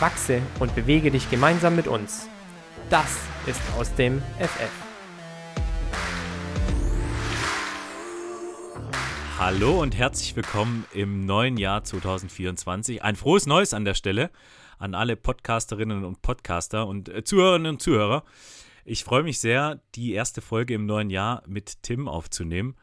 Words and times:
Wachse 0.00 0.40
und 0.58 0.74
bewege 0.74 1.10
dich 1.10 1.30
gemeinsam 1.30 1.76
mit 1.76 1.86
uns. 1.86 2.28
Das 2.88 3.18
ist 3.46 3.60
aus 3.78 3.94
dem 3.94 4.22
FF. 4.38 4.70
Hallo 9.38 9.80
und 9.80 9.96
herzlich 9.96 10.34
willkommen 10.36 10.84
im 10.92 11.26
neuen 11.26 11.56
Jahr 11.56 11.84
2024. 11.84 13.02
Ein 13.02 13.16
frohes 13.16 13.46
Neues 13.46 13.74
an 13.74 13.84
der 13.84 13.94
Stelle 13.94 14.30
an 14.78 14.94
alle 14.94 15.16
Podcasterinnen 15.16 16.04
und 16.04 16.22
Podcaster 16.22 16.86
und 16.86 17.10
äh, 17.10 17.22
Zuhörerinnen 17.22 17.74
und 17.74 17.82
Zuhörer. 17.82 18.24
Ich 18.86 19.04
freue 19.04 19.22
mich 19.22 19.38
sehr, 19.38 19.80
die 19.94 20.14
erste 20.14 20.40
Folge 20.40 20.74
im 20.74 20.86
neuen 20.86 21.10
Jahr 21.10 21.42
mit 21.46 21.82
Tim 21.82 22.08
aufzunehmen. 22.08 22.74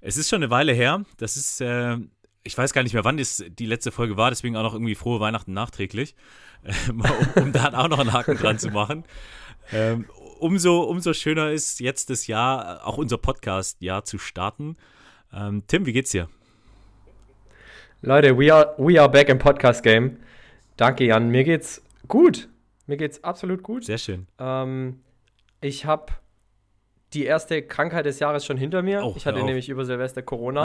Es 0.00 0.16
ist 0.16 0.28
schon 0.28 0.42
eine 0.42 0.50
Weile 0.50 0.72
her. 0.72 1.04
Das 1.18 1.36
ist, 1.36 1.60
äh, 1.60 1.98
ich 2.42 2.56
weiß 2.56 2.72
gar 2.72 2.82
nicht 2.82 2.94
mehr, 2.94 3.04
wann 3.04 3.16
das 3.16 3.44
die 3.48 3.66
letzte 3.66 3.90
Folge 3.90 4.16
war, 4.16 4.30
deswegen 4.30 4.56
auch 4.56 4.62
noch 4.62 4.74
irgendwie 4.74 4.94
frohe 4.94 5.20
Weihnachten 5.20 5.52
nachträglich, 5.52 6.14
um, 6.88 7.02
um 7.36 7.52
da 7.52 7.72
auch 7.74 7.88
noch 7.88 7.98
einen 7.98 8.12
Haken 8.12 8.36
dran 8.36 8.58
zu 8.58 8.70
machen. 8.70 9.04
Ähm, 9.72 10.06
umso, 10.38 10.82
umso 10.82 11.12
schöner 11.12 11.50
ist 11.50 11.80
jetzt 11.80 12.10
das 12.10 12.26
Jahr, 12.26 12.86
auch 12.86 12.98
unser 12.98 13.18
Podcast-Jahr 13.18 14.04
zu 14.04 14.18
starten. 14.18 14.76
Ähm, 15.32 15.64
Tim, 15.66 15.86
wie 15.86 15.92
geht's 15.92 16.10
dir? 16.10 16.28
Leute, 18.02 18.36
we 18.38 18.52
are, 18.52 18.74
we 18.78 19.00
are 19.00 19.10
back 19.10 19.28
im 19.28 19.38
Podcast-Game. 19.38 20.16
Danke, 20.76 21.04
Jan. 21.04 21.28
Mir 21.28 21.44
geht's 21.44 21.82
gut. 22.08 22.48
Mir 22.86 22.96
geht's 22.96 23.22
absolut 23.22 23.62
gut. 23.62 23.84
Sehr 23.84 23.98
schön. 23.98 24.26
Ähm, 24.38 25.00
ich 25.60 25.84
habe 25.84 26.12
die 27.12 27.24
erste 27.24 27.62
Krankheit 27.62 28.06
des 28.06 28.20
Jahres 28.20 28.44
schon 28.44 28.56
hinter 28.56 28.82
mir. 28.82 29.02
Oh, 29.04 29.14
ich 29.16 29.26
hatte 29.26 29.42
nämlich 29.42 29.68
über 29.68 29.84
Silvester 29.84 30.22
Corona. 30.22 30.62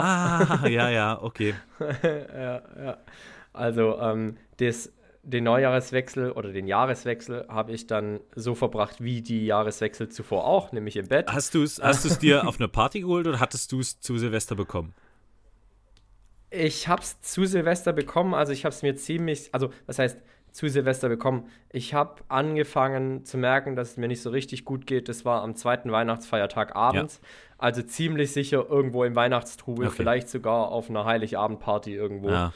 Ah, 0.62 0.68
ja, 0.68 0.88
ja, 0.90 1.18
okay. 1.22 1.54
ja, 2.02 2.62
ja. 2.78 2.98
Also 3.52 3.98
ähm, 3.98 4.36
das, 4.58 4.92
den 5.22 5.44
Neujahreswechsel 5.44 6.30
oder 6.30 6.52
den 6.52 6.68
Jahreswechsel 6.68 7.46
habe 7.48 7.72
ich 7.72 7.86
dann 7.86 8.20
so 8.34 8.54
verbracht 8.54 9.02
wie 9.02 9.22
die 9.22 9.46
Jahreswechsel 9.46 10.08
zuvor 10.08 10.44
auch, 10.44 10.72
nämlich 10.72 10.96
im 10.96 11.08
Bett. 11.08 11.28
Hast 11.28 11.54
du 11.54 11.62
es 11.62 11.82
hast 11.82 12.04
du's 12.04 12.18
dir 12.18 12.46
auf 12.46 12.60
eine 12.60 12.68
Party 12.68 13.00
geholt 13.00 13.26
oder 13.26 13.40
hattest 13.40 13.72
du 13.72 13.80
es 13.80 14.00
zu 14.00 14.18
Silvester 14.18 14.54
bekommen? 14.54 14.94
Ich 16.50 16.86
habe 16.86 17.02
es 17.02 17.20
zu 17.22 17.44
Silvester 17.44 17.92
bekommen, 17.92 18.34
also 18.34 18.52
ich 18.52 18.64
habe 18.64 18.72
es 18.72 18.82
mir 18.82 18.94
ziemlich, 18.94 19.48
also 19.52 19.70
was 19.86 19.98
heißt 19.98 20.16
zu 20.56 20.68
Silvester 20.68 21.08
bekommen? 21.08 21.48
Ich 21.70 21.92
habe 21.94 22.22
angefangen 22.28 23.24
zu 23.24 23.36
merken, 23.36 23.76
dass 23.76 23.90
es 23.92 23.96
mir 23.98 24.08
nicht 24.08 24.22
so 24.22 24.30
richtig 24.30 24.64
gut 24.64 24.86
geht. 24.86 25.08
Das 25.08 25.24
war 25.24 25.42
am 25.42 25.54
zweiten 25.54 25.92
Weihnachtsfeiertag 25.92 26.74
abends. 26.74 27.20
Also 27.58 27.82
ziemlich 27.82 28.32
sicher 28.32 28.66
irgendwo 28.68 29.04
im 29.04 29.14
Weihnachtstrubel, 29.14 29.86
Okay. 29.88 29.96
vielleicht 29.96 30.28
sogar 30.28 30.68
auf 30.68 30.88
einer 30.90 31.04
Heiligabendparty 31.04 31.94
irgendwo. 31.94 32.30
Ja. 32.30 32.52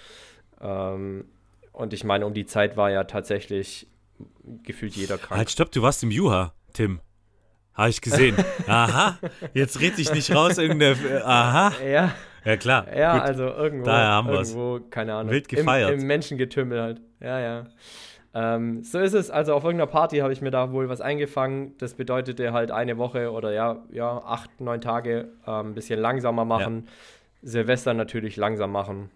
Ähm, 0.61 1.27
und 1.73 1.93
ich 1.93 2.05
meine, 2.05 2.27
um 2.27 2.35
die 2.35 2.47
Zeit 2.47 2.77
war 2.77 2.91
ja 2.91 3.05
tatsächlich 3.05 3.87
gefühlt 4.63 4.95
jeder 4.97 5.19
krank. 5.19 5.39
Halt, 5.39 5.51
stopp, 5.51 5.71
du 5.71 5.83
warst 5.83 6.03
im 6.03 6.11
Juha, 6.11 6.53
Tim. 6.73 7.01
Habe 7.75 7.91
ich 7.91 8.01
gesehen. 8.01 8.37
Aha, 8.67 9.19
jetzt 9.55 9.81
red 9.81 9.99
ich 9.99 10.13
nicht 10.13 10.35
raus, 10.35 10.59
irgendeine. 10.59 11.25
Aha. 11.25 11.73
Ja, 11.83 12.15
Ja, 12.45 12.57
klar. 12.57 12.87
ja, 12.97 13.15
Gut. 13.15 13.23
also 13.23 13.45
irgendwo, 13.45 13.87
Daher 13.87 14.09
haben 14.09 14.29
wir's. 14.29 14.55
irgendwo, 14.55 14.89
keine 14.89 15.15
Ahnung. 15.15 15.33
Wild 15.33 15.49
gefeiert. 15.49 15.91
Im, 15.91 16.01
im 16.01 16.07
Menschengetümmel 16.07 16.81
halt. 16.81 17.01
Ja, 17.21 17.39
ja. 17.41 17.67
Ähm, 18.33 18.85
so 18.85 18.99
ist 18.99 19.13
es. 19.15 19.31
Also 19.31 19.55
auf 19.55 19.65
irgendeiner 19.65 19.91
Party 19.91 20.19
habe 20.19 20.33
ich 20.33 20.41
mir 20.41 20.51
da 20.51 20.73
wohl 20.73 20.89
was 20.89 21.01
eingefangen. 21.01 21.77
Das 21.79 21.95
bedeutete 21.95 22.53
halt 22.53 22.71
eine 22.71 22.97
Woche 22.97 23.33
oder 23.33 23.53
ja, 23.53 23.83
ja, 23.91 24.19
acht, 24.19 24.61
neun 24.61 24.81
Tage 24.81 25.33
ähm, 25.47 25.71
ein 25.71 25.75
bisschen 25.75 26.01
langsamer 26.01 26.45
machen. 26.45 26.89
Silvester 27.43 27.95
natürlich 27.95 28.37
langsam 28.37 28.73
machen. 28.73 29.11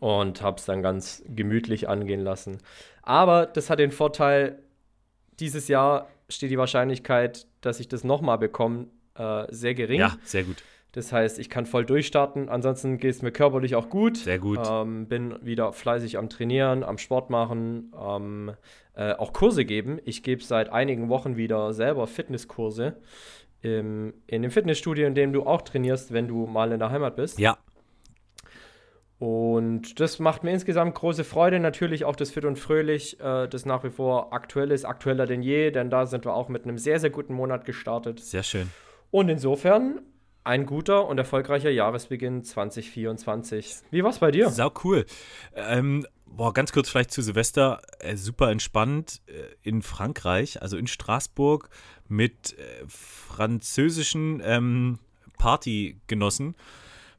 Und 0.00 0.42
habe 0.42 0.58
es 0.58 0.66
dann 0.66 0.82
ganz 0.82 1.24
gemütlich 1.26 1.88
angehen 1.88 2.20
lassen. 2.20 2.58
Aber 3.02 3.46
das 3.46 3.70
hat 3.70 3.78
den 3.78 3.90
Vorteil, 3.90 4.58
dieses 5.40 5.68
Jahr 5.68 6.08
steht 6.28 6.50
die 6.50 6.58
Wahrscheinlichkeit, 6.58 7.46
dass 7.62 7.80
ich 7.80 7.88
das 7.88 8.04
nochmal 8.04 8.36
bekomme, 8.36 8.88
äh, 9.14 9.46
sehr 9.48 9.74
gering. 9.74 10.00
Ja, 10.00 10.16
sehr 10.24 10.42
gut. 10.42 10.62
Das 10.92 11.12
heißt, 11.12 11.38
ich 11.38 11.50
kann 11.50 11.66
voll 11.66 11.84
durchstarten. 11.84 12.48
Ansonsten 12.48 12.98
geht 12.98 13.14
es 13.14 13.22
mir 13.22 13.30
körperlich 13.30 13.76
auch 13.76 13.90
gut. 13.90 14.16
Sehr 14.16 14.38
gut. 14.38 14.58
Ähm, 14.68 15.06
bin 15.06 15.36
wieder 15.44 15.72
fleißig 15.72 16.16
am 16.16 16.28
Trainieren, 16.30 16.82
am 16.82 16.96
Sport 16.98 17.28
machen, 17.30 17.92
am 17.94 18.54
äh, 18.94 19.12
auch 19.12 19.32
Kurse 19.32 19.64
geben. 19.64 19.98
Ich 20.04 20.22
gebe 20.22 20.42
seit 20.42 20.70
einigen 20.70 21.08
Wochen 21.08 21.36
wieder 21.36 21.72
selber 21.74 22.06
Fitnesskurse 22.06 22.96
im, 23.60 24.14
in 24.26 24.42
dem 24.42 24.50
Fitnessstudio, 24.50 25.06
in 25.06 25.14
dem 25.14 25.32
du 25.32 25.44
auch 25.44 25.62
trainierst, 25.62 26.12
wenn 26.12 26.26
du 26.26 26.46
mal 26.46 26.72
in 26.72 26.78
der 26.78 26.90
Heimat 26.90 27.16
bist. 27.16 27.38
Ja, 27.38 27.58
Und 29.18 29.98
das 29.98 30.20
macht 30.20 30.44
mir 30.44 30.52
insgesamt 30.52 30.94
große 30.94 31.24
Freude. 31.24 31.58
Natürlich 31.58 32.04
auch 32.04 32.14
das 32.14 32.30
Fit 32.30 32.44
und 32.44 32.56
Fröhlich, 32.56 33.18
äh, 33.20 33.48
das 33.48 33.66
nach 33.66 33.82
wie 33.82 33.90
vor 33.90 34.32
aktuell 34.32 34.70
ist, 34.70 34.84
aktueller 34.84 35.26
denn 35.26 35.42
je, 35.42 35.70
denn 35.72 35.90
da 35.90 36.06
sind 36.06 36.24
wir 36.24 36.34
auch 36.34 36.48
mit 36.48 36.64
einem 36.64 36.78
sehr, 36.78 37.00
sehr 37.00 37.10
guten 37.10 37.34
Monat 37.34 37.64
gestartet. 37.64 38.20
sehr 38.20 38.44
schön. 38.44 38.70
Und 39.10 39.28
insofern 39.28 40.02
ein 40.48 40.64
guter 40.64 41.06
und 41.06 41.18
erfolgreicher 41.18 41.68
Jahresbeginn 41.68 42.42
2024. 42.42 43.80
Wie 43.90 44.02
war's 44.02 44.18
bei 44.18 44.30
dir? 44.30 44.48
Sau 44.48 44.72
cool. 44.82 45.04
Ähm, 45.54 46.06
boah, 46.24 46.54
ganz 46.54 46.72
kurz 46.72 46.88
vielleicht 46.88 47.12
zu 47.12 47.20
Silvester. 47.20 47.82
Äh, 47.98 48.16
super 48.16 48.50
entspannt 48.50 49.20
äh, 49.26 49.32
in 49.62 49.82
Frankreich, 49.82 50.62
also 50.62 50.78
in 50.78 50.86
Straßburg, 50.86 51.68
mit 52.08 52.58
äh, 52.58 52.84
französischen 52.88 54.40
ähm, 54.42 54.98
Partygenossen, 55.36 56.54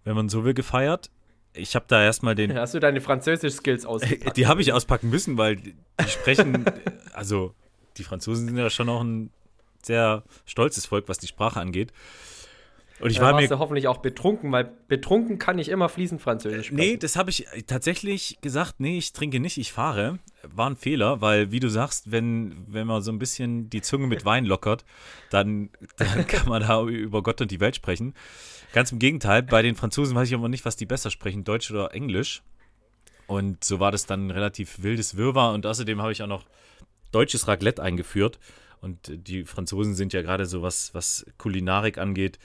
wenn 0.04 0.16
man 0.16 0.28
so 0.28 0.44
will, 0.44 0.56
gefeiert. 0.56 1.12
Ich 1.54 1.76
habe 1.76 1.86
da 1.88 2.04
erstmal 2.04 2.34
den 2.34 2.58
Hast 2.58 2.74
du 2.74 2.80
deine 2.80 3.00
Französisch-Skills 3.00 3.86
ausgepackt? 3.86 4.38
Die 4.38 4.48
habe 4.48 4.62
ich 4.62 4.74
auspacken 4.74 5.12
müssen, 5.12 5.38
weil 5.38 5.58
die 5.58 5.76
sprechen, 6.08 6.66
also 7.14 7.54
die 7.98 8.04
Franzosen 8.04 8.48
sind 8.48 8.58
ja 8.58 8.72
schon 8.72 8.90
auch 8.90 9.02
ein 9.02 9.30
sehr 9.84 10.24
stolzes 10.46 10.88
Volk, 10.88 11.08
was 11.08 11.20
die 11.20 11.28
Sprache 11.28 11.60
angeht. 11.60 11.94
Und 13.00 13.12
ich 13.12 13.22
war 13.22 13.36
mir. 13.36 13.48
du 13.48 13.60
hoffentlich 13.60 13.88
auch 13.88 13.98
betrunken, 13.98 14.52
weil 14.52 14.72
betrunken 14.88 15.40
kann 15.40 15.58
ich 15.58 15.70
immer 15.70 15.88
fließend 15.90 16.22
Französisch 16.22 16.68
sprechen. 16.68 16.80
Nee, 16.80 16.98
das 16.98 17.16
habe 17.16 17.30
ich 17.30 17.48
tatsächlich 17.66 18.40
gesagt, 18.42 18.80
nee, 18.80 18.98
ich 18.98 19.14
trinke 19.14 19.40
nicht, 19.40 19.58
ich 19.58 19.72
fahre. 19.72 20.20
War 20.44 20.70
ein 20.70 20.76
Fehler, 20.76 21.22
weil, 21.22 21.52
wie 21.52 21.60
du 21.60 21.70
sagst, 21.70 22.12
wenn, 22.12 22.66
wenn 22.68 22.88
man 22.88 23.02
so 23.02 23.12
ein 23.12 23.20
bisschen 23.20 23.70
die 23.70 23.82
Zunge 23.82 24.08
mit 24.08 24.26
Wein 24.26 24.46
lockert, 24.46 24.86
dann, 25.30 25.70
dann 25.98 26.28
kann 26.28 26.50
man 26.50 26.62
da 26.62 26.84
über 26.84 27.24
Gott 27.24 27.42
und 27.42 27.52
die 27.52 27.60
Welt 27.60 27.76
sprechen. 27.76 28.14
Ganz 28.74 28.92
im 28.92 29.00
Gegenteil, 29.00 29.44
bei 29.44 29.62
den 29.62 29.76
Franzosen 29.76 30.16
weiß 30.16 30.28
ich 30.28 30.36
aber 30.36 30.50
nicht, 30.50 30.66
was 30.66 30.76
die 30.76 30.86
besser 30.86 31.10
sprechen, 31.10 31.44
Deutsch 31.44 31.72
oder 31.72 31.94
Englisch. 31.94 32.44
Und 33.28 33.64
so 33.64 33.80
war 33.80 33.92
das 33.92 34.06
dann 34.06 34.28
ein 34.28 34.32
relativ 34.32 34.82
wildes 34.82 35.16
Wirrwarr. 35.16 35.54
Und 35.54 35.66
außerdem 35.66 36.02
habe 36.02 36.12
ich 36.12 36.22
auch 36.24 36.28
noch 36.28 36.46
deutsches 37.12 37.48
Raclette 37.48 37.82
eingeführt. 37.82 38.40
Und 38.82 39.12
die 39.12 39.46
Franzosen 39.46 39.94
sind 39.96 40.14
ja 40.14 40.22
gerade 40.22 40.46
so, 40.46 40.62
was, 40.62 40.94
was 40.94 41.26
Kulinarik 41.38 41.98
angeht, 41.98 42.40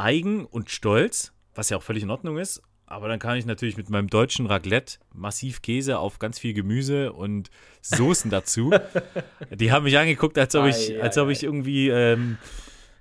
eigen 0.00 0.44
und 0.44 0.70
stolz, 0.70 1.32
was 1.54 1.70
ja 1.70 1.76
auch 1.76 1.82
völlig 1.82 2.02
in 2.02 2.10
Ordnung 2.10 2.38
ist. 2.38 2.62
Aber 2.86 3.06
dann 3.06 3.20
kann 3.20 3.36
ich 3.36 3.46
natürlich 3.46 3.76
mit 3.76 3.88
meinem 3.88 4.08
deutschen 4.08 4.46
Raclette 4.46 4.98
massiv 5.14 5.62
Käse 5.62 6.00
auf 6.00 6.18
ganz 6.18 6.40
viel 6.40 6.54
Gemüse 6.54 7.12
und 7.12 7.48
Soßen 7.82 8.32
dazu. 8.32 8.72
Die 9.50 9.70
haben 9.70 9.84
mich 9.84 9.96
angeguckt, 9.96 10.36
als 10.36 10.56
ob 10.56 10.66
ich, 10.66 11.00
als 11.00 11.16
ob 11.16 11.28
ich 11.28 11.44
irgendwie 11.44 11.88
ähm, 11.88 12.36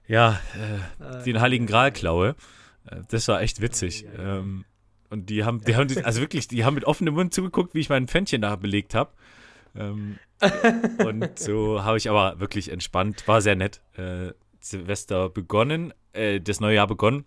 ja, 0.07 0.39
äh, 0.99 1.23
den 1.23 1.41
Heiligen 1.41 1.65
Gral 1.65 1.91
klaue. 1.91 2.35
Äh, 2.85 2.97
Das 3.09 3.27
war 3.27 3.41
echt 3.41 3.61
witzig. 3.61 4.05
Ähm, 4.17 4.65
und 5.09 5.29
die 5.31 5.43
haben, 5.43 5.61
die 5.61 5.75
haben, 5.75 5.87
also 6.03 6.21
wirklich, 6.21 6.47
die 6.47 6.65
haben 6.65 6.75
mit 6.75 6.85
offenem 6.85 7.15
Mund 7.15 7.33
zugeguckt, 7.33 7.73
wie 7.73 7.79
ich 7.79 7.89
mein 7.89 8.07
Pfännchen 8.07 8.41
da 8.41 8.55
belegt 8.55 8.93
habe. 8.93 9.11
Ähm, 9.75 10.19
und 11.03 11.39
so 11.39 11.83
habe 11.83 11.97
ich 11.97 12.09
aber 12.09 12.39
wirklich 12.39 12.71
entspannt, 12.71 13.27
war 13.27 13.41
sehr 13.41 13.55
nett. 13.55 13.81
Äh, 13.97 14.33
Silvester 14.59 15.29
begonnen, 15.29 15.93
äh, 16.13 16.39
das 16.39 16.59
neue 16.59 16.75
Jahr 16.75 16.87
begonnen. 16.87 17.25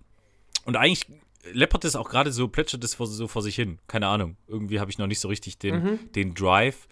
Und 0.64 0.76
eigentlich 0.76 1.06
läppert 1.52 1.84
es 1.84 1.96
auch 1.96 2.08
gerade 2.08 2.31
so, 2.32 2.49
plätschert 2.49 2.84
es 2.84 2.94
vor, 2.94 3.06
so 3.06 3.26
vor 3.29 3.43
sich 3.43 3.56
hin. 3.56 3.79
Keine 3.88 4.06
Ahnung. 4.06 4.37
Irgendwie 4.46 4.81
habe 4.81 4.90
ich 4.90 4.99
noch 4.99 5.06
nicht 5.06 5.20
so 5.20 5.29
richtig 5.29 5.58
den, 5.58 6.12
den 6.14 6.34
Drive. 6.34 6.87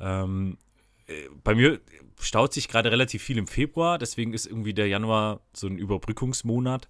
Ähm, 0.00 0.58
äh, 1.06 1.28
bei 1.42 1.54
mir 1.54 1.80
staut 2.20 2.52
sich 2.52 2.68
gerade 2.68 2.90
relativ 2.90 3.22
viel 3.22 3.38
im 3.38 3.46
Februar, 3.46 3.98
deswegen 3.98 4.32
ist 4.32 4.46
irgendwie 4.46 4.74
der 4.74 4.88
Januar 4.88 5.40
so 5.52 5.66
ein 5.66 5.78
Überbrückungsmonat. 5.78 6.88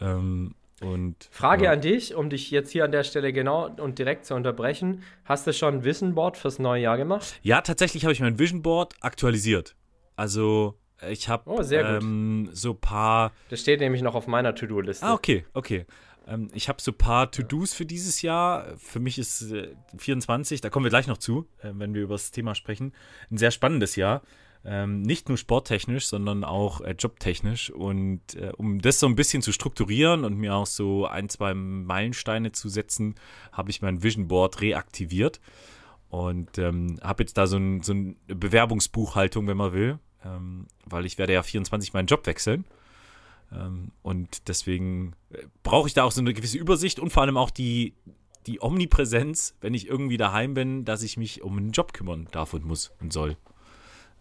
Ähm, 0.00 0.54
Und, 0.80 1.28
Frage 1.30 1.64
ja. 1.64 1.72
an 1.72 1.80
dich, 1.80 2.14
um 2.14 2.30
dich 2.30 2.50
jetzt 2.50 2.70
hier 2.70 2.84
an 2.84 2.92
der 2.92 3.04
Stelle 3.04 3.32
genau 3.32 3.68
und 3.68 3.98
direkt 3.98 4.24
zu 4.24 4.34
unterbrechen. 4.34 5.02
Hast 5.24 5.46
du 5.46 5.52
schon 5.52 5.74
ein 5.74 5.84
Vision 5.84 6.14
Board 6.14 6.36
fürs 6.36 6.58
neue 6.58 6.82
Jahr 6.82 6.96
gemacht? 6.96 7.38
Ja, 7.42 7.60
tatsächlich 7.60 8.04
habe 8.04 8.12
ich 8.12 8.20
mein 8.20 8.38
Vision 8.38 8.62
Board 8.62 8.94
aktualisiert. 9.00 9.76
Also 10.16 10.79
ich 11.08 11.28
habe 11.28 11.50
oh, 11.50 11.62
ähm, 11.62 12.48
so 12.52 12.72
ein 12.72 12.80
paar. 12.80 13.32
Das 13.48 13.60
steht 13.60 13.80
nämlich 13.80 14.02
noch 14.02 14.14
auf 14.14 14.26
meiner 14.26 14.54
To-Do-Liste. 14.54 15.06
Ah, 15.06 15.14
okay, 15.14 15.44
okay. 15.54 15.86
Ähm, 16.26 16.48
ich 16.54 16.68
habe 16.68 16.80
so 16.80 16.92
ein 16.92 16.98
paar 16.98 17.30
To-Dos 17.30 17.74
für 17.74 17.86
dieses 17.86 18.22
Jahr. 18.22 18.76
Für 18.78 19.00
mich 19.00 19.18
ist 19.18 19.50
äh, 19.52 19.74
24, 19.96 20.60
da 20.60 20.70
kommen 20.70 20.84
wir 20.84 20.90
gleich 20.90 21.06
noch 21.06 21.18
zu, 21.18 21.46
äh, 21.62 21.70
wenn 21.74 21.94
wir 21.94 22.02
über 22.02 22.14
das 22.14 22.30
Thema 22.30 22.54
sprechen, 22.54 22.92
ein 23.30 23.38
sehr 23.38 23.50
spannendes 23.50 23.96
Jahr. 23.96 24.22
Ähm, 24.62 25.00
nicht 25.00 25.28
nur 25.28 25.38
sporttechnisch, 25.38 26.06
sondern 26.06 26.44
auch 26.44 26.82
äh, 26.82 26.94
jobtechnisch. 26.98 27.70
Und 27.70 28.34
äh, 28.34 28.52
um 28.56 28.80
das 28.80 29.00
so 29.00 29.06
ein 29.06 29.16
bisschen 29.16 29.40
zu 29.42 29.52
strukturieren 29.52 30.24
und 30.24 30.36
mir 30.36 30.54
auch 30.54 30.66
so 30.66 31.06
ein, 31.06 31.30
zwei 31.30 31.54
Meilensteine 31.54 32.52
zu 32.52 32.68
setzen, 32.68 33.14
habe 33.52 33.70
ich 33.70 33.80
mein 33.80 34.02
Vision 34.02 34.28
Board 34.28 34.60
reaktiviert 34.60 35.40
und 36.10 36.58
ähm, 36.58 36.98
habe 37.02 37.22
jetzt 37.22 37.38
da 37.38 37.46
so, 37.46 37.56
ein, 37.56 37.82
so 37.82 37.92
eine 37.92 38.16
Bewerbungsbuchhaltung, 38.26 39.46
wenn 39.46 39.56
man 39.56 39.72
will, 39.72 39.98
ähm, 40.24 40.66
weil 40.84 41.06
ich 41.06 41.18
werde 41.18 41.32
ja 41.32 41.42
24 41.42 41.92
meinen 41.92 42.06
Job 42.06 42.26
wechseln. 42.26 42.64
Ähm, 43.52 43.90
und 44.02 44.48
deswegen 44.48 45.14
äh, 45.32 45.44
brauche 45.62 45.88
ich 45.88 45.94
da 45.94 46.04
auch 46.04 46.12
so 46.12 46.20
eine 46.20 46.34
gewisse 46.34 46.58
Übersicht 46.58 47.00
und 47.00 47.10
vor 47.10 47.22
allem 47.22 47.36
auch 47.36 47.50
die, 47.50 47.94
die 48.46 48.62
Omnipräsenz, 48.62 49.56
wenn 49.60 49.74
ich 49.74 49.88
irgendwie 49.88 50.16
daheim 50.16 50.54
bin, 50.54 50.84
dass 50.84 51.02
ich 51.02 51.16
mich 51.16 51.42
um 51.42 51.56
einen 51.56 51.72
Job 51.72 51.92
kümmern 51.92 52.28
darf 52.30 52.54
und 52.54 52.64
muss 52.64 52.92
und 53.00 53.12
soll. 53.12 53.36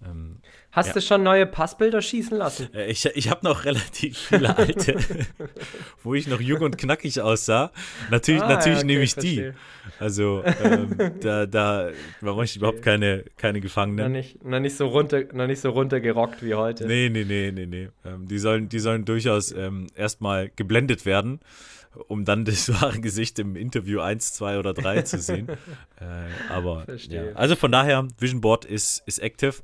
Ähm, 0.05 0.37
Hast 0.71 0.87
ja. 0.87 0.93
du 0.93 1.01
schon 1.01 1.23
neue 1.23 1.45
Passbilder 1.45 2.01
schießen 2.01 2.37
lassen? 2.37 2.73
Äh, 2.73 2.91
ich, 2.91 3.05
ich 3.05 3.29
habe 3.29 3.43
noch 3.43 3.65
relativ 3.65 4.17
viele 4.17 4.55
alte, 4.55 4.97
wo 6.03 6.13
ich 6.13 6.27
noch 6.27 6.39
jung 6.39 6.61
und 6.61 6.77
knackig 6.77 7.19
aussah. 7.21 7.71
Natürlich, 8.11 8.41
ah, 8.43 8.49
natürlich 8.49 8.79
ja, 8.79 8.83
okay, 8.83 8.87
nehme 8.87 9.03
ich 9.03 9.13
verstehe. 9.13 9.51
die. 9.51 10.01
Also 10.01 10.43
ähm, 10.45 10.95
da, 11.21 11.45
da 11.47 11.89
war 12.21 12.43
ich 12.43 12.55
überhaupt 12.55 12.81
keine, 12.81 13.25
keine 13.35 13.61
Gefangenen. 13.61 14.05
Noch 14.05 14.11
nicht, 14.11 14.45
noch, 14.45 14.59
nicht 14.59 14.77
so 14.77 14.87
runter, 14.87 15.23
noch 15.33 15.47
nicht 15.47 15.59
so 15.59 15.71
runtergerockt 15.71 16.43
wie 16.43 16.53
heute. 16.53 16.85
Nee, 16.85 17.09
nee, 17.09 17.25
nee, 17.25 17.51
nee, 17.51 17.65
nee. 17.65 17.89
Ähm, 18.05 18.27
die, 18.27 18.37
sollen, 18.37 18.69
die 18.69 18.79
sollen 18.79 19.05
durchaus 19.05 19.51
ähm, 19.51 19.87
erstmal 19.95 20.49
geblendet 20.55 21.05
werden 21.05 21.39
um 22.07 22.23
dann 22.23 22.45
das 22.45 22.69
wahre 22.81 22.99
Gesicht 22.99 23.39
im 23.39 23.55
Interview 23.55 23.99
1, 23.99 24.33
2 24.33 24.59
oder 24.59 24.73
3 24.73 25.01
zu 25.01 25.17
sehen. 25.19 25.49
äh, 25.99 26.05
aber 26.49 26.85
ja. 27.09 27.23
also 27.33 27.55
von 27.55 27.71
daher, 27.71 28.07
Vision 28.19 28.41
Board 28.41 28.63
ist, 28.63 29.01
ist 29.07 29.19
active 29.19 29.55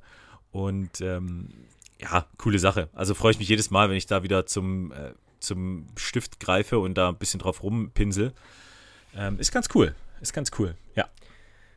und 0.55 1.01
ähm, 1.01 1.49
ja, 1.99 2.25
coole 2.37 2.59
Sache. 2.59 2.87
Also 2.93 3.13
freue 3.13 3.31
ich 3.31 3.39
mich 3.39 3.49
jedes 3.49 3.71
Mal, 3.71 3.89
wenn 3.89 3.97
ich 3.97 4.05
da 4.05 4.23
wieder 4.23 4.45
zum, 4.45 4.93
äh, 4.93 5.11
zum 5.41 5.87
Stift 5.97 6.39
greife 6.39 6.79
und 6.79 6.97
da 6.97 7.09
ein 7.09 7.17
bisschen 7.17 7.41
drauf 7.41 7.61
rumpinsel. 7.61 8.31
Ähm, 9.17 9.37
ist 9.37 9.51
ganz 9.51 9.67
cool. 9.75 9.93
Ist 10.21 10.33
ganz 10.33 10.51
cool, 10.57 10.75
ja. 10.95 11.09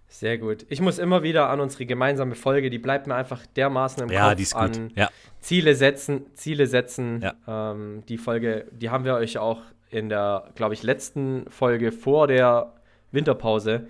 Sehr 0.07 0.39
gut. 0.39 0.65
Ich 0.69 0.81
muss 0.81 0.99
immer 0.99 1.25
wieder 1.25 1.51
an 1.51 1.59
unsere 1.61 1.87
gemeinsame 1.87 2.37
Folge, 2.37 2.71
die 2.71 2.79
bleibt 2.79 3.09
mir 3.09 3.17
einfach 3.17 3.45
dermaßen 3.57 4.05
im 4.05 4.11
ja, 4.11 4.29
Kopf 4.29 4.37
die 4.37 4.43
ist 4.45 4.55
gut. 4.55 4.63
an 4.63 4.93
ja. 4.95 5.11
Ziele 5.41 5.75
setzen, 5.75 6.27
Ziele 6.35 6.69
setzen. 6.69 7.21
Ja. 7.21 7.73
Ähm, 7.73 8.05
die 8.09 8.17
Folge, 8.17 8.67
die 8.71 8.91
haben 8.91 9.05
wir 9.05 9.15
euch 9.15 9.39
auch 9.39 9.61
in 9.91 10.09
der, 10.09 10.51
glaube 10.55 10.75
ich, 10.75 10.85
letzten 10.85 11.51
Folge 11.51 11.91
vor 11.91 12.29
der 12.29 12.75
Winterpause 13.11 13.89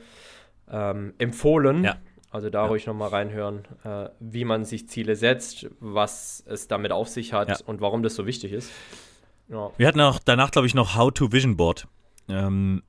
ähm, 0.70 1.12
empfohlen. 1.18 1.84
Ja. 1.84 1.98
Also 2.30 2.50
da 2.50 2.64
ja. 2.64 2.68
ruhig 2.68 2.86
nochmal 2.86 3.08
reinhören, 3.08 3.64
äh, 3.84 4.10
wie 4.20 4.44
man 4.44 4.64
sich 4.64 4.88
Ziele 4.88 5.16
setzt, 5.16 5.66
was 5.80 6.42
es 6.46 6.68
damit 6.68 6.92
auf 6.92 7.08
sich 7.08 7.32
hat 7.32 7.48
ja. 7.48 7.56
und 7.66 7.80
warum 7.80 8.02
das 8.02 8.14
so 8.14 8.26
wichtig 8.26 8.52
ist. 8.52 8.70
Ja. 9.48 9.70
Wir 9.78 9.86
hatten 9.86 10.00
auch 10.00 10.18
danach, 10.22 10.50
glaube 10.50 10.66
ich, 10.66 10.74
noch 10.74 10.94
How 10.94 11.10
to 11.12 11.32
Vision 11.32 11.56
Board. 11.56 11.88
Ähm, 12.28 12.82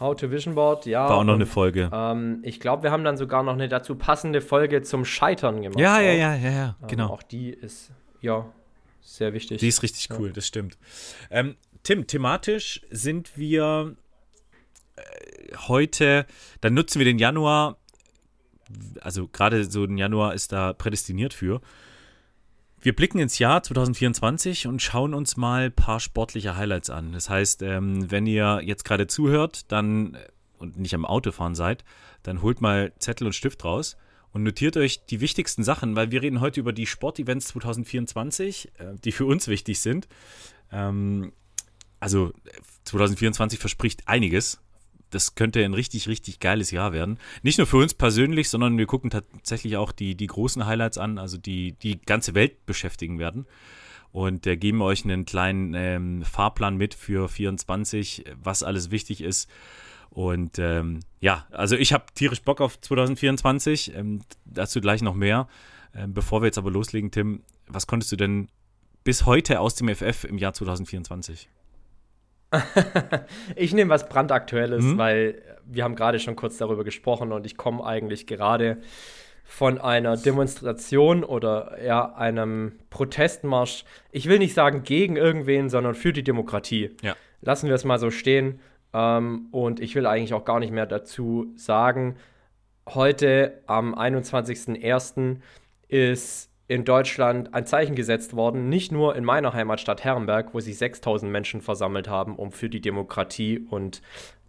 How 0.00 0.14
to 0.14 0.30
Vision 0.30 0.54
Board, 0.54 0.86
ja. 0.86 1.08
War 1.08 1.18
auch 1.18 1.24
noch 1.24 1.34
und, 1.34 1.40
eine 1.40 1.46
Folge. 1.46 1.90
Ähm, 1.92 2.40
ich 2.42 2.60
glaube, 2.60 2.82
wir 2.82 2.90
haben 2.90 3.04
dann 3.04 3.16
sogar 3.16 3.42
noch 3.42 3.52
eine 3.52 3.68
dazu 3.68 3.94
passende 3.94 4.40
Folge 4.40 4.82
zum 4.82 5.04
Scheitern 5.04 5.62
gemacht. 5.62 5.78
Ja, 5.78 6.00
ja, 6.00 6.12
ja, 6.12 6.34
ja, 6.34 6.50
ja, 6.50 6.76
ähm, 6.80 6.88
genau. 6.88 7.08
Auch 7.08 7.22
die 7.22 7.50
ist, 7.50 7.90
ja, 8.20 8.46
sehr 9.00 9.32
wichtig. 9.32 9.58
Die 9.60 9.68
ist 9.68 9.82
richtig 9.82 10.08
cool, 10.18 10.32
das 10.32 10.46
stimmt. 10.46 10.78
Ähm, 11.30 11.56
Tim, 11.82 12.06
thematisch 12.06 12.82
sind 12.90 13.36
wir 13.36 13.96
äh, 14.96 15.02
heute, 15.68 16.26
dann 16.60 16.74
nutzen 16.74 16.98
wir 16.98 17.04
den 17.04 17.18
Januar 17.18 17.78
also 19.00 19.28
gerade 19.28 19.64
so 19.64 19.84
ein 19.84 19.98
Januar 19.98 20.34
ist 20.34 20.52
da 20.52 20.72
prädestiniert 20.72 21.34
für. 21.34 21.60
Wir 22.80 22.94
blicken 22.94 23.18
ins 23.18 23.38
Jahr 23.38 23.62
2024 23.62 24.66
und 24.66 24.82
schauen 24.82 25.14
uns 25.14 25.36
mal 25.36 25.66
ein 25.66 25.72
paar 25.72 25.98
sportliche 25.98 26.56
Highlights 26.56 26.90
an. 26.90 27.12
Das 27.12 27.28
heißt, 27.28 27.62
ähm, 27.62 28.10
wenn 28.10 28.26
ihr 28.26 28.60
jetzt 28.62 28.84
gerade 28.84 29.06
zuhört, 29.06 29.72
dann 29.72 30.14
äh, 30.14 30.28
und 30.58 30.78
nicht 30.78 30.94
am 30.94 31.04
Autofahren 31.04 31.54
seid, 31.54 31.84
dann 32.22 32.42
holt 32.42 32.60
mal 32.60 32.92
Zettel 32.98 33.26
und 33.26 33.34
Stift 33.34 33.64
raus 33.64 33.96
und 34.32 34.42
notiert 34.42 34.76
euch 34.76 35.04
die 35.06 35.20
wichtigsten 35.20 35.64
Sachen, 35.64 35.96
weil 35.96 36.10
wir 36.10 36.22
reden 36.22 36.40
heute 36.40 36.60
über 36.60 36.72
die 36.72 36.86
Sportevents 36.86 37.48
2024, 37.48 38.72
äh, 38.78 38.94
die 39.04 39.12
für 39.12 39.26
uns 39.26 39.48
wichtig 39.48 39.80
sind. 39.80 40.08
Ähm, 40.70 41.32
also 42.00 42.32
2024 42.84 43.58
verspricht 43.58 44.06
einiges 44.06 44.60
das 45.10 45.34
könnte 45.34 45.64
ein 45.64 45.74
richtig, 45.74 46.08
richtig 46.08 46.40
geiles 46.40 46.70
Jahr 46.70 46.92
werden. 46.92 47.18
Nicht 47.42 47.58
nur 47.58 47.66
für 47.66 47.78
uns 47.78 47.94
persönlich, 47.94 48.48
sondern 48.48 48.76
wir 48.78 48.86
gucken 48.86 49.10
tatsächlich 49.10 49.76
auch 49.76 49.92
die, 49.92 50.14
die 50.14 50.26
großen 50.26 50.66
Highlights 50.66 50.98
an, 50.98 51.18
also 51.18 51.38
die 51.38 51.72
die 51.72 52.00
ganze 52.00 52.34
Welt 52.34 52.66
beschäftigen 52.66 53.18
werden. 53.18 53.46
Und 54.12 54.46
äh, 54.46 54.56
geben 54.56 54.80
euch 54.80 55.04
einen 55.04 55.26
kleinen 55.26 55.74
ähm, 55.74 56.22
Fahrplan 56.22 56.76
mit 56.76 56.94
für 56.94 57.28
24, 57.28 58.24
was 58.42 58.62
alles 58.62 58.90
wichtig 58.90 59.20
ist. 59.20 59.50
Und 60.10 60.58
ähm, 60.58 61.00
ja, 61.20 61.46
also 61.50 61.76
ich 61.76 61.92
habe 61.92 62.06
tierisch 62.14 62.42
Bock 62.42 62.60
auf 62.60 62.80
2024. 62.80 63.94
Ähm, 63.94 64.22
dazu 64.46 64.80
gleich 64.80 65.02
noch 65.02 65.14
mehr. 65.14 65.48
Ähm, 65.94 66.14
bevor 66.14 66.40
wir 66.40 66.46
jetzt 66.46 66.58
aber 66.58 66.70
loslegen, 66.70 67.10
Tim, 67.10 67.42
was 67.68 67.86
konntest 67.86 68.12
du 68.12 68.16
denn 68.16 68.48
bis 69.04 69.26
heute 69.26 69.60
aus 69.60 69.74
dem 69.74 69.94
FF 69.94 70.24
im 70.24 70.38
Jahr 70.38 70.54
2024? 70.54 71.48
ich 73.56 73.74
nehme 73.74 73.90
was 73.90 74.08
brandaktuelles, 74.08 74.84
mhm. 74.84 74.98
weil 74.98 75.42
wir 75.64 75.84
haben 75.84 75.96
gerade 75.96 76.20
schon 76.20 76.36
kurz 76.36 76.56
darüber 76.58 76.84
gesprochen 76.84 77.32
und 77.32 77.44
ich 77.46 77.56
komme 77.56 77.84
eigentlich 77.84 78.26
gerade 78.26 78.78
von 79.44 79.78
einer 79.80 80.16
Demonstration 80.16 81.22
oder 81.24 81.78
ja, 81.84 82.14
einem 82.14 82.72
Protestmarsch. 82.90 83.84
Ich 84.10 84.28
will 84.28 84.38
nicht 84.38 84.54
sagen 84.54 84.82
gegen 84.82 85.16
irgendwen, 85.16 85.70
sondern 85.70 85.94
für 85.94 86.12
die 86.12 86.24
Demokratie. 86.24 86.90
Ja. 87.02 87.14
Lassen 87.40 87.68
wir 87.68 87.74
es 87.74 87.84
mal 87.84 87.98
so 87.98 88.10
stehen. 88.10 88.60
Ähm, 88.92 89.48
und 89.52 89.78
ich 89.80 89.94
will 89.94 90.06
eigentlich 90.06 90.34
auch 90.34 90.44
gar 90.44 90.58
nicht 90.58 90.72
mehr 90.72 90.86
dazu 90.86 91.52
sagen. 91.54 92.16
Heute 92.88 93.62
am 93.66 93.94
21.01. 93.94 95.38
ist 95.88 96.50
in 96.68 96.84
Deutschland 96.84 97.54
ein 97.54 97.66
Zeichen 97.66 97.94
gesetzt 97.94 98.34
worden, 98.34 98.68
nicht 98.68 98.90
nur 98.90 99.14
in 99.14 99.24
meiner 99.24 99.52
Heimatstadt 99.52 100.02
Herrenberg, 100.02 100.52
wo 100.52 100.60
sich 100.60 100.78
6000 100.78 101.30
Menschen 101.30 101.60
versammelt 101.60 102.08
haben, 102.08 102.36
um 102.36 102.50
für 102.50 102.68
die 102.68 102.80
Demokratie 102.80 103.66
und, 103.70 104.02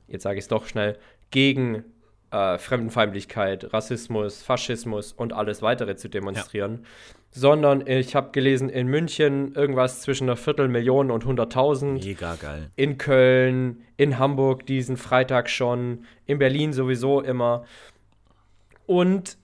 jetzt 0.07 0.23
sage 0.23 0.37
ich 0.37 0.45
es 0.45 0.47
doch 0.47 0.65
schnell, 0.65 0.97
gegen 1.29 1.83
äh, 2.31 2.57
Fremdenfeindlichkeit, 2.57 3.71
Rassismus, 3.73 4.41
Faschismus 4.41 5.13
und 5.13 5.33
alles 5.33 5.61
weitere 5.61 5.95
zu 5.95 6.09
demonstrieren, 6.09 6.79
ja. 6.81 6.87
sondern 7.31 7.85
ich 7.85 8.15
habe 8.15 8.31
gelesen, 8.31 8.69
in 8.69 8.87
München 8.87 9.53
irgendwas 9.53 10.01
zwischen 10.01 10.25
einer 10.25 10.37
Viertelmillion 10.37 11.11
und 11.11 11.23
100.000. 11.23 12.03
Mega 12.03 12.35
geil. 12.35 12.71
In 12.75 12.97
Köln, 12.97 13.83
in 13.95 14.17
Hamburg 14.17 14.65
diesen 14.65 14.97
Freitag 14.97 15.49
schon, 15.49 16.05
in 16.25 16.39
Berlin 16.39 16.73
sowieso 16.73 17.21
immer. 17.21 17.63
Und 18.87 19.37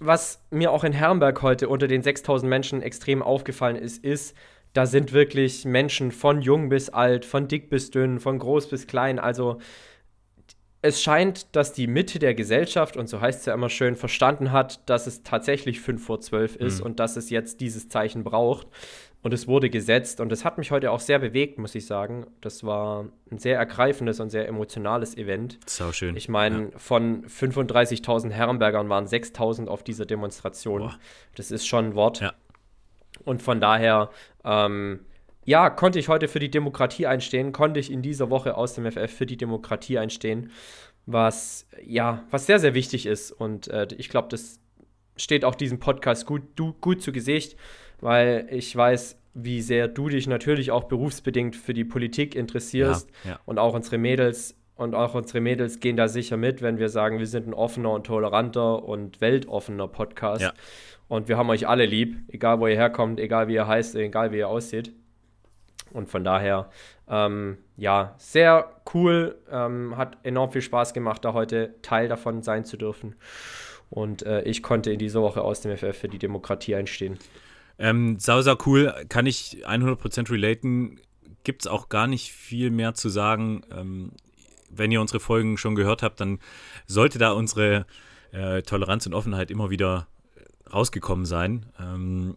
was 0.00 0.42
mir 0.50 0.70
auch 0.70 0.84
in 0.84 0.92
Herrenberg 0.92 1.42
heute 1.42 1.68
unter 1.68 1.88
den 1.88 2.02
6000 2.02 2.48
Menschen 2.48 2.82
extrem 2.82 3.22
aufgefallen 3.22 3.76
ist, 3.76 4.04
ist, 4.04 4.36
da 4.72 4.86
sind 4.86 5.12
wirklich 5.12 5.64
Menschen 5.64 6.12
von 6.12 6.40
jung 6.40 6.68
bis 6.68 6.88
alt, 6.88 7.24
von 7.24 7.48
dick 7.48 7.68
bis 7.68 7.90
dünn, 7.90 8.20
von 8.20 8.38
groß 8.38 8.68
bis 8.68 8.86
klein. 8.86 9.18
Also 9.18 9.58
es 10.80 11.02
scheint, 11.02 11.54
dass 11.54 11.72
die 11.72 11.86
Mitte 11.86 12.18
der 12.18 12.34
Gesellschaft, 12.34 12.96
und 12.96 13.08
so 13.08 13.20
heißt 13.20 13.40
es 13.40 13.46
ja 13.46 13.54
immer 13.54 13.68
schön, 13.68 13.96
verstanden 13.96 14.50
hat, 14.50 14.88
dass 14.88 15.06
es 15.06 15.22
tatsächlich 15.22 15.80
5 15.80 16.04
vor 16.04 16.20
12 16.20 16.56
ist 16.56 16.80
mhm. 16.80 16.86
und 16.86 17.00
dass 17.00 17.16
es 17.16 17.30
jetzt 17.30 17.60
dieses 17.60 17.88
Zeichen 17.88 18.24
braucht. 18.24 18.66
Und 19.22 19.32
es 19.32 19.46
wurde 19.46 19.70
gesetzt 19.70 20.20
und 20.20 20.30
das 20.30 20.44
hat 20.44 20.58
mich 20.58 20.72
heute 20.72 20.90
auch 20.90 20.98
sehr 20.98 21.20
bewegt, 21.20 21.56
muss 21.56 21.76
ich 21.76 21.86
sagen. 21.86 22.26
Das 22.40 22.64
war 22.64 23.06
ein 23.30 23.38
sehr 23.38 23.56
ergreifendes 23.56 24.18
und 24.18 24.30
sehr 24.30 24.48
emotionales 24.48 25.16
Event. 25.16 25.60
Sau 25.66 25.92
schön. 25.92 26.16
Ich 26.16 26.28
meine, 26.28 26.70
ja. 26.72 26.78
von 26.78 27.24
35.000 27.26 28.30
Herrenbergern 28.30 28.88
waren 28.88 29.06
6.000 29.06 29.68
auf 29.68 29.84
dieser 29.84 30.06
Demonstration. 30.06 30.80
Boah. 30.80 30.98
Das 31.36 31.52
ist 31.52 31.68
schon 31.68 31.86
ein 31.86 31.94
Wort. 31.94 32.20
Ja. 32.20 32.34
Und 33.24 33.42
von 33.42 33.60
daher, 33.60 34.10
ähm, 34.44 35.06
ja, 35.44 35.70
konnte 35.70 36.00
ich 36.00 36.08
heute 36.08 36.26
für 36.26 36.40
die 36.40 36.50
Demokratie 36.50 37.06
einstehen, 37.06 37.52
konnte 37.52 37.78
ich 37.78 37.92
in 37.92 38.02
dieser 38.02 38.28
Woche 38.28 38.56
aus 38.56 38.74
dem 38.74 38.90
FF 38.90 39.12
für 39.12 39.26
die 39.26 39.36
Demokratie 39.36 39.98
einstehen, 39.98 40.50
was, 41.06 41.68
ja, 41.84 42.24
was 42.32 42.46
sehr, 42.46 42.58
sehr 42.58 42.74
wichtig 42.74 43.06
ist. 43.06 43.30
Und 43.30 43.68
äh, 43.68 43.86
ich 43.96 44.08
glaube, 44.08 44.28
das 44.30 44.58
steht 45.16 45.44
auch 45.44 45.54
diesem 45.54 45.78
Podcast 45.78 46.26
gut, 46.26 46.42
du, 46.56 46.72
gut 46.72 47.02
zu 47.02 47.12
Gesicht 47.12 47.56
weil 48.02 48.46
ich 48.50 48.76
weiß, 48.76 49.16
wie 49.34 49.62
sehr 49.62 49.88
du 49.88 50.08
dich 50.10 50.26
natürlich 50.26 50.70
auch 50.70 50.84
berufsbedingt 50.84 51.56
für 51.56 51.72
die 51.72 51.84
Politik 51.84 52.34
interessierst. 52.34 53.08
Ja, 53.24 53.30
ja. 53.30 53.40
Und 53.46 53.58
auch 53.58 53.72
unsere 53.72 53.96
Mädels 53.96 54.56
und 54.74 54.94
auch 54.94 55.14
unsere 55.14 55.40
Mädels 55.40 55.80
gehen 55.80 55.96
da 55.96 56.08
sicher 56.08 56.36
mit, 56.36 56.60
wenn 56.60 56.78
wir 56.78 56.88
sagen, 56.88 57.18
wir 57.18 57.26
sind 57.26 57.46
ein 57.46 57.54
offener 57.54 57.92
und 57.92 58.04
toleranter 58.04 58.84
und 58.84 59.20
weltoffener 59.20 59.86
Podcast. 59.88 60.42
Ja. 60.42 60.52
Und 61.08 61.28
wir 61.28 61.36
haben 61.36 61.50
euch 61.50 61.68
alle 61.68 61.86
lieb, 61.86 62.18
egal 62.28 62.58
wo 62.58 62.66
ihr 62.66 62.76
herkommt, 62.76 63.20
egal 63.20 63.48
wie 63.48 63.54
ihr 63.54 63.66
heißt, 63.66 63.94
egal 63.96 64.32
wie 64.32 64.38
ihr 64.38 64.48
aussieht. 64.48 64.92
Und 65.92 66.08
von 66.08 66.24
daher, 66.24 66.70
ähm, 67.08 67.58
ja, 67.76 68.14
sehr 68.16 68.70
cool. 68.94 69.38
Ähm, 69.50 69.96
hat 69.96 70.18
enorm 70.22 70.50
viel 70.50 70.62
Spaß 70.62 70.94
gemacht, 70.94 71.24
da 71.24 71.34
heute 71.34 71.74
Teil 71.82 72.08
davon 72.08 72.42
sein 72.42 72.64
zu 72.64 72.76
dürfen. 72.76 73.14
Und 73.90 74.24
äh, 74.24 74.42
ich 74.42 74.62
konnte 74.62 74.90
in 74.90 74.98
dieser 74.98 75.20
Woche 75.20 75.42
aus 75.42 75.60
dem 75.60 75.76
FF 75.76 75.96
für 75.96 76.08
die 76.08 76.18
Demokratie 76.18 76.74
einstehen. 76.74 77.18
Ähm, 77.78 78.18
sau, 78.18 78.40
sau 78.42 78.56
cool, 78.66 78.94
kann 79.08 79.26
ich 79.26 79.66
100% 79.66 80.30
relaten. 80.30 81.00
Gibt 81.44 81.62
es 81.62 81.66
auch 81.66 81.88
gar 81.88 82.06
nicht 82.06 82.32
viel 82.32 82.70
mehr 82.70 82.94
zu 82.94 83.08
sagen. 83.08 83.62
Ähm, 83.72 84.12
wenn 84.70 84.90
ihr 84.90 85.00
unsere 85.00 85.20
Folgen 85.20 85.58
schon 85.58 85.74
gehört 85.74 86.02
habt, 86.02 86.20
dann 86.20 86.38
sollte 86.86 87.18
da 87.18 87.32
unsere 87.32 87.86
äh, 88.32 88.62
Toleranz 88.62 89.06
und 89.06 89.14
Offenheit 89.14 89.50
immer 89.50 89.70
wieder 89.70 90.06
rausgekommen 90.72 91.26
sein. 91.26 91.66
Ähm, 91.78 92.36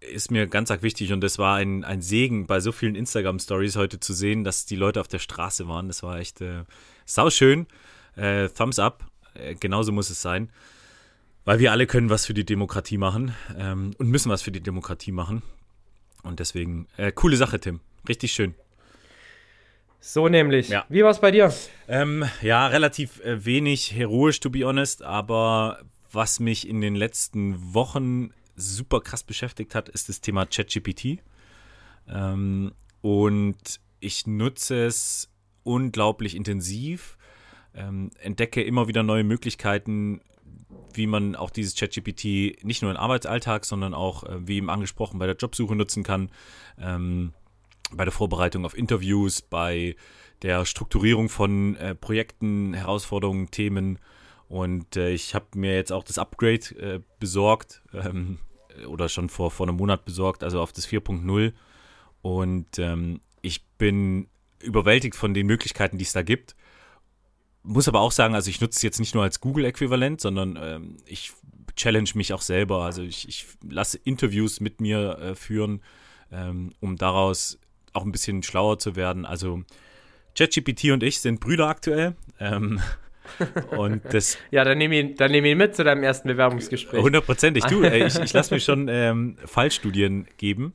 ist 0.00 0.30
mir 0.30 0.46
ganz 0.46 0.70
arg 0.70 0.82
wichtig 0.82 1.12
und 1.12 1.22
es 1.24 1.38
war 1.38 1.56
ein, 1.56 1.84
ein 1.84 2.02
Segen, 2.02 2.46
bei 2.46 2.60
so 2.60 2.72
vielen 2.72 2.96
Instagram-Stories 2.96 3.76
heute 3.76 4.00
zu 4.00 4.12
sehen, 4.12 4.44
dass 4.44 4.66
die 4.66 4.76
Leute 4.76 5.00
auf 5.00 5.08
der 5.08 5.20
Straße 5.20 5.68
waren. 5.68 5.86
Das 5.86 6.02
war 6.02 6.18
echt 6.18 6.40
äh, 6.40 6.64
sauschön. 7.06 7.66
Äh, 8.16 8.48
Thumbs 8.48 8.78
up. 8.78 9.04
Äh, 9.34 9.54
genauso 9.54 9.92
muss 9.92 10.10
es 10.10 10.20
sein. 10.20 10.50
Weil 11.44 11.58
wir 11.58 11.72
alle 11.72 11.86
können 11.86 12.10
was 12.10 12.26
für 12.26 12.34
die 12.34 12.44
Demokratie 12.44 12.98
machen 12.98 13.34
ähm, 13.58 13.94
und 13.98 14.08
müssen 14.08 14.30
was 14.30 14.42
für 14.42 14.52
die 14.52 14.60
Demokratie 14.60 15.12
machen. 15.12 15.42
Und 16.22 16.38
deswegen, 16.38 16.86
äh, 16.96 17.10
coole 17.10 17.36
Sache, 17.36 17.58
Tim. 17.58 17.80
Richtig 18.08 18.32
schön. 18.32 18.54
So 20.00 20.28
nämlich. 20.28 20.68
Ja. 20.68 20.84
Wie 20.88 21.02
war 21.02 21.10
es 21.10 21.20
bei 21.20 21.30
dir? 21.30 21.52
Ähm, 21.88 22.24
ja, 22.42 22.66
relativ 22.66 23.20
äh, 23.20 23.44
wenig 23.44 23.94
heroisch, 23.94 24.40
to 24.40 24.50
be 24.50 24.64
honest, 24.64 25.02
aber 25.02 25.80
was 26.10 26.40
mich 26.40 26.68
in 26.68 26.80
den 26.80 26.94
letzten 26.94 27.72
Wochen 27.74 28.30
super 28.56 29.00
krass 29.00 29.22
beschäftigt 29.22 29.74
hat, 29.74 29.88
ist 29.88 30.08
das 30.08 30.20
Thema 30.20 30.46
ChatGPT. 30.46 31.18
Ähm, 32.08 32.72
und 33.00 33.80
ich 34.00 34.26
nutze 34.26 34.84
es 34.86 35.30
unglaublich 35.62 36.34
intensiv, 36.34 37.16
ähm, 37.74 38.10
entdecke 38.20 38.62
immer 38.62 38.88
wieder 38.88 39.02
neue 39.02 39.24
Möglichkeiten, 39.24 40.20
wie 40.94 41.06
man 41.06 41.36
auch 41.36 41.50
dieses 41.50 41.74
ChatGPT 41.74 42.64
nicht 42.64 42.82
nur 42.82 42.90
im 42.90 42.96
Arbeitsalltag, 42.96 43.64
sondern 43.64 43.94
auch, 43.94 44.24
äh, 44.24 44.46
wie 44.46 44.56
eben 44.56 44.70
angesprochen, 44.70 45.18
bei 45.18 45.26
der 45.26 45.36
Jobsuche 45.36 45.74
nutzen 45.74 46.02
kann, 46.02 46.30
ähm, 46.78 47.32
bei 47.92 48.04
der 48.04 48.12
Vorbereitung 48.12 48.64
auf 48.64 48.76
Interviews, 48.76 49.42
bei 49.42 49.96
der 50.42 50.64
Strukturierung 50.64 51.28
von 51.28 51.76
äh, 51.76 51.94
Projekten, 51.94 52.74
Herausforderungen, 52.74 53.50
Themen. 53.50 53.98
Und 54.48 54.96
äh, 54.96 55.12
ich 55.12 55.34
habe 55.34 55.46
mir 55.54 55.74
jetzt 55.74 55.92
auch 55.92 56.04
das 56.04 56.18
Upgrade 56.18 56.76
äh, 56.78 57.00
besorgt 57.18 57.82
ähm, 57.94 58.38
oder 58.86 59.08
schon 59.08 59.28
vor, 59.28 59.50
vor 59.50 59.68
einem 59.68 59.76
Monat 59.76 60.04
besorgt, 60.04 60.42
also 60.42 60.60
auf 60.60 60.72
das 60.72 60.88
4.0. 60.88 61.52
Und 62.22 62.78
ähm, 62.78 63.20
ich 63.40 63.64
bin 63.78 64.28
überwältigt 64.60 65.16
von 65.16 65.34
den 65.34 65.46
Möglichkeiten, 65.46 65.98
die 65.98 66.04
es 66.04 66.12
da 66.12 66.22
gibt. 66.22 66.54
Muss 67.64 67.86
aber 67.88 68.00
auch 68.00 68.12
sagen, 68.12 68.34
also 68.34 68.50
ich 68.50 68.60
nutze 68.60 68.76
es 68.76 68.82
jetzt 68.82 68.98
nicht 68.98 69.14
nur 69.14 69.22
als 69.22 69.40
Google-Äquivalent, 69.40 70.20
sondern 70.20 70.58
ähm, 70.60 70.96
ich 71.06 71.32
challenge 71.76 72.10
mich 72.14 72.32
auch 72.32 72.42
selber. 72.42 72.82
Also 72.84 73.02
ich, 73.02 73.28
ich 73.28 73.46
lasse 73.68 73.98
Interviews 74.02 74.60
mit 74.60 74.80
mir 74.80 75.18
äh, 75.18 75.34
führen, 75.34 75.82
ähm, 76.32 76.72
um 76.80 76.96
daraus 76.96 77.58
auch 77.92 78.04
ein 78.04 78.12
bisschen 78.12 78.42
schlauer 78.42 78.78
zu 78.78 78.96
werden. 78.96 79.24
Also 79.26 79.62
ChatGPT 80.36 80.86
und 80.92 81.02
ich 81.02 81.20
sind 81.20 81.40
Brüder 81.40 81.68
aktuell. 81.68 82.16
Ähm, 82.40 82.80
und 83.76 84.02
das 84.12 84.38
Ja, 84.50 84.64
dann 84.64 84.78
nehme 84.78 84.98
ich, 84.98 85.16
dann 85.16 85.30
nehm 85.30 85.44
ich 85.44 85.52
ihn 85.52 85.58
mit 85.58 85.76
zu 85.76 85.84
deinem 85.84 86.02
ersten 86.02 86.28
Bewerbungsgespräch. 86.28 87.02
hundertprozentig. 87.02 87.64
Du, 87.64 87.82
ey, 87.82 88.06
ich, 88.06 88.18
ich 88.18 88.32
lasse 88.32 88.54
mir 88.54 88.60
schon 88.60 88.88
ähm, 88.90 89.36
Fallstudien 89.44 90.26
geben, 90.38 90.74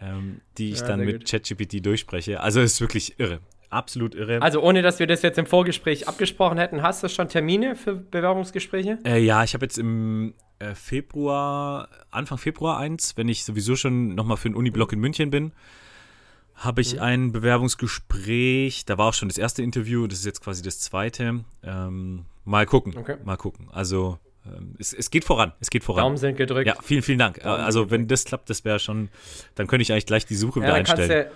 ähm, 0.00 0.40
die 0.58 0.70
ich 0.70 0.80
Ja, 0.80 0.88
dann 0.88 1.00
mit. 1.00 1.28
ChatGPT 1.28 1.84
durchspreche. 1.84 2.40
Also 2.40 2.60
es 2.60 2.74
ist 2.74 2.80
wirklich 2.80 3.18
irre. 3.18 3.40
Absolut 3.70 4.14
irre. 4.16 4.42
Also 4.42 4.60
ohne, 4.62 4.82
dass 4.82 4.98
wir 4.98 5.06
das 5.06 5.22
jetzt 5.22 5.38
im 5.38 5.46
Vorgespräch 5.46 6.08
abgesprochen 6.08 6.58
hätten, 6.58 6.82
hast 6.82 7.02
du 7.04 7.08
schon 7.08 7.28
Termine 7.28 7.76
für 7.76 7.94
Bewerbungsgespräche? 7.94 8.98
Äh, 9.04 9.18
ja, 9.24 9.44
ich 9.44 9.54
habe 9.54 9.64
jetzt 9.64 9.78
im 9.78 10.34
äh, 10.58 10.74
Februar, 10.74 11.88
Anfang 12.10 12.36
Februar 12.38 12.78
eins, 12.78 13.16
wenn 13.16 13.28
ich 13.28 13.44
sowieso 13.44 13.76
schon 13.76 14.14
nochmal 14.16 14.36
für 14.36 14.48
den 14.48 14.56
Uniblock 14.56 14.92
in 14.92 14.98
München 14.98 15.30
bin, 15.30 15.52
habe 16.56 16.80
Mhm. 16.80 16.86
ich 16.86 17.00
ein 17.00 17.32
Bewerbungsgespräch. 17.32 18.84
Da 18.86 18.98
war 18.98 19.06
auch 19.08 19.14
schon 19.14 19.28
das 19.28 19.38
erste 19.38 19.62
Interview, 19.62 20.06
das 20.06 20.18
ist 20.18 20.26
jetzt 20.26 20.42
quasi 20.42 20.62
das 20.62 20.80
zweite. 20.80 21.44
Ähm, 21.62 22.24
mal 22.44 22.66
gucken, 22.66 22.96
Okay. 22.96 23.16
mal 23.24 23.36
gucken. 23.36 23.68
Also 23.72 24.18
ähm, 24.46 24.74
es, 24.78 24.92
es 24.92 25.10
geht 25.10 25.24
voran, 25.24 25.52
es 25.60 25.70
geht 25.70 25.84
voran. 25.84 26.02
Daumen 26.04 26.16
sind 26.16 26.36
gedrückt. 26.36 26.66
Ja, 26.66 26.74
vielen, 26.82 27.02
vielen 27.02 27.18
Dank. 27.18 27.40
Daumen 27.40 27.60
Also 27.62 27.90
wenn 27.90 28.08
das 28.08 28.24
klappt, 28.24 28.50
das 28.50 28.64
wäre 28.64 28.78
schon, 28.78 29.08
dann 29.54 29.66
könnte 29.66 29.82
ich 29.82 29.92
eigentlich 29.92 30.06
gleich 30.06 30.26
die 30.26 30.34
Suche 30.34 30.60
Ja, 30.60 30.66
wieder 30.66 30.74
einstellen. 30.74 31.26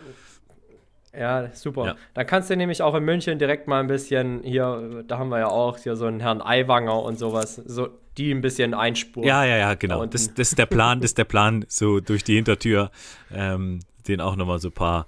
Ja, 1.18 1.50
super. 1.52 1.86
Ja. 1.86 1.96
Dann 2.14 2.26
kannst 2.26 2.50
du 2.50 2.56
nämlich 2.56 2.82
auch 2.82 2.94
in 2.94 3.04
München 3.04 3.38
direkt 3.38 3.68
mal 3.68 3.80
ein 3.80 3.86
bisschen 3.86 4.42
hier, 4.42 5.04
da 5.06 5.18
haben 5.18 5.28
wir 5.28 5.38
ja 5.38 5.48
auch 5.48 5.78
hier 5.78 5.96
so 5.96 6.06
einen 6.06 6.20
Herrn 6.20 6.40
Aiwanger 6.42 7.02
und 7.02 7.18
sowas, 7.18 7.56
so 7.56 7.88
die 8.16 8.32
ein 8.32 8.40
bisschen 8.40 8.74
einspuren. 8.74 9.26
Ja, 9.26 9.44
ja, 9.44 9.56
ja, 9.56 9.74
genau. 9.74 10.00
Da 10.00 10.06
Das, 10.06 10.34
das 10.34 10.50
ist 10.50 10.58
der 10.58 10.66
Plan, 10.66 11.00
das 11.00 11.10
ist 11.10 11.18
der 11.18 11.24
Plan, 11.24 11.64
so 11.68 12.00
durch 12.00 12.24
die 12.24 12.36
Hintertür, 12.36 12.90
ähm, 13.32 13.80
den 14.06 14.20
auch 14.20 14.36
nochmal 14.36 14.58
so 14.58 14.68
ein 14.68 14.72
paar 14.72 15.06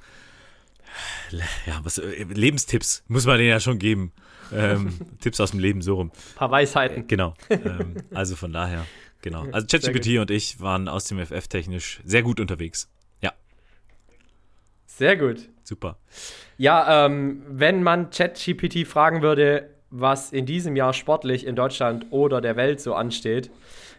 ja, 1.67 1.81
was, 1.83 1.99
äh, 1.99 2.25
Lebenstipps 2.25 3.05
muss 3.09 3.27
man 3.27 3.39
denen 3.39 3.51
ja 3.51 3.61
schon 3.61 3.79
geben. 3.79 4.13
Ähm, 4.53 4.99
Tipps 5.21 5.41
aus 5.41 5.51
dem 5.51 5.61
Leben, 5.61 5.83
so 5.83 5.97
rum. 5.97 6.11
Ein 6.11 6.35
paar 6.37 6.51
Weisheiten. 6.51 7.07
Genau. 7.07 7.35
Ähm, 7.51 7.97
also 8.15 8.37
von 8.37 8.53
daher, 8.53 8.87
genau. 9.23 9.47
Also 9.53 9.67
ChatGPT 9.67 10.19
und 10.19 10.31
ich 10.31 10.61
waren 10.61 10.89
aus 10.89 11.05
dem 11.05 11.25
FF 11.25 11.49
technisch 11.49 12.01
sehr 12.05 12.23
gut 12.23 12.41
unterwegs. 12.41 12.89
Ja, 13.21 13.33
Sehr 14.87 15.17
gut. 15.17 15.49
Super. 15.67 15.99
Ja, 16.59 17.07
ähm, 17.07 17.43
wenn 17.49 17.83
man 17.83 18.11
ChatGPT 18.11 18.87
fragen 18.87 19.23
würde, 19.23 19.69
was 19.91 20.33
in 20.33 20.47
diesem 20.47 20.77
Jahr 20.77 20.93
sportlich 20.93 21.47
in 21.47 21.57
Deutschland 21.57 22.07
oder 22.11 22.41
der 22.41 22.57
Welt 22.57 22.81
so 22.81 22.95
ansteht, 22.95 23.51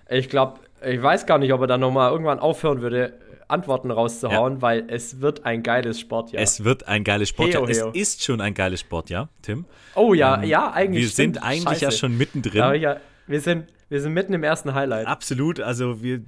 ich 0.10 0.30
glaube, 0.30 0.60
ich 0.86 1.02
weiß 1.02 1.26
gar 1.26 1.38
nicht, 1.38 1.54
ob 1.54 1.62
er 1.62 1.68
dann 1.68 1.80
nochmal 1.80 2.12
irgendwann 2.12 2.40
aufhören 2.40 2.82
würde, 2.82 3.14
Antworten 3.48 3.92
rauszuhauen, 3.92 4.62
weil 4.62 4.86
es 4.90 5.22
wird 5.22 5.46
ein 5.46 5.64
geiles 5.64 6.00
Sportjahr. 6.00 6.42
Es 6.44 6.64
wird 6.64 6.88
ein 6.88 7.04
geiles 7.04 7.30
Sportjahr. 7.30 7.66
Heo, 7.66 7.74
heo. 7.74 7.92
Es 7.92 7.96
ist 7.96 8.24
schon 8.24 8.42
ein 8.42 8.54
geiles 8.54 8.82
Sportjahr, 8.82 9.30
Tim. 9.42 9.66
oh 9.96 10.14
ja, 10.14 10.42
Ähm, 10.42 10.50
ja, 10.50 10.72
eigentlich. 10.74 11.04
Wir 11.04 11.10
stimmt. 11.10 11.36
sind 11.36 11.44
eigentlich 11.44 11.82
ja 11.82 11.88
Scheiße. 11.90 11.98
schon 11.98 12.18
mittendrin. 12.18 12.60
Ja, 12.60 12.74
ja, 12.74 12.98
wir, 13.26 13.40
sind, 13.40 13.68
wir 13.90 14.02
sind 14.02 14.14
mitten 14.14 14.34
im 14.34 14.44
ersten 14.44 14.74
Highlight. 14.74 15.08
Absolut, 15.08 15.62
also 15.62 16.04
wir, 16.04 16.22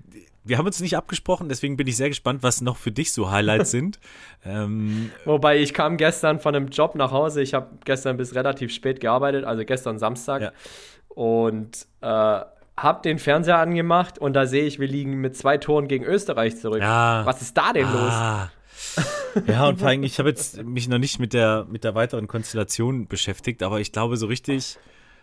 wir 0.44 0.58
haben 0.58 0.66
uns 0.66 0.80
nicht 0.80 0.96
abgesprochen, 0.96 1.50
deswegen 1.50 1.78
bin 1.78 1.88
ich 1.88 1.98
sehr 1.98 2.10
gespannt, 2.10 2.44
was 2.44 2.62
noch 2.62 2.78
für 2.78 2.92
dich 2.92 3.14
so 3.14 3.32
Highlights 3.32 3.72
sind. 3.72 4.00
Ähm, 4.46 5.12
Wobei 5.26 5.60
ich 5.60 5.74
kam 5.74 5.98
gestern 5.98 6.40
von 6.40 6.56
einem 6.56 6.68
Job 6.70 6.96
nach 6.96 7.12
Hause. 7.12 7.42
Ich 7.42 7.54
habe 7.54 7.70
gestern 7.86 8.18
bis 8.18 8.36
relativ 8.36 8.74
spät 8.74 9.00
gearbeitet, 9.00 9.46
also 9.46 9.64
gestern 9.66 10.00
Samstag. 10.00 10.42
Ja. 10.42 10.52
Und 11.10 11.88
äh, 12.02 12.08
habe 12.08 13.02
den 13.04 13.20
Fernseher 13.20 13.58
angemacht 13.58 14.20
und 14.20 14.34
da 14.34 14.46
sehe 14.46 14.64
ich, 14.64 14.80
wir 14.80 14.88
liegen 14.88 15.16
mit 15.16 15.36
zwei 15.36 15.58
Toren 15.58 15.88
gegen 15.88 16.06
Österreich 16.06 16.58
zurück. 16.58 16.82
ja. 16.82 17.26
Was 17.26 17.42
ist 17.42 17.58
da 17.58 17.74
denn 17.74 17.92
los? 17.92 18.12
ah. 18.12 18.52
Ja, 19.46 19.68
und 19.68 19.80
vor 19.80 19.90
allem, 19.90 20.04
ich 20.04 20.20
habe 20.20 20.30
jetzt 20.30 20.64
mich 20.64 20.88
noch 20.88 20.98
nicht 20.98 21.20
mit 21.20 21.34
der, 21.34 21.66
mit 21.70 21.84
der 21.84 21.96
weiteren 21.96 22.28
Konstellation 22.28 23.08
beschäftigt, 23.08 23.64
aber 23.64 23.80
ich 23.80 23.92
glaube, 23.92 24.18
so 24.18 24.28
richtig 24.28 24.78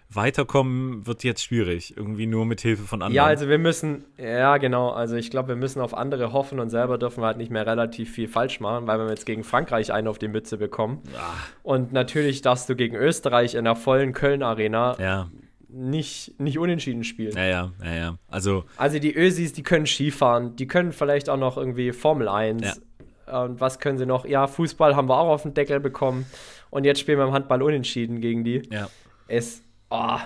weiterkommen 0.08 1.06
wird 1.06 1.24
jetzt 1.24 1.42
schwierig. 1.42 1.96
Irgendwie 1.96 2.26
nur 2.26 2.46
mit 2.46 2.60
Hilfe 2.60 2.84
von 2.84 3.02
anderen. 3.02 3.14
Ja, 3.14 3.24
also 3.24 3.48
wir 3.48 3.58
müssen, 3.58 4.04
ja 4.18 4.56
genau, 4.58 4.90
also 4.90 5.16
ich 5.16 5.30
glaube, 5.30 5.48
wir 5.48 5.56
müssen 5.56 5.80
auf 5.80 5.94
andere 5.94 6.32
hoffen 6.32 6.60
und 6.60 6.70
selber 6.70 6.98
dürfen 6.98 7.22
wir 7.22 7.26
halt 7.26 7.36
nicht 7.38 7.50
mehr 7.50 7.66
relativ 7.66 8.12
viel 8.12 8.28
falsch 8.28 8.60
machen, 8.60 8.86
weil 8.86 8.98
wir 8.98 9.08
jetzt 9.08 9.26
gegen 9.26 9.44
Frankreich 9.44 9.92
einen 9.92 10.08
auf 10.08 10.18
die 10.18 10.28
Mütze 10.28 10.58
bekommen. 10.58 11.02
Ah, 11.16 11.34
Und 11.62 11.92
natürlich 11.92 12.40
darfst 12.42 12.68
du 12.68 12.76
gegen 12.76 12.96
Österreich 12.96 13.54
in 13.54 13.64
der 13.64 13.76
vollen 13.76 14.12
Köln-Arena 14.12 14.96
ja, 14.98 15.28
nicht, 15.68 16.38
nicht 16.40 16.58
unentschieden 16.58 17.04
spielen. 17.04 17.36
ja, 17.36 17.44
ja, 17.44 17.72
ja, 17.84 17.94
ja. 17.94 18.18
Also, 18.28 18.64
Also 18.76 18.98
die 18.98 19.14
Ösis, 19.14 19.52
die 19.52 19.62
können 19.62 19.86
Skifahren, 19.86 20.56
die 20.56 20.66
können 20.66 20.92
vielleicht 20.92 21.28
auch 21.28 21.36
noch 21.36 21.56
irgendwie 21.56 21.92
Formel 21.92 22.28
1. 22.28 22.80
Und 23.26 23.60
was 23.60 23.80
können 23.80 23.98
sie 23.98 24.06
noch? 24.06 24.24
Ja, 24.24 24.46
Fußball 24.46 24.94
haben 24.94 25.08
wir 25.08 25.18
auch 25.18 25.28
auf 25.30 25.42
den 25.42 25.52
Deckel 25.52 25.80
bekommen. 25.80 26.26
Und 26.70 26.84
jetzt 26.84 27.00
spielen 27.00 27.18
wir 27.18 27.26
im 27.26 27.32
Handball 27.32 27.60
unentschieden 27.60 28.20
gegen 28.20 28.44
die. 28.44 28.62
ja. 28.70 28.88
Es, 29.28 29.62
oh, 29.90 30.18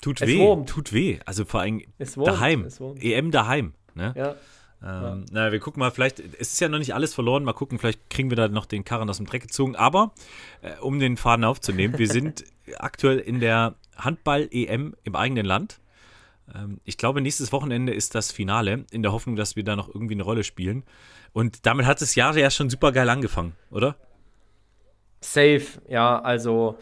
Tut 0.00 0.20
Es 0.20 0.28
weh, 0.28 0.38
wurmt. 0.38 0.68
tut 0.68 0.92
weh. 0.92 1.18
Also 1.24 1.46
vor 1.46 1.60
allem 1.60 1.82
daheim. 1.98 2.68
EM 3.00 3.30
daheim. 3.30 3.72
Ne? 3.94 4.12
Ja. 4.14 4.34
Ähm, 4.84 5.24
Na, 5.30 5.50
wir 5.50 5.60
gucken 5.60 5.80
mal, 5.80 5.90
vielleicht, 5.90 6.20
es 6.20 6.52
ist 6.52 6.60
ja 6.60 6.68
noch 6.68 6.78
nicht 6.78 6.94
alles 6.94 7.14
verloren, 7.14 7.42
mal 7.42 7.54
gucken, 7.54 7.78
vielleicht 7.78 8.10
kriegen 8.10 8.28
wir 8.28 8.36
da 8.36 8.48
noch 8.48 8.66
den 8.66 8.84
Karren 8.84 9.08
aus 9.08 9.16
dem 9.16 9.24
Dreck 9.24 9.40
gezogen. 9.40 9.76
Aber, 9.76 10.12
äh, 10.60 10.76
um 10.80 10.98
den 10.98 11.16
Faden 11.16 11.44
aufzunehmen, 11.44 11.96
wir 11.96 12.08
sind 12.08 12.44
aktuell 12.78 13.18
in 13.18 13.40
der 13.40 13.76
Handball-EM 13.96 14.94
im 15.04 15.16
eigenen 15.16 15.46
Land. 15.46 15.80
Ähm, 16.54 16.80
ich 16.84 16.98
glaube, 16.98 17.22
nächstes 17.22 17.50
Wochenende 17.50 17.94
ist 17.94 18.14
das 18.14 18.30
Finale, 18.30 18.84
in 18.90 19.02
der 19.02 19.12
Hoffnung, 19.12 19.36
dass 19.36 19.56
wir 19.56 19.64
da 19.64 19.74
noch 19.74 19.88
irgendwie 19.88 20.14
eine 20.14 20.22
Rolle 20.24 20.44
spielen. 20.44 20.82
Und 21.32 21.64
damit 21.64 21.86
hat 21.86 22.02
das 22.02 22.14
Jahr 22.14 22.36
ja 22.36 22.50
schon 22.50 22.68
super 22.68 22.92
geil 22.92 23.08
angefangen, 23.08 23.56
oder? 23.70 23.96
Safe, 25.22 25.64
ja. 25.88 26.20
Also 26.20 26.76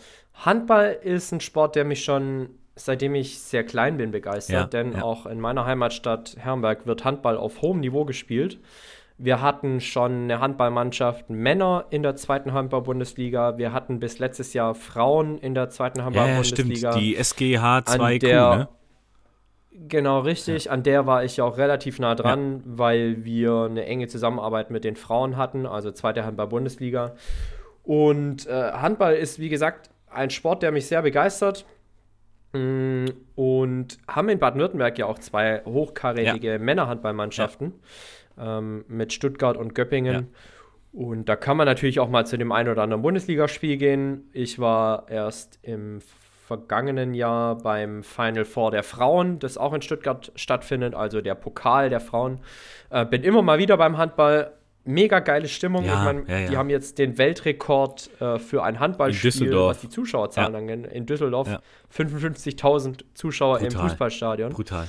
Handball 0.45 0.99
ist 1.03 1.33
ein 1.33 1.41
Sport, 1.41 1.77
der 1.77 1.85
mich 1.85 2.05
schon 2.05 2.51
seitdem 2.75 3.15
ich 3.15 3.39
sehr 3.39 3.65
klein 3.65 3.97
bin 3.97 4.11
begeistert, 4.11 4.55
ja, 4.55 4.83
denn 4.83 4.93
ja. 4.93 5.03
auch 5.03 5.27
in 5.27 5.41
meiner 5.41 5.67
Heimatstadt 5.67 6.37
Herrenberg 6.39 6.87
wird 6.87 7.05
Handball 7.05 7.37
auf 7.37 7.63
hohem 7.63 7.81
Niveau 7.81 8.05
gespielt. 8.05 8.59
Wir 9.19 9.41
hatten 9.41 9.81
schon 9.81 10.25
eine 10.25 10.41
Handballmannschaft 10.41 11.31
Männer 11.31 11.85
in 11.91 12.03
der 12.03 12.17
zweiten 12.17 12.55
Handball-Bundesliga. 12.55 13.57
Wir 13.59 13.73
hatten 13.73 14.01
bis 14.01 14.19
letztes 14.19 14.53
Jahr 14.53 14.75
Frauen 14.75 15.39
in 15.39 15.55
der 15.55 15.69
zweiten 15.69 16.03
Handball-Bundesliga. 16.03 16.89
Ja, 16.89 16.93
stimmt. 16.93 17.05
Die 17.05 17.17
SGH 17.17 17.79
2Q, 17.81 18.57
ne? 18.57 18.69
Genau, 19.71 20.21
richtig. 20.21 20.65
Ja. 20.65 20.73
An 20.73 20.83
der 20.83 21.07
war 21.07 21.25
ich 21.25 21.37
ja 21.37 21.45
auch 21.45 21.57
relativ 21.57 21.99
nah 21.99 22.15
dran, 22.15 22.57
ja. 22.57 22.61
weil 22.65 23.25
wir 23.25 23.69
eine 23.71 23.85
enge 23.85 24.09
Zusammenarbeit 24.09 24.71
mit 24.71 24.83
den 24.83 24.97
Frauen 24.97 25.37
hatten, 25.37 25.67
also 25.67 25.93
zweite 25.93 26.25
Handball-Bundesliga. 26.25 27.15
Und 27.85 28.47
äh, 28.47 28.73
Handball 28.73 29.15
ist, 29.15 29.39
wie 29.39 29.49
gesagt, 29.49 29.92
ein 30.14 30.31
Sport, 30.31 30.62
der 30.62 30.73
mich 30.73 30.87
sehr 30.87 31.02
begeistert. 31.02 31.66
Mm, 32.52 33.07
und 33.35 33.99
haben 34.07 34.28
in 34.28 34.38
Baden-Württemberg 34.38 34.99
ja 34.99 35.07
auch 35.07 35.19
zwei 35.19 35.62
hochkarätige 35.64 36.52
ja. 36.52 36.59
Männerhandballmannschaften 36.59 37.73
ähm, 38.38 38.85
mit 38.88 39.12
Stuttgart 39.12 39.57
und 39.57 39.75
Göppingen. 39.75 40.28
Und 40.92 41.28
da 41.28 41.37
kann 41.37 41.57
man 41.57 41.66
natürlich 41.66 42.00
auch 42.00 42.11
mal 42.11 42.26
zu 42.26 42.37
dem 42.37 42.52
einen 42.52 42.69
oder 42.69 42.83
anderen 42.83 43.02
Bundesligaspiel 43.02 43.78
gehen. 43.78 44.28
Ich 44.33 44.59
war 44.59 45.09
erst 45.09 45.59
im 45.62 46.00
vergangenen 46.47 47.14
Jahr 47.14 47.57
beim 47.57 48.02
Final 48.02 48.45
Four 48.45 48.73
der 48.73 48.83
Frauen, 48.83 49.38
das 49.38 49.57
auch 49.57 49.73
in 49.73 49.81
Stuttgart 49.81 50.33
stattfindet, 50.37 50.95
also 50.95 51.23
der 51.23 51.35
Pokal 51.35 51.88
der 51.88 52.00
Frauen. 52.00 52.40
Äh, 52.90 53.07
bin 53.07 53.23
immer 53.23 53.40
mal 53.40 53.59
wieder 53.59 53.78
beim 53.78 53.97
Handball. 53.97 54.52
Mega 54.85 55.21
geile 55.21 55.49
Stimmung. 55.49 55.85
Ja, 55.85 55.99
ich 55.99 56.05
mein, 56.05 56.27
ja, 56.27 56.39
ja. 56.39 56.51
Die 56.51 56.57
haben 56.57 56.71
jetzt 56.71 56.99
den 56.99 57.19
Weltrekord 57.19 58.11
äh, 58.21 58.39
für 58.39 58.65
ein 58.65 58.81
Handballspiel, 58.81 59.55
was 59.55 59.81
die 59.81 59.89
Zuschauerzahlen 59.89 60.55
angeht. 60.55 60.93
In 60.93 61.07
Düsseldorf 61.07 61.49
55.000 61.97 63.05
Zuschauer 63.15 63.59
Brutal. 63.59 63.73
im 63.73 63.89
Fußballstadion. 63.89 64.53
Brutal. 64.53 64.89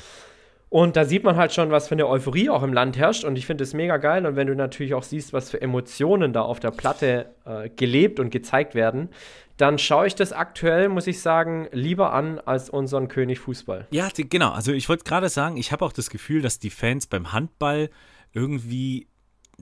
Und 0.74 0.96
da 0.96 1.06
sieht 1.06 1.24
man 1.24 1.36
halt 1.36 1.54
schon, 1.54 1.70
was 1.70 1.88
für 1.88 1.94
eine 1.94 2.08
Euphorie 2.08 2.50
auch 2.50 2.64
im 2.64 2.74
Land 2.74 2.98
herrscht. 2.98 3.24
Und 3.24 3.36
ich 3.36 3.46
finde 3.46 3.64
es 3.64 3.76
mega 3.76 3.98
geil. 3.98 4.26
Und 4.26 4.36
wenn 4.36 4.48
du 4.48 4.56
natürlich 4.56 4.96
auch 4.96 5.04
siehst, 5.04 5.32
was 5.32 5.52
für 5.52 5.62
Emotionen 5.62 6.34
da 6.34 6.42
auf 6.42 6.60
der 6.60 6.72
Platte 6.72 7.28
äh, 7.46 7.70
gelebt 7.70 8.20
und 8.20 8.32
gezeigt 8.32 8.74
werden, 8.74 9.10
dann 9.58 9.78
schaue 9.78 10.08
ich 10.08 10.16
das 10.16 10.34
aktuell, 10.34 10.90
muss 10.90 11.06
ich 11.06 11.22
sagen, 11.22 11.68
lieber 11.72 12.12
an 12.12 12.40
als 12.40 12.72
unseren 12.72 13.08
König 13.08 13.38
Fußball. 13.38 13.86
Ja, 13.92 14.10
genau. 14.16 14.50
Also 14.50 14.72
ich 14.72 14.90
wollte 14.90 15.04
gerade 15.04 15.30
sagen, 15.30 15.58
ich 15.58 15.72
habe 15.72 15.86
auch 15.86 15.94
das 15.94 16.10
Gefühl, 16.10 16.42
dass 16.42 16.58
die 16.58 16.72
Fans 16.72 17.06
beim 17.06 17.32
Handball 17.32 17.92
irgendwie 18.32 19.06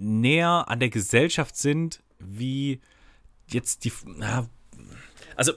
näher 0.01 0.65
an 0.67 0.79
der 0.79 0.89
Gesellschaft 0.89 1.55
sind, 1.55 2.01
wie 2.20 2.81
jetzt 3.48 3.86
die. 3.86 3.93
Na, 4.05 4.48
also 5.36 5.53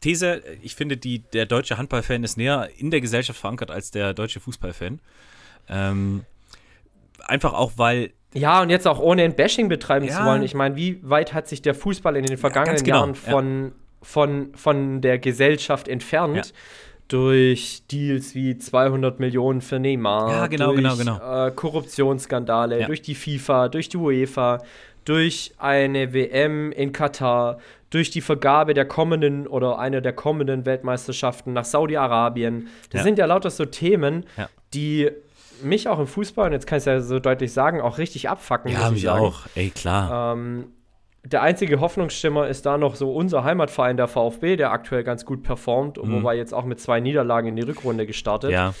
These, 0.00 0.42
ich 0.62 0.74
finde, 0.74 0.96
die, 0.96 1.20
der 1.20 1.46
deutsche 1.46 1.78
Handballfan 1.78 2.24
ist 2.24 2.36
näher 2.36 2.68
in 2.76 2.90
der 2.90 3.00
Gesellschaft 3.00 3.38
verankert 3.38 3.70
als 3.70 3.90
der 3.90 4.14
deutsche 4.14 4.40
Fußballfan. 4.40 5.00
Ähm, 5.68 6.24
einfach 7.20 7.52
auch, 7.52 7.72
weil 7.76 8.12
ja, 8.34 8.60
und 8.60 8.70
jetzt 8.70 8.86
auch 8.86 8.98
ohne 8.98 9.22
ein 9.22 9.34
Bashing 9.34 9.68
betreiben 9.68 10.06
ja. 10.06 10.18
zu 10.18 10.24
wollen. 10.24 10.42
Ich 10.42 10.54
meine, 10.54 10.76
wie 10.76 11.00
weit 11.02 11.32
hat 11.32 11.48
sich 11.48 11.62
der 11.62 11.74
Fußball 11.74 12.16
in 12.16 12.26
den 12.26 12.36
vergangenen 12.36 12.76
ja, 12.78 12.82
genau. 12.82 12.96
Jahren 12.98 13.14
von, 13.14 13.64
ja. 13.64 13.72
von, 14.02 14.54
von 14.54 15.00
der 15.00 15.18
Gesellschaft 15.18 15.88
entfernt? 15.88 16.52
Durch 17.08 17.82
Deals 17.90 18.34
wie 18.34 18.58
200 18.58 19.20
Millionen 19.20 19.60
für 19.60 19.78
Neymar, 19.78 20.30
ja, 20.30 20.46
genau, 20.48 20.72
durch 20.72 20.78
genau, 20.78 20.96
genau. 20.96 21.46
Äh, 21.46 21.52
Korruptionsskandale, 21.52 22.84
durch 22.86 23.02
die 23.02 23.14
FIFA, 23.14 23.68
durch 23.68 23.88
die 23.88 23.96
UEFA, 23.96 24.58
durch 25.04 25.52
eine 25.58 26.12
WM 26.12 26.72
in 26.72 26.92
Katar, 26.92 27.58
durch 27.90 28.10
die 28.10 28.20
Vergabe 28.20 28.74
der 28.74 28.86
kommenden 28.86 29.46
oder 29.46 29.78
einer 29.78 30.00
der 30.00 30.12
kommenden 30.12 30.66
Weltmeisterschaften 30.66 31.52
nach 31.52 31.64
Saudi-Arabien. 31.64 32.68
Das 32.90 33.04
sind 33.04 33.18
ja 33.18 33.26
lauter 33.26 33.50
so 33.50 33.64
Themen, 33.64 34.26
die 34.74 35.08
mich 35.62 35.88
auch 35.88 35.98
im 35.98 36.06
Fußball, 36.06 36.46
und 36.46 36.52
jetzt 36.52 36.66
kann 36.66 36.78
ich 36.78 36.82
es 36.82 36.86
ja 36.86 37.00
so 37.00 37.18
deutlich 37.18 37.52
sagen, 37.52 37.80
auch 37.80 37.98
richtig 37.98 38.28
abfacken. 38.28 38.70
Ja, 38.70 38.90
mich 38.90 39.02
sagen. 39.02 39.24
auch, 39.24 39.46
ey, 39.54 39.70
klar. 39.70 40.34
Ähm, 40.34 40.72
der 41.32 41.42
einzige 41.42 41.80
Hoffnungsschimmer 41.80 42.46
ist 42.46 42.66
da 42.66 42.78
noch 42.78 42.94
so 42.94 43.12
unser 43.12 43.42
Heimatverein, 43.42 43.96
der 43.96 44.06
VfB, 44.06 44.56
der 44.56 44.70
aktuell 44.70 45.02
ganz 45.02 45.24
gut 45.24 45.42
performt, 45.42 46.02
mhm. 46.02 46.12
wobei 46.12 46.36
jetzt 46.36 46.54
auch 46.54 46.64
mit 46.64 46.80
zwei 46.80 47.00
Niederlagen 47.00 47.48
in 47.48 47.56
die 47.56 47.62
Rückrunde 47.62 48.06
gestartet. 48.06 48.52
Ja. 48.52 48.74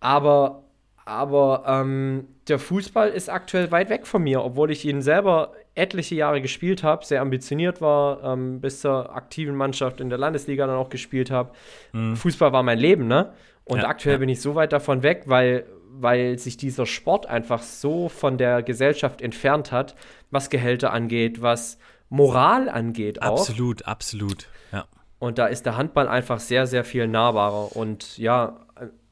Aber, 0.00 0.64
aber 1.04 1.64
ähm, 1.66 2.28
der 2.48 2.58
Fußball 2.58 3.10
ist 3.10 3.28
aktuell 3.28 3.70
weit 3.70 3.90
weg 3.90 4.06
von 4.06 4.22
mir, 4.22 4.42
obwohl 4.42 4.70
ich 4.70 4.84
ihn 4.86 5.02
selber 5.02 5.52
etliche 5.74 6.14
Jahre 6.14 6.40
gespielt 6.40 6.82
habe, 6.82 7.04
sehr 7.04 7.20
ambitioniert 7.20 7.82
war, 7.82 8.22
ähm, 8.24 8.60
bis 8.60 8.80
zur 8.80 9.14
aktiven 9.14 9.54
Mannschaft 9.54 10.00
in 10.00 10.08
der 10.08 10.18
Landesliga 10.18 10.66
dann 10.66 10.76
auch 10.76 10.88
gespielt 10.88 11.30
habe. 11.30 11.50
Mhm. 11.92 12.16
Fußball 12.16 12.52
war 12.52 12.62
mein 12.62 12.78
Leben, 12.78 13.06
ne? 13.06 13.32
Und 13.64 13.78
ja, 13.78 13.88
aktuell 13.88 14.16
ja. 14.16 14.18
bin 14.20 14.28
ich 14.28 14.40
so 14.40 14.54
weit 14.54 14.72
davon 14.72 15.02
weg, 15.02 15.24
weil, 15.26 15.64
weil 16.00 16.38
sich 16.38 16.56
dieser 16.56 16.86
Sport 16.86 17.26
einfach 17.26 17.62
so 17.62 18.08
von 18.08 18.38
der 18.38 18.62
Gesellschaft 18.62 19.22
entfernt 19.22 19.72
hat, 19.72 19.94
was 20.30 20.50
Gehälter 20.50 20.92
angeht, 20.92 21.42
was 21.42 21.78
Moral 22.08 22.68
angeht 22.68 23.22
auch. 23.22 23.38
Absolut, 23.40 23.86
absolut, 23.86 24.48
ja. 24.72 24.86
Und 25.18 25.38
da 25.38 25.46
ist 25.46 25.66
der 25.66 25.76
Handball 25.76 26.08
einfach 26.08 26.40
sehr, 26.40 26.66
sehr 26.66 26.84
viel 26.84 27.06
nahbarer 27.06 27.74
und 27.76 28.18
ja, 28.18 28.60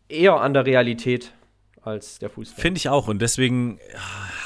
eher 0.08 0.40
an 0.40 0.54
der 0.54 0.66
Realität 0.66 1.32
als 1.82 2.18
der 2.18 2.30
Fußball. 2.30 2.60
Finde 2.60 2.78
ich 2.78 2.88
auch. 2.88 3.08
Und 3.08 3.20
deswegen 3.20 3.78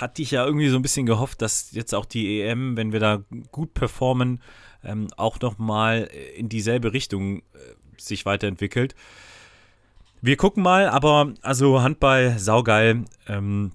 hatte 0.00 0.22
ich 0.22 0.30
ja 0.30 0.44
irgendwie 0.44 0.68
so 0.68 0.76
ein 0.76 0.82
bisschen 0.82 1.06
gehofft, 1.06 1.42
dass 1.42 1.72
jetzt 1.72 1.94
auch 1.94 2.06
die 2.06 2.40
EM, 2.40 2.76
wenn 2.76 2.92
wir 2.92 3.00
da 3.00 3.22
gut 3.52 3.74
performen, 3.74 4.40
ähm, 4.84 5.08
auch 5.16 5.40
nochmal 5.40 6.08
in 6.36 6.48
dieselbe 6.48 6.92
Richtung 6.92 7.38
äh, 7.38 7.42
sich 7.98 8.24
weiterentwickelt. 8.24 8.94
Wir 10.22 10.36
gucken 10.36 10.62
mal, 10.62 10.88
aber 10.88 11.34
also 11.42 11.82
Handball, 11.82 12.38
saugeil. 12.38 13.04
Ähm, 13.28 13.72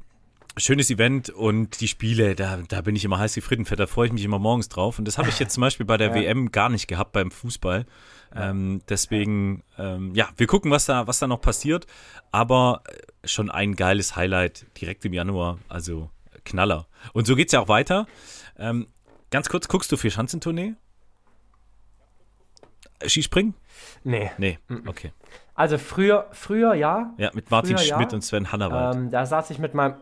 schönes 0.57 0.89
Event 0.89 1.29
und 1.29 1.79
die 1.79 1.87
Spiele, 1.87 2.35
da, 2.35 2.59
da 2.67 2.81
bin 2.81 2.95
ich 2.95 3.05
immer 3.05 3.19
heiß 3.19 3.35
wie 3.37 3.41
Frittenfett, 3.41 3.79
da 3.79 3.87
freue 3.87 4.07
ich 4.07 4.13
mich 4.13 4.23
immer 4.23 4.39
morgens 4.39 4.69
drauf. 4.69 4.99
Und 4.99 5.05
das 5.05 5.17
habe 5.17 5.29
ich 5.29 5.39
jetzt 5.39 5.53
zum 5.53 5.61
Beispiel 5.61 5.85
bei 5.85 5.97
der 5.97 6.07
ja. 6.15 6.15
WM 6.15 6.51
gar 6.51 6.69
nicht 6.69 6.87
gehabt 6.87 7.13
beim 7.13 7.31
Fußball. 7.31 7.85
Ähm, 8.33 8.81
deswegen, 8.87 9.63
ähm, 9.77 10.13
ja, 10.15 10.29
wir 10.37 10.47
gucken, 10.47 10.71
was 10.71 10.85
da, 10.85 11.07
was 11.07 11.19
da 11.19 11.27
noch 11.27 11.41
passiert. 11.41 11.85
Aber 12.31 12.83
schon 13.23 13.49
ein 13.49 13.75
geiles 13.75 14.15
Highlight 14.15 14.65
direkt 14.79 15.05
im 15.05 15.13
Januar. 15.13 15.59
Also 15.67 16.09
Knaller. 16.45 16.87
Und 17.13 17.27
so 17.27 17.35
geht 17.35 17.47
es 17.47 17.53
ja 17.53 17.59
auch 17.59 17.67
weiter. 17.67 18.07
Ähm, 18.57 18.87
ganz 19.29 19.49
kurz, 19.49 19.67
guckst 19.67 19.91
du 19.91 19.97
für 19.97 20.09
Schanzentournee? 20.09 20.73
Skispringen? 23.05 23.55
Nee. 24.03 24.31
Nee, 24.37 24.59
okay. 24.85 25.11
Also 25.61 25.77
früher, 25.77 26.25
früher 26.31 26.73
ja. 26.73 27.13
Ja, 27.17 27.29
mit 27.35 27.51
Martin 27.51 27.77
früher, 27.77 27.85
Schmidt 27.85 28.11
ja. 28.11 28.15
und 28.15 28.23
Sven 28.23 28.51
Hannawald. 28.51 28.95
Ähm, 28.95 29.11
da 29.11 29.27
saß 29.27 29.51
ich 29.51 29.59
mit 29.59 29.75
meinem, 29.75 29.93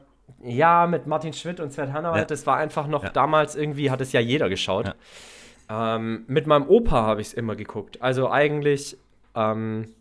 ja, 0.42 0.88
mit 0.88 1.06
Martin 1.06 1.34
Schmidt 1.34 1.60
und 1.60 1.74
Sven 1.74 1.92
Hannawald. 1.92 2.22
Ja. 2.22 2.26
Das 2.28 2.48
war 2.48 2.56
einfach 2.56 2.88
noch 2.88 3.04
ja. 3.04 3.10
damals 3.10 3.58
irgendwie, 3.58 3.92
hat 3.92 4.00
es 4.00 4.14
ja 4.14 4.22
jeder 4.22 4.48
geschaut. 4.48 4.96
Ähm, 5.70 6.24
mit 6.28 6.48
meinem 6.48 6.66
Opa 6.66 7.02
habe 7.02 7.20
ich 7.20 7.28
es 7.28 7.34
immer 7.34 7.58
geguckt. 7.58 8.02
Also 8.02 8.32
eigentlich, 8.32 8.98
ähm, 9.36 9.94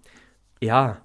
ja, 0.61 0.99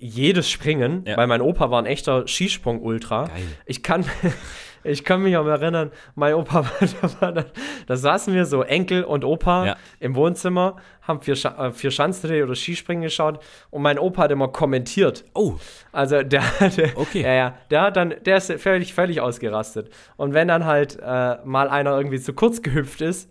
jedes 0.00 0.50
Springen, 0.50 1.06
weil 1.06 1.28
mein 1.28 1.40
Opa 1.40 1.70
war 1.70 1.80
ein 1.80 1.86
echter 1.86 2.26
Skisprung-Ultra. 2.26 3.30
Ich 3.66 3.84
kann, 3.84 4.04
ich 4.82 5.04
kann 5.04 5.22
mich 5.22 5.36
auch 5.36 5.46
erinnern, 5.46 5.90
mein 6.14 6.34
Opa 6.34 6.64
war 7.20 7.32
da, 7.32 7.44
da 7.86 7.96
saßen 7.96 8.34
wir 8.34 8.46
so, 8.46 8.62
Enkel 8.62 9.04
und 9.04 9.24
Opa 9.24 9.66
ja. 9.66 9.76
im 9.98 10.14
Wohnzimmer, 10.14 10.76
haben 11.02 11.20
vier, 11.20 11.34
äh, 11.34 11.70
vier 11.72 11.90
Schanzdreh 11.90 12.42
oder 12.42 12.54
Skispringen 12.54 13.02
geschaut 13.02 13.40
und 13.70 13.82
mein 13.82 13.98
Opa 13.98 14.22
hat 14.22 14.30
immer 14.30 14.48
kommentiert. 14.48 15.24
Oh. 15.34 15.54
Also 15.92 16.22
der, 16.22 16.42
der 16.76 16.96
okay. 16.96 17.22
ja, 17.22 17.32
ja, 17.32 17.54
der 17.70 17.82
hat 17.82 17.96
dann, 17.96 18.14
der 18.24 18.36
ist 18.36 18.52
völlig, 18.52 18.94
völlig 18.94 19.20
ausgerastet. 19.20 19.90
Und 20.16 20.34
wenn 20.34 20.48
dann 20.48 20.64
halt 20.64 20.98
äh, 21.00 21.36
mal 21.44 21.68
einer 21.68 21.96
irgendwie 21.96 22.20
zu 22.20 22.32
kurz 22.32 22.62
gehüpft 22.62 23.00
ist, 23.00 23.30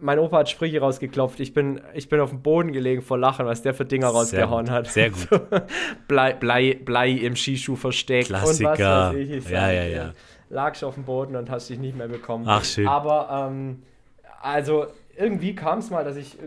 mein 0.00 0.18
Opa 0.18 0.38
hat 0.38 0.50
Sprüche 0.50 0.80
rausgeklopft. 0.80 1.38
Ich 1.38 1.54
bin, 1.54 1.80
ich 1.94 2.08
bin 2.08 2.18
auf 2.18 2.30
dem 2.30 2.42
Boden 2.42 2.72
gelegen 2.72 3.02
vor 3.02 3.18
Lachen, 3.18 3.46
was 3.46 3.62
der 3.62 3.72
für 3.72 3.84
Dinger 3.84 4.08
rausgehauen 4.08 4.68
hat. 4.68 4.88
Sehr 4.88 5.10
gut. 5.10 5.42
Blei, 6.08 6.32
Blei, 6.32 6.74
Blei 6.74 7.10
im 7.10 7.36
Skischuh 7.36 7.76
versteckt. 7.76 8.26
Klassiker. 8.26 8.72
Und 8.72 8.80
was 8.80 9.14
weiß 9.14 9.16
ich. 9.16 9.30
ich 9.30 9.48
ja, 9.48 9.70
ja, 9.70 9.84
ja 9.84 10.12
lagst 10.52 10.84
auf 10.84 10.94
dem 10.94 11.04
Boden 11.04 11.34
und 11.34 11.50
hast 11.50 11.70
dich 11.70 11.78
nicht 11.78 11.96
mehr 11.96 12.08
bekommen. 12.08 12.44
Ach, 12.46 12.64
schön. 12.64 12.86
Aber, 12.86 13.48
ähm, 13.50 13.82
also, 14.42 14.86
irgendwie 15.16 15.54
kam 15.54 15.78
es 15.78 15.90
mal, 15.90 16.04
dass 16.04 16.16
ich, 16.16 16.38
äh, 16.38 16.46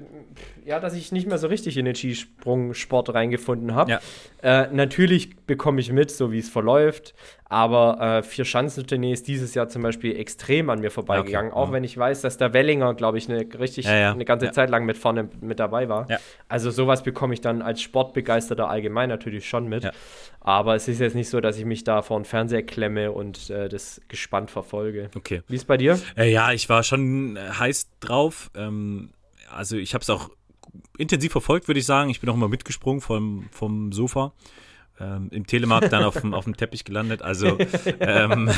ja, 0.65 0.79
dass 0.79 0.93
ich 0.93 1.11
nicht 1.11 1.27
mehr 1.27 1.37
so 1.37 1.47
richtig 1.47 1.77
in 1.77 1.85
den 1.85 1.95
Skisprungsport 1.95 3.13
reingefunden 3.13 3.75
habe. 3.75 3.91
Ja. 3.91 3.99
Äh, 4.41 4.69
natürlich 4.71 5.35
bekomme 5.35 5.81
ich 5.81 5.91
mit, 5.91 6.11
so 6.11 6.31
wie 6.31 6.39
es 6.39 6.49
verläuft, 6.49 7.13
aber 7.55 8.01
äh, 8.17 8.21
vier 8.21 8.43
Schanzentournee 8.43 9.13
ist 9.13 9.29
dieses 9.29 9.55
Jahr 9.55 9.69
zum 9.69 9.81
Beispiel 9.81 10.17
extrem 10.17 10.69
an 10.69 10.81
mir 10.81 10.91
vorbeigegangen, 10.91 11.53
Okay, 11.53 11.61
auch 11.61 11.69
mhm. 11.69 11.73
wenn 11.75 11.83
ich 11.85 11.97
weiß, 11.97 12.19
dass 12.19 12.37
der 12.37 12.51
Wellinger, 12.51 12.95
glaube 12.95 13.17
ich, 13.17 13.29
eine 13.29 13.47
richtig 13.57 13.85
Ja, 13.85 13.95
ja. 13.95 14.11
eine 14.11 14.25
ganze 14.25 14.47
Ja. 14.47 14.51
Zeit 14.51 14.69
lang 14.69 14.85
mit 14.85 14.97
vorne 14.97 15.29
mit 15.39 15.57
dabei 15.61 15.87
war. 15.87 16.05
Also 16.49 16.69
sowas 16.69 17.01
bekomme 17.03 17.33
ich 17.33 17.39
dann 17.39 17.61
als 17.61 17.81
Sportbegeisterter 17.81 18.69
allgemein 18.69 19.07
natürlich 19.07 19.47
schon 19.47 19.69
mit. 19.69 19.89
Aber 20.41 20.75
es 20.75 20.89
ist 20.89 20.99
jetzt 20.99 21.15
nicht 21.15 21.29
so, 21.29 21.39
dass 21.39 21.57
ich 21.57 21.63
mich 21.63 21.85
da 21.85 22.01
vor 22.01 22.19
den 22.19 22.25
Fernseher 22.25 22.61
klemme 22.61 23.13
und 23.13 23.49
äh, 23.49 23.69
das 23.69 24.01
gespannt 24.09 24.51
verfolge. 24.51 25.09
Okay. 25.15 25.41
Wie 25.47 25.55
ist 25.55 25.65
bei 25.65 25.77
dir? 25.77 25.97
Äh, 26.17 26.33
ja, 26.33 26.51
ich 26.51 26.67
war 26.67 26.83
schon 26.83 27.37
äh, 27.37 27.39
heiß 27.39 27.87
drauf. 28.01 28.51
Ähm, 28.53 29.11
also 29.49 29.77
ich 29.77 29.93
habe 29.93 30.01
es 30.01 30.09
auch 30.09 30.29
intensiv 30.97 31.31
verfolgt, 31.31 31.69
würde 31.69 31.79
ich 31.79 31.85
sagen. 31.85 32.09
Ich 32.09 32.19
bin 32.19 32.29
auch 32.29 32.35
immer 32.35 32.49
mitgesprungen 32.49 32.99
vom, 32.99 33.47
vom 33.51 33.93
Sofa. 33.93 34.33
Ähm, 34.99 35.27
Im 35.31 35.45
Telemarkt 35.45 35.91
dann 35.91 36.03
auf 36.03 36.21
dem, 36.21 36.33
auf 36.33 36.45
dem 36.45 36.55
Teppich 36.55 36.85
gelandet. 36.85 37.21
Also 37.21 37.57
ähm, 37.99 38.49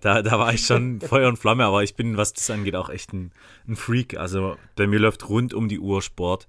da, 0.00 0.22
da 0.22 0.38
war 0.38 0.52
ich 0.52 0.66
schon 0.66 1.00
Feuer 1.00 1.28
und 1.28 1.38
Flamme, 1.38 1.64
aber 1.64 1.84
ich 1.84 1.94
bin, 1.94 2.16
was 2.16 2.32
das 2.32 2.50
angeht, 2.50 2.74
auch 2.74 2.90
echt 2.90 3.12
ein, 3.12 3.30
ein 3.68 3.76
Freak. 3.76 4.16
Also 4.18 4.56
bei 4.74 4.86
mir 4.88 4.98
läuft 4.98 5.28
rund 5.28 5.54
um 5.54 5.68
die 5.68 5.78
Uhr 5.78 6.02
Sport. 6.02 6.48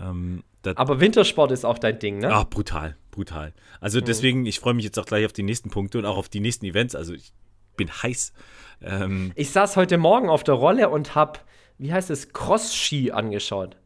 Ähm, 0.00 0.42
Aber 0.76 1.00
Wintersport 1.00 1.52
ist 1.52 1.66
auch 1.66 1.78
dein 1.78 1.98
Ding, 1.98 2.18
ne? 2.18 2.32
Ah, 2.32 2.44
brutal, 2.44 2.96
brutal. 3.10 3.52
Also 3.80 4.00
deswegen, 4.00 4.46
ich 4.46 4.58
freue 4.58 4.72
mich 4.72 4.86
jetzt 4.86 4.98
auch 4.98 5.04
gleich 5.06 5.26
auf 5.26 5.34
die 5.34 5.42
nächsten 5.42 5.68
Punkte 5.68 5.98
und 5.98 6.06
auch 6.06 6.16
auf 6.16 6.30
die 6.30 6.40
nächsten 6.40 6.64
Events. 6.64 6.94
Also 6.94 7.12
ich 7.12 7.34
bin 7.76 7.90
heiß. 7.90 8.32
Ähm, 8.80 9.32
Ich 9.34 9.50
saß 9.50 9.76
heute 9.76 9.98
Morgen 9.98 10.30
auf 10.30 10.44
der 10.44 10.54
Rolle 10.54 10.88
und 10.88 11.14
hab, 11.14 11.44
wie 11.76 11.92
heißt 11.92 12.08
es, 12.08 12.32
Cross-Ski 12.32 13.12
angeschaut. 13.12 13.76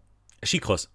Skicross. 0.44 0.90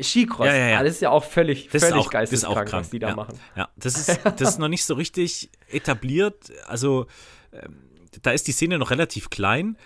Skicross. 0.00 0.46
Ja, 0.46 0.54
ja, 0.54 0.68
ja. 0.68 0.78
Ah, 0.78 0.82
Das 0.84 0.92
ist 0.94 1.00
ja 1.02 1.10
auch 1.10 1.24
völlig, 1.24 1.68
Das 1.70 1.82
völlig 1.82 1.96
auch, 2.06 2.10
das 2.12 2.32
ist 2.32 2.44
auch 2.44 2.54
geisteskrank, 2.54 2.68
krank. 2.68 2.82
was 2.84 2.90
die 2.90 2.98
da 2.98 3.08
ja. 3.08 3.14
machen. 3.16 3.38
Ja, 3.56 3.68
das 3.76 3.96
ist, 3.96 4.20
das 4.24 4.40
ist 4.50 4.58
noch 4.58 4.68
nicht 4.68 4.84
so 4.84 4.94
richtig 4.94 5.50
etabliert. 5.70 6.52
Also 6.66 7.06
ähm, 7.52 7.76
da 8.22 8.30
ist 8.32 8.46
die 8.46 8.52
Szene 8.52 8.78
noch 8.78 8.90
relativ 8.90 9.30
klein, 9.30 9.76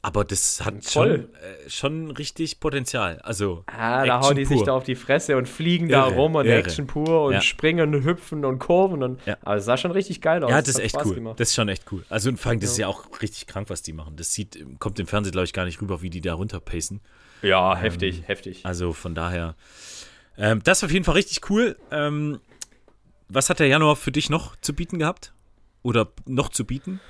aber 0.00 0.24
das 0.24 0.64
hat 0.64 0.84
Voll. 0.84 1.28
schon, 1.32 1.34
äh, 1.34 1.70
schon 1.70 2.10
richtig 2.12 2.60
Potenzial. 2.60 3.18
Also 3.22 3.64
Ah, 3.66 4.06
da 4.06 4.20
hauen 4.20 4.36
die 4.36 4.44
sich 4.44 4.58
pur. 4.58 4.66
da 4.66 4.72
auf 4.74 4.84
die 4.84 4.94
Fresse 4.94 5.36
und 5.36 5.48
fliegen 5.48 5.88
da 5.88 6.06
Irre, 6.06 6.14
rum 6.16 6.34
und 6.36 6.46
irre. 6.46 6.58
Action 6.58 6.86
pur 6.86 7.24
und 7.24 7.32
Ja. 7.34 7.40
springen 7.40 7.94
und 7.94 8.04
hüpfen 8.04 8.44
und 8.44 8.58
kurven 8.60 9.02
und 9.02 9.20
Ja. 9.26 9.36
aber 9.42 9.56
es 9.56 9.64
sah 9.64 9.76
schon 9.76 9.90
richtig 9.90 10.20
geil 10.20 10.42
aus. 10.44 10.50
Ja, 10.50 10.58
Es 10.60 10.66
das 10.66 10.74
ist 10.76 10.80
echt 10.84 10.94
Spaß 10.94 11.06
cool. 11.08 11.14
gemacht. 11.16 11.40
Das 11.40 11.48
ist 11.48 11.54
schon 11.54 11.68
echt 11.68 11.84
cool. 11.92 12.04
Also 12.08 12.34
vor 12.36 12.50
allem, 12.50 12.60
das 12.60 12.70
ist 12.70 12.78
ja 12.78 12.86
auch 12.86 13.06
richtig 13.20 13.46
krank, 13.48 13.68
was 13.70 13.82
die 13.82 13.92
machen. 13.92 14.16
Das 14.16 14.32
sieht, 14.32 14.64
kommt 14.78 14.98
im 15.00 15.06
Fernsehen, 15.06 15.32
glaube 15.32 15.44
ich, 15.46 15.52
gar 15.52 15.64
nicht 15.64 15.80
rüber, 15.82 16.00
wie 16.00 16.10
die 16.10 16.20
da 16.20 16.34
runterpacen. 16.34 17.00
Ja, 17.42 17.76
heftig, 17.76 18.22
heftig. 18.26 18.64
Also 18.64 18.92
von 18.92 19.14
daher, 19.14 19.54
ähm, 20.36 20.62
das 20.64 20.78
ist 20.78 20.84
auf 20.84 20.90
jeden 20.90 21.04
Fall 21.04 21.14
richtig 21.14 21.48
cool. 21.50 21.76
Ähm, 21.90 22.40
was 23.28 23.50
hat 23.50 23.58
der 23.58 23.66
Januar 23.68 23.96
für 23.96 24.12
dich 24.12 24.30
noch 24.30 24.56
zu 24.56 24.72
bieten 24.74 24.98
gehabt? 24.98 25.32
Oder 25.82 26.08
noch 26.26 26.48
zu 26.48 26.64
bieten? 26.64 27.00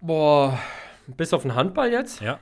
Boah, 0.00 0.58
bis 1.06 1.32
auf 1.32 1.42
den 1.42 1.54
Handball 1.54 1.90
jetzt? 1.92 2.20
Ja. 2.20 2.40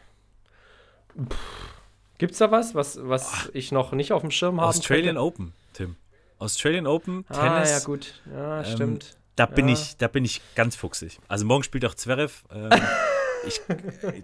Gibt's 2.18 2.38
da 2.38 2.50
was, 2.50 2.74
was, 2.74 2.98
was 3.02 3.50
ich 3.54 3.72
noch 3.72 3.92
nicht 3.92 4.12
auf 4.12 4.22
dem 4.22 4.30
Schirm 4.30 4.60
habe? 4.60 4.68
Australian 4.68 5.16
Open, 5.16 5.52
Tim. 5.72 5.96
Australian 6.38 6.86
Open, 6.86 7.24
Ah, 7.28 7.34
Tennis. 7.56 7.70
ja, 7.70 7.78
gut. 7.80 8.20
Ja, 8.32 8.58
ähm, 8.60 8.64
stimmt. 8.64 9.16
Da 9.36 9.46
bin 9.46 9.68
Ja. 9.68 9.74
ich, 9.74 9.96
da 9.96 10.08
bin 10.08 10.24
ich 10.24 10.40
ganz 10.54 10.76
fuchsig. 10.76 11.18
Also 11.28 11.44
morgen 11.46 11.62
spielt 11.62 11.84
auch 11.84 11.94
Zverev. 11.94 12.44
Ähm, 12.52 12.70
ich 13.46 13.60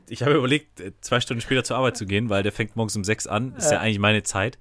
ich 0.09 0.22
habe 0.22 0.35
überlegt, 0.35 0.81
äh, 0.81 0.92
zwei 1.00 1.20
Stunden 1.20 1.40
später 1.40 1.64
zur 1.64 1.76
Arbeit 1.76 1.96
zu 1.96 2.07
gehen, 2.07 2.29
weil 2.31 2.42
der 2.42 2.52
fängt 2.52 2.76
morgens 2.76 2.96
um 2.96 3.05
sechs 3.05 3.26
an. 3.26 3.55
Ist 3.57 3.70
ja 3.72 3.81
eigentlich 3.81 3.98
meine 3.98 4.22
Zeit, 4.22 4.59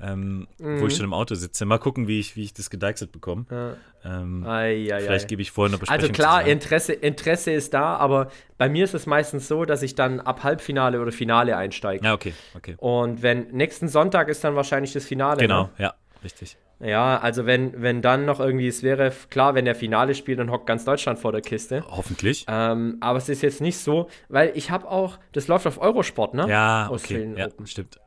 ähm, 0.00 0.48
wo 0.58 0.66
Mhm. 0.66 0.86
ich 0.88 0.96
schon 0.96 1.04
im 1.04 1.14
Auto 1.14 1.34
sitze. 1.34 1.64
Mal 1.64 1.78
gucken, 1.78 2.08
wie 2.08 2.18
ich, 2.18 2.34
wie 2.36 2.42
ich 2.44 2.52
das 2.54 2.70
gedeichselt 2.70 3.12
bekomme. 3.12 3.44
Ja. 3.50 3.76
Ähm, 4.04 4.44
Ei, 4.44 4.88
ei, 4.92 5.00
vielleicht 5.00 5.26
ei. 5.26 5.28
gebe 5.28 5.42
ich 5.42 5.52
vorher 5.52 5.70
eine 5.70 5.78
Besprechung. 5.78 6.02
Also 6.02 6.12
klar. 6.12 6.44
Interesse, 6.44 6.92
Interesse 6.92 7.52
ist 7.52 7.72
da, 7.72 7.96
aber 7.96 8.30
bei 8.58 8.68
mir 8.68 8.84
ist 8.84 8.94
es 8.94 9.06
meistens 9.06 9.46
so, 9.46 9.64
dass 9.64 9.82
ich 9.82 9.94
dann 9.94 10.18
ab 10.20 10.42
Halbfinale 10.42 11.00
oder 11.00 11.12
Finale 11.12 11.56
einsteige. 11.56 12.04
Ja, 12.04 12.12
okay, 12.14 12.34
okay. 12.56 12.74
Und 12.78 13.22
wenn 13.22 13.48
nächsten 13.52 13.86
Sonntag 13.88 14.28
ist 14.28 14.42
dann 14.42 14.56
wahrscheinlich 14.56 14.92
das 14.92 15.04
Finale. 15.04 15.40
Genau, 15.40 15.64
Ne? 15.64 15.70
ja, 15.78 15.94
richtig. 16.24 16.56
Ja, 16.82 17.18
also 17.18 17.46
wenn, 17.46 17.80
wenn 17.80 18.02
dann 18.02 18.24
noch 18.24 18.40
irgendwie, 18.40 18.66
es 18.66 18.82
wäre 18.82 19.12
klar, 19.30 19.54
wenn 19.54 19.64
der 19.64 19.76
Finale 19.76 20.14
spielt, 20.14 20.40
dann 20.40 20.50
hockt 20.50 20.66
ganz 20.66 20.84
Deutschland 20.84 21.18
vor 21.18 21.30
der 21.30 21.40
Kiste. 21.40 21.84
Hoffentlich. 21.88 22.44
Ähm, 22.48 22.96
aber 23.00 23.18
es 23.18 23.28
ist 23.28 23.42
jetzt 23.42 23.60
nicht 23.60 23.78
so, 23.78 24.08
weil 24.28 24.50
ich 24.54 24.70
habe 24.70 24.88
auch, 24.90 25.18
das 25.32 25.46
läuft 25.46 25.66
auf 25.66 25.80
Eurosport, 25.80 26.34
ne? 26.34 26.48
ja, 26.48 26.90
okay. 26.90 27.32
Ja, 27.36 27.48
stimmt. 27.64 28.00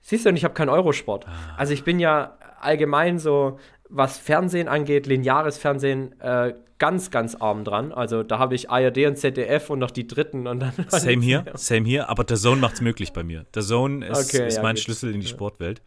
Siehst 0.00 0.24
du, 0.24 0.28
und 0.28 0.36
ich 0.36 0.44
habe 0.44 0.54
keinen 0.54 0.68
Eurosport. 0.68 1.26
Also 1.56 1.72
ich 1.72 1.82
bin 1.82 1.98
ja 1.98 2.38
allgemein 2.60 3.18
so, 3.18 3.58
was 3.88 4.18
Fernsehen 4.18 4.68
angeht, 4.68 5.06
lineares 5.06 5.58
Fernsehen, 5.58 6.18
äh, 6.20 6.54
ganz, 6.78 7.10
ganz 7.10 7.34
arm 7.34 7.64
dran. 7.64 7.92
Also 7.92 8.22
da 8.22 8.38
habe 8.38 8.54
ich 8.54 8.70
ARD 8.70 8.98
und 9.06 9.16
ZDF 9.16 9.68
und 9.68 9.80
noch 9.80 9.90
die 9.90 10.06
dritten 10.06 10.46
und 10.46 10.60
dann. 10.60 10.72
Same 10.88 11.22
hier, 11.22 11.44
same 11.54 11.86
hier, 11.86 12.08
aber 12.08 12.22
der 12.22 12.36
Zone 12.36 12.60
macht's 12.60 12.80
möglich 12.80 13.12
bei 13.12 13.24
mir. 13.24 13.46
Der 13.54 13.62
Zone 13.62 14.06
ist, 14.06 14.32
Okay, 14.32 14.46
ist 14.46 14.56
ja, 14.56 14.62
mein 14.62 14.76
gut. 14.76 14.84
Schlüssel 14.84 15.12
in 15.12 15.20
die 15.20 15.26
Sportwelt. 15.26 15.82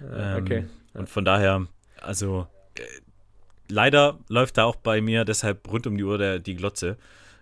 Ähm, 0.00 0.42
okay. 0.42 0.64
Und 0.98 1.08
von 1.08 1.24
daher, 1.24 1.66
also 2.00 2.46
äh, 2.76 2.82
leider 3.68 4.18
läuft 4.28 4.58
da 4.58 4.64
auch 4.64 4.76
bei 4.76 5.00
mir 5.00 5.24
deshalb 5.24 5.70
rund 5.70 5.86
um 5.86 5.96
die 5.96 6.04
Uhr 6.04 6.18
der, 6.18 6.38
die 6.38 6.56
Glotze. 6.56 6.96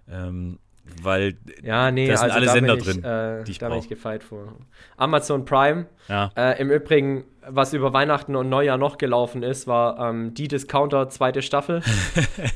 Ähm, 0.09 0.59
weil, 1.03 1.37
Ja, 1.63 1.91
nee, 1.91 2.07
da 2.07 2.17
sind 2.17 2.31
also 2.31 2.37
alle 2.37 2.47
da 2.47 2.53
Sender 2.53 2.77
ich, 2.77 2.85
drin, 2.85 3.05
äh, 3.05 3.45
die 3.45 3.51
ich 3.51 3.59
da 3.59 3.69
bin 3.69 3.79
ich 3.79 3.85
brauch. 3.85 3.89
gefeit 3.89 4.23
vor. 4.23 4.55
Amazon 4.97 5.45
Prime. 5.45 5.87
ja, 6.09 6.31
Äh, 6.37 6.61
Im 6.61 6.71
Übrigen, 6.71 7.25
was 7.49 7.73
über 7.73 7.93
Weihnachten 7.93 8.37
und 8.37 8.49
Neujahr 8.49 8.79
noch 8.79 8.99
gelaufen 8.99 9.43
ist, 9.43 9.67
war 9.67 9.99
ähm, 9.99 10.35
die 10.35 10.49
Discounter 10.49 11.09
zweite 11.09 11.43
Staffel. 11.43 11.83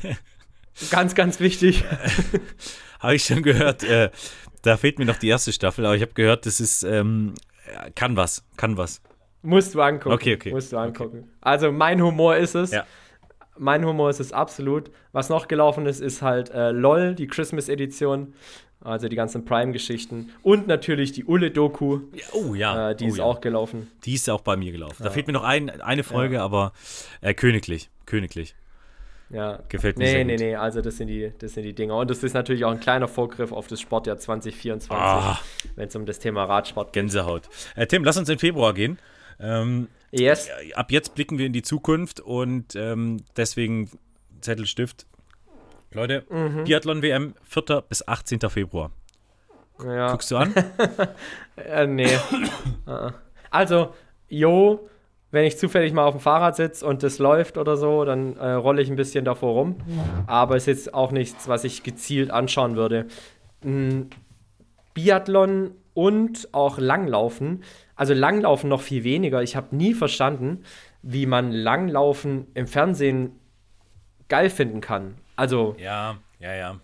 ganz, 0.91 1.15
ganz 1.15 1.39
wichtig. 1.39 1.83
habe 2.99 3.15
ich 3.15 3.25
schon 3.25 3.43
gehört. 3.43 3.83
Äh, 3.83 4.11
da 4.61 4.77
fehlt 4.77 4.99
mir 4.99 5.05
noch 5.05 5.17
die 5.17 5.27
erste 5.27 5.51
Staffel, 5.51 5.85
aber 5.85 5.95
ich 5.95 6.01
habe 6.01 6.13
gehört, 6.13 6.45
das 6.45 6.59
ist, 6.59 6.83
ähm, 6.83 7.33
ja, 7.73 7.89
kann 7.95 8.15
was, 8.15 8.45
kann 8.57 8.77
was. 8.77 9.01
Musst 9.43 9.73
du 9.75 9.81
angucken. 9.81 10.13
Okay, 10.13 10.35
okay. 10.35 10.51
Musst 10.51 10.71
du 10.71 10.77
angucken. 10.77 11.29
Also 11.41 11.71
mein 11.71 12.01
Humor 12.01 12.35
ist 12.37 12.55
es. 12.55 12.71
Ja. 12.71 12.85
Mein 13.57 13.85
Humor 13.85 14.09
ist 14.09 14.19
es 14.19 14.31
absolut. 14.33 14.91
Was 15.11 15.29
noch 15.29 15.47
gelaufen 15.47 15.85
ist, 15.85 15.99
ist 15.99 16.21
halt 16.21 16.49
äh, 16.51 16.71
LOL, 16.71 17.15
die 17.15 17.27
Christmas-Edition. 17.27 18.33
Also 18.83 19.07
die 19.09 19.15
ganzen 19.15 19.45
Prime-Geschichten. 19.45 20.31
Und 20.41 20.67
natürlich 20.67 21.11
die 21.11 21.23
Ulle-Doku. 21.25 21.99
Ja, 22.13 22.23
Oh 22.33 22.55
ja, 22.55 22.89
Äh, 22.91 22.95
die 22.95 23.05
oh, 23.05 23.07
ist 23.09 23.17
ja. 23.17 23.23
auch 23.23 23.39
gelaufen. 23.41 23.91
Die 24.05 24.15
ist 24.15 24.27
auch 24.29 24.41
bei 24.41 24.55
mir 24.57 24.71
gelaufen. 24.71 25.03
Da 25.03 25.11
fehlt 25.11 25.27
mir 25.27 25.33
noch 25.33 25.43
ein, 25.43 25.69
eine 25.81 26.03
Folge, 26.03 26.41
aber 26.41 26.71
äh, 27.21 27.35
königlich, 27.35 27.91
königlich. 28.07 28.55
Ja. 29.29 29.59
Gefällt 29.69 29.97
mir 29.99 30.05
Nee, 30.05 30.11
sehr 30.11 30.25
nee, 30.25 30.35
gut. 30.35 30.41
nee, 30.41 30.55
also 30.55 30.81
das 30.81 30.97
sind, 30.97 31.07
die, 31.07 31.31
das 31.37 31.53
sind 31.53 31.63
die 31.63 31.73
Dinger. 31.73 31.95
Und 31.97 32.09
das 32.09 32.23
ist 32.23 32.33
natürlich 32.33 32.65
auch 32.65 32.71
ein 32.71 32.79
kleiner 32.79 33.07
Vorgriff 33.07 33.51
auf 33.51 33.67
das 33.67 33.79
Sportjahr 33.79 34.17
2024, 34.17 34.91
Ah. 34.91 35.39
wenn 35.75 35.87
es 35.87 35.95
um 35.95 36.05
das 36.07 36.17
Thema 36.19 36.45
Radsport 36.45 36.87
geht. 36.87 37.03
Gänsehaut. 37.03 37.43
Äh, 37.75 37.85
Tim, 37.85 38.03
lass 38.03 38.17
uns 38.17 38.29
in 38.29 38.39
Februar 38.39 38.73
gehen. 38.73 38.97
Ähm, 39.41 39.87
Yes. 40.13 40.49
ab 40.75 40.91
jetzt 40.91 41.15
blicken 41.15 41.37
wir 41.37 41.45
in 41.45 41.53
die 41.53 41.61
Zukunft 41.61 42.19
und 42.19 42.75
ähm, 42.75 43.23
deswegen 43.37 43.89
Zettel, 44.41 44.65
Stift. 44.65 45.05
Leute, 45.93 46.25
Mhm. 46.29 46.65
Biathlon 46.65 47.01
WM 47.01 47.33
4. 47.43 47.81
bis 47.87 48.05
18. 48.07 48.39
Februar. 48.49 48.91
Ja. 49.83 50.11
Guckst 50.11 50.31
du 50.31 50.37
an? 50.37 50.53
Äh, 51.57 51.85
nee. 51.87 52.05
Äh, 52.87 53.11
also, 53.51 53.93
jo, 54.29 54.89
wenn 55.31 55.45
ich 55.45 55.57
zufällig 55.57 55.93
mal 55.93 56.05
auf 56.05 56.15
dem 56.15 56.19
Fahrrad 56.21 56.55
sitze 56.55 56.85
und 56.85 57.03
das 57.03 57.19
läuft 57.19 57.57
oder 57.57 57.77
so, 57.77 58.03
dann 58.03 58.35
äh, 58.37 58.51
rolle 58.51 58.81
ich 58.81 58.89
ein 58.89 58.95
bisschen 58.95 59.23
davor 59.25 59.53
rum. 59.53 59.75
Aber 60.27 60.55
ist 60.57 60.65
jetzt 60.65 60.93
auch 60.93 61.11
nichts, 61.11 61.47
was 61.47 61.63
ich 61.63 61.83
gezielt 61.83 62.31
anschauen 62.31 62.75
würde. 62.75 63.05
Mm, 63.63 64.03
Biathlon 64.93 65.71
und 65.93 66.49
auch 66.53 66.77
Langlaufen. 66.79 67.63
Also 68.01 68.15
Langlaufen 68.15 68.67
noch 68.67 68.81
viel 68.81 69.03
weniger. 69.03 69.43
Ich 69.43 69.55
habe 69.55 69.75
nie 69.75 69.93
verstanden, 69.93 70.63
wie 71.03 71.27
man 71.27 71.51
Langlaufen 71.51 72.47
im 72.55 72.65
Fernsehen 72.65 73.39
geil 74.27 74.49
finden 74.49 74.81
kann. 74.81 75.19
Also 75.35 75.75
ja, 75.77 76.17
ja, 76.39 76.55
ja. 76.55 76.79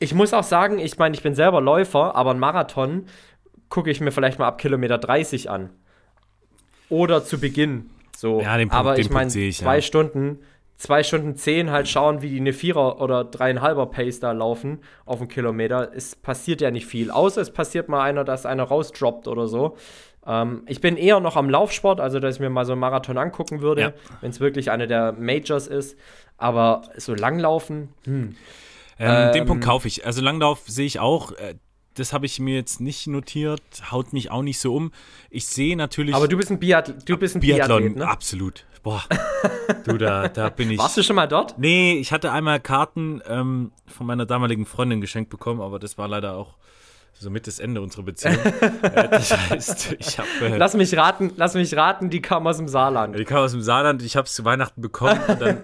ich 0.00 0.14
muss 0.14 0.34
auch 0.34 0.42
sagen, 0.42 0.80
ich 0.80 0.98
meine, 0.98 1.14
ich 1.14 1.22
bin 1.22 1.36
selber 1.36 1.60
Läufer, 1.60 2.16
aber 2.16 2.32
ein 2.32 2.40
Marathon 2.40 3.06
gucke 3.68 3.88
ich 3.88 4.00
mir 4.00 4.10
vielleicht 4.10 4.40
mal 4.40 4.48
ab 4.48 4.58
Kilometer 4.58 4.98
30 4.98 5.48
an. 5.48 5.70
Oder 6.88 7.22
zu 7.22 7.38
Beginn. 7.38 7.90
So. 8.16 8.40
Ja, 8.40 8.56
den 8.56 8.68
Punkt- 8.68 8.80
aber 8.80 8.98
ich 8.98 9.10
meine, 9.10 9.30
zwei 9.30 9.76
ja. 9.76 9.80
Stunden, 9.80 10.40
zwei 10.76 11.04
Stunden 11.04 11.36
zehn 11.36 11.70
halt 11.70 11.86
schauen, 11.86 12.20
wie 12.20 12.30
die 12.30 12.40
eine 12.40 12.52
Vierer- 12.52 13.00
oder 13.00 13.22
dreieinhalber 13.22 13.86
Pace 13.86 14.18
da 14.18 14.32
laufen 14.32 14.80
auf 15.04 15.20
einen 15.20 15.28
Kilometer. 15.28 15.92
Es 15.94 16.16
passiert 16.16 16.60
ja 16.60 16.72
nicht 16.72 16.86
viel. 16.86 17.12
Außer 17.12 17.42
es 17.42 17.52
passiert 17.52 17.88
mal 17.88 18.02
einer, 18.02 18.24
dass 18.24 18.44
einer 18.44 18.64
rausdroppt 18.64 19.28
oder 19.28 19.46
so. 19.46 19.76
Ähm, 20.28 20.62
ich 20.66 20.80
bin 20.80 20.96
eher 20.96 21.18
noch 21.20 21.36
am 21.36 21.48
Laufsport, 21.48 22.00
also 22.00 22.20
dass 22.20 22.34
ich 22.36 22.40
mir 22.40 22.50
mal 22.50 22.64
so 22.66 22.72
einen 22.72 22.80
Marathon 22.80 23.16
angucken 23.18 23.60
würde, 23.62 23.80
Ja. 23.80 23.92
wenn 24.20 24.30
es 24.30 24.38
wirklich 24.40 24.70
eine 24.70 24.86
der 24.86 25.12
Majors 25.12 25.66
ist. 25.66 25.96
Aber 26.36 26.82
so 26.96 27.14
langlaufen, 27.14 27.88
hm. 28.04 28.36
Ähm, 29.00 29.32
den 29.32 29.42
Ähm, 29.42 29.46
Punkt 29.46 29.64
kaufe 29.64 29.86
ich. 29.86 30.04
Also 30.06 30.20
Langlauf 30.22 30.62
sehe 30.66 30.84
ich 30.86 30.98
auch. 30.98 31.30
Äh, 31.32 31.54
das 31.94 32.12
habe 32.12 32.26
ich 32.26 32.38
mir 32.40 32.54
jetzt 32.56 32.80
nicht 32.80 33.06
notiert, 33.06 33.62
haut 33.90 34.12
mich 34.12 34.30
auch 34.30 34.42
nicht 34.42 34.58
so 34.60 34.74
um. 34.74 34.92
Ich 35.30 35.46
sehe 35.46 35.76
natürlich. 35.76 36.14
Aber 36.14 36.28
du 36.28 36.36
bist 36.36 36.50
ein, 36.50 36.58
Biath 36.58 36.94
du 37.08 37.16
bist 37.16 37.36
ein 37.36 37.40
Biathlon, 37.40 37.78
Biathlet, 37.82 37.96
ne? 37.98 38.08
absolut. 38.08 38.64
Boah, 38.84 39.02
du, 39.84 39.98
da, 39.98 40.28
da 40.28 40.48
bin 40.50 40.70
ich. 40.70 40.78
Warst 40.78 40.96
du 40.96 41.02
schon 41.02 41.16
mal 41.16 41.26
dort? 41.26 41.58
Nee, 41.58 41.94
ich 41.98 42.12
hatte 42.12 42.30
einmal 42.32 42.60
Karten 42.60 43.20
ähm, 43.26 43.72
von 43.86 44.06
meiner 44.06 44.26
damaligen 44.26 44.66
Freundin 44.66 45.00
geschenkt 45.00 45.30
bekommen, 45.30 45.60
aber 45.60 45.78
das 45.80 45.98
war 45.98 46.06
leider 46.08 46.36
auch 46.36 46.56
somit 47.20 47.46
das 47.46 47.58
Ende 47.58 47.80
unserer 47.80 48.02
Beziehung. 48.04 48.36
äh, 48.82 49.08
das 49.08 49.36
heißt, 49.50 49.96
ich 49.98 50.18
habe. 50.18 50.28
Äh, 50.42 50.56
Lass 50.56 50.74
mich 50.74 50.96
raten, 50.96 51.32
lass 51.36 51.54
mich 51.54 51.76
raten, 51.76 52.10
die 52.10 52.20
kam 52.22 52.46
aus 52.46 52.56
dem 52.58 52.68
Saarland. 52.68 53.18
die 53.18 53.24
kam 53.24 53.38
aus 53.38 53.52
dem 53.52 53.62
Saarland, 53.62 54.02
ich 54.02 54.16
habe 54.16 54.26
es 54.26 54.34
zu 54.34 54.44
Weihnachten 54.44 54.80
bekommen 54.80 55.20
und 55.28 55.40
dann. 55.40 55.58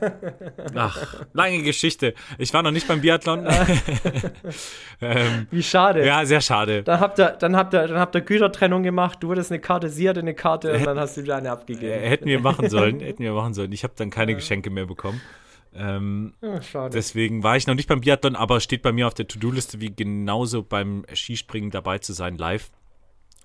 Ach, 0.74 1.16
lange 1.32 1.62
Geschichte. 1.62 2.14
Ich 2.38 2.52
war 2.52 2.62
noch 2.62 2.70
nicht 2.70 2.88
beim 2.88 3.00
Biathlon. 3.00 3.46
ähm, 5.00 5.46
Wie 5.50 5.62
schade. 5.62 6.04
ja, 6.06 6.24
sehr 6.24 6.40
schade. 6.40 6.82
Dann 6.82 7.00
habt 7.00 7.18
ihr, 7.18 7.30
dann 7.38 7.56
habt 7.56 7.74
ihr, 7.74 7.86
dann 7.86 7.98
habt 7.98 8.14
ihr 8.14 8.20
Gütertrennung 8.20 8.82
gemacht. 8.82 9.18
Du 9.20 9.30
hattest 9.32 9.50
eine 9.50 9.60
Karte, 9.60 9.88
sie 9.88 10.08
hatte 10.08 10.20
eine 10.20 10.34
Karte 10.34 10.72
und 10.74 10.86
dann 10.86 10.98
hast 10.98 11.16
du 11.16 11.22
wieder 11.22 11.36
eine 11.36 11.50
abgegeben. 11.50 12.00
Hätten 12.00 12.26
wir 12.26 12.40
machen 12.40 12.68
sollen, 12.70 13.00
hätten 13.00 13.22
wir 13.22 13.32
machen 13.32 13.54
sollen. 13.54 13.72
Ich 13.72 13.84
habe 13.84 13.94
dann 13.96 14.10
keine 14.10 14.34
Geschenke 14.34 14.70
mehr 14.70 14.86
bekommen. 14.86 15.20
Ähm, 15.76 16.34
Ja, 16.40 16.62
schade. 16.62 16.90
deswegen 16.96 17.42
war 17.42 17.56
ich 17.56 17.66
noch 17.66 17.74
nicht 17.74 17.88
beim 17.88 18.00
Biathlon, 18.00 18.36
aber 18.36 18.60
steht 18.60 18.82
bei 18.82 18.92
mir 18.92 19.06
auf 19.06 19.14
der 19.14 19.26
To-Do-Liste, 19.26 19.80
wie 19.80 19.94
genauso 19.94 20.62
beim 20.62 21.04
Skispringen 21.12 21.70
dabei 21.70 21.98
zu 21.98 22.12
sein, 22.12 22.36
live. 22.38 22.70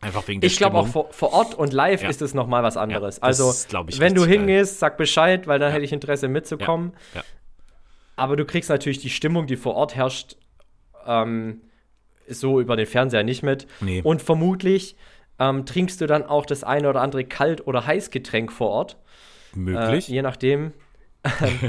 Einfach 0.02 0.28
wegen 0.28 0.40
der 0.40 0.48
Ich 0.48 0.58
glaube 0.58 0.78
auch 0.78 0.88
vor, 0.88 1.12
vor 1.12 1.34
Ort 1.34 1.56
und 1.56 1.74
live 1.74 2.04
Ja. 2.04 2.10
ist 2.10 2.22
es 2.22 2.34
nochmal 2.34 2.64
was 2.64 2.78
anderes. 2.78 3.18
Ja, 3.18 3.24
also, 3.24 3.52
wenn 4.00 4.14
du 4.16 4.22
geil. 4.22 4.30
hingehst, 4.32 4.80
sag 4.80 4.96
Bescheid, 4.98 5.46
weil 5.48 5.60
dann 5.60 5.72
hätte 5.72 5.84
ich 5.84 5.92
Interesse 5.92 6.28
mitzukommen. 6.30 6.94
Ja. 7.16 7.24
Aber 8.16 8.36
du 8.38 8.46
kriegst 8.46 8.70
natürlich 8.70 9.00
die 9.00 9.10
Stimmung, 9.10 9.48
die 9.48 9.58
vor 9.58 9.76
Ort 9.76 9.96
herrscht, 9.96 10.36
ähm, 11.06 11.62
so 12.28 12.62
über 12.62 12.76
den 12.76 12.86
Fernseher 12.86 13.24
nicht 13.24 13.44
mit. 13.44 13.66
Nee. 13.82 14.02
Und 14.04 14.22
vermutlich 14.22 14.96
ähm, 15.40 15.66
trinkst 15.66 16.00
du 16.00 16.06
dann 16.06 16.24
auch 16.24 16.46
das 16.46 16.64
eine 16.64 16.90
oder 16.90 17.02
andere 17.02 17.24
Kalt- 17.26 17.66
oder 17.66 17.86
Heißgetränk 17.88 18.52
vor 18.52 18.70
Ort. 18.70 18.98
Möglich. 19.56 20.10
Äh, 20.10 20.14
je 20.14 20.22
nachdem, 20.22 20.74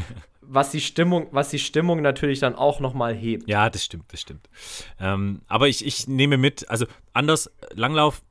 was 0.52 0.70
die 0.70 0.80
Stimmung, 0.80 1.28
was 1.30 1.48
die 1.50 1.58
Stimmung 1.58 2.02
natürlich 2.02 2.40
dann 2.40 2.54
auch 2.56 2.80
nochmal 2.80 3.14
hebt. 3.14 3.48
Ja, 3.48 3.70
das 3.70 3.84
stimmt, 3.84 4.12
das 4.12 4.20
stimmt. 4.20 4.48
Ähm, 4.98 5.42
aber 5.46 5.68
ich, 5.68 5.86
ich 5.86 6.08
nehme 6.08 6.36
mit, 6.36 6.68
also 6.68 6.86
anders, 7.12 7.50
Langlauf, 7.74 8.22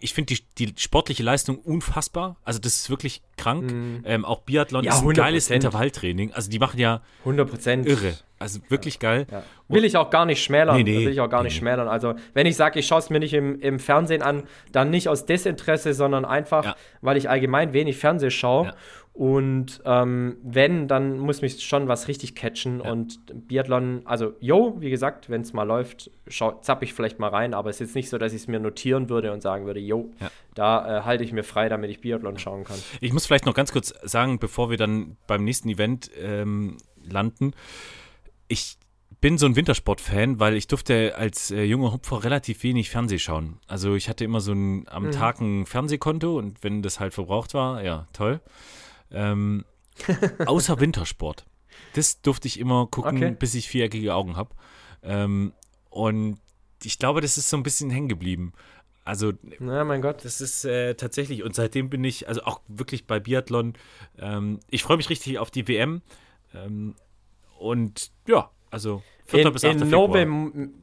ich 0.00 0.14
finde 0.14 0.34
die, 0.34 0.66
die 0.66 0.80
sportliche 0.80 1.22
Leistung 1.22 1.58
unfassbar. 1.58 2.36
Also 2.44 2.60
das 2.60 2.76
ist 2.76 2.90
wirklich 2.90 3.22
krank. 3.36 3.72
Ähm, 4.04 4.24
auch 4.24 4.42
Biathlon 4.42 4.84
Ja, 4.84 4.94
ist 4.94 5.02
ein 5.02 5.12
geiles 5.14 5.50
100%. 5.50 5.54
Intervalltraining. 5.54 6.32
Also 6.32 6.50
die 6.50 6.58
machen 6.58 6.78
ja 6.78 7.00
100 7.20 7.48
Prozent. 7.50 7.86
irre. 7.86 8.14
Also 8.38 8.60
wirklich 8.68 8.98
geil. 8.98 9.26
Ja. 9.30 9.42
Will 9.68 9.84
ich 9.84 9.96
auch 9.96 10.10
gar 10.10 10.26
nicht 10.26 10.44
schmälern. 10.44 10.76
Nee, 10.76 10.82
nee. 10.82 11.06
will 11.06 11.12
ich 11.12 11.20
auch 11.20 11.30
gar 11.30 11.42
nicht 11.42 11.54
Nee, 11.54 11.60
schmälern. 11.60 11.88
Also, 11.88 12.14
wenn 12.34 12.44
ich 12.46 12.54
sage, 12.54 12.78
ich 12.78 12.86
schaue 12.86 12.98
es 12.98 13.08
mir 13.08 13.18
nicht 13.18 13.32
im, 13.32 13.58
im 13.60 13.78
Fernsehen 13.78 14.20
an, 14.20 14.42
dann 14.72 14.90
nicht 14.90 15.08
aus 15.08 15.24
Desinteresse, 15.24 15.94
sondern 15.94 16.26
einfach, 16.26 16.76
weil 17.00 17.16
ich 17.16 17.30
allgemein 17.30 17.72
wenig 17.72 17.96
Fernseh 17.96 18.30
schaue. 18.30 18.74
Und 19.16 19.80
ähm, 19.86 20.36
wenn, 20.42 20.88
dann 20.88 21.18
muss 21.18 21.40
mich 21.40 21.64
schon 21.64 21.88
was 21.88 22.06
richtig 22.06 22.34
catchen. 22.34 22.80
Ja. 22.84 22.92
Und 22.92 23.18
Biathlon, 23.48 24.02
also, 24.04 24.34
yo, 24.40 24.76
wie 24.78 24.90
gesagt, 24.90 25.30
wenn 25.30 25.40
es 25.40 25.54
mal 25.54 25.62
läuft, 25.62 26.10
schau, 26.28 26.60
zapp 26.60 26.82
ich 26.82 26.92
vielleicht 26.92 27.18
mal 27.18 27.28
rein. 27.30 27.54
Aber 27.54 27.70
es 27.70 27.76
ist 27.76 27.88
jetzt 27.88 27.94
nicht 27.94 28.10
so, 28.10 28.18
dass 28.18 28.34
ich 28.34 28.42
es 28.42 28.46
mir 28.46 28.60
notieren 28.60 29.08
würde 29.08 29.32
und 29.32 29.40
sagen 29.40 29.64
würde, 29.64 29.80
yo, 29.80 30.10
Ja. 30.20 30.30
da 30.54 30.98
äh, 30.98 31.02
halte 31.04 31.24
ich 31.24 31.32
mir 31.32 31.44
frei, 31.44 31.70
damit 31.70 31.90
ich 31.90 32.02
Biathlon 32.02 32.38
schauen 32.38 32.64
kann. 32.64 32.76
Ich 33.00 33.14
muss 33.14 33.24
vielleicht 33.24 33.46
noch 33.46 33.54
ganz 33.54 33.72
kurz 33.72 33.94
sagen, 34.02 34.38
bevor 34.38 34.68
wir 34.68 34.76
dann 34.76 35.16
beim 35.26 35.44
nächsten 35.44 35.70
Event 35.70 36.10
ähm, 36.20 36.76
landen. 37.02 37.52
Ich 38.48 38.76
bin 39.22 39.38
so 39.38 39.46
ein 39.46 39.56
Wintersport-Fan, 39.56 40.40
weil 40.40 40.56
ich 40.56 40.66
durfte 40.66 41.14
als 41.16 41.50
äh, 41.50 41.62
junger 41.62 41.92
Hupfer 41.94 42.22
relativ 42.22 42.62
wenig 42.64 42.90
Fernseh 42.90 43.18
schauen. 43.18 43.60
Also 43.66 43.94
ich 43.94 44.10
hatte 44.10 44.24
immer 44.24 44.40
so 44.40 44.52
ein 44.52 44.86
am 44.90 45.10
Tag 45.10 45.40
ein 45.40 45.64
Fernsehkonto 45.64 46.36
und 46.36 46.62
wenn 46.62 46.82
das 46.82 47.00
halt 47.00 47.14
verbraucht 47.14 47.54
war, 47.54 47.82
ja, 47.82 48.06
toll. 48.12 48.40
Ähm, 49.10 49.64
außer 50.46 50.80
Wintersport. 50.80 51.46
Das 51.94 52.20
durfte 52.22 52.48
ich 52.48 52.58
immer 52.58 52.86
gucken, 52.86 53.16
Okay. 53.16 53.36
bis 53.38 53.54
ich 53.54 53.68
viereckige 53.68 54.14
Augen 54.14 54.36
habe. 54.36 54.54
Ähm, 55.02 55.52
und 55.90 56.38
ich 56.82 56.98
glaube, 56.98 57.20
das 57.20 57.38
ist 57.38 57.48
so 57.50 57.56
ein 57.56 57.62
bisschen 57.62 57.90
hängen 57.90 58.08
geblieben. 58.08 58.52
Also 59.04 59.32
Na, 59.60 59.84
mein 59.84 60.02
Gott. 60.02 60.24
das 60.24 60.40
ist 60.40 60.64
äh, 60.64 60.94
tatsächlich, 60.94 61.44
und 61.44 61.54
seitdem 61.54 61.88
bin 61.88 62.02
ich, 62.02 62.28
also 62.28 62.42
auch 62.42 62.60
wirklich 62.66 63.06
bei 63.06 63.20
Biathlon, 63.20 63.74
ähm, 64.18 64.58
ich 64.68 64.82
freue 64.82 64.96
mich 64.96 65.08
richtig 65.08 65.38
auf 65.38 65.50
die 65.50 65.68
WM. 65.68 66.02
Ähm, 66.54 66.94
und 67.58 68.10
ja, 68.26 68.50
also 68.70 69.02
4. 69.26 69.46
In, 69.46 69.52
bis 69.52 69.64
8. 69.64 69.80
in. 69.80 69.90
Nove, 69.90 70.22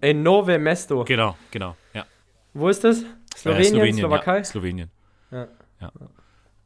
in 0.02 0.24
Nove 0.24 0.58
Mesto. 0.58 1.04
Genau, 1.04 1.38
genau, 1.52 1.76
ja. 1.94 2.06
Wo 2.54 2.70
ist 2.70 2.84
das? 2.84 3.02
Äh, 3.02 3.06
Slowenien, 3.36 3.98
Slowakei? 3.98 4.38
Ja, 4.38 4.44
Slowenien. 4.44 4.92
Ja. 5.32 5.48
Ja. 5.82 5.92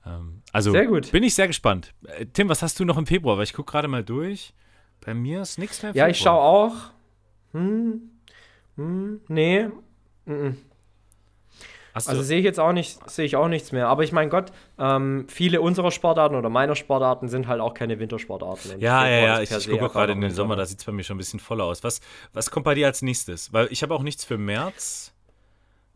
Ähm, 0.05 0.36
also 0.53 0.71
Sehr 0.71 0.85
gut. 0.87 1.11
bin 1.11 1.23
ich 1.23 1.35
sehr 1.35 1.47
gespannt. 1.47 1.93
Äh, 2.05 2.25
Tim, 2.27 2.49
was 2.49 2.61
hast 2.61 2.79
du 2.79 2.85
noch 2.85 2.97
im 2.97 3.05
Februar? 3.05 3.37
Weil 3.37 3.43
ich 3.43 3.53
gucke 3.53 3.71
gerade 3.71 3.87
mal 3.87 4.03
durch. 4.03 4.53
Bei 5.05 5.13
mir 5.13 5.41
ist 5.41 5.57
nichts 5.57 5.83
mehr. 5.83 5.93
Ja, 5.93 6.07
ich 6.07 6.17
schaue 6.17 6.41
auch. 6.41 6.73
Hm, 7.53 8.09
hm, 8.75 9.21
nee. 9.27 9.69
Mhm. 10.25 10.57
Also 12.05 12.21
sehe 12.21 12.37
ich 12.37 12.43
jetzt 12.43 12.59
auch 12.59 12.73
nicht, 12.73 13.09
sehe 13.09 13.25
ich 13.25 13.35
auch 13.35 13.47
nichts 13.47 13.71
mehr. 13.71 13.87
Aber 13.87 14.03
ich 14.03 14.11
mein 14.11 14.29
Gott, 14.29 14.51
ähm, 14.77 15.25
viele 15.29 15.61
unserer 15.61 15.91
Sportarten 15.91 16.35
oder 16.35 16.49
meiner 16.49 16.75
Sportarten 16.75 17.27
sind 17.27 17.47
halt 17.47 17.59
auch 17.59 17.73
keine 17.73 17.99
Wintersportarten. 17.99 18.71
Und 18.71 18.81
ja, 18.81 19.07
ja, 19.07 19.19
ja, 19.19 19.41
ich, 19.41 19.51
ich 19.51 19.69
gucke 19.69 19.89
gerade 19.89 20.13
in 20.13 20.21
den 20.21 20.31
Sommer, 20.31 20.55
da 20.55 20.65
sieht 20.65 20.79
es 20.79 20.85
bei 20.85 20.91
mir 20.91 21.03
schon 21.03 21.15
ein 21.15 21.19
bisschen 21.19 21.39
voller 21.39 21.63
aus. 21.63 21.83
Was, 21.83 22.01
was 22.33 22.51
kommt 22.51 22.65
bei 22.65 22.75
dir 22.75 22.85
als 22.85 23.01
nächstes? 23.01 23.51
Weil 23.51 23.67
ich 23.71 23.81
habe 23.81 23.95
auch 23.95 24.03
nichts 24.03 24.23
für 24.25 24.37
März. 24.37 25.13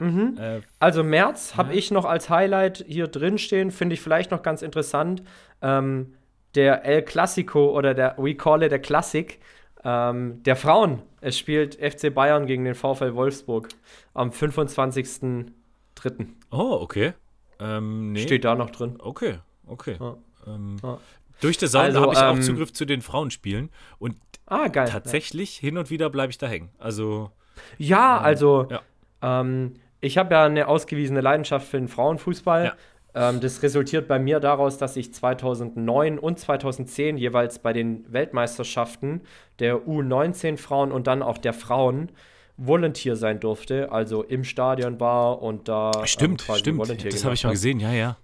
Mhm. 0.01 0.37
Äh, 0.39 0.61
Also 0.79 1.03
März 1.03 1.55
habe 1.57 1.73
Ja. 1.73 1.77
ich 1.79 1.91
noch 1.91 2.05
als 2.05 2.29
Highlight 2.29 2.83
hier 2.87 3.07
drin 3.07 3.37
stehen, 3.37 3.71
finde 3.71 3.93
ich 3.93 4.01
vielleicht 4.01 4.31
noch 4.31 4.41
ganz 4.41 4.61
interessant. 4.61 5.21
Ähm, 5.61 6.13
der 6.55 6.83
El 6.85 7.03
Clasico 7.03 7.69
oder 7.77 7.93
der 7.93 8.15
We 8.17 8.35
Call 8.35 8.63
It 8.63 8.71
der 8.71 8.79
Classic 8.79 9.39
ähm, 9.83 10.41
der 10.43 10.55
Frauen. 10.55 11.01
Es 11.21 11.37
spielt 11.37 11.75
FC 11.75 12.13
Bayern 12.13 12.45
gegen 12.45 12.65
den 12.65 12.75
VfL 12.75 13.13
Wolfsburg 13.15 13.69
am 14.13 14.31
25.03. 14.31 16.27
oh, 16.51 16.77
okay. 16.81 17.13
Ähm, 17.59 18.11
nee. 18.13 18.21
Steht 18.23 18.43
da 18.45 18.55
noch 18.55 18.69
drin. 18.71 18.95
Okay, 18.99 19.37
okay. 19.67 19.97
Ja. 19.99 20.17
Ähm, 20.47 20.77
Ja. 20.83 20.97
Durch 21.41 21.57
die 21.57 21.65
Saison 21.65 21.81
Also, 21.81 22.01
habe 22.01 22.13
ich 22.13 22.19
auch 22.19 22.33
ähm, 22.35 22.41
Zugriff 22.43 22.71
zu 22.73 22.85
den 22.85 23.01
Frauenspielen 23.01 23.69
und 23.97 24.15
Ah, 24.45 24.67
geil. 24.67 24.87
tatsächlich 24.89 25.55
hin 25.57 25.77
und 25.77 25.89
wieder 25.89 26.09
bleibe 26.09 26.29
ich 26.31 26.37
da 26.37 26.47
hängen. 26.47 26.69
Also, 26.77 27.31
Ja, 27.77 28.19
also 28.19 28.67
ja. 28.69 28.81
Ähm, 29.23 29.73
ich 30.01 30.17
habe 30.17 30.33
ja 30.33 30.45
eine 30.45 30.67
ausgewiesene 30.67 31.21
Leidenschaft 31.21 31.67
für 31.67 31.77
den 31.77 31.87
Frauenfußball. 31.87 32.65
Ja. 32.65 33.29
Ähm, 33.29 33.39
das 33.39 33.61
resultiert 33.61 34.07
bei 34.07 34.19
mir 34.19 34.39
daraus, 34.39 34.77
dass 34.77 34.97
ich 34.97 35.13
2009 35.13 36.17
und 36.17 36.39
2010 36.39 37.17
jeweils 37.17 37.59
bei 37.59 37.73
den 37.73 38.11
Weltmeisterschaften 38.11 39.21
der 39.59 39.77
U19 39.77 40.57
Frauen 40.57 40.91
und 40.91 41.07
dann 41.07 41.21
auch 41.21 41.37
der 41.37 41.53
Frauen 41.53 42.09
Volunteer 42.57 43.15
sein 43.15 43.39
durfte, 43.39 43.91
also 43.91 44.23
im 44.23 44.43
Stadion 44.43 44.99
war 44.99 45.41
und 45.41 45.67
da 45.67 45.91
ähm, 45.97 46.05
stimmt, 46.05 46.45
quasi 46.45 46.59
stimmt. 46.59 46.79
Volunteer 46.79 47.11
Das 47.11 47.23
habe 47.23 47.33
ich 47.33 47.43
mal 47.43 47.51
gesehen, 47.51 47.79
ja, 47.79 47.91
ja. 47.91 48.17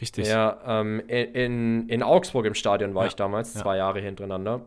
Richtig. 0.00 0.26
ja, 0.26 0.58
ähm, 0.66 1.00
in, 1.06 1.88
in 1.88 2.02
Augsburg 2.02 2.46
im 2.46 2.54
Stadion 2.54 2.94
war 2.94 3.04
Ja, 3.04 3.08
ich 3.08 3.14
damals, 3.14 3.54
ja. 3.54 3.62
zwei 3.62 3.76
Jahre 3.76 4.00
hintereinander. 4.00 4.62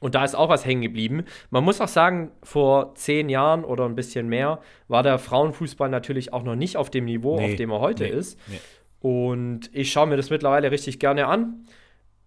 Und 0.00 0.14
da 0.14 0.24
ist 0.24 0.36
auch 0.36 0.48
was 0.48 0.64
hängen 0.64 0.82
geblieben. 0.82 1.24
Man 1.50 1.64
muss 1.64 1.80
auch 1.80 1.88
sagen, 1.88 2.30
vor 2.42 2.94
zehn 2.94 3.28
Jahren 3.28 3.64
oder 3.64 3.84
ein 3.84 3.96
bisschen 3.96 4.28
mehr 4.28 4.60
war 4.86 5.02
der 5.02 5.18
Frauenfußball 5.18 5.88
natürlich 5.88 6.32
auch 6.32 6.44
noch 6.44 6.54
nicht 6.54 6.76
auf 6.76 6.90
dem 6.90 7.04
Niveau, 7.06 7.36
Nee, 7.36 7.50
auf 7.50 7.56
dem 7.56 7.70
er 7.70 7.80
heute 7.80 8.04
nee, 8.04 8.10
ist. 8.10 8.38
nee. 8.46 8.60
Und 9.00 9.70
ich 9.72 9.90
schaue 9.92 10.06
mir 10.06 10.16
das 10.16 10.30
mittlerweile 10.30 10.70
richtig 10.70 10.98
gerne 10.98 11.26
an. 11.26 11.64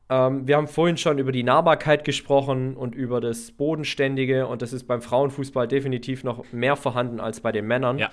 Ähm, 0.10 0.48
wir 0.48 0.58
haben 0.58 0.68
vorhin 0.68 0.98
schon 0.98 1.18
über 1.18 1.32
die 1.32 1.44
Nahbarkeit 1.44 2.04
gesprochen 2.04 2.76
und 2.76 2.96
über 2.96 3.22
das 3.22 3.52
Bodenständige. 3.52 4.48
Und 4.48 4.62
das 4.62 4.74
ist 4.74 4.86
beim 4.86 5.02
Frauenfußball 5.02 5.68
definitiv 5.68 6.24
noch 6.26 6.44
mehr 6.52 6.76
vorhanden 6.76 7.20
als 7.22 7.40
bei 7.40 7.54
den 7.54 7.68
Männern. 7.68 7.98
Ja. 7.98 8.10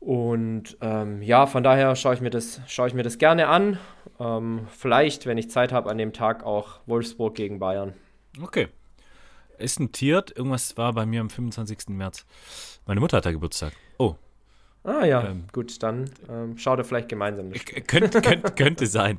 Und 0.00 0.76
ähm, 0.80 1.20
ja, 1.22 1.46
von 1.46 1.62
daher 1.62 1.96
schaue 1.96 2.14
ich 2.14 2.20
mir 2.20 2.30
das, 2.30 2.60
schaue 2.66 2.88
ich 2.88 2.94
mir 2.94 3.02
das 3.02 3.18
gerne 3.18 3.48
an. 3.48 3.78
Ähm, 4.20 4.66
vielleicht, 4.70 5.26
wenn 5.26 5.36
ich 5.36 5.50
Zeit 5.50 5.72
habe, 5.72 5.90
an 5.90 5.98
dem 5.98 6.12
Tag 6.12 6.44
auch 6.44 6.80
Wolfsburg 6.86 7.34
gegen 7.34 7.58
Bayern. 7.58 7.92
Okay. 8.42 8.68
Ist 9.58 9.80
notiert. 9.80 10.36
Irgendwas 10.36 10.76
war 10.76 10.92
bei 10.92 11.06
mir 11.06 11.20
am 11.20 11.30
25. 11.30 11.88
März. 11.88 12.26
Meine 12.86 13.00
Mutter 13.00 13.16
hat 13.18 13.26
da 13.26 13.32
Geburtstag. 13.32 13.72
Oh, 13.98 14.16
Ah 14.84 15.04
ja, 15.04 15.26
Ähm. 15.26 15.44
gut, 15.52 15.82
dann 15.82 16.08
ähm, 16.30 16.56
schaut 16.58 16.78
ihr 16.78 16.84
vielleicht 16.84 17.08
gemeinsam. 17.08 17.50
könnte, 17.88 18.20
könnte, 18.20 18.52
könnte 18.56 18.86
sein. 18.86 19.18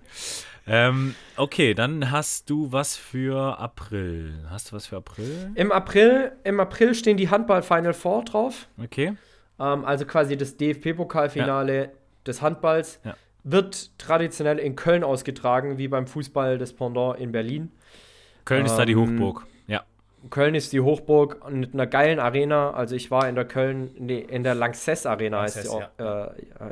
Ähm, 0.65 1.13
okay, 1.35 1.73
dann 1.73 2.09
hast 2.09 2.49
du 2.49 2.71
was 2.71 2.95
für 2.95 3.59
April. 3.59 4.45
Hast 4.49 4.71
du 4.71 4.75
was 4.77 4.87
für 4.87 4.95
April? 4.95 5.51
Im 5.55 5.73
April, 5.73 6.31
Im 6.45 6.61
April 6.61 6.95
stehen 6.95 7.17
die 7.17 7.29
Handball 7.29 7.63
Final 7.63 7.93
Four 7.93 8.23
drauf. 8.23 8.69
Okay. 8.81 9.17
Ähm, 9.59 9.83
also 9.83 10.05
quasi 10.05 10.37
das 10.37 10.55
DFB-Pokalfinale 10.55 11.91
des 12.25 12.41
Handballs. 12.41 12.99
Ja. 13.03 13.15
Wird 13.43 13.97
traditionell 13.97 14.59
in 14.59 14.75
Köln 14.77 15.03
ausgetragen, 15.03 15.77
wie 15.77 15.87
beim 15.89 16.07
Fußball 16.07 16.57
des 16.57 16.73
Pendant 16.73 17.19
in 17.19 17.31
Berlin. 17.33 17.71
Köln 18.47 18.65
ist 18.65 18.75
da 18.75 18.85
die 18.85 18.93
Ähm, 18.93 18.99
Hochburg. 18.99 19.45
Ja. 19.67 19.83
Köln 20.29 20.55
ist 20.55 20.73
die 20.73 20.79
Hochburg 20.79 21.49
mit 21.51 21.73
einer 21.73 21.85
geilen 21.85 22.19
Arena. 22.19 22.71
Also 22.71 22.95
ich 22.95 23.11
war 23.11 23.27
in 23.27 23.35
der 23.35 23.45
Köln, 23.45 23.91
nee, 23.99 24.19
in 24.19 24.43
der 24.43 24.55
Lanxess 24.55 25.05
Arena 25.05 25.41
heißt 25.41 25.63
sie 25.63 25.69
auch. 25.69 25.83
Ja. 25.99 26.25
Äh, 26.25 26.31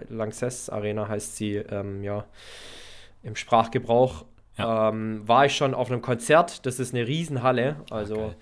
Lanxess 0.10 0.70
Arena 0.70 1.08
heißt 1.08 1.36
sie, 1.36 1.56
ähm, 1.58 2.04
ja, 2.04 2.26
im 3.24 3.36
Sprachgebrauch. 3.36 4.26
Ja. 4.58 4.90
Ähm, 4.90 5.28
war 5.28 5.46
ich 5.46 5.56
schon 5.56 5.74
auf 5.74 5.92
einem 5.92 6.02
Konzert. 6.02 6.66
Das 6.66 6.80
ist 6.80 6.94
eine 6.94 7.06
Riesenhalle. 7.06 7.76
Also, 7.90 8.16
okay. 8.16 8.36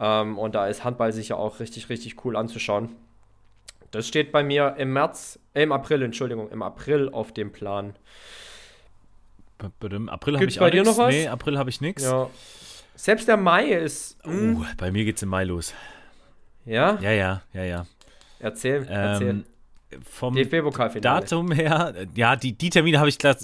ähm, 0.00 0.36
und 0.36 0.56
da 0.56 0.66
ist 0.66 0.82
Handball 0.82 1.12
sicher 1.12 1.36
auch 1.38 1.60
richtig, 1.60 1.88
richtig 1.88 2.24
cool 2.24 2.36
anzuschauen. 2.36 2.96
Das 3.92 4.06
steht 4.06 4.32
bei 4.32 4.42
mir 4.42 4.74
im 4.78 4.92
März, 4.92 5.38
äh, 5.54 5.62
im 5.62 5.72
April, 5.72 6.02
Entschuldigung, 6.02 6.50
im 6.50 6.62
April 6.62 7.08
auf 7.10 7.32
dem 7.32 7.52
Plan. 7.52 7.94
Im 9.80 10.08
April 10.08 10.36
habe 10.36 10.46
ich 10.46 10.58
bei 10.58 10.70
dir 10.70 10.82
nix. 10.82 10.96
noch 10.96 11.04
was? 11.04 11.14
Nee, 11.14 11.28
April 11.28 11.58
habe 11.58 11.70
ich 11.70 11.80
nichts. 11.80 12.02
Ja. 12.02 12.30
Selbst 13.00 13.28
der 13.28 13.38
Mai 13.38 13.64
ist. 13.70 14.18
Uh, 14.26 14.62
bei 14.76 14.90
mir 14.90 15.06
geht 15.06 15.16
es 15.16 15.22
im 15.22 15.30
Mai 15.30 15.44
los. 15.44 15.72
Ja? 16.66 16.98
Ja, 17.00 17.10
ja, 17.10 17.42
ja, 17.54 17.64
ja. 17.64 17.86
Erzähl, 18.38 18.86
erzähl. 18.86 19.28
Ähm, 19.28 19.44
vom 20.04 20.36
Datum 21.00 21.50
her, 21.50 21.94
ja, 22.14 22.36
die, 22.36 22.52
die 22.52 22.68
Termine 22.68 22.98
habe 22.98 23.08
ich 23.08 23.18
klar 23.18 23.36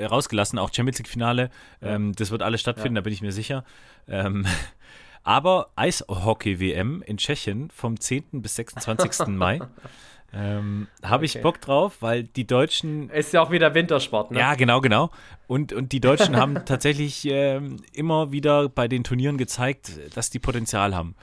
rausgelassen, 0.00 0.58
auch 0.58 0.74
Champions 0.74 0.98
League-Finale. 0.98 1.50
Ja. 1.80 1.94
Ähm, 1.94 2.12
das 2.16 2.32
wird 2.32 2.42
alles 2.42 2.60
stattfinden, 2.60 2.96
ja. 2.96 3.02
da 3.02 3.04
bin 3.04 3.12
ich 3.12 3.22
mir 3.22 3.30
sicher. 3.30 3.64
Ähm, 4.08 4.46
aber 5.22 5.70
Eishockey-WM 5.76 7.02
in 7.06 7.16
Tschechien 7.16 7.70
vom 7.70 8.00
10. 8.00 8.42
bis 8.42 8.56
26. 8.56 9.28
Mai. 9.28 9.60
Ähm, 10.36 10.88
Habe 11.02 11.24
ich 11.24 11.40
Bock 11.42 11.60
drauf, 11.60 11.98
weil 12.00 12.24
die 12.24 12.46
Deutschen. 12.46 13.08
Ist 13.10 13.32
ja 13.32 13.40
auch 13.40 13.50
wieder 13.50 13.74
Wintersport, 13.74 14.32
ne? 14.32 14.38
Ja, 14.38 14.54
genau, 14.54 14.80
genau. 14.80 15.10
Und, 15.46 15.72
und 15.72 15.92
die 15.92 16.00
Deutschen 16.00 16.36
haben 16.40 16.64
tatsächlich 16.64 17.24
ähm, 17.26 17.76
immer 17.92 18.32
wieder 18.32 18.68
bei 18.68 18.88
den 18.88 19.04
Turnieren 19.04 19.38
gezeigt, 19.38 19.92
dass 20.14 20.30
die 20.30 20.40
Potenzial 20.40 20.94
haben. 20.94 21.14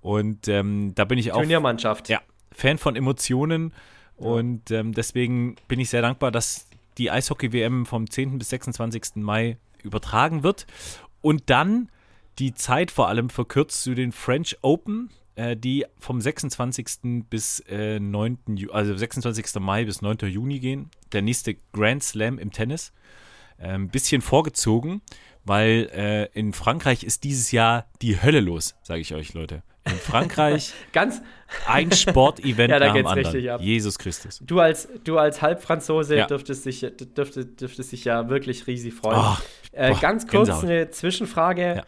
Und 0.00 0.48
ähm, 0.48 0.94
da 0.94 1.04
bin 1.04 1.18
ich 1.18 1.32
auch. 1.32 1.36
Turniermannschaft. 1.36 2.08
Ja, 2.08 2.20
Fan 2.52 2.78
von 2.78 2.94
Emotionen. 2.96 3.72
Und 4.16 4.70
ähm, 4.72 4.92
deswegen 4.92 5.56
bin 5.68 5.78
ich 5.78 5.90
sehr 5.90 6.02
dankbar, 6.02 6.32
dass 6.32 6.66
die 6.98 7.10
Eishockey-WM 7.10 7.86
vom 7.86 8.10
10. 8.10 8.38
bis 8.38 8.50
26. 8.50 9.16
Mai 9.16 9.56
übertragen 9.82 10.42
wird. 10.42 10.66
Und 11.20 11.50
dann 11.50 11.88
die 12.38 12.52
Zeit 12.54 12.90
vor 12.90 13.08
allem 13.08 13.30
verkürzt 13.30 13.82
zu 13.82 13.94
den 13.94 14.12
French 14.12 14.58
Open 14.62 15.10
die 15.56 15.86
vom 15.98 16.20
26. 16.20 17.24
bis 17.30 17.60
äh, 17.68 18.00
9. 18.00 18.38
Ju 18.56 18.72
also 18.72 18.96
26. 18.96 19.60
Mai 19.60 19.84
bis 19.84 20.02
9. 20.02 20.18
Juni 20.28 20.58
gehen. 20.58 20.90
Der 21.12 21.22
nächste 21.22 21.56
Grand 21.72 22.02
Slam 22.02 22.38
im 22.38 22.50
Tennis. 22.50 22.92
Ein 23.58 23.84
äh, 23.84 23.88
bisschen 23.88 24.22
vorgezogen, 24.22 25.02
weil 25.44 25.90
äh, 25.92 26.38
in 26.38 26.52
Frankreich 26.52 27.04
ist 27.04 27.24
dieses 27.24 27.52
Jahr 27.52 27.86
die 28.02 28.22
Hölle 28.22 28.40
los, 28.40 28.74
sage 28.82 29.00
ich 29.00 29.14
euch, 29.14 29.34
Leute. 29.34 29.62
In 29.84 29.96
Frankreich 29.96 30.74
ganz 30.92 31.22
ein 31.66 31.90
Sportevent 31.92 32.70
ja, 32.70 32.78
nach 32.78 32.92
dem 32.92 33.06
anderen. 33.06 33.60
Jesus 33.60 33.98
Christus. 33.98 34.40
Du 34.44 34.60
als, 34.60 34.88
du 35.04 35.18
als 35.18 35.40
Halbfranzose 35.40 36.16
ja. 36.16 36.26
dürftest, 36.26 36.66
dich, 36.66 36.80
dürftest, 37.16 37.60
dürftest 37.60 37.92
dich 37.92 38.04
ja 38.04 38.28
wirklich 38.28 38.66
riesig 38.66 38.94
freuen. 38.94 39.18
Oh, 39.18 39.36
äh, 39.72 39.92
boah, 39.92 40.00
ganz 40.00 40.26
kurz 40.26 40.48
Gänsehaut. 40.48 40.64
eine 40.64 40.90
Zwischenfrage. 40.90 41.76
Ja. 41.76 41.84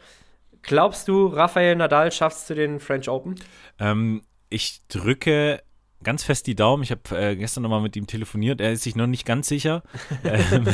Glaubst 0.63 1.09
du, 1.09 1.27
Rafael 1.27 1.77
Nadal 1.77 2.13
schafft 2.13 2.39
es 2.39 2.47
zu 2.47 2.55
den 2.55 2.81
French 2.81 3.09
Open? 3.09 3.37
Ähm, 3.79 4.23
ich 4.49 4.81
drücke 4.89 5.63
ganz 6.03 6.25
fest 6.25 6.47
die 6.47 6.55
Daumen. 6.55 6.83
Ich 6.83 6.91
habe 6.91 7.03
äh, 7.17 7.37
gestern 7.37 7.63
nochmal 7.63 7.81
mit 7.81 7.97
ihm 7.97 8.07
telefoniert. 8.07 8.61
Er 8.61 8.73
ist 8.73 8.83
sich 8.83 8.97
noch 8.97 9.07
nicht 9.07 9.27
ganz 9.27 9.49
sicher. 9.49 9.83
ähm, 10.25 10.67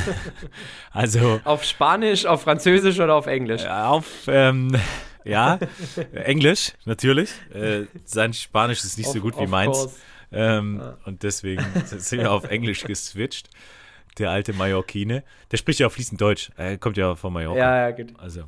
also 0.92 1.40
auf 1.44 1.64
Spanisch, 1.64 2.27
auf 2.27 2.42
Französisch 2.42 3.01
oder 3.01 3.14
auf 3.14 3.27
Englisch? 3.27 3.64
Äh, 3.64 3.68
auf 3.68 4.07
ähm, 4.29 4.77
ja, 5.25 5.59
Englisch 6.12 6.72
natürlich. 6.85 7.31
Äh, 7.53 7.87
sein 8.05 8.33
Spanisch 8.33 8.85
ist 8.85 8.96
nicht 8.96 9.09
of, 9.09 9.14
so 9.14 9.20
gut 9.20 9.38
wie 9.38 9.46
meins. 9.46 9.99
Ähm, 10.33 10.79
ja. 10.81 10.99
Und 11.05 11.22
deswegen 11.22 11.64
sind 11.85 12.20
wir 12.20 12.33
auf 12.33 12.44
Englisch 12.44 12.85
geswitcht. 12.85 13.51
Der 14.18 14.31
alte 14.31 14.55
Mallorquine. 14.55 15.25
Der 15.51 15.57
spricht 15.59 15.81
ja 15.81 15.88
auch 15.88 15.92
fließend 15.92 16.20
Deutsch. 16.20 16.51
Er 16.57 16.79
kommt 16.79 16.96
ja 16.96 17.14
von 17.16 17.33
Mallorca. 17.33 17.59
Ja, 17.59 17.88
ja, 17.88 17.90
gut. 17.90 18.14
Also 18.18 18.44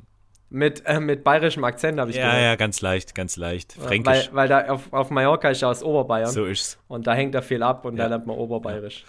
mit, 0.50 0.84
äh, 0.86 1.00
mit 1.00 1.24
bayerischem 1.24 1.64
Akzent, 1.64 2.00
habe 2.00 2.10
ich 2.10 2.16
ja, 2.16 2.24
gehört. 2.24 2.40
Ja, 2.40 2.46
ja, 2.48 2.56
ganz 2.56 2.80
leicht, 2.80 3.14
ganz 3.14 3.36
leicht. 3.36 3.74
Fränkisch. 3.74 4.30
Weil, 4.32 4.34
weil 4.34 4.48
da 4.48 4.72
auf, 4.72 4.92
auf 4.92 5.10
Mallorca 5.10 5.50
ist 5.50 5.60
ja 5.60 5.68
aus 5.68 5.82
Oberbayern. 5.82 6.30
So 6.30 6.46
ist's. 6.46 6.78
Und 6.88 7.06
da 7.06 7.14
hängt 7.14 7.34
er 7.34 7.42
viel 7.42 7.62
ab 7.62 7.84
und 7.84 7.96
ja. 7.96 8.04
da 8.04 8.08
lernt 8.10 8.26
man 8.26 8.36
Oberbayerisch. 8.36 9.04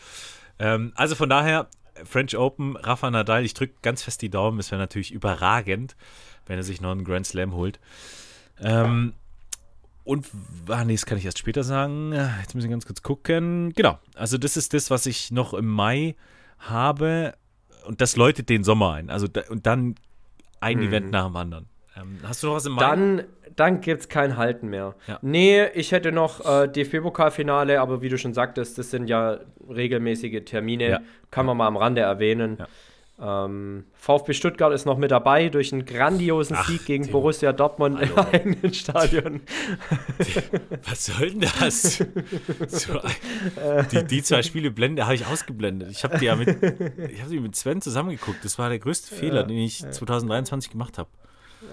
Ja. 0.60 0.75
Ähm, 0.75 0.91
also 0.95 1.15
von 1.15 1.30
daher, 1.30 1.67
French 2.04 2.38
Open, 2.38 2.75
Rafa 2.75 3.10
Nadal, 3.10 3.45
ich 3.45 3.54
drücke 3.54 3.75
ganz 3.82 4.04
fest 4.04 4.21
die 4.21 4.30
Daumen. 4.30 4.60
Es 4.60 4.71
wäre 4.71 4.80
natürlich 4.80 5.12
überragend, 5.12 5.95
wenn 6.45 6.58
er 6.58 6.63
sich 6.63 6.82
noch 6.82 6.91
einen 6.91 7.04
Grand 7.04 7.25
Slam 7.25 7.54
holt. 7.54 7.80
Ähm, 8.62 9.13
und, 10.04 10.28
ah, 10.67 10.84
nee, 10.84 10.93
das 10.93 11.06
kann 11.06 11.17
ich 11.17 11.25
erst 11.25 11.39
später 11.39 11.63
sagen. 11.63 12.13
Jetzt 12.41 12.56
müssen 12.56 12.67
wir 12.67 12.71
ganz 12.71 12.86
kurz 12.86 13.02
gucken. 13.02 13.73
Genau, 13.75 13.99
also 14.15 14.38
das 14.38 14.58
ist 14.58 14.73
das, 14.73 14.89
was 14.89 15.06
ich 15.06 15.32
noch 15.32 15.54
im 15.54 15.67
Mai 15.67 16.15
habe. 16.58 17.36
Und 17.86 18.02
das 18.02 18.15
läutet 18.15 18.49
den 18.49 18.63
Sommer 18.63 18.93
ein. 18.93 19.10
Also 19.10 19.28
da, 19.28 19.41
und 19.49 19.65
dann 19.65 19.95
ein 20.60 20.80
hm. 20.80 20.88
Event 20.88 21.12
nach 21.12 21.28
dem 21.28 21.36
anderen. 21.36 21.65
Ähm, 21.98 22.19
hast 22.24 22.43
du 22.43 22.48
noch 22.48 22.56
was 22.56 22.65
im? 22.65 22.78
Dann, 22.78 23.24
dann 23.56 23.82
gibt 23.82 24.02
es 24.02 24.10
kein 24.10 24.38
Halten 24.38 24.69
mehr. 24.69 24.95
Ja. 25.08 25.19
Nee, 25.22 25.67
ich 25.74 25.91
hätte 25.91 26.12
noch 26.12 26.45
äh, 26.45 26.67
DFB-Pokalfinale, 26.67 27.80
aber 27.80 28.02
wie 28.02 28.10
du 28.10 28.17
schon 28.17 28.34
sagtest, 28.34 28.78
das 28.78 28.91
sind 28.91 29.08
ja 29.08 29.39
regelmäßige 29.69 30.43
Termine. 30.45 30.89
Ja. 30.89 31.00
Kann 31.32 31.45
man 31.45 31.58
mal 31.58 31.67
am 31.67 31.78
Rande 31.78 32.02
erwähnen. 32.02 32.58
Ja. 32.60 32.67
Ähm, 33.22 33.84
VfB 33.96 34.34
Stuttgart 34.34 34.72
ist 34.74 34.86
noch 34.86 34.98
mit 34.98 35.12
dabei 35.12 35.50
durch 35.50 35.74
einen 35.74 35.86
grandiosen 35.86 36.56
Ach, 36.58 36.68
Sieg 36.68 36.86
gegen 36.86 37.04
Tim. 37.04 37.12
Borussia 37.12 37.52
Dortmund 37.52 37.98
Hallo. 38.00 38.14
im 38.14 38.18
eigenen 38.34 38.74
Stadion. 38.74 39.42
Was 40.90 41.06
soll 41.06 41.32
denn 41.32 41.50
das? 41.60 42.04
So, 42.68 43.00
die, 43.92 44.04
die, 44.06 44.24
zwei 44.24 44.42
Spiele 44.42 44.72
blende 44.72 45.04
habe 45.04 45.16
ich 45.16 45.26
ausgeblendet. 45.26 45.92
Ich 45.92 46.04
habe 46.04 46.18
die 46.18 46.26
ja 46.26 46.36
mit, 46.36 46.48
ich 47.12 47.22
hab 47.22 47.30
die 47.30 47.40
mit 47.40 47.56
Sven 47.56 47.82
zusammengeguckt. 47.82 48.46
Das 48.46 48.58
war 48.58 48.70
der 48.70 48.80
größte 48.80 49.14
Fehler, 49.14 49.42
ja, 49.42 49.44
den 49.44 49.58
ich 49.58 49.80
2023 49.80 50.72
gemacht 50.72 50.98
habe. 50.98 51.10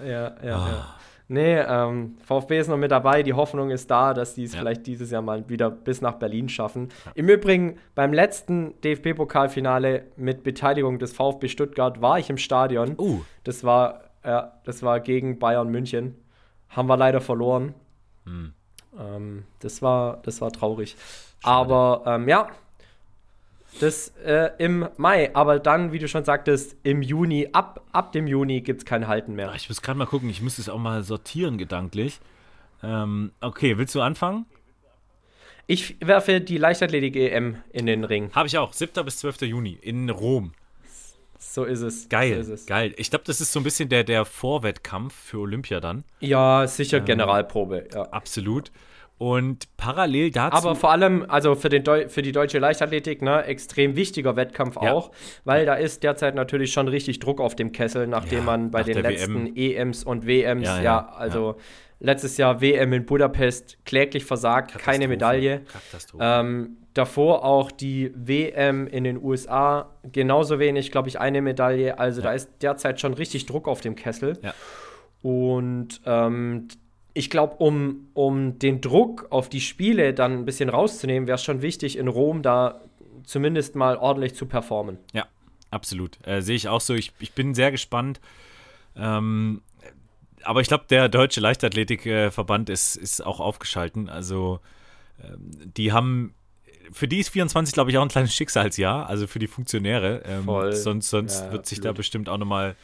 Ja, 0.05 0.35
ja, 0.43 0.65
oh. 0.65 0.69
ja. 0.69 0.95
Nee, 1.29 1.57
ähm, 1.59 2.17
VfB 2.23 2.59
ist 2.59 2.69
noch 2.69 2.77
mit 2.77 2.91
dabei. 2.91 3.21
Die 3.21 3.33
Hoffnung 3.33 3.69
ist 3.69 3.91
da, 3.91 4.13
dass 4.13 4.35
die 4.35 4.45
es 4.45 4.53
ja. 4.53 4.59
vielleicht 4.59 4.87
dieses 4.87 5.11
Jahr 5.11 5.21
mal 5.21 5.47
wieder 5.49 5.69
bis 5.69 6.01
nach 6.01 6.13
Berlin 6.13 6.47
schaffen. 6.47 6.89
Ja. 7.05 7.11
Im 7.15 7.27
Übrigen, 7.27 7.77
beim 7.95 8.13
letzten 8.13 8.79
DFB-Pokalfinale 8.81 10.05
mit 10.15 10.43
Beteiligung 10.43 10.99
des 10.99 11.11
VfB 11.11 11.49
Stuttgart 11.49 12.01
war 12.01 12.17
ich 12.17 12.29
im 12.29 12.37
Stadion. 12.37 12.95
Uh. 12.97 13.21
Das 13.43 13.65
war, 13.65 14.05
ja, 14.23 14.53
das 14.63 14.83
war 14.83 15.01
gegen 15.01 15.37
Bayern 15.37 15.69
München. 15.69 16.15
Haben 16.69 16.87
wir 16.87 16.97
leider 16.97 17.19
verloren. 17.19 17.73
Hm. 18.25 18.53
Ähm, 18.97 19.43
das, 19.59 19.81
war, 19.81 20.21
das 20.23 20.39
war 20.39 20.51
traurig. 20.51 20.95
Schade. 21.39 21.73
Aber 21.73 22.03
ähm, 22.05 22.29
ja, 22.29 22.47
das 23.79 24.09
äh, 24.23 24.51
im 24.57 24.87
Mai, 24.97 25.33
aber 25.35 25.59
dann, 25.59 25.91
wie 25.91 25.99
du 25.99 26.07
schon 26.07 26.23
sagtest, 26.23 26.75
im 26.83 27.01
Juni, 27.01 27.49
ab, 27.53 27.81
ab 27.91 28.11
dem 28.11 28.27
Juni 28.27 28.61
gibt 28.61 28.81
es 28.81 28.85
kein 28.85 29.07
Halten 29.07 29.35
mehr. 29.35 29.53
Ich 29.55 29.69
muss 29.69 29.81
gerade 29.81 29.97
mal 29.97 30.05
gucken, 30.05 30.29
ich 30.29 30.41
müsste 30.41 30.61
es 30.61 30.69
auch 30.69 30.77
mal 30.77 31.03
sortieren 31.03 31.57
gedanklich. 31.57 32.19
Ähm, 32.83 33.31
okay, 33.41 33.77
willst 33.77 33.95
du 33.95 34.01
anfangen? 34.01 34.45
Ich 35.65 35.97
werfe 35.99 36.39
die 36.39 36.57
Leichtathletik-EM 36.57 37.57
in 37.71 37.85
den 37.85 38.03
Ring. 38.05 38.31
Habe 38.33 38.47
ich 38.47 38.57
auch, 38.57 38.71
7. 38.71 39.03
bis 39.03 39.17
12. 39.17 39.41
Juni 39.41 39.77
in 39.81 40.09
Rom. 40.09 40.53
So 41.37 41.65
ist 41.65 41.81
es. 41.81 42.07
Geil, 42.07 42.43
so 42.43 42.53
ist 42.53 42.61
es. 42.61 42.65
geil. 42.65 42.93
Ich 42.97 43.09
glaube, 43.09 43.25
das 43.25 43.41
ist 43.41 43.51
so 43.51 43.59
ein 43.59 43.63
bisschen 43.63 43.89
der, 43.89 44.03
der 44.03 44.25
Vorwettkampf 44.25 45.13
für 45.13 45.39
Olympia 45.39 45.79
dann. 45.79 46.03
Ja, 46.19 46.67
sicher 46.67 46.97
ähm, 46.99 47.05
Generalprobe. 47.05 47.87
Ja. 47.93 48.03
Absolut. 48.03 48.71
Und 49.17 49.75
parallel 49.77 50.29
dazu. 50.29 50.55
Aber 50.55 50.75
vor 50.75 50.91
allem, 50.91 51.25
also 51.27 51.55
für, 51.55 51.69
den 51.69 51.83
Deu 51.83 52.07
für 52.07 52.21
die 52.21 52.31
deutsche 52.31 52.59
Leichtathletik, 52.59 53.23
ne, 53.23 53.43
extrem 53.45 53.95
wichtiger 53.95 54.35
Wettkampf 54.35 54.75
ja. 54.79 54.93
auch, 54.93 55.11
weil 55.43 55.65
da 55.65 55.73
ist 55.73 56.03
derzeit 56.03 56.35
natürlich 56.35 56.71
schon 56.71 56.87
richtig 56.87 57.19
Druck 57.19 57.41
auf 57.41 57.55
dem 57.55 57.71
Kessel, 57.71 58.05
nachdem 58.05 58.39
ja, 58.39 58.45
man 58.45 58.69
bei 58.69 58.79
nach 58.79 58.85
den 58.85 59.01
letzten 59.01 59.55
WM. 59.55 59.89
EMs 59.89 60.03
und 60.03 60.27
WMs, 60.27 60.65
ja, 60.65 60.81
ja 60.81 61.09
also 61.09 61.55
letztes 61.99 62.37
Jahr 62.37 62.61
WM 62.61 62.93
in 62.93 63.05
Budapest 63.05 63.83
kläglich 63.85 64.23
versagt, 64.23 64.77
keine 64.77 65.07
Medaille. 65.07 65.61
Ähm, 66.19 66.77
davor 66.93 67.43
auch 67.43 67.71
die 67.71 68.11
WM 68.15 68.85
in 68.85 69.03
den 69.03 69.21
USA 69.21 69.89
genauso 70.11 70.59
wenig, 70.59 70.91
glaube 70.91 71.09
ich, 71.09 71.19
eine 71.19 71.41
Medaille. 71.41 71.97
Also 71.97 72.21
da 72.21 72.33
ist 72.33 72.49
derzeit 72.61 72.99
schon 72.99 73.13
richtig 73.13 73.45
Druck 73.47 73.67
auf 73.67 73.81
dem 73.81 73.95
Kessel. 73.95 74.39
Und 75.21 76.01
ähm, 76.05 76.67
ich 77.17 77.31
glaube, 77.31 77.55
um, 77.57 78.07
um 78.13 78.59
den 78.59 78.79
Druck 78.79 79.27
auf 79.31 79.49
die 79.49 79.61
Spiele 79.61 80.13
dann 80.13 80.33
ein 80.33 80.45
bisschen 80.45 80.69
rauszunehmen, 80.69 81.27
wäre 81.27 81.35
es 81.35 81.43
schon 81.43 81.63
wichtig, 81.63 81.97
in 81.97 82.07
Rom 82.07 82.43
da 82.43 82.81
zumindest 83.23 83.75
mal 83.75 83.97
ordentlich 83.97 84.35
zu 84.35 84.45
performen. 84.45 84.99
Ja, 85.13 85.25
absolut. 85.71 86.19
Äh, 86.27 86.41
Sehe 86.41 86.55
ich 86.55 86.67
auch 86.67 86.79
so. 86.79 86.93
Ich, 86.93 87.13
ich 87.19 87.33
bin 87.33 87.55
sehr 87.55 87.71
gespannt. 87.71 88.21
Ähm, 88.95 89.63
aber 90.43 90.61
ich 90.61 90.67
glaube, 90.67 90.85
der 90.89 91.09
Deutsche 91.09 91.41
Leichtathletikverband 91.41 92.69
ist, 92.69 92.95
ist 92.95 93.25
auch 93.25 93.39
aufgeschalten. 93.39 94.09
Also, 94.09 94.59
ähm, 95.23 95.51
die 95.75 95.91
haben 95.91 96.35
für 96.91 97.07
die 97.07 97.19
ist 97.19 97.29
24, 97.29 97.73
glaube 97.73 97.89
ich, 97.89 97.97
auch 97.97 98.03
ein 98.03 98.07
kleines 98.09 98.33
Schicksalsjahr, 98.33 99.09
also 99.09 99.25
für 99.27 99.39
die 99.39 99.47
Funktionäre. 99.47 100.21
Ähm, 100.23 100.45
sonst 100.71 101.09
sonst 101.09 101.41
ja, 101.41 101.51
wird 101.51 101.65
sich 101.65 101.79
absolut. 101.79 101.95
da 101.95 101.97
bestimmt 101.97 102.29
auch 102.29 102.37
nochmal 102.37 102.71
äh, 102.71 102.75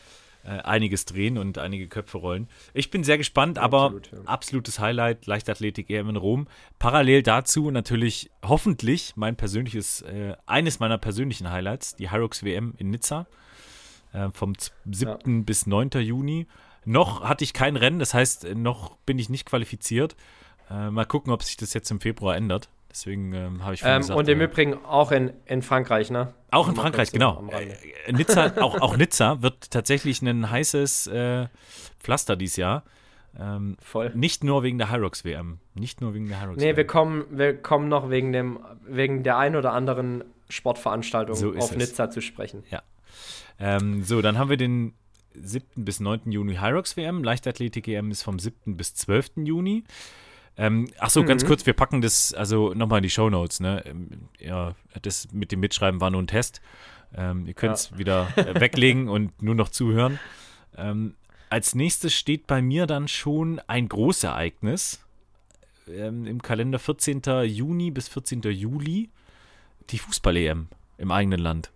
einiges 0.49 1.05
drehen 1.05 1.37
und 1.37 1.57
einige 1.57 1.87
Köpfe 1.87 2.17
rollen. 2.17 2.47
Ich 2.73 2.91
bin 2.91 3.03
sehr 3.03 3.17
gespannt, 3.17 3.57
aber 3.57 3.85
Absolut, 3.85 4.11
ja. 4.11 4.17
absolutes 4.25 4.79
Highlight, 4.79 5.25
Leichtathletik 5.25 5.89
EM 5.89 6.09
in 6.09 6.15
Rom. 6.17 6.47
Parallel 6.79 7.23
dazu 7.23 7.71
natürlich 7.71 8.29
hoffentlich 8.43 9.13
mein 9.15 9.35
persönliches, 9.35 10.01
äh, 10.01 10.35
eines 10.45 10.79
meiner 10.79 10.97
persönlichen 10.97 11.49
Highlights, 11.49 11.95
die 11.95 12.11
Hyrox 12.11 12.43
WM 12.43 12.73
in 12.77 12.89
Nizza 12.89 13.27
äh, 14.13 14.29
vom 14.31 14.53
7. 14.85 15.11
Ja. 15.11 15.43
bis 15.43 15.65
9. 15.67 15.89
Juni. 16.01 16.47
Noch 16.85 17.23
hatte 17.23 17.43
ich 17.43 17.53
kein 17.53 17.77
Rennen, 17.77 17.99
das 17.99 18.13
heißt, 18.13 18.55
noch 18.55 18.97
bin 19.05 19.17
ich 19.19 19.29
nicht 19.29 19.45
qualifiziert. 19.45 20.15
Äh, 20.69 20.91
mal 20.91 21.05
gucken, 21.05 21.31
ob 21.31 21.43
sich 21.43 21.57
das 21.57 21.73
jetzt 21.73 21.89
im 21.91 21.99
Februar 22.01 22.35
ändert. 22.35 22.69
Deswegen 22.93 23.33
ähm, 23.33 23.63
habe 23.63 23.73
ich 23.73 23.81
ähm, 23.83 24.01
gesagt, 24.01 24.19
Und 24.19 24.29
im 24.29 24.39
äh, 24.39 24.43
Übrigen 24.43 24.85
auch 24.85 25.11
in, 25.11 25.33
in 25.45 25.63
Frankreich, 25.63 26.11
ne? 26.11 26.31
Auch 26.51 26.69
in 26.69 26.75
Frankreich, 26.75 27.11
genau. 27.11 27.43
Äh, 27.49 28.11
Nizza, 28.11 28.53
auch, 28.61 28.79
auch 28.81 28.95
Nizza 28.97 29.41
wird 29.41 29.71
tatsächlich 29.71 30.21
ein 30.21 30.51
heißes 30.51 31.07
äh, 31.07 31.47
Pflaster 31.99 32.35
dieses 32.35 32.57
Jahr. 32.57 32.83
Ähm, 33.39 33.77
Voll. 33.81 34.11
Nicht 34.13 34.43
nur 34.43 34.61
wegen 34.61 34.77
der 34.77 34.91
Hyrox 34.91 35.25
WM. 35.25 35.57
Nicht 35.73 36.01
nur 36.01 36.13
wegen 36.13 36.27
der 36.27 36.39
Hyrox 36.39 36.57
Nee, 36.57 36.67
WM. 36.67 36.77
wir 36.77 36.85
kommen, 36.85 37.25
wir 37.31 37.57
kommen 37.57 37.89
noch 37.89 38.11
wegen, 38.11 38.31
dem, 38.31 38.59
wegen 38.87 39.23
der 39.23 39.37
ein 39.39 39.55
oder 39.55 39.73
anderen 39.73 40.23
Sportveranstaltung 40.49 41.35
so 41.35 41.49
auf 41.55 41.71
es. 41.71 41.77
Nizza 41.77 42.11
zu 42.11 42.21
sprechen. 42.21 42.63
Ja. 42.69 42.83
Ähm, 43.59 44.03
so, 44.03 44.21
dann 44.21 44.37
haben 44.37 44.51
wir 44.51 44.57
den 44.57 44.93
7. 45.33 45.83
bis 45.83 45.99
9. 45.99 46.31
Juni 46.31 46.57
Hyrox 46.57 46.95
WM. 46.95 47.23
Leichtathletik 47.23 47.87
EM 47.87 48.11
ist 48.11 48.21
vom 48.21 48.37
7. 48.37 48.77
bis 48.77 48.93
12. 48.93 49.31
Juni. 49.37 49.83
Ähm, 50.55 50.87
ach 50.99 51.09
so, 51.09 51.23
mhm. 51.23 51.27
ganz 51.27 51.45
kurz, 51.45 51.65
wir 51.65 51.73
packen 51.73 52.01
das 52.01 52.33
also 52.33 52.73
nochmal 52.73 52.99
in 52.99 53.03
die 53.03 53.09
Show 53.09 53.29
Notes. 53.29 53.59
Ne? 53.59 53.83
Ähm, 53.85 54.29
ja, 54.39 54.75
das 55.01 55.31
mit 55.31 55.51
dem 55.51 55.59
Mitschreiben 55.59 55.99
war 55.99 56.11
nur 56.11 56.21
ein 56.21 56.27
Test. 56.27 56.61
Ähm, 57.15 57.45
ihr 57.45 57.53
könnt 57.53 57.75
es 57.75 57.89
ja. 57.91 57.97
wieder 57.97 58.27
äh, 58.35 58.59
weglegen 58.59 59.09
und 59.09 59.41
nur 59.41 59.55
noch 59.55 59.69
zuhören. 59.69 60.19
Ähm, 60.77 61.15
als 61.49 61.75
nächstes 61.75 62.13
steht 62.13 62.47
bei 62.47 62.61
mir 62.61 62.87
dann 62.87 63.07
schon 63.07 63.59
ein 63.67 63.87
Großereignis 63.87 65.05
ähm, 65.87 66.25
im 66.25 66.41
Kalender 66.41 66.79
14. 66.79 67.21
Juni 67.43 67.91
bis 67.91 68.07
14. 68.07 68.41
Juli, 68.43 69.09
die 69.89 69.99
Fußball-EM 69.99 70.67
im 70.97 71.11
eigenen 71.11 71.39
Land. 71.39 71.71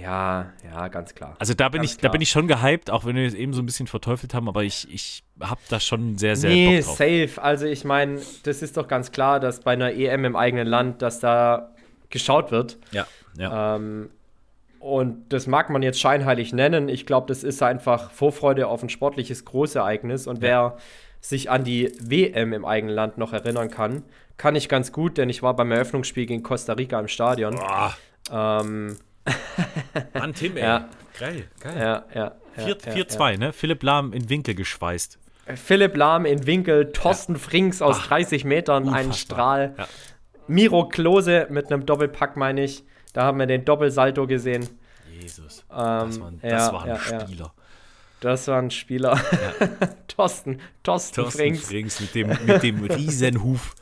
Ja, 0.00 0.52
ja, 0.64 0.88
ganz 0.88 1.14
klar. 1.14 1.36
Also 1.38 1.54
da 1.54 1.68
bin 1.68 1.80
ganz 1.82 1.92
ich, 1.92 1.98
klar. 1.98 2.08
da 2.08 2.12
bin 2.12 2.20
ich 2.20 2.30
schon 2.30 2.48
gehypt, 2.48 2.90
auch 2.90 3.04
wenn 3.04 3.16
wir 3.16 3.26
es 3.26 3.34
eben 3.34 3.52
so 3.52 3.62
ein 3.62 3.66
bisschen 3.66 3.86
verteufelt 3.86 4.34
haben, 4.34 4.48
aber 4.48 4.64
ich, 4.64 4.92
ich 4.92 5.22
habe 5.40 5.60
da 5.68 5.80
schon 5.80 6.18
sehr, 6.18 6.36
sehr 6.36 6.50
nee, 6.50 6.76
Bock 6.76 6.86
drauf. 6.86 6.96
safe. 6.96 7.42
Also 7.42 7.66
ich 7.66 7.84
meine, 7.84 8.20
das 8.42 8.62
ist 8.62 8.76
doch 8.76 8.88
ganz 8.88 9.12
klar, 9.12 9.40
dass 9.40 9.60
bei 9.60 9.72
einer 9.72 9.92
EM 9.92 10.24
im 10.24 10.36
eigenen 10.36 10.66
Land, 10.66 11.02
dass 11.02 11.20
da 11.20 11.74
geschaut 12.10 12.50
wird. 12.50 12.78
Ja, 12.92 13.06
ja. 13.36 13.76
Ähm, 13.76 14.10
und 14.84 15.32
das 15.32 15.46
mag 15.46 15.70
man 15.70 15.82
jetzt 15.82 15.98
scheinheilig 15.98 16.52
nennen. 16.52 16.90
Ich 16.90 17.06
glaube, 17.06 17.26
das 17.26 17.42
ist 17.42 17.62
einfach 17.62 18.10
Vorfreude 18.10 18.66
auf 18.66 18.82
ein 18.82 18.90
sportliches 18.90 19.46
Großereignis. 19.46 20.26
Und 20.26 20.42
wer 20.42 20.76
sich 21.22 21.50
an 21.50 21.64
die 21.64 21.90
WM 22.00 22.52
im 22.52 22.66
eigenen 22.66 22.94
Land 22.94 23.16
noch 23.16 23.32
erinnern 23.32 23.70
kann, 23.70 24.02
kann 24.36 24.56
ich 24.56 24.68
ganz 24.68 24.92
gut, 24.92 25.16
denn 25.16 25.30
ich 25.30 25.42
war 25.42 25.56
beim 25.56 25.70
Eröffnungsspiel 25.72 26.26
gegen 26.26 26.42
Costa 26.42 26.74
Rica 26.74 27.00
im 27.00 27.08
Stadion. 27.08 27.54
Boah. 27.54 27.96
Ähm, 28.30 28.98
Mann, 30.14 30.34
Tim, 30.34 30.56
ey. 30.56 30.62
Ja. 30.62 30.88
Geil, 31.18 31.44
geil. 31.60 31.76
Ja, 31.78 32.04
ja. 32.14 32.32
4-2, 32.58 33.18
ja, 33.18 33.30
ja. 33.30 33.36
ne? 33.38 33.52
Philipp 33.52 33.82
Lahm 33.82 34.12
in 34.12 34.28
Winkel 34.28 34.54
geschweißt. 34.54 35.18
Philipp 35.56 35.96
Lahm 35.96 36.24
in 36.24 36.46
Winkel, 36.46 36.92
Thorsten 36.92 37.34
ja. 37.34 37.38
Frings 37.38 37.82
aus 37.82 37.98
Ach, 38.00 38.06
30 38.08 38.44
Metern, 38.44 38.84
unfassbar. 38.84 39.04
ein 39.04 39.12
Strahl. 39.12 39.74
Ja. 39.78 39.88
Miro 40.46 40.88
Klose 40.88 41.46
mit 41.50 41.70
einem 41.70 41.86
Doppelpack, 41.86 42.36
meine 42.36 42.64
ich. 42.64 42.84
Da 43.12 43.22
haben 43.22 43.38
wir 43.38 43.46
den 43.46 43.64
Doppelsalto 43.64 44.26
gesehen. 44.26 44.68
Jesus. 45.20 45.64
Ähm, 45.70 45.76
das 45.76 46.20
war, 46.20 46.28
ein, 46.28 46.40
das 46.42 46.72
war 46.72 46.84
ein 46.84 46.98
Spieler. 46.98 47.54
Das 48.20 48.48
war 48.48 48.58
ein 48.58 48.70
Spieler. 48.70 49.20
Thorsten, 50.08 50.60
Thorsten, 50.82 51.22
Thorsten 51.22 51.30
Frings. 51.30 51.66
Frings 51.66 52.00
mit 52.00 52.14
dem, 52.14 52.28
mit 52.46 52.62
dem 52.62 52.84
Riesenhuf. 52.84 53.74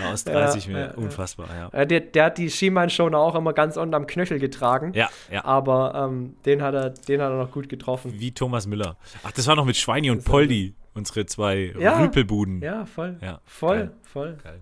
Ja, 0.00 0.12
aus 0.12 0.24
30 0.24 0.66
ja, 0.66 0.72
Meter. 0.72 0.98
Unfassbar, 0.98 1.48
ja. 1.72 1.84
Der, 1.84 2.00
der 2.00 2.24
hat 2.24 2.38
die 2.38 2.50
Schienbeinschoner 2.50 3.18
auch 3.18 3.34
immer 3.34 3.52
ganz 3.52 3.76
unten 3.76 3.94
am 3.94 4.06
Knöchel 4.06 4.38
getragen. 4.38 4.92
Ja, 4.94 5.08
ja. 5.30 5.44
Aber 5.44 6.08
ähm, 6.08 6.36
den, 6.44 6.62
hat 6.62 6.74
er, 6.74 6.90
den 6.90 7.20
hat 7.20 7.30
er 7.30 7.38
noch 7.38 7.52
gut 7.52 7.68
getroffen. 7.68 8.12
Wie 8.18 8.32
Thomas 8.32 8.66
Müller. 8.66 8.96
Ach, 9.22 9.32
das 9.32 9.46
war 9.46 9.56
noch 9.56 9.64
mit 9.64 9.76
Schweini 9.76 10.10
und 10.10 10.24
Poldi, 10.24 10.74
unsere 10.94 11.26
zwei 11.26 11.74
ja, 11.78 11.98
Rüpelbuden. 12.00 12.60
Ja, 12.60 12.86
voll. 12.86 13.16
Ja, 13.20 13.40
voll, 13.44 13.78
geil. 13.78 13.90
voll. 14.02 14.38
Geil. 14.42 14.60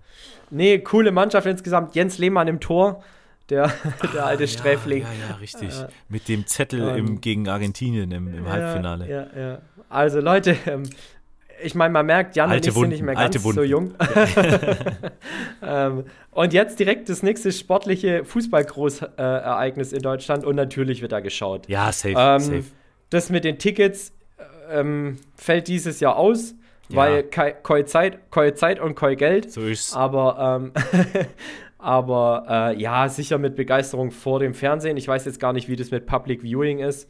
Nee, 0.49 0.79
coole 0.79 1.11
Mannschaft 1.11 1.47
insgesamt. 1.47 1.95
Jens 1.95 2.17
Lehmann 2.17 2.47
im 2.47 2.59
Tor. 2.59 3.03
Der, 3.49 3.73
der 4.13 4.25
alte 4.25 4.45
ah, 4.45 4.47
Sträfling. 4.47 5.03
Ja, 5.03 5.29
ja, 5.29 5.35
richtig. 5.35 5.69
Äh, 5.69 5.87
Mit 6.07 6.27
dem 6.29 6.47
Zettel 6.47 6.81
ähm, 6.89 6.95
im, 6.95 7.21
gegen 7.21 7.49
Argentinien 7.49 8.11
im, 8.11 8.33
im 8.33 8.49
Halbfinale. 8.49 9.09
Ja, 9.09 9.27
ja. 9.39 9.57
Also 9.89 10.21
Leute, 10.21 10.55
ähm, 10.65 10.83
ich 11.63 11.75
meine, 11.75 11.91
man 11.91 12.05
merkt, 12.05 12.35
Jan 12.35 12.49
alte 12.49 12.69
und 12.69 12.75
ich 12.75 12.79
sind 12.79 12.89
nicht 12.89 13.03
mehr 13.03 13.15
ganz 13.15 13.41
so 13.41 13.63
jung. 13.63 13.93
ähm, 15.63 16.05
und 16.31 16.53
jetzt 16.53 16.79
direkt 16.79 17.09
das 17.09 17.23
nächste 17.23 17.51
sportliche 17.51 18.25
Fußballgroßereignis 18.25 19.93
in 19.93 20.01
Deutschland 20.01 20.45
und 20.45 20.55
natürlich 20.55 21.01
wird 21.01 21.11
da 21.11 21.19
geschaut. 21.19 21.67
Ja, 21.67 21.91
safe, 21.91 22.15
ähm, 22.17 22.39
safe. 22.39 22.63
Das 23.09 23.29
mit 23.29 23.43
den 23.43 23.57
Tickets 23.57 24.13
ähm, 24.69 25.17
fällt 25.35 25.67
dieses 25.67 25.99
Jahr 25.99 26.17
aus, 26.17 26.55
ja. 26.89 26.97
weil 26.97 27.23
Koi 27.63 27.83
Zeit, 27.85 28.31
Koi 28.31 28.53
Zeit 28.53 28.79
und 28.79 28.95
Koi 28.95 29.15
Geld. 29.15 29.51
So 29.51 29.61
ist's. 29.61 29.93
Aber, 29.93 30.61
ähm, 30.61 30.73
aber 31.77 32.45
äh, 32.49 32.81
ja, 32.81 33.09
sicher 33.09 33.37
mit 33.37 33.55
Begeisterung 33.55 34.11
vor 34.11 34.39
dem 34.39 34.53
Fernsehen. 34.53 34.97
Ich 34.97 35.07
weiß 35.07 35.25
jetzt 35.25 35.39
gar 35.39 35.53
nicht, 35.53 35.67
wie 35.67 35.75
das 35.75 35.91
mit 35.91 36.05
Public 36.05 36.41
Viewing 36.41 36.79
ist. 36.79 37.09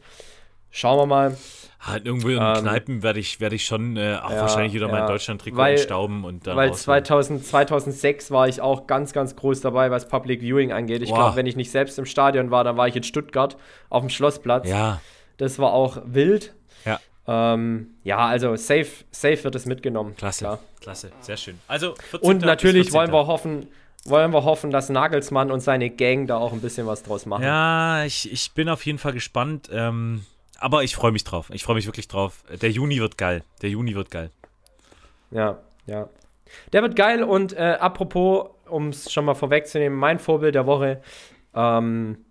Schauen 0.76 0.98
wir 0.98 1.06
mal. 1.06 1.36
Halt 1.78 2.04
irgendwo 2.04 2.30
in 2.30 2.38
ähm, 2.40 2.54
Kneipen 2.54 3.02
werde 3.04 3.20
ich, 3.20 3.40
werd 3.40 3.52
ich 3.52 3.64
schon 3.64 3.96
äh, 3.96 4.18
auch 4.20 4.30
ja, 4.30 4.40
wahrscheinlich 4.40 4.72
wieder 4.74 4.88
ja, 4.88 4.92
mein 4.92 5.06
Deutschland-Trikot 5.06 5.62
entstauben 5.62 6.24
und 6.24 6.46
Weil 6.46 6.74
2000, 6.74 7.46
2006 7.46 8.32
war 8.32 8.48
ich 8.48 8.60
auch 8.60 8.88
ganz, 8.88 9.12
ganz 9.12 9.36
groß 9.36 9.60
dabei, 9.60 9.92
was 9.92 10.08
Public 10.08 10.40
Viewing 10.40 10.72
angeht. 10.72 11.02
Ich 11.02 11.14
glaube, 11.14 11.36
wenn 11.36 11.46
ich 11.46 11.54
nicht 11.54 11.70
selbst 11.70 11.96
im 12.00 12.06
Stadion 12.06 12.50
war, 12.50 12.64
dann 12.64 12.76
war 12.76 12.88
ich 12.88 12.96
in 12.96 13.04
Stuttgart 13.04 13.56
auf 13.88 14.02
dem 14.02 14.10
Schlossplatz. 14.10 14.68
Ja. 14.68 15.00
Das 15.36 15.60
war 15.60 15.72
auch 15.72 15.98
wild. 16.06 16.54
Ja. 16.84 16.98
Ähm, 17.28 17.90
ja, 18.02 18.18
also 18.26 18.56
safe, 18.56 18.88
safe 19.12 19.44
wird 19.44 19.54
es 19.54 19.66
mitgenommen. 19.66 20.16
Klasse, 20.16 20.44
klar. 20.44 20.58
klasse, 20.80 21.12
sehr 21.20 21.36
schön. 21.36 21.60
Also 21.68 21.94
und 22.20 22.42
natürlich 22.42 22.92
wollen 22.92 23.12
wir 23.12 23.28
hoffen, 23.28 23.68
wollen 24.04 24.32
wir 24.32 24.42
hoffen, 24.42 24.72
dass 24.72 24.88
Nagelsmann 24.88 25.52
und 25.52 25.60
seine 25.60 25.90
Gang 25.90 26.26
da 26.26 26.36
auch 26.36 26.52
ein 26.52 26.60
bisschen 26.60 26.88
was 26.88 27.04
draus 27.04 27.26
machen. 27.26 27.44
Ja, 27.44 28.04
ich, 28.04 28.32
ich 28.32 28.50
bin 28.52 28.68
auf 28.68 28.84
jeden 28.84 28.98
Fall 28.98 29.12
gespannt. 29.12 29.70
Ähm, 29.72 30.24
aber 30.58 30.82
ich 30.84 30.94
freue 30.94 31.12
mich 31.12 31.24
drauf. 31.24 31.50
Ich 31.52 31.64
freue 31.64 31.76
mich 31.76 31.86
wirklich 31.86 32.08
drauf. 32.08 32.44
Der 32.60 32.70
Juni 32.70 33.00
wird 33.00 33.18
geil. 33.18 33.42
Der 33.62 33.70
Juni 33.70 33.94
wird 33.94 34.10
geil. 34.10 34.30
Ja, 35.30 35.58
ja. 35.86 36.08
Der 36.72 36.82
wird 36.82 36.96
geil 36.96 37.22
und 37.22 37.52
äh, 37.52 37.76
apropos, 37.80 38.50
um 38.66 38.88
es 38.88 39.12
schon 39.12 39.24
mal 39.24 39.34
vorwegzunehmen, 39.34 39.98
mein 39.98 40.18
Vorbild 40.18 40.54
der 40.54 40.66
Woche, 40.66 41.02
ähm, 41.54 42.24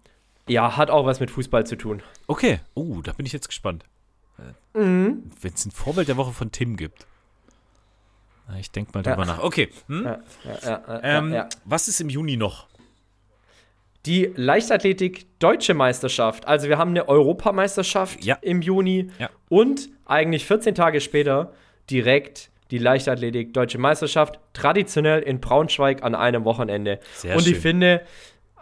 ja, 0.48 0.78
hat 0.78 0.90
auch 0.90 1.06
was 1.06 1.20
mit 1.20 1.32
Fußball 1.32 1.66
zu 1.66 1.76
tun. 1.76 2.02
Okay, 2.28 2.60
uh, 2.76 3.02
da 3.02 3.14
bin 3.14 3.26
ich 3.26 3.34
jetzt 3.34 3.48
gespannt. 3.48 3.86
Mhm. 4.74 5.32
Wenn 5.42 5.54
es 5.54 5.66
ein 5.66 5.72
Vorbild 5.72 6.08
der 6.08 6.18
Woche 6.18 6.34
von 6.34 6.52
Tim 6.52 6.78
gibt. 6.78 7.06
Ich 8.60 8.72
denke 8.72 8.92
mal 8.94 9.04
drüber 9.04 9.20
ja. 9.20 9.26
nach. 9.26 9.40
Okay. 9.44 9.70
Hm? 9.88 10.04
Ja, 10.04 10.20
ja, 10.64 11.00
ähm, 11.02 11.46
was 11.64 11.88
ist 11.88 12.02
im 12.02 12.10
Juni 12.10 12.36
noch? 12.36 12.68
Die 14.06 14.34
Leichtathletik 14.36 15.40
Deutsche 15.40 15.74
Meisterschaft. 15.74 16.48
Also 16.48 16.68
wir 16.68 16.78
haben 16.78 16.92
eine 16.92 17.08
Europameisterschaft 17.08 18.24
ja. 18.24 18.38
im 18.42 18.62
Juni 18.62 19.10
ja. 19.18 19.30
und 19.50 19.90
eigentlich 20.06 20.46
14 20.46 20.76
Tage 20.76 21.00
später 21.00 21.54
direkt 21.90 22.50
die 22.72 22.78
Leichtathletik 22.80 23.54
Deutsche 23.54 23.78
Meisterschaft, 23.78 24.40
traditionell 24.54 25.22
in 25.22 25.40
Braunschweig 25.40 26.04
an 26.04 26.16
einem 26.16 26.44
Wochenende. 26.44 27.00
Sehr 27.14 27.36
und 27.36 27.44
schön. 27.44 27.54
ich 27.54 27.60
finde, 27.60 28.02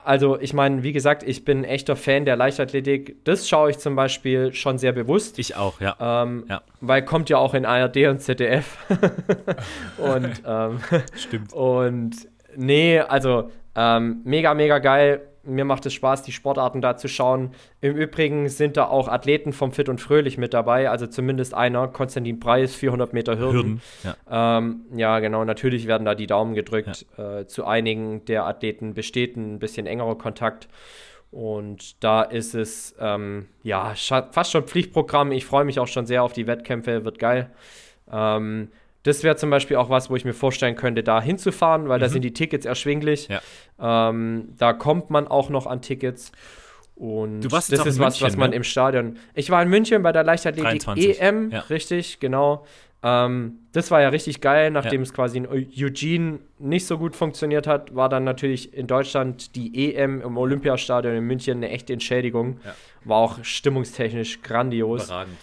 also 0.04 0.39
ich 0.39 0.54
meine, 0.54 0.84
wie 0.84 0.92
gesagt, 0.92 1.24
ich 1.24 1.46
bin 1.46 1.60
ein 1.60 1.64
echter 1.64 1.96
Fan 1.96 2.26
der 2.26 2.36
Leichtathletik. 2.36 3.24
Das 3.24 3.48
schaue 3.48 3.72
ich 3.72 3.78
zum 3.78 3.96
Beispiel 3.96 4.54
schon 4.54 4.78
sehr 4.78 4.92
bewusst. 4.92 5.39
Ich 5.39 5.56
auch, 5.56 5.80
ja. 5.80 5.96
Ähm, 6.00 6.46
ja. 6.50 6.62
Weil 6.82 7.06
kommt 7.06 7.30
ja 7.30 7.38
auch 7.38 7.54
in 7.54 7.66
ARD 7.66 8.08
und 8.08 8.20
ZDF. 8.20 8.78
und 9.98 10.44
ähm, 10.46 10.80
Stimmt. 11.16 11.54
Und 11.54 12.12
nee, 12.56 13.00
also 13.00 13.50
ähm, 13.76 14.22
mega, 14.24 14.54
mega 14.54 14.80
geil 14.80 15.22
mir 15.44 15.66
macht 15.66 15.86
es 15.86 15.94
Spaß, 15.94 16.24
die 16.24 16.32
Sportarten 16.32 16.82
da 16.82 16.98
zu 16.98 17.08
schauen. 17.08 17.52
Im 17.82 17.96
Übrigen 17.96 18.48
sind 18.50 18.78
da 18.78 18.86
auch 18.86 19.08
Athleten 19.08 19.54
vom 19.54 19.72
Fit 19.72 19.89
und 19.89 20.00
Fröhlich 20.00 20.38
mit 20.38 20.54
dabei, 20.54 20.89
also 20.89 21.08
zumindest 21.08 21.54
einer, 21.54 21.88
Konstantin 21.88 22.39
Preis, 22.39 22.76
400 22.76 23.14
Meter 23.14 23.38
Hürden. 23.38 23.54
Hürden 23.54 23.82
ja. 24.04 24.58
Ähm, 24.58 24.82
ja. 24.96 25.20
genau, 25.20 25.44
natürlich 25.46 25.88
werden 25.88 26.06
da 26.06 26.16
die 26.16 26.28
Daumen 26.28 26.54
gedrückt. 26.54 27.06
Ja. 27.18 27.39
Äh, 27.39 27.48
zu 27.48 27.66
einigen 27.66 28.26
der 28.26 28.46
Athleten 28.46 28.94
besteht 28.94 29.36
ein 29.36 29.60
bisschen 29.60 29.88
engerer 29.88 30.18
Kontakt. 30.18 30.68
Und 31.32 32.04
da 32.04 32.24
ist 32.24 32.54
es 32.54 32.94
ähm, 33.00 33.48
ja 33.64 33.94
fast 33.96 34.52
schon 34.52 34.64
Pflichtprogramm. 34.64 35.32
Ich 35.32 35.46
freue 35.46 35.64
mich 35.64 35.80
auch 35.80 35.88
schon 35.88 36.06
sehr 36.06 36.24
auf 36.24 36.34
die 36.34 36.46
Wettkämpfe, 36.46 37.06
wird 37.06 37.20
geil. 37.20 37.50
Ähm, 38.12 38.70
das 39.04 39.24
wäre 39.24 39.36
zum 39.36 39.49
Beispiel 39.49 39.78
auch 39.78 39.89
was, 39.89 40.10
wo 40.10 40.16
ich 40.16 40.26
mir 40.26 40.34
vorstellen 40.34 40.76
könnte, 40.76 41.04
da 41.04 41.22
hinzufahren, 41.22 41.89
weil 41.89 41.97
mhm. 41.97 42.02
da 42.02 42.10
sind 42.10 42.22
die 42.24 42.34
Tickets 42.34 42.66
erschwinglich. 42.66 43.30
Ja. 43.30 44.10
Ähm, 44.10 44.49
da 44.58 44.74
kommt 44.74 45.10
man 45.10 45.28
auch 45.28 45.49
noch 45.49 45.66
an 45.66 45.82
Tickets. 45.82 46.32
Und 46.95 47.41
Du 47.41 47.52
warst 47.52 47.72
jetzt 47.72 47.80
das 47.80 47.88
ist 47.88 47.95
in 47.97 48.04
was, 48.04 48.16
was 48.16 48.22
München, 48.22 48.39
man 48.39 48.49
ne? 48.52 48.56
im 48.58 48.64
Stadion. 48.64 49.18
Ich 49.34 49.49
war 49.49 49.64
in 49.64 49.70
München 49.70 50.04
bei 50.04 50.12
der 50.12 50.24
Leichtathletik 50.24 50.84
23, 50.84 51.20
EM, 51.20 51.49
ja. 51.49 51.60
richtig, 51.62 52.20
genau. 52.20 52.66
Ähm, 53.04 53.60
das 53.72 53.89
war 53.89 54.02
ja 54.02 54.10
richtig 54.10 54.41
geil, 54.41 54.70
nachdem 54.70 55.02
es 55.02 55.12
quasi 55.12 55.38
in 55.38 55.47
Eugene 55.47 56.39
nicht 56.60 56.86
so 56.86 56.99
gut 56.99 57.16
funktioniert 57.16 57.66
hat, 57.66 57.95
war 57.95 58.10
dann 58.10 58.24
natürlich 58.24 58.76
in 58.76 58.86
Deutschland 58.86 59.56
die 59.56 59.95
EM 59.95 60.22
im 60.22 60.38
Olympiastadion 60.38 61.16
in 61.16 61.24
München 61.24 61.58
eine 61.58 61.70
echte 61.70 61.93
Entschädigung. 61.93 62.60
Ja. 62.64 62.76
War 63.06 63.18
auch 63.18 63.43
stimmungstechnisch 63.43 64.43
grandios. 64.43 65.06
Überragend. 65.06 65.38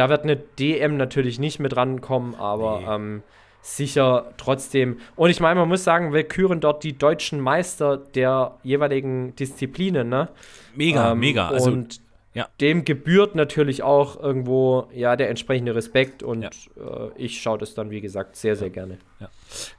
Da 0.00 0.08
wird 0.08 0.22
eine 0.22 0.36
DM 0.36 0.96
natürlich 0.96 1.38
nicht 1.38 1.58
mit 1.60 1.76
rankommen, 1.76 2.34
aber 2.36 2.80
Nee. 2.80 2.86
ähm, 2.94 3.22
sicher 3.60 4.32
trotzdem. 4.38 4.98
Und 5.16 5.28
ich 5.28 5.40
meine, 5.40 5.60
man 5.60 5.68
muss 5.68 5.84
sagen, 5.84 6.14
wir 6.14 6.24
küren 6.24 6.60
dort 6.60 6.82
die 6.84 6.96
deutschen 6.96 7.38
Meister 7.40 7.98
der 7.98 8.56
jeweiligen 8.62 9.36
Disziplinen, 9.36 10.08
ne? 10.08 10.28
Mega, 10.74 11.12
Ähm, 11.12 11.18
mega. 11.18 11.48
Also, 11.48 11.70
und 11.70 12.00
ja. 12.32 12.48
dem 12.62 12.86
gebührt 12.86 13.34
natürlich 13.34 13.82
auch 13.82 14.18
irgendwo 14.18 14.88
ja 14.94 15.16
der 15.16 15.28
entsprechende 15.28 15.74
Respekt 15.74 16.22
und 16.22 16.42
Ja. 16.42 16.48
äh, 16.78 17.10
ich 17.16 17.42
schaue 17.42 17.58
das 17.58 17.74
dann, 17.74 17.90
wie 17.90 18.00
gesagt, 18.00 18.36
sehr, 18.36 18.56
sehr 18.56 18.70
gerne. 18.70 18.96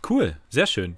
cool, 0.08 0.36
sehr 0.50 0.68
schön. 0.68 0.98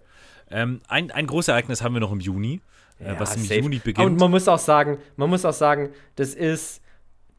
Ähm, 0.51 0.81
ein, 0.89 1.11
ein 1.11 1.27
großes 1.27 1.47
Ereignis 1.47 1.81
haben 1.81 1.93
wir 1.93 2.01
noch 2.01 2.11
im 2.11 2.19
Juni, 2.19 2.59
äh, 2.99 3.13
was 3.17 3.37
im 3.37 3.43
safe. 3.43 3.61
Juni 3.61 3.77
Und 3.77 3.83
beginnt. 3.85 4.19
man 4.19 4.29
muss 4.31 4.47
auch 4.49 4.59
sagen, 4.59 4.97
man 5.15 5.29
muss 5.29 5.45
auch 5.45 5.53
sagen, 5.53 5.91
das 6.17 6.33
ist 6.35 6.81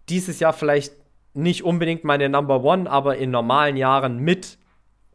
dieses 0.08 0.40
Jahr 0.40 0.54
vielleicht 0.54 0.94
nicht 1.34 1.62
unbedingt 1.64 2.04
meine 2.04 2.28
Number 2.28 2.62
One, 2.64 2.90
aber 2.90 3.16
in 3.18 3.30
normalen 3.30 3.76
Jahren 3.76 4.18
mit, 4.18 4.58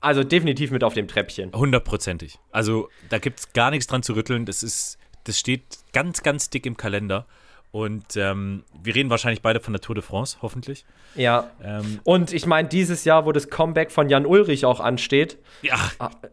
also 0.02 0.24
definitiv 0.24 0.72
mit 0.72 0.84
auf 0.84 0.94
dem 0.94 1.08
Treppchen. 1.08 1.52
Hundertprozentig. 1.54 2.38
Also 2.52 2.90
da 3.10 3.18
gibt 3.20 3.40
es 3.40 3.54
gar 3.54 3.72
nichts 3.72 3.88
dran 3.88 4.04
zu 4.04 4.14
rütteln. 4.14 4.46
Das 4.46 4.64
ist, 4.64 4.98
das 5.24 5.40
steht 5.40 5.64
ganz, 5.94 6.22
ganz 6.24 6.50
dick 6.50 6.66
im 6.66 6.78
Kalender. 6.78 7.26
Und 7.72 8.18
ähm, 8.18 8.64
wir 8.82 8.96
reden 8.96 9.12
wahrscheinlich 9.12 9.44
beide 9.44 9.60
von 9.60 9.74
der 9.74 9.80
Tour 9.82 9.94
de 9.94 10.04
France, 10.04 10.38
hoffentlich. 10.42 10.86
Ja. 11.14 11.52
Ähm, 11.64 12.00
Und 12.04 12.34
ich 12.34 12.48
meine, 12.48 12.68
dieses 12.68 13.06
Jahr, 13.06 13.28
wo 13.28 13.32
das 13.32 13.52
Comeback 13.52 13.92
von 13.92 14.10
Jan 14.10 14.26
Ulrich 14.26 14.66
auch 14.66 14.80
ansteht, 14.80 15.38
ja, 15.62 15.78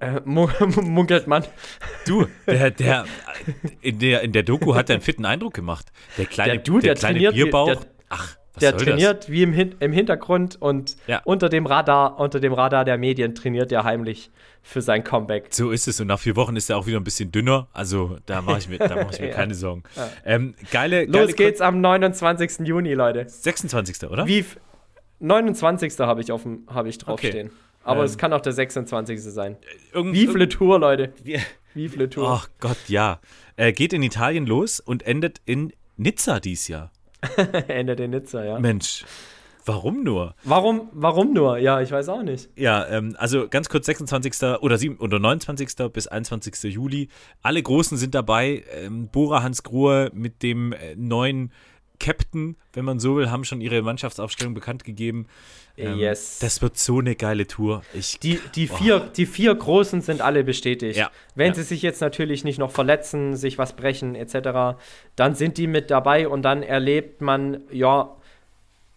äh, 0.00 0.20
mun- 0.24 0.50
munkelt 0.82 1.26
man, 1.26 1.44
du, 2.06 2.26
der, 2.46 2.70
der, 2.70 3.04
in 3.82 3.98
der, 3.98 4.22
in 4.22 4.32
der 4.32 4.44
Doku 4.44 4.74
hat 4.74 4.88
er 4.88 4.94
einen 4.94 5.02
fitten 5.02 5.26
Eindruck 5.26 5.52
gemacht. 5.52 5.92
Der 6.16 6.24
kleine, 6.24 6.52
Der 6.54 6.62
du, 6.62 6.78
der 6.80 6.94
kleine 6.94 7.14
trainiert 7.18 7.34
wie- 7.34 7.42
Bierbauch. 7.42 7.66
der- 7.66 7.86
ach, 8.08 8.36
was 8.56 8.60
der 8.60 8.76
trainiert 8.76 9.30
wie 9.30 9.42
im, 9.42 9.52
Hin 9.52 9.74
im 9.80 9.92
Hintergrund 9.92 10.60
und 10.60 10.96
Ja. 11.06 11.20
unter 11.24 11.48
dem 11.48 11.64
Radar, 11.66 12.18
unter 12.18 12.40
dem 12.40 12.52
Radar 12.52 12.84
der 12.84 12.98
Medien 12.98 13.34
trainiert 13.34 13.70
er 13.72 13.84
heimlich 13.84 14.30
für 14.62 14.82
sein 14.82 15.04
Comeback. 15.04 15.48
das? 15.50 15.56
So 15.58 15.70
ist 15.70 15.86
es. 15.86 16.00
Und 16.00 16.08
nach 16.08 16.18
vier 16.18 16.34
Wochen 16.34 16.56
ist 16.56 16.68
er 16.68 16.76
auch 16.76 16.86
wieder 16.86 16.98
ein 16.98 17.04
bisschen 17.04 17.30
dünner. 17.30 17.68
Also 17.72 18.18
da 18.26 18.42
mache 18.42 18.58
ich 18.58 18.68
mir, 18.68 18.78
da 18.78 18.96
mach 18.96 19.12
ich 19.12 19.20
mir 19.20 19.28
Ja. 19.30 19.34
keine 19.34 19.54
Sorgen. 19.54 19.84
Ähm, 20.24 20.54
geile, 20.72 21.06
geile 21.06 21.26
Los 21.26 21.36
geht's 21.36 21.60
am 21.60 21.80
29. 21.80 22.66
Juni, 22.66 22.94
Leute. 22.94 23.26
26. 23.28 24.08
oder? 24.10 24.26
Wie 24.26 24.40
f- 24.40 24.58
29. 25.20 25.98
habe 26.00 26.20
ich, 26.20 26.32
auf 26.32 26.42
dem- 26.42 26.66
hab 26.66 26.86
ich 26.86 26.98
draufstehen. 26.98 27.50
Aber 27.84 28.00
Ähm, 28.00 28.06
es 28.06 28.18
kann 28.18 28.32
auch 28.32 28.40
der 28.40 28.52
26. 28.52 29.20
sein. 29.22 29.56
Irgend- 29.92 30.14
Wie 30.14 30.26
viele 30.26 30.48
Tour, 30.48 30.78
Leute? 30.80 31.12
Wie- 31.22 31.38
Wie 31.74 31.88
viele 31.88 32.08
Tour? 32.10 32.28
Ach 32.28 32.48
Gott, 32.58 32.76
ja. 32.88 33.20
Äh, 33.56 33.72
geht 33.72 33.92
in 33.92 34.02
Italien 34.02 34.46
los 34.46 34.80
und 34.80 35.02
endet 35.04 35.40
in 35.44 35.72
Nizza 35.96 36.40
dies 36.40 36.68
Jahr. 36.68 36.90
Ende 37.68 37.96
der 37.96 38.08
Nizza, 38.08 38.44
ja. 38.44 38.58
Mensch, 38.58 39.04
warum 39.64 40.04
nur? 40.04 40.34
Warum, 40.44 40.88
warum 40.92 41.32
nur? 41.32 41.58
Ja, 41.58 41.80
ich 41.80 41.90
weiß 41.90 42.08
auch 42.08 42.22
nicht. 42.22 42.48
Ja, 42.56 42.86
ähm, 42.88 43.16
also 43.18 43.48
ganz 43.48 43.68
kurz 43.68 43.86
26. 43.86 44.42
oder, 44.60 44.78
7, 44.78 44.98
oder 44.98 45.18
29. 45.18 45.90
bis 45.92 46.06
21. 46.06 46.72
Juli. 46.72 47.08
Alle 47.42 47.62
Großen 47.62 47.96
sind 47.96 48.14
dabei. 48.14 48.64
Ähm, 48.72 49.08
Bora 49.08 49.42
Hans 49.42 49.62
Grohe 49.62 50.10
mit 50.14 50.42
dem 50.42 50.72
äh, 50.72 50.94
neuen 50.96 51.52
Captain, 51.98 52.56
wenn 52.72 52.84
man 52.84 53.00
so 53.00 53.16
will, 53.16 53.30
haben 53.30 53.44
schon 53.44 53.60
ihre 53.60 53.82
Mannschaftsaufstellung 53.82 54.54
bekannt 54.54 54.84
gegeben. 54.84 55.26
Ähm, 55.76 55.98
Yes. 55.98 56.38
Das 56.40 56.62
wird 56.62 56.78
so 56.78 57.00
eine 57.00 57.14
geile 57.16 57.46
Tour. 57.46 57.82
Ich, 57.94 58.18
Die, 58.18 58.40
die, 58.54 58.66
vier, 58.66 59.00
die 59.00 59.26
vier 59.26 59.54
Großen 59.54 60.00
sind 60.00 60.20
alle 60.20 60.44
bestätigt. 60.44 60.98
Ja, 60.98 61.10
Wenn 61.34 61.48
ja. 61.48 61.54
sie 61.54 61.62
sich 61.62 61.82
jetzt 61.82 62.00
natürlich 62.00 62.44
nicht 62.44 62.58
noch 62.58 62.70
verletzen, 62.70 63.36
sich 63.36 63.58
was 63.58 63.74
brechen 63.74 64.14
etc., 64.14 64.78
dann 65.16 65.34
sind 65.34 65.58
die 65.58 65.66
mit 65.66 65.90
dabei 65.90 66.28
und 66.28 66.42
dann 66.42 66.62
erlebt 66.62 67.20
man, 67.20 67.60
ja, 67.70 68.16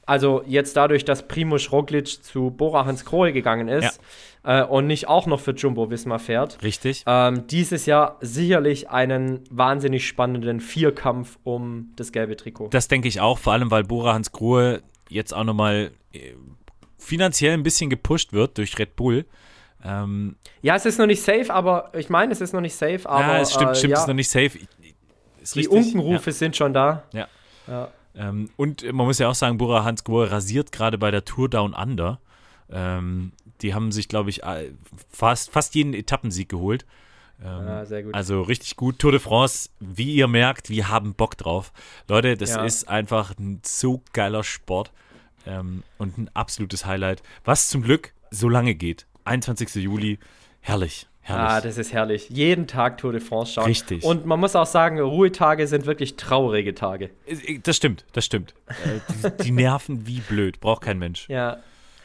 also 0.06 0.42
jetzt 0.48 0.76
dadurch, 0.76 1.06
dass 1.06 1.28
Primoz 1.28 1.72
Roglic 1.72 2.08
zu 2.24 2.50
Bora 2.50 2.86
Hans 2.86 3.06
Grohe 3.06 3.32
gegangen 3.32 3.68
ist 3.68 4.00
äh, 4.44 4.64
und 4.64 4.88
nicht 4.88 5.08
auch 5.08 5.28
noch 5.28 5.40
für 5.40 5.52
Jumbo 5.52 5.92
Visma 5.92 6.18
fährt, 6.18 6.64
richtig. 6.64 7.04
ähm, 7.06 7.46
dieses 7.46 7.86
Jahr 7.86 8.18
sicherlich 8.20 8.90
einen 8.90 9.44
wahnsinnig 9.52 10.08
spannenden 10.08 10.62
Vierkampf 10.62 11.38
um 11.44 11.92
das 11.96 12.12
gelbe 12.12 12.36
Trikot. 12.36 12.70
Das 12.70 12.88
denke 12.88 13.08
ich 13.08 13.22
auch, 13.22 13.38
vor 13.38 13.54
allem 13.54 13.70
weil 13.70 13.84
Bora 13.84 14.14
Hans 14.14 14.32
Grohe 14.32 14.82
jetzt 15.10 15.32
auch 15.32 15.44
nochmal 15.44 15.92
äh, 16.12 16.34
finanziell 17.00 17.54
ein 17.54 17.64
bisschen 17.64 17.90
gepusht 17.90 18.34
wird 18.34 18.58
durch 18.58 18.78
Red 18.78 18.96
Bull. 18.96 19.26
Ähm, 19.84 20.36
ja, 20.62 20.76
es 20.76 20.86
ist 20.86 21.00
noch 21.00 21.08
nicht 21.08 21.22
safe, 21.24 21.54
aber 21.54 21.92
ich 21.94 22.10
meine, 22.10 22.32
es 22.34 22.42
ist 22.42 22.54
noch 22.54 22.62
nicht 22.62 22.76
safe, 22.76 23.10
aber 23.10 23.22
ja, 23.22 23.40
es 23.40 23.54
stimmt, 23.54 23.72
äh, 23.72 23.76
stimmt, 23.76 23.92
ja, 23.94 24.00
ist 24.02 24.08
noch 24.08 24.14
nicht 24.14 24.30
safe. 24.30 24.60
Ist 25.42 25.56
die 25.56 25.68
Unkenrufe 25.68 26.32
sind 26.32 26.56
schon 26.56 26.74
da. 26.74 27.04
Ja. 27.14 27.28
Ja. 27.68 27.90
Ähm, 28.16 28.50
und 28.58 28.84
man 28.84 29.06
muss 29.06 29.20
ja 29.20 29.30
auch 29.30 29.36
sagen, 29.36 29.58
Bora 29.58 29.86
Hans 29.86 30.04
Grohe 30.04 30.30
rasiert 30.30 30.72
gerade 30.72 30.98
bei 30.98 31.12
der 31.12 31.24
Tour 31.24 31.50
Down 31.50 31.74
Under. 31.74 32.20
Ähm, 32.70 33.32
die 33.62 33.74
haben 33.74 33.92
sich, 33.92 34.08
glaube 34.10 34.30
ich, 34.30 34.42
fast, 35.10 35.52
fast 35.52 35.76
jeden 35.76 35.94
Etappensieg 35.94 36.50
geholt. 36.50 36.86
Ähm, 37.42 37.86
Ja, 37.90 38.02
gut. 38.02 38.14
Also 38.14 38.42
richtig 38.42 38.76
gut. 38.76 39.00
Tour 39.00 39.12
de 39.12 39.20
France, 39.20 39.70
wie 39.80 40.14
ihr 40.14 40.28
merkt, 40.28 40.70
wir 40.70 40.90
haben 40.90 41.14
Bock 41.14 41.38
drauf. 41.38 41.72
Leute, 42.08 42.36
das 42.36 42.52
Ja. 42.52 42.64
ist 42.66 42.90
einfach 42.90 43.38
ein 43.38 43.62
so 43.64 44.02
geiler 44.12 44.44
Sport 44.44 44.92
ähm, 45.50 45.84
und 45.98 46.18
ein 46.18 46.30
absolutes 46.34 46.86
Highlight, 46.86 47.24
was 47.44 47.70
zum 47.70 47.82
Glück 47.82 48.14
so 48.32 48.48
lange 48.48 48.76
geht. 48.76 49.08
21. 49.26 49.76
Juli, 49.76 50.20
herrlich, 50.62 51.08
herrlich. 51.22 51.50
Ah, 51.50 51.62
das 51.62 51.78
ist 51.78 51.94
herrlich. 51.94 52.30
Jeden 52.30 52.68
Tag 52.68 52.98
Tour 52.98 53.12
de 53.12 53.22
France 53.22 53.54
schauen. 53.54 53.66
Richtig. 53.66 54.04
Und 54.04 54.26
man 54.26 54.40
muss 54.40 54.56
auch 54.56 54.66
sagen, 54.66 55.00
Ruhetage 55.00 55.68
sind 55.68 55.86
wirklich 55.86 56.16
traurige 56.16 56.74
Tage. 56.76 57.10
Äh, 57.26 57.60
das 57.64 57.78
stimmt, 57.78 58.06
das 58.14 58.26
stimmt. 58.26 58.54
Äh, 58.68 59.34
die, 59.38 59.44
die 59.44 59.52
nerven 59.52 60.08
wie 60.08 60.20
blöd, 60.20 60.60
braucht 60.60 60.84
kein 60.84 61.00
Mensch. 61.00 61.28
Ja. 61.30 61.58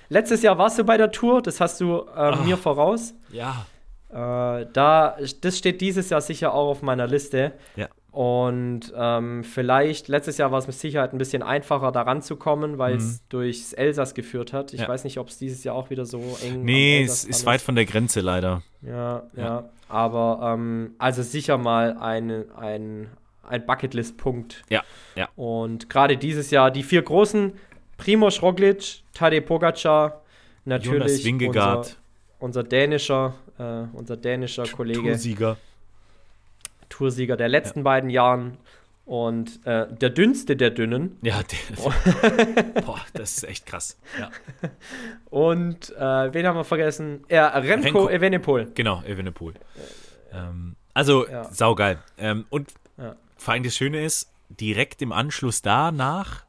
Letztes 0.08 0.42
Jahr 0.42 0.58
warst 0.58 0.78
du 0.78 0.84
bei 0.84 0.96
der 0.96 1.10
Tour, 1.12 1.42
das 1.42 1.60
hast 1.60 1.80
du 1.80 2.04
äh, 2.14 2.36
mir 2.44 2.56
voraus. 2.56 3.14
Ja. 3.32 3.66
Äh, 4.10 4.66
da, 4.72 5.16
das 5.40 5.58
steht 5.58 5.80
dieses 5.80 6.10
Jahr 6.10 6.20
sicher 6.20 6.52
auch 6.52 6.70
auf 6.70 6.82
meiner 6.82 7.06
Liste. 7.06 7.52
Ja. 7.76 7.88
Und 8.14 8.92
ähm, 8.96 9.42
vielleicht, 9.42 10.06
letztes 10.06 10.38
Jahr 10.38 10.52
war 10.52 10.60
es 10.60 10.68
mit 10.68 10.76
Sicherheit 10.76 11.12
ein 11.12 11.18
bisschen 11.18 11.42
einfacher, 11.42 11.90
da 11.90 12.02
ranzukommen, 12.02 12.78
weil 12.78 12.94
es 12.94 13.26
durchs 13.28 13.72
Elsass 13.72 14.14
geführt 14.14 14.52
hat. 14.52 14.72
Ich 14.72 14.78
Mhm. 14.78 14.84
Ja. 14.84 14.88
weiß 14.90 15.02
nicht, 15.02 15.18
ob 15.18 15.28
es 15.30 15.38
dieses 15.38 15.64
Jahr 15.64 15.74
auch 15.74 15.90
wieder 15.90 16.06
so 16.06 16.20
eng 16.44 16.62
Nee, 16.62 16.98
am 17.00 17.04
es 17.06 17.24
ist 17.24 17.44
weit 17.44 17.60
von 17.60 17.74
der 17.74 17.86
Grenze 17.86 18.20
leider. 18.20 18.62
Ja, 18.82 19.24
ja. 19.34 19.42
Ja. 19.44 19.68
Aber 19.88 20.54
ähm, 20.54 20.94
also 20.98 21.22
sicher 21.24 21.58
mal 21.58 21.96
ein, 21.98 22.44
ein, 22.56 23.08
ein 23.42 23.66
Bucketlist-Punkt. 23.66 24.62
Ja, 24.70 24.84
ja. 25.16 25.28
Und 25.34 25.90
gerade 25.90 26.16
dieses 26.16 26.52
Jahr 26.52 26.70
die 26.70 26.84
vier 26.84 27.02
großen: 27.02 27.52
Primoz 27.98 28.42
Roglic, 28.42 29.02
Tadej 29.12 29.40
Pogacar, 29.40 30.22
natürlich 30.64 31.00
Jonas 31.00 31.24
Wingegaard, 31.24 31.78
unser, 32.38 32.60
unser 32.60 32.62
dänischer, 32.62 33.34
äh, 33.58 33.82
unser 33.92 34.16
dänischer 34.16 34.64
Kollege, 34.68 35.00
Toursieger. 35.02 35.56
Toursieger 36.94 37.36
der 37.36 37.48
letzten 37.48 37.82
beiden 37.82 38.08
Jahren 38.08 38.56
und 39.04 39.66
äh, 39.66 39.86
der 39.92 40.10
dünnste 40.10 40.54
der 40.56 40.70
Dünnen. 40.70 41.18
Ja, 41.22 41.40
der, 41.42 42.82
boah, 42.82 43.00
das 43.14 43.38
ist 43.38 43.44
echt 43.44 43.66
krass. 43.66 43.98
Ja. 44.18 44.30
Und 45.30 45.90
äh, 45.96 46.32
wen 46.32 46.46
haben 46.46 46.56
wir 46.56 46.64
vergessen? 46.64 47.24
Ja, 47.28 47.48
Remco, 47.48 47.84
Remco. 48.04 48.08
Evenepoel. 48.08 48.70
Genau, 48.74 49.02
Evenepoel. 49.02 49.54
Ähm, 50.32 50.76
also, 50.94 51.28
Ja. 51.28 51.44
saugeil. 51.52 51.98
Ähm, 52.18 52.46
und 52.50 52.72
Ja. 52.96 53.16
vor 53.36 53.54
allem 53.54 53.64
das 53.64 53.76
Schöne 53.76 54.04
ist, 54.04 54.30
direkt 54.48 55.02
im 55.02 55.10
Anschluss 55.12 55.62
danach 55.62 56.44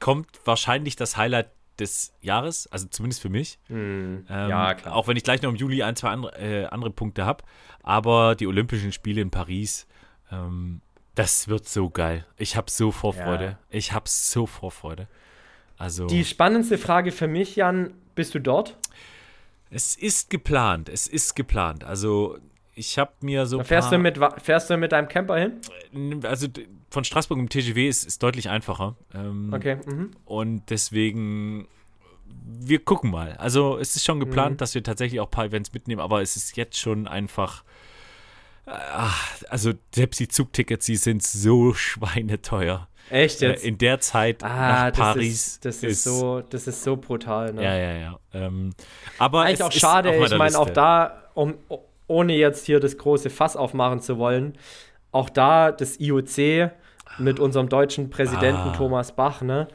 kommt 0.00 0.28
wahrscheinlich 0.44 0.96
das 0.96 1.16
Highlight 1.16 1.48
des 1.78 2.12
Jahres, 2.22 2.66
also 2.68 2.86
zumindest 2.88 3.20
für 3.22 3.28
mich. 3.28 3.58
Ähm, 3.70 4.24
ja, 4.28 4.74
klar. 4.74 4.94
Auch 4.94 5.08
wenn 5.08 5.16
ich 5.16 5.24
gleich 5.24 5.42
noch 5.42 5.50
im 5.50 5.56
Juli 5.56 5.82
ein, 5.82 5.96
zwei 5.96 6.08
andere, 6.10 6.38
äh, 6.38 6.66
andere 6.66 6.90
Punkte 6.90 7.24
habe. 7.26 7.44
Aber 7.82 8.34
die 8.34 8.46
Olympischen 8.46 8.92
Spiele 8.92 9.20
in 9.20 9.30
Paris, 9.30 9.86
ähm, 10.32 10.80
das 11.14 11.48
wird 11.48 11.66
so 11.68 11.88
geil. 11.90 12.26
Ich 12.36 12.56
habe 12.56 12.70
so 12.70 12.90
Vorfreude. 12.90 13.44
Ja. 13.44 13.58
Ich 13.70 13.92
habe 13.92 14.04
so 14.08 14.46
Vorfreude. 14.46 15.08
Also, 15.78 16.06
Die 16.06 16.24
spannendste 16.24 16.78
Frage 16.78 17.12
für 17.12 17.28
mich, 17.28 17.56
Jan, 17.56 17.92
bist 18.14 18.34
du 18.34 18.40
dort? 18.40 18.76
es 19.70 19.96
ist 19.96 20.30
geplant. 20.30 20.88
Es 20.88 21.06
ist 21.06 21.34
geplant. 21.34 21.84
Also, 21.84 22.38
ich 22.76 22.98
habe 22.98 23.10
mir 23.20 23.46
so. 23.46 23.60
Fährst 23.64 23.90
du, 23.90 23.98
mit, 23.98 24.20
fährst 24.38 24.70
du 24.70 24.76
mit 24.76 24.92
deinem 24.92 25.08
Camper 25.08 25.36
hin? 25.36 25.60
Also, 26.22 26.46
d- 26.46 26.68
von 26.90 27.02
Straßburg 27.02 27.38
im 27.38 27.48
TGW 27.48 27.88
ist, 27.88 28.04
ist 28.04 28.22
deutlich 28.22 28.48
einfacher. 28.48 28.94
Ähm, 29.14 29.50
Okay. 29.52 29.78
Mhm. 29.84 30.10
Und 30.24 30.62
deswegen, 30.70 31.66
wir 32.44 32.78
gucken 32.78 33.10
mal. 33.10 33.32
Also 33.38 33.76
es 33.78 33.96
ist 33.96 34.04
schon 34.04 34.20
geplant, 34.20 34.52
Mhm. 34.52 34.56
dass 34.58 34.74
wir 34.74 34.82
tatsächlich 34.82 35.18
auch 35.20 35.26
ein 35.26 35.30
paar 35.32 35.46
Events 35.46 35.72
mitnehmen, 35.72 36.00
aber 36.00 36.22
es 36.22 36.36
ist 36.36 36.56
jetzt 36.56 36.78
schon 36.78 37.08
einfach 37.08 37.64
Ach, 38.68 39.32
also 39.48 39.72
selbst 39.94 40.18
die 40.18 40.26
Zugtickets, 40.26 40.86
die 40.86 40.96
sind 40.96 41.22
so 41.22 41.72
schweineteuer. 41.72 42.88
Echt 43.10 43.40
jetzt? 43.40 43.62
Äh, 43.64 43.68
in 43.68 43.78
der 43.78 44.00
Zeit 44.00 44.42
ah, 44.42 44.88
nach 44.90 44.92
Paris. 44.92 45.60
Das 45.62 45.76
ist, 45.76 45.84
das 45.84 45.90
ist, 45.92 46.02
so, 46.04 46.40
das 46.40 46.66
ist 46.66 46.82
so 46.82 46.96
brutal. 46.96 47.52
Ne? 47.52 47.62
Ja, 47.62 47.76
ja, 47.76 47.92
ja. 47.92 48.18
Ähm, 48.34 48.74
aber 49.18 49.42
Eigentlich 49.42 49.62
auch 49.62 49.70
schade. 49.70 50.12
Ich 50.16 50.36
meine, 50.36 50.58
auch 50.58 50.70
da, 50.70 51.28
um, 51.34 51.54
ohne 52.06 52.34
jetzt 52.34 52.66
hier 52.66 52.80
das 52.80 52.98
große 52.98 53.30
Fass 53.30 53.56
aufmachen 53.56 54.00
zu 54.00 54.18
wollen, 54.18 54.54
auch 55.12 55.30
da 55.30 55.72
das 55.72 55.98
IOC 56.00 56.70
mit 57.18 57.40
unserem 57.40 57.68
deutschen 57.68 58.10
Präsidenten 58.10 58.70
ah. 58.70 58.74
Thomas 58.76 59.12
Bach, 59.12 59.42
ne? 59.42 59.68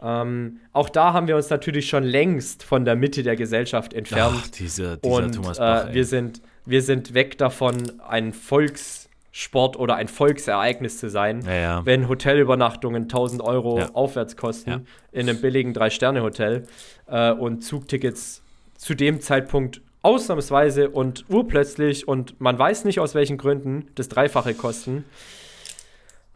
Ähm, 0.00 0.60
auch 0.72 0.88
da 0.88 1.12
haben 1.12 1.26
wir 1.26 1.34
uns 1.36 1.50
natürlich 1.50 1.88
schon 1.88 2.04
längst 2.04 2.62
von 2.62 2.84
der 2.84 2.94
Mitte 2.94 3.22
der 3.22 3.34
Gesellschaft 3.36 3.94
entfernt. 3.94 4.36
Ach, 4.38 4.48
diese, 4.48 4.96
dieser 4.98 5.14
und, 5.16 5.34
Thomas 5.34 5.58
Bach. 5.58 5.88
Äh, 5.88 5.94
wir, 5.94 6.04
sind, 6.04 6.40
wir 6.66 6.82
sind 6.82 7.14
weg 7.14 7.36
davon, 7.36 7.92
ein 8.06 8.32
Volkssport 8.32 9.76
oder 9.76 9.96
ein 9.96 10.06
Volksereignis 10.06 10.98
zu 10.98 11.10
sein, 11.10 11.42
ja, 11.44 11.54
ja. 11.54 11.86
wenn 11.86 12.08
Hotelübernachtungen 12.08 13.04
1000 13.04 13.42
Euro 13.42 13.78
Ja. 13.78 13.90
aufwärts 13.92 14.36
kosten 14.36 14.86
in 15.10 15.28
einem 15.28 15.40
billigen 15.40 15.74
Drei-Sterne-Hotel 15.74 16.64
äh, 17.08 17.32
und 17.32 17.62
Zugtickets 17.64 18.42
zu 18.76 18.94
dem 18.94 19.20
Zeitpunkt 19.20 19.80
ausnahmsweise 20.08 20.88
und 20.90 21.24
urplötzlich 21.28 22.08
und 22.08 22.40
man 22.40 22.58
weiß 22.58 22.84
nicht 22.84 22.98
aus 22.98 23.14
welchen 23.14 23.36
Gründen 23.36 23.88
das 23.94 24.08
Dreifache 24.08 24.54
kosten. 24.54 25.04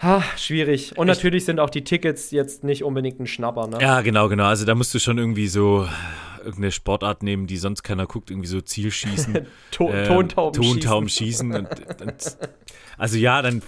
Ha, 0.01 0.23
schwierig. 0.37 0.99
Und 0.99 1.09
Ich- 1.09 1.15
natürlich 1.17 1.45
sind 1.45 1.61
auch 1.61 1.71
die 1.71 1.85
Tickets 1.85 2.31
jetzt 2.33 2.65
nicht 2.65 2.83
unbedingt 2.85 3.21
ein 3.21 3.27
Schnapper, 3.27 3.69
ne? 3.69 3.79
Ja, 3.81 4.01
genau, 4.01 4.29
genau. 4.29 4.45
Also 4.45 4.65
da 4.65 4.75
musst 4.75 4.93
du 4.95 4.99
schon 4.99 5.17
irgendwie 5.17 5.47
so 5.49 5.87
irgendeine 6.39 6.73
Sportart 6.73 7.23
nehmen, 7.23 7.47
die 7.47 7.57
sonst 7.57 7.83
keiner 7.85 8.07
guckt, 8.07 8.31
irgendwie 8.31 8.49
so 8.49 8.61
Zielschießen. 8.61 9.47
To 9.71 9.89
ähm, 9.91 10.07
Tontauben 10.07 10.61
Tontauben 10.61 11.09
schießen. 11.09 11.53
schießen. 11.53 11.67
und, 12.01 12.03
und, 12.03 12.37
also 12.99 13.17
ja, 13.17 13.41
dann, 13.43 13.63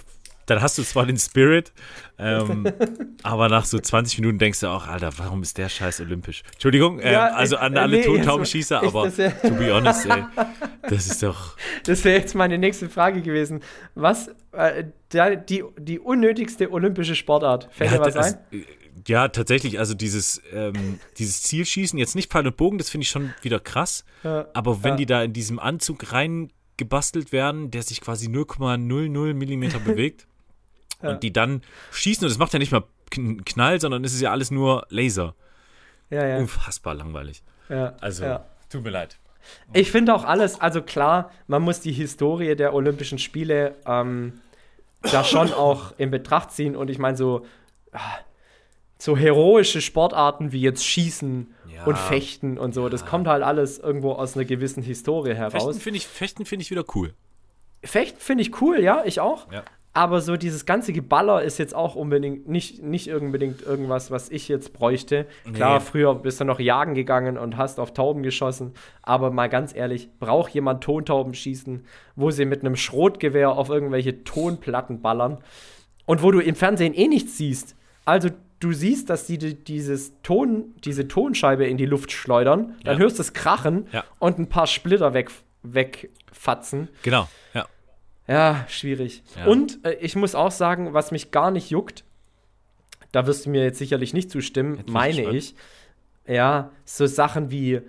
dann 0.45 0.61
hast 0.61 0.77
du 0.77 0.83
zwar 0.83 1.05
den 1.05 1.17
Spirit, 1.17 1.73
ähm, 2.19 2.65
aber 3.23 3.49
nach 3.49 3.65
so 3.65 3.79
20 3.79 4.19
Minuten 4.19 4.37
denkst 4.39 4.59
du 4.59 4.67
auch, 4.67 4.87
Alter, 4.87 5.11
warum 5.17 5.41
ist 5.41 5.57
der 5.57 5.69
Scheiß 5.69 6.01
olympisch? 6.01 6.43
Entschuldigung, 6.53 6.99
ähm, 6.99 7.11
Ja, 7.13 7.27
also 7.33 7.57
an 7.57 7.75
äh, 7.75 7.79
alle 7.79 7.97
nee, 7.97 8.03
Tontaubenschießer, 8.03 8.81
aber 8.83 9.05
das 9.05 9.17
ja- 9.17 9.29
to 9.31 9.51
be 9.55 9.73
honest, 9.73 10.05
ey, 10.05 10.23
das 10.89 11.07
ist 11.07 11.23
doch. 11.23 11.57
Das 11.85 12.03
wäre 12.03 12.19
jetzt 12.19 12.35
meine 12.35 12.57
nächste 12.57 12.89
Frage 12.89 13.21
gewesen. 13.21 13.61
Was, 13.95 14.29
äh, 14.51 14.85
der, 15.11 15.35
die, 15.35 15.63
die 15.77 15.99
unnötigste 15.99 16.71
olympische 16.71 17.15
Sportart? 17.15 17.69
Fällt 17.71 17.91
dir 17.91 17.99
was 17.99 18.15
ein? 18.15 18.35
äh, 18.51 18.63
Ja, 19.07 19.27
tatsächlich, 19.27 19.77
also 19.79 19.93
dieses, 19.93 20.41
ähm, 20.53 20.99
dieses 21.17 21.41
Zielschießen, 21.43 21.99
jetzt 21.99 22.15
nicht 22.15 22.31
Pfeil 22.31 22.47
und 22.47 22.55
Bogen, 22.57 22.77
das 22.77 22.89
finde 22.89 23.03
ich 23.03 23.09
schon 23.09 23.33
wieder 23.41 23.59
krass. 23.59 24.05
Ja, 24.23 24.47
Aber 24.53 24.83
wenn 24.83 24.91
ja. 24.91 24.95
die 24.97 25.05
da 25.05 25.23
in 25.23 25.33
diesem 25.33 25.59
Anzug 25.59 26.11
reingebastelt 26.11 27.31
werden, 27.31 27.71
der 27.71 27.83
sich 27.83 28.01
quasi 28.01 28.27
0,00 28.27 29.33
Millimeter 29.33 29.79
bewegt 29.79 30.27
Ja. 31.05 31.11
und 31.11 31.23
die 31.23 31.31
dann 31.33 31.61
schießen, 31.91 32.23
und 32.25 32.29
das 32.29 32.37
macht 32.37 32.53
ja 32.53 32.59
nicht 32.59 32.71
mal 32.71 32.83
Kn- 33.11 33.43
Knall, 33.45 33.79
sondern 33.79 34.03
es 34.03 34.13
ist 34.13 34.21
ja 34.21 34.31
alles 34.31 34.51
nur 34.51 34.85
Laser. 34.89 35.35
Ja, 36.09 36.25
ja. 36.25 36.37
Unfassbar 36.37 36.93
langweilig. 36.95 37.41
ja, 37.69 37.93
Also, 38.01 38.23
ja. 38.25 38.45
tut 38.69 38.83
mir 38.83 38.89
leid. 38.91 39.17
Ich 39.73 39.91
finde 39.91 40.13
auch 40.15 40.23
alles, 40.23 40.59
also 40.59 40.81
klar, 40.81 41.31
man 41.47 41.61
muss 41.61 41.79
die 41.79 41.91
Historie 41.91 42.55
der 42.55 42.73
Olympischen 42.73 43.19
Spiele 43.19 43.75
ähm, 43.85 44.41
da 45.03 45.23
schon 45.23 45.53
auch 45.53 45.93
in 45.97 46.09
Betracht 46.11 46.51
ziehen. 46.51 46.75
Und 46.75 46.89
ich 46.89 46.97
meine, 46.97 47.15
so, 47.15 47.45
ah, 47.91 47.99
so 48.97 49.15
heroische 49.15 49.81
Sportarten 49.81 50.51
wie 50.51 50.61
jetzt 50.61 50.83
Schießen 50.85 51.53
Ja. 51.71 51.83
und 51.85 51.97
Fechten 51.97 52.57
und 52.57 52.73
so, 52.73 52.89
das 52.89 53.05
kommt 53.05 53.27
halt 53.27 53.43
alles 53.43 53.77
irgendwo 53.77 54.13
aus 54.13 54.35
einer 54.35 54.45
gewissen 54.45 54.81
Historie 54.81 55.35
heraus. 55.35 55.63
Fechten 55.63 55.79
finde 55.79 55.97
ich, 55.97 56.07
Fechten 56.07 56.45
find 56.45 56.61
ich 56.63 56.71
wieder 56.71 56.85
cool. 56.95 57.13
Fechten 57.83 58.19
finde 58.19 58.41
ich 58.41 58.61
cool, 58.61 58.79
ja, 58.79 59.03
ich 59.05 59.19
auch. 59.19 59.51
Ja. 59.51 59.63
Aber 59.97 60.19
so 60.19 60.35
dieses 60.35 60.65
ganze 60.65 60.91
Geballer 60.91 61.41
ist 61.41 61.57
jetzt 61.57 61.73
auch 61.73 61.95
unbedingt 61.95 62.49
nicht, 62.49 62.83
nicht 62.83 63.09
unbedingt 63.13 63.61
irgendwas, 63.61 64.11
was 64.11 64.29
ich 64.29 64.49
jetzt 64.49 64.73
bräuchte. 64.73 65.25
Klar, 65.53 65.79
Nee. 65.79 65.85
früher 65.85 66.13
bist 66.15 66.41
du 66.41 66.43
noch 66.43 66.59
jagen 66.59 66.95
gegangen 66.95 67.37
und 67.37 67.55
hast 67.55 67.79
auf 67.79 67.93
Tauben 67.93 68.21
geschossen. 68.21 68.73
Aber 69.03 69.31
mal 69.31 69.47
ganz 69.47 69.73
ehrlich, 69.73 70.09
braucht 70.19 70.53
jemand 70.53 70.83
Tontauben 70.83 71.33
schießen, 71.33 71.85
wo 72.17 72.29
sie 72.29 72.43
mit 72.43 72.59
einem 72.59 72.75
Schrotgewehr 72.75 73.51
auf 73.51 73.69
irgendwelche 73.69 74.25
Tonplatten 74.25 75.01
ballern 75.01 75.37
und 76.05 76.21
wo 76.21 76.31
du 76.31 76.39
im 76.41 76.55
Fernsehen 76.55 76.93
eh 76.93 77.07
nichts 77.07 77.37
siehst? 77.37 77.77
Also 78.03 78.29
du 78.59 78.73
siehst, 78.73 79.09
dass 79.09 79.25
die, 79.27 79.37
die 79.37 79.55
dieses 79.63 80.21
Ton, 80.23 80.73
diese 80.83 81.07
Tonscheibe 81.07 81.65
in 81.67 81.77
die 81.77 81.85
Luft 81.85 82.11
schleudern, 82.11 82.75
dann 82.83 82.97
Ja. 82.97 82.99
hörst 83.03 83.17
du 83.17 83.21
es 83.21 83.31
krachen 83.31 83.87
Ja. 83.93 84.03
und 84.19 84.39
ein 84.39 84.49
paar 84.49 84.67
Splitter 84.67 85.13
weg, 85.13 85.31
wegfatzen. 85.63 86.89
Genau, 87.03 87.27
ja. 87.53 87.65
Ja, 88.27 88.65
schwierig. 88.67 89.23
Ja. 89.37 89.45
Und 89.45 89.79
äh, 89.85 89.93
ich 90.01 90.15
muss 90.15 90.35
auch 90.35 90.51
sagen, 90.51 90.93
was 90.93 91.11
mich 91.11 91.31
gar 91.31 91.51
nicht 91.51 91.69
juckt, 91.69 92.03
da 93.11 93.27
wirst 93.27 93.45
du 93.45 93.49
mir 93.49 93.63
jetzt 93.63 93.77
sicherlich 93.79 94.13
nicht 94.13 94.29
zustimmen, 94.31 94.77
Jetzt 94.77 94.87
ich 94.87 94.93
meine 94.93 95.31
ich. 95.35 95.55
Ja, 96.27 96.71
so 96.85 97.05
Sachen 97.05 97.51
wie 97.51 97.81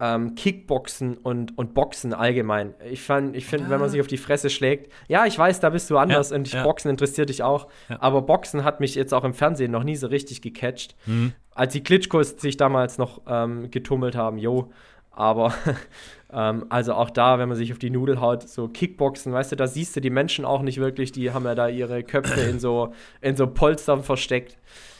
ähm, 0.00 0.34
Kickboxen 0.34 1.16
und, 1.18 1.56
und 1.58 1.74
Boxen 1.74 2.14
allgemein. 2.14 2.74
Ich, 2.90 3.02
fand- 3.02 3.36
ich 3.36 3.44
finde, 3.46 3.68
wenn 3.70 3.78
man 3.78 3.90
sich 3.90 4.00
auf 4.00 4.06
die 4.08 4.16
Fresse 4.16 4.50
schlägt, 4.50 4.90
ja, 5.08 5.26
ich 5.26 5.38
weiß, 5.38 5.60
da 5.60 5.70
bist 5.70 5.88
du 5.90 5.98
anders 5.98 6.30
Ja, 6.30 6.36
und 6.36 6.48
ich, 6.48 6.54
ja. 6.54 6.62
Boxen 6.64 6.90
interessiert 6.90 7.28
dich 7.28 7.42
auch. 7.42 7.68
Ja. 7.88 7.98
Aber 8.00 8.22
Boxen 8.22 8.64
hat 8.64 8.80
mich 8.80 8.94
jetzt 8.96 9.12
auch 9.14 9.22
im 9.24 9.34
Fernsehen 9.34 9.70
noch 9.70 9.84
nie 9.84 9.94
so 9.94 10.06
richtig 10.08 10.42
gecatcht. 10.42 10.96
Mhm. 11.06 11.34
Als 11.54 11.74
die 11.74 11.82
Klitschkos 11.84 12.30
sich 12.40 12.56
damals 12.56 12.98
noch 12.98 13.20
ähm, 13.28 13.70
getummelt 13.70 14.16
haben, 14.16 14.38
jo. 14.38 14.72
Aber 15.12 15.52
ähm, 16.32 16.66
also 16.68 16.94
auch 16.94 17.10
da, 17.10 17.38
wenn 17.38 17.48
man 17.48 17.56
sich 17.56 17.72
auf 17.72 17.78
die 17.78 17.90
Nudel 17.90 18.20
haut, 18.20 18.48
so 18.48 18.68
Kickboxen, 18.68 19.32
weißt 19.32 19.52
du, 19.52 19.56
da 19.56 19.66
siehst 19.66 19.94
du 19.96 20.00
die 20.00 20.10
Menschen 20.10 20.44
auch 20.44 20.62
nicht 20.62 20.78
wirklich, 20.78 21.12
die 21.12 21.30
haben 21.32 21.44
ja 21.44 21.54
da 21.54 21.68
ihre 21.68 22.02
Köpfe 22.02 22.40
in 22.40 22.58
so, 22.58 22.92
in 23.20 23.36
so 23.36 23.46
Polstern 23.46 24.02
versteckt. 24.02 24.56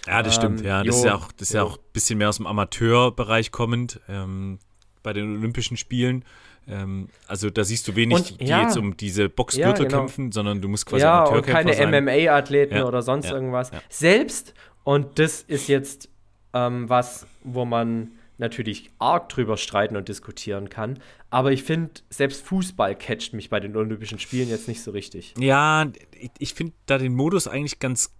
Ja, 0.07 0.22
das 0.22 0.37
Ähm, 0.37 0.41
stimmt. 0.41 0.61
Ja, 0.62 0.83
das 0.83 0.97
ist 0.97 1.03
jo, 1.05 1.09
ja 1.11 1.14
auch, 1.16 1.33
das 1.33 1.49
ist 1.49 1.55
ja 1.55 1.62
auch 1.62 1.76
ein 1.76 1.83
bisschen 1.93 2.18
mehr 2.18 2.28
aus 2.28 2.37
dem 2.37 2.47
Amateurbereich 2.47 3.51
kommend 3.53 4.01
ähm, 4.09 4.59
bei 5.03 5.12
den 5.12 5.37
Olympischen 5.37 5.76
Spielen. 5.76 6.24
Ähm, 6.68 7.09
also 7.26 7.51
da 7.51 7.64
siehst 7.64 7.89
du 7.89 7.97
wenig, 7.97 8.16
Und, 8.33 8.41
die 8.41 8.47
ja. 8.47 8.62
jetzt 8.62 8.76
um 8.76 8.97
diese 8.97 9.22
Ja, 9.22 9.28
Boxgürtel 9.28 9.87
genau. 9.87 9.99
kämpfen, 9.99 10.33
sondern 10.33 10.61
du 10.61 10.68
musst 10.68 10.87
quasi 10.87 11.03
ja, 11.03 11.22
und 11.24 11.28
Amateurkämpfer 11.28 11.74
keine 11.74 11.74
sein. 11.93 12.05
MMA-Athleten 12.05 12.76
Ja, 12.76 12.85
oder 12.87 13.03
sonst 13.03 13.26
ja, 13.26 13.33
irgendwas. 13.35 13.70
ja. 13.70 13.80
Selbst, 13.89 14.55
und 14.85 15.18
das 15.18 15.43
ist 15.43 15.68
jetzt 15.68 16.09
ähm, 16.53 16.89
was, 16.89 17.26
wo 17.43 17.64
man 17.64 18.12
natürlich 18.43 18.90
arg 18.99 19.30
drüber 19.30 19.57
streiten 19.57 19.97
und 19.97 20.09
diskutieren 20.09 20.68
kann, 20.68 20.99
aber 21.30 21.53
ich 21.53 21.62
finde, 21.62 21.93
selbst 22.11 22.45
Fußball 22.45 22.95
catcht 22.95 23.32
mich 23.32 23.49
bei 23.49 23.59
den 23.59 23.74
Olympischen 23.74 24.18
Spielen 24.18 24.51
jetzt 24.51 24.68
nicht 24.68 24.82
so 24.82 24.90
richtig. 24.90 25.32
Ja, 25.38 25.90
ich, 26.20 26.30
ich 26.38 26.55
finde 26.55 26.74
da 26.84 26.99
den 26.99 27.14
Modus 27.14 27.49
eigentlich 27.49 27.78
ganz 27.78 28.14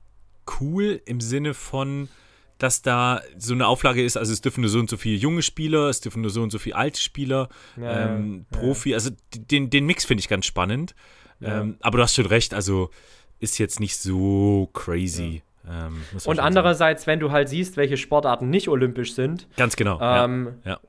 cool 0.60 1.02
im 1.04 1.20
Sinne 1.20 1.52
von, 1.52 2.08
dass 2.56 2.80
da 2.80 3.20
so 3.36 3.52
eine 3.52 3.66
Auflage 3.66 4.02
ist, 4.02 4.16
also 4.16 4.32
es 4.32 4.40
dürfen 4.40 4.62
nur 4.62 4.70
so 4.70 4.78
und 4.78 4.88
so 4.88 4.96
viele 4.96 5.16
junge 5.16 5.42
Spieler, 5.42 5.88
es 5.88 6.00
dürfen 6.00 6.22
nur 6.22 6.30
so 6.30 6.42
und 6.42 6.50
so 6.50 6.58
viele 6.58 6.76
alte 6.76 7.00
Spieler, 7.00 7.48
Ja, 7.76 8.14
ähm, 8.14 8.46
ja. 8.50 8.58
Profi, 8.58 8.94
also 8.94 9.10
den, 9.34 9.68
den 9.68 9.84
Mix 9.84 10.04
finde 10.04 10.20
ich 10.20 10.28
ganz 10.28 10.46
spannend. 10.46 10.94
Ja. 11.40 11.60
Ähm, 11.60 11.76
aber 11.80 11.98
du 11.98 12.04
hast 12.04 12.14
schon 12.14 12.26
recht, 12.26 12.54
also 12.54 12.90
ist 13.40 13.58
jetzt 13.58 13.80
nicht 13.80 13.96
so 13.96 14.70
crazy. 14.72 15.42
Ähm, 15.70 16.02
Und 16.24 16.40
andererseits, 16.40 17.06
wenn 17.06 17.20
du 17.20 17.30
halt 17.30 17.48
siehst, 17.48 17.76
welche 17.76 17.96
Sportarten 17.96 18.50
nicht 18.50 18.68
olympisch 18.68 19.14
sind. 19.14 19.46
Ganz 19.56 19.76
genau. 19.76 19.98
ähm, 20.00 20.54
ja, 20.64 20.72
ja. 20.72 20.80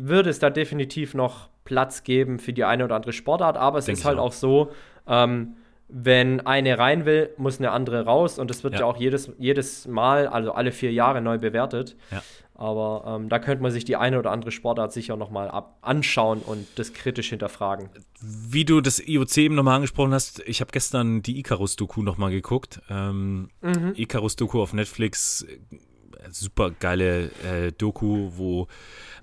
würde 0.00 0.30
es 0.30 0.38
da 0.38 0.50
definitiv 0.50 1.14
noch 1.14 1.48
Platz 1.64 2.02
geben 2.04 2.38
für 2.38 2.52
die 2.52 2.64
eine 2.64 2.84
oder 2.84 2.96
andere 2.96 3.12
Sportart. 3.12 3.56
Aber 3.56 3.78
es 3.78 3.86
Denk 3.86 3.98
ist 3.98 4.04
halt 4.04 4.18
auch. 4.18 4.26
auch 4.28 4.32
so, 4.32 4.72
ähm, 5.06 5.54
wenn 5.88 6.44
eine 6.46 6.78
rein 6.78 7.04
will, 7.04 7.30
muss 7.36 7.58
eine 7.58 7.70
andere 7.70 8.04
raus. 8.04 8.38
Und 8.38 8.48
das 8.50 8.64
wird 8.64 8.74
ja, 8.74 8.80
Ja. 8.80 8.86
auch 8.86 8.96
jedes, 8.96 9.30
jedes 9.38 9.86
Mal, 9.86 10.26
also 10.26 10.52
alle 10.52 10.72
vier 10.72 10.92
Jahre 10.92 11.20
neu 11.20 11.38
bewertet. 11.38 11.94
Aber 12.56 13.04
ähm, 13.06 13.28
da 13.28 13.38
könnte 13.40 13.62
man 13.62 13.72
sich 13.72 13.84
die 13.84 13.96
eine 13.96 14.18
oder 14.18 14.30
andere 14.30 14.52
Sportart 14.52 14.92
sicher 14.92 15.16
noch 15.16 15.30
mal 15.30 15.48
ab 15.50 15.78
anschauen 15.82 16.40
und 16.40 16.66
das 16.76 16.92
kritisch 16.92 17.30
hinterfragen. 17.30 17.88
Wie 18.20 18.64
du 18.64 18.80
das 18.80 19.00
IOC 19.00 19.36
eben 19.38 19.54
nochmal 19.56 19.76
angesprochen 19.76 20.14
hast, 20.14 20.40
ich 20.46 20.60
habe 20.60 20.70
gestern 20.70 21.22
die 21.22 21.38
Icarus-Doku 21.40 22.02
nochmal 22.02 22.30
geguckt. 22.30 22.80
Ähm, 22.88 23.50
Mhm. 23.60 23.94
Icarus-Doku 23.96 24.62
auf 24.62 24.72
Netflix, 24.72 25.42
äh, 25.42 25.58
super 26.30 26.70
geile 26.70 27.30
äh, 27.44 27.72
Doku, 27.72 28.30
wo 28.36 28.68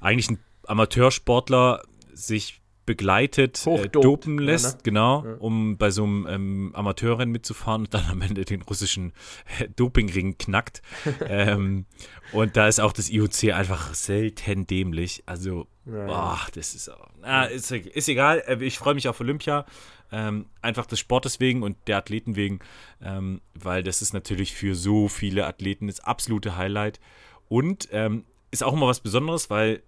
eigentlich 0.01 0.29
ein 0.31 0.39
Amateursportler 0.67 1.81
sich 2.13 2.60
begleitet, 2.85 3.65
äh, 3.67 3.87
dopen 3.89 4.39
ja, 4.39 4.45
lässt, 4.45 4.77
ne? 4.77 4.81
genau, 4.83 5.25
Ja. 5.25 5.33
um 5.35 5.77
bei 5.77 5.91
so 5.91 6.03
einem 6.03 6.27
ähm, 6.29 6.71
Amateurrennen 6.73 7.31
mitzufahren 7.31 7.81
und 7.83 7.93
dann 7.93 8.05
am 8.09 8.21
Ende 8.21 8.43
den 8.45 8.61
russischen 8.63 9.13
äh, 9.59 9.67
Dopingring 9.75 10.37
knackt. 10.37 10.81
ähm, 11.27 11.85
und 12.33 12.57
da 12.57 12.67
ist 12.67 12.79
auch 12.79 12.93
das 12.93 13.09
IOC 13.09 13.53
einfach 13.53 13.93
selten 13.93 14.67
dämlich. 14.67 15.23
Also, 15.25 15.67
Ja, 15.85 15.97
ja. 15.97 16.05
boah, 16.05 16.39
das 16.53 16.73
ist, 16.75 16.89
auch- 16.89 17.07
na, 17.21 17.45
ist, 17.45 17.71
ist 17.71 18.09
egal. 18.09 18.43
Äh, 18.47 18.63
Ich 18.63 18.77
freue 18.77 18.93
mich 18.95 19.07
auf 19.07 19.19
Olympia. 19.19 19.65
Ähm, 20.13 20.47
einfach 20.61 20.85
des 20.87 20.99
Sportes 20.99 21.39
wegen 21.39 21.63
und 21.63 21.77
der 21.87 21.95
Athleten 21.97 22.35
wegen, 22.35 22.59
ähm, 23.01 23.39
weil 23.53 23.81
das 23.81 24.01
ist 24.01 24.13
natürlich 24.13 24.53
für 24.53 24.75
so 24.75 25.07
viele 25.07 25.45
Athleten 25.47 25.87
das 25.87 26.01
absolute 26.01 26.57
Highlight. 26.57 26.99
Und 27.47 27.87
ähm, 27.93 28.25
ist 28.51 28.61
auch 28.61 28.73
immer 28.73 28.87
was 28.87 28.99
Besonderes, 28.99 29.49
weil 29.49 29.81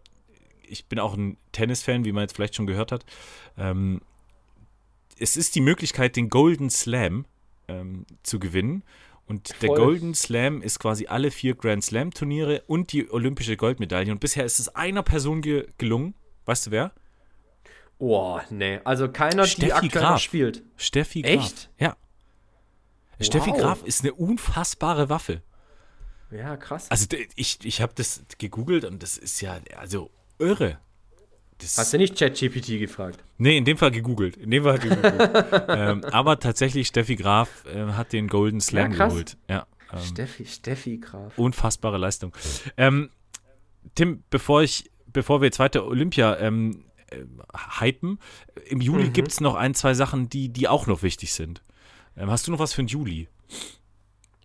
ich 0.67 0.85
bin 0.85 0.99
auch 0.99 1.15
ein 1.15 1.37
Tennis-Fan, 1.51 2.05
wie 2.05 2.11
man 2.11 2.23
jetzt 2.23 2.35
vielleicht 2.35 2.55
schon 2.55 2.67
gehört 2.67 2.91
hat. 2.91 3.05
Ähm, 3.57 4.01
es 5.19 5.37
ist 5.37 5.55
die 5.55 5.61
Möglichkeit, 5.61 6.15
den 6.15 6.29
Golden 6.29 6.69
Slam 6.69 7.25
ähm, 7.67 8.05
zu 8.23 8.39
gewinnen. 8.39 8.83
Und 9.25 9.61
der 9.61 9.67
Voll. 9.67 9.77
Golden 9.77 10.15
Slam 10.15 10.61
ist 10.61 10.79
quasi 10.79 11.07
alle 11.07 11.31
vier 11.31 11.55
Grand 11.55 11.83
Slam 11.83 12.11
Turniere 12.11 12.63
und 12.67 12.91
die 12.91 13.09
olympische 13.09 13.55
Goldmedaille. 13.55 14.11
Und 14.11 14.19
bisher 14.19 14.43
ist 14.43 14.59
es 14.59 14.69
einer 14.69 15.03
Person 15.03 15.41
ge 15.41 15.67
gelungen. 15.77 16.13
Weißt 16.45 16.67
du 16.67 16.71
wer? 16.71 16.91
Oh, 17.99 18.39
nee. 18.49 18.79
Also 18.83 19.09
keiner, 19.09 19.43
die 19.43 19.49
Steffi 19.49 19.71
aktuell 19.71 20.03
noch 20.03 20.09
Graf. 20.11 20.21
spielt. 20.21 20.63
Steffi 20.75 21.21
Graf. 21.21 21.31
Echt? 21.31 21.69
Ja. 21.79 21.95
Steffi 23.21 23.51
Wow. 23.51 23.59
Graf 23.59 23.83
ist 23.83 24.01
eine 24.01 24.13
unfassbare 24.13 25.09
Waffe. 25.09 25.41
Ja, 26.31 26.57
krass. 26.57 26.89
Also 26.89 27.07
ich, 27.35 27.59
ich 27.63 27.81
habe 27.81 27.93
das 27.95 28.23
gegoogelt 28.39 28.85
und 28.85 29.03
das 29.03 29.17
ist 29.17 29.39
ja 29.41 29.59
also 29.77 30.09
irre. 30.43 30.79
Das, 31.59 31.77
Hast 31.77 31.93
du 31.93 31.97
nicht 31.97 32.17
ChatGPT 32.17 32.79
gefragt? 32.79 33.23
nee, 33.37 33.57
in 33.57 33.63
dem 33.65 33.77
Fall 33.77 33.91
gegoogelt. 33.91 34.35
In 34.37 34.51
dem 34.51 34.63
Fall 34.63 34.79
gegoogelt. 34.79 35.31
ähm, 35.69 36.03
aber 36.11 36.39
tatsächlich, 36.39 36.87
Steffi 36.87 37.15
Graf 37.15 37.63
äh, 37.65 37.93
hat 37.93 38.11
den 38.11 38.27
Golden 38.27 38.59
Slam 38.59 38.91
Ja, 38.93 39.07
geholt. 39.07 39.37
Ja, 39.49 39.67
ähm, 39.93 39.99
Steffi, 39.99 40.45
Steffi 40.45 40.97
Graf. 40.97 41.37
unfassbare 41.37 41.97
Leistung. 41.97 42.33
Ähm, 42.75 43.09
Tim, 43.95 44.23
bevor 44.29 44.63
ich, 44.63 44.89
bevor 45.07 45.41
wir 45.41 45.45
jetzt 45.45 45.59
weiter 45.59 45.85
Olympia 45.85 46.37
ähm, 46.39 46.85
äh, 47.11 47.17
hypen, 47.79 48.19
im 48.65 48.81
Juli 48.81 49.05
Mhm. 49.07 49.13
gibt 49.13 49.31
es 49.31 49.39
noch 49.39 49.55
ein, 49.55 49.73
zwei 49.75 49.93
Sachen, 49.93 50.29
die, 50.29 50.49
die 50.49 50.67
auch 50.67 50.87
noch 50.87 51.03
wichtig 51.03 51.33
sind. 51.33 51.61
Ähm, 52.17 52.29
hast 52.31 52.47
du 52.47 52.51
noch 52.51 52.59
was 52.59 52.73
für 52.73 52.81
den 52.83 52.87
Juli? 52.87 53.27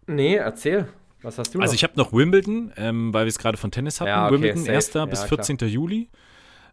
Nee, 0.06 0.36
erzähl. 0.36 0.88
Was 1.22 1.38
hast 1.38 1.54
du 1.54 1.60
Also 1.60 1.72
noch? 1.72 1.74
ich 1.76 1.82
habe 1.84 1.94
noch 1.96 2.12
Wimbledon, 2.12 2.72
ähm, 2.76 3.12
weil 3.12 3.24
wir 3.24 3.28
es 3.28 3.38
gerade 3.38 3.56
von 3.56 3.70
Tennis 3.70 4.00
hatten. 4.00 4.08
Ja, 4.08 4.26
okay, 4.26 4.34
Wimbledon 4.34 4.58
safe. 4.62 4.72
1. 4.76 4.92
Ja, 4.94 5.04
bis 5.06 5.18
klar. 5.26 5.44
14. 5.44 5.58
Juli. 5.68 6.08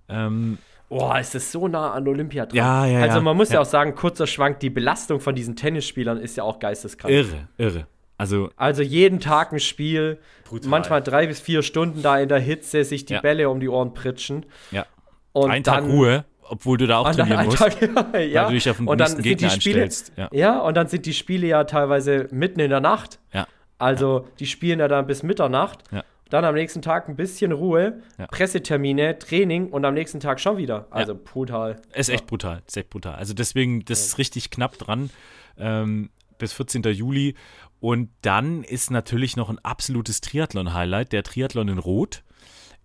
Ähm, 0.10 0.58
Boah, 0.88 1.20
ist 1.20 1.34
das 1.34 1.52
so 1.52 1.68
nah 1.68 1.93
an 1.93 2.08
Olympia 2.08 2.46
dran. 2.46 2.56
Ja, 2.56 2.86
ja, 2.86 3.00
Also 3.02 3.20
man 3.22 3.36
muss 3.36 3.50
ja. 3.50 3.56
Ja. 3.56 3.62
auch 3.62 3.66
sagen, 3.66 3.96
kurzer 3.96 4.28
Schwank, 4.28 4.60
die 4.60 4.70
Belastung 4.70 5.20
von 5.20 5.34
diesen 5.34 5.56
Tennisspielern 5.56 6.20
ist 6.20 6.38
ja 6.38 6.43
auch 6.43 6.60
geisteskrank. 6.60 7.12
irre, 7.12 7.48
irre. 7.58 7.88
Also 8.18 8.50
Also 8.56 8.84
jeden 8.84 9.20
Tag 9.20 9.52
ein 9.52 9.60
Spiel, 9.60 10.20
Brutal. 10.48 10.70
manchmal 10.70 11.02
drei 11.02 11.26
bis 11.28 11.39
vier 11.41 11.64
Stunden 11.64 12.02
da 12.04 12.20
in 12.20 12.30
der 12.30 12.39
Hitze, 12.39 12.84
sich 12.86 13.04
die 13.06 13.14
Ja. 13.14 13.22
Bälle 13.22 13.50
um 13.50 13.60
die 13.60 13.68
Ohren 13.68 13.93
pritschen. 13.96 14.46
ja, 14.72 14.86
Und 15.34 15.50
ein 15.50 15.64
Tag 15.64 15.82
dann, 15.82 15.89
Ruhe, 15.91 16.24
obwohl 16.43 16.78
du 16.78 16.86
da 16.86 17.00
auch 17.00 17.12
trainieren 17.12 17.46
musst, 17.46 17.58
Tag, 17.58 17.82
ja, 17.82 17.96
weil 18.14 18.30
du 18.50 18.52
dich 18.54 18.70
auf 18.70 18.78
den 18.78 18.88
und 18.88 19.00
dann 19.02 19.08
nächsten 19.08 19.24
sind 19.24 19.26
die 19.26 19.30
Gegner 19.30 19.50
Spiele, 19.50 19.84
einstellst. 19.84 20.14
Ja. 20.18 20.30
Ja, 20.32 20.60
und 20.62 20.78
dann 20.78 20.88
sind 20.88 21.06
die 21.08 21.14
Spiele 21.14 21.48
ja 21.48 21.64
teilweise 21.64 22.28
mitten 22.32 22.60
in 22.60 22.70
der 22.70 22.80
Nacht. 22.80 23.20
Ja. 23.34 23.48
Also 23.78 24.28
die 24.40 24.46
spielen 24.46 24.80
ja 24.80 24.88
dann 24.88 25.08
bis 25.08 25.24
Mitternacht. 25.24 25.84
Ja. 25.92 26.04
Dann 26.30 26.44
am 26.44 26.56
nächsten 26.56 26.82
Tag 26.82 27.08
ein 27.08 27.16
bisschen 27.16 27.52
Ruhe, 27.52 28.02
Ja. 28.18 28.26
Pressetermine, 28.28 29.20
Training 29.20 29.70
und 29.70 29.86
am 29.86 29.94
nächsten 29.94 30.20
Tag 30.20 30.40
schon 30.40 30.58
wieder. 30.58 30.88
Also 30.90 31.14
brutal. 31.16 31.80
Ist 31.94 32.10
echt 32.10 32.26
brutal, 32.26 32.64
ist 32.66 32.76
echt 32.78 32.90
brutal. 32.90 33.16
Also 33.16 33.34
deswegen, 33.34 33.86
das 33.86 34.06
ist 34.08 34.18
richtig 34.18 34.50
knapp 34.50 34.78
dran 34.78 35.12
ähm, 35.58 36.10
bis 36.40 36.54
14. 36.54 36.82
Juli. 36.84 37.36
Und 37.80 38.10
dann 38.22 38.64
ist 38.64 38.90
natürlich 38.90 39.36
noch 39.38 39.50
ein 39.50 39.60
absolutes 39.60 40.20
Triathlon-Highlight. 40.22 41.12
Der 41.12 41.22
Triathlon 41.22 41.68
in 41.68 41.78
Rot 41.78 42.24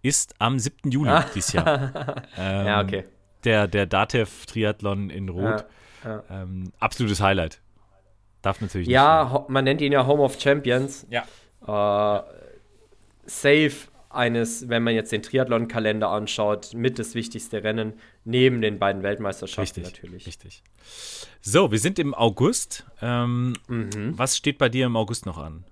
ist 0.03 0.35
am 0.39 0.59
7. 0.59 0.91
Juli 0.91 1.11
dieses 1.35 1.53
Jahr. 1.55 2.25
Ähm, 2.37 2.67
Ja, 2.67 2.81
okay. 2.83 3.05
Der, 3.45 3.67
der 3.69 3.87
Datev-Triathlon 3.87 5.09
in 5.09 5.29
Rot. 5.31 5.65
Ja, 6.05 6.23
Ähm, 6.31 6.73
absolutes 6.79 7.21
Highlight. 7.21 7.61
Darf 8.43 8.61
natürlich 8.61 8.89
Ja, 8.89 9.25
nicht. 9.25 9.33
ho- 9.33 9.45
man 9.49 9.65
nennt 9.65 9.81
ihn 9.81 9.93
ja 9.93 10.07
Home 10.07 10.23
of 10.23 10.41
Champions. 10.41 11.07
Ja. 11.11 11.23
Äh, 11.63 12.23
safe 13.27 13.73
eines, 14.09 14.69
wenn 14.69 14.83
man 14.83 14.95
jetzt 14.95 15.13
den 15.13 15.23
Triathlon-Kalender 15.23 16.09
anschaut, 16.09 16.75
mit 16.75 16.99
das 16.99 17.15
wichtigste 17.15 17.63
Rennen, 17.63 17.93
neben 18.25 18.61
den 18.61 18.79
beiden 18.79 19.03
Weltmeisterschaften 19.05 19.83
Richtig, 19.85 20.03
natürlich. 20.03 20.27
richtig. 20.27 20.63
So, 21.41 21.71
wir 21.71 21.79
sind 21.79 21.99
im 21.99 22.13
August. 22.15 22.85
Ähm, 23.01 23.53
Mhm. 23.69 24.19
Was 24.19 24.37
steht 24.37 24.59
bei 24.59 24.69
dir 24.69 24.87
im 24.87 24.97
August 24.97 25.27
noch 25.27 25.39
an? 25.39 25.65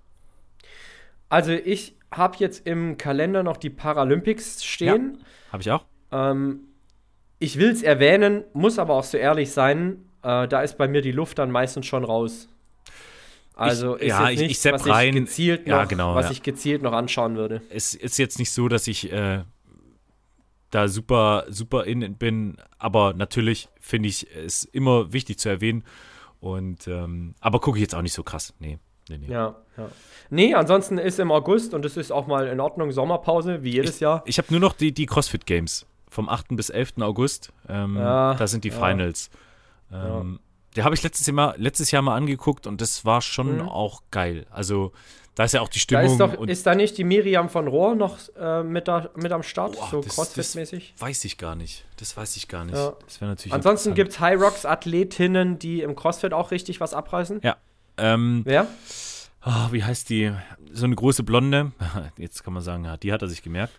Also 1.28 1.52
ich 1.52 1.96
habe 2.12 2.36
jetzt 2.38 2.66
im 2.66 2.96
Kalender 2.96 3.42
noch 3.42 3.56
die 3.56 3.70
Paralympics 3.70 4.64
stehen. 4.64 5.18
Habe 5.52 5.62
ich 5.62 5.70
auch? 5.70 5.84
Ähm, 6.12 6.60
ich 7.38 7.58
will 7.58 7.70
es 7.70 7.82
erwähnen, 7.82 8.44
muss 8.54 8.78
aber 8.78 8.94
auch 8.94 9.04
so 9.04 9.18
ehrlich 9.18 9.50
sein, 9.50 10.04
äh, 10.22 10.48
da 10.48 10.62
ist 10.62 10.78
bei 10.78 10.88
mir 10.88 11.02
die 11.02 11.12
Luft 11.12 11.38
dann 11.38 11.50
meistens 11.50 11.86
schon 11.86 12.04
raus. 12.04 12.48
Also 13.58 13.96
Ich- 13.96 14.02
ist 14.02 14.08
ja, 14.08 14.20
jetzt 14.28 14.32
ich- 14.34 14.40
ich 14.42 14.48
nichts, 14.48 14.62
sepp 14.62 14.74
was 14.74 14.86
rein. 14.86 15.08
ich 15.08 15.14
gezielt 15.14 15.66
noch, 15.66 15.76
Ja, 15.78 15.84
genau, 15.84 16.14
was 16.14 16.26
ja. 16.26 16.32
ich 16.32 16.42
gezielt 16.42 16.82
noch 16.82 16.92
anschauen 16.92 17.36
würde. 17.36 17.60
Es 17.70 17.94
ist 17.94 18.18
jetzt 18.18 18.38
nicht 18.38 18.52
so, 18.52 18.68
dass 18.68 18.86
ich 18.86 19.12
äh, 19.12 19.42
da 20.70 20.88
super, 20.88 21.44
super 21.48 21.84
in 21.84 22.16
bin, 22.16 22.56
aber 22.78 23.14
natürlich 23.14 23.68
finde 23.80 24.08
ich 24.08 24.26
es 24.36 24.64
immer 24.64 25.12
wichtig 25.12 25.38
zu 25.38 25.48
erwähnen. 25.48 25.84
Und 26.40 26.86
ähm, 26.86 27.34
aber 27.40 27.58
gucke 27.60 27.78
ich 27.78 27.82
jetzt 27.82 27.94
auch 27.94 28.02
nicht 28.02 28.12
so 28.12 28.22
krass. 28.22 28.54
Nee, 28.60 28.78
nee, 29.08 29.18
nee. 29.18 29.26
Ja, 29.32 29.56
ja. 29.76 29.88
Nee, 30.30 30.54
ansonsten 30.54 30.98
ist 30.98 31.18
im 31.18 31.32
August 31.32 31.74
und 31.74 31.84
es 31.84 31.96
ist 31.96 32.12
auch 32.12 32.26
mal 32.26 32.46
in 32.48 32.60
Ordnung 32.60 32.92
Sommerpause, 32.92 33.62
wie 33.64 33.70
jedes 33.70 33.98
Jahr. 33.98 34.22
Ich 34.26 34.38
habe 34.38 34.48
nur 34.50 34.60
noch 34.60 34.74
die, 34.74 34.92
die 34.92 35.06
CrossFit 35.06 35.46
Games 35.46 35.86
vom 36.08 36.28
8. 36.28 36.54
bis 36.56 36.70
11. 36.70 37.00
August. 37.02 37.50
Ähm, 37.68 37.96
Ja, 37.96 38.34
da 38.34 38.46
sind 38.46 38.62
die 38.64 38.68
ja. 38.68 38.74
Finals. 38.78 39.30
Ähm, 39.90 40.38
Die 40.78 40.84
habe 40.84 40.94
ich 40.94 41.02
letztes 41.02 41.26
Jahr, 41.26 41.34
mal, 41.34 41.54
letztes 41.58 41.90
Jahr 41.90 42.02
mal 42.02 42.14
angeguckt 42.16 42.66
und 42.66 42.80
das 42.80 43.04
war 43.04 43.20
schon 43.20 43.56
Mhm. 43.56 43.68
auch 43.68 44.02
geil. 44.12 44.46
Also 44.50 44.92
da 45.34 45.44
ist 45.44 45.52
ja 45.54 45.60
auch 45.60 45.68
die 45.68 45.78
Da 45.78 45.82
Stimmung. 45.82 46.06
ist 46.06 46.18
doch, 46.18 46.46
ist 46.46 46.66
da 46.66 46.74
nicht 46.74 46.96
die 46.98 47.04
Miriam 47.04 47.48
von 47.48 47.66
Rohr 47.68 47.94
noch 47.96 48.16
äh, 48.40 48.62
mit, 48.62 48.86
da, 48.88 49.10
mit 49.16 49.30
am 49.32 49.42
Start, 49.42 49.74
Boah, 49.76 49.88
so 49.90 50.00
Crossfit-mäßig? 50.00 50.94
weiß 50.98 51.24
ich 51.26 51.36
gar 51.36 51.54
nicht. 51.56 51.84
Das 51.96 52.16
weiß 52.16 52.36
ich 52.36 52.48
gar 52.48 52.64
nicht. 52.64 52.76
Ja. 52.76 52.94
Das 53.04 53.20
wäre 53.20 53.30
natürlich 53.32 53.52
Ansonsten 53.52 53.94
gibt 53.94 54.12
es 54.12 54.20
High 54.20 54.40
Rocks 54.40 54.64
Athletinnen, 54.64 55.58
die 55.58 55.82
im 55.82 55.94
Crossfit 55.96 56.32
auch 56.32 56.50
richtig 56.52 56.80
was 56.80 56.94
abreißen. 56.94 57.40
Ja. 57.42 57.56
Ähm, 57.96 58.42
Wer? 58.44 58.66
Ah, 59.40 59.68
wie 59.72 59.82
heißt 59.84 60.08
die? 60.10 60.32
So 60.72 60.84
eine 60.86 60.94
große 60.96 61.22
Blonde. 61.24 61.72
Jetzt 62.18 62.44
kann 62.44 62.52
man 62.54 62.62
sagen, 62.62 62.84
ja, 62.84 62.96
die 62.96 63.12
hat 63.12 63.22
er 63.22 63.28
sich 63.28 63.42
gemerkt. 63.42 63.72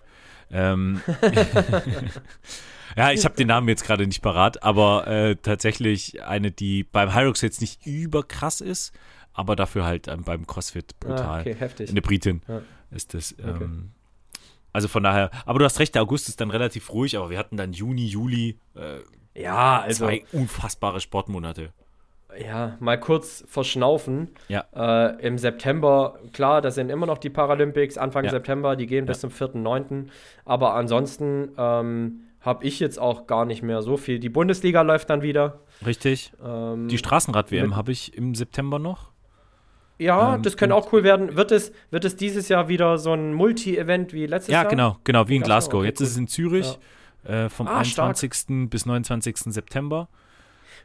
Ähm, 0.52 1.02
ja, 2.98 3.12
ich 3.12 3.26
habe 3.26 3.36
den 3.36 3.48
Namen 3.48 3.68
jetzt 3.68 3.84
gerade 3.84 4.06
nicht 4.08 4.22
parat, 4.22 4.64
aber 4.64 5.08
äh, 5.08 5.36
tatsächlich 5.36 6.24
eine, 6.24 6.52
die 6.52 6.84
beim 6.84 7.14
Hyrox 7.14 7.42
jetzt 7.42 7.62
nicht 7.62 7.86
überkrass 7.86 8.62
ist, 8.62 8.94
aber 9.34 9.56
dafür 9.56 9.86
halt 9.86 10.08
ähm, 10.08 10.24
beim 10.24 10.48
CrossFit 10.48 11.00
brutal. 11.00 11.20
Ah, 11.38 11.40
okay, 11.42 11.56
heftig. 11.56 11.90
Eine 11.90 12.02
Britin 12.02 12.42
Ja. 12.48 12.62
ist 12.92 13.14
das. 13.14 13.34
Okay. 13.38 13.64
Ähm, 13.64 13.92
also 14.72 14.88
von 14.88 15.04
daher, 15.04 15.32
aber 15.46 15.60
du 15.60 15.66
hast 15.66 15.80
recht, 15.80 15.96
der 15.96 16.04
August 16.04 16.30
ist 16.30 16.42
dann 16.42 16.52
relativ 16.52 16.92
ruhig, 16.92 17.18
aber 17.18 17.30
wir 17.30 17.38
hatten 17.40 17.58
dann 17.58 17.74
Juni, 17.74 18.06
Juli, 18.06 18.60
äh, 18.76 19.00
Ja, 19.40 19.82
also, 19.82 20.06
zwei 20.06 20.24
unfassbare 20.32 21.00
Sportmonate. 21.02 21.74
Ja, 22.38 22.76
mal 22.80 23.00
kurz 23.00 23.44
verschnaufen. 23.48 24.30
Ja. 24.50 24.66
Äh, 24.76 25.26
Im 25.26 25.38
September, 25.38 26.20
klar, 26.34 26.62
das 26.62 26.76
sind 26.76 26.90
immer 26.90 27.06
noch 27.06 27.18
die 27.18 27.30
Paralympics, 27.30 27.98
Anfang 27.98 28.26
Ja. 28.26 28.32
September, 28.32 28.76
die 28.76 28.86
gehen 28.88 29.06
bis 29.06 29.20
zum 29.22 29.30
4.9. 29.32 30.08
Aber 30.46 30.76
ansonsten 30.76 31.50
ähm, 31.58 32.22
habe 32.42 32.66
ich 32.66 32.80
jetzt 32.80 33.00
auch 33.00 33.28
gar 33.28 33.46
nicht 33.46 33.64
mehr 33.64 33.82
so 33.82 33.98
viel. 33.98 34.20
Die 34.20 34.30
Bundesliga 34.30 34.82
läuft 34.82 35.10
dann 35.10 35.22
wieder. 35.22 35.60
Richtig. 35.86 36.32
Ähm, 36.46 36.88
Die 36.88 36.98
Straßenrad-WM 36.98 37.76
habe 37.76 37.92
ich 37.92 38.16
im 38.16 38.36
September 38.36 38.80
noch. 38.80 39.12
ja, 39.98 40.36
ähm, 40.36 40.44
das 40.44 40.56
könnte 40.56 40.76
auch 40.76 40.94
cool 40.94 41.04
werden. 41.04 41.36
Wird 41.36 41.52
es, 41.52 41.74
wird 41.92 42.06
es 42.06 42.16
dieses 42.16 42.48
Jahr 42.48 42.68
wieder 42.70 42.98
so 42.98 43.12
ein 43.14 43.34
Multi-Event 43.34 44.14
wie 44.14 44.26
letztes 44.26 44.54
Ja, 44.54 44.62
Jahr? 44.62 44.70
genau, 44.70 44.98
genau, 45.04 45.28
wie 45.28 45.36
in 45.36 45.42
Glasgow, 45.44 45.84
Jetzt 45.84 46.00
ist 46.00 46.12
es 46.12 46.18
in 46.18 46.28
Zürich 46.28 46.78
äh, 47.26 47.50
vom 47.50 47.68
Ah, 47.68 47.84
stark. 47.84 48.06
21. 48.16 48.70
bis 48.70 48.86
29. 48.86 49.36
September. 49.54 50.08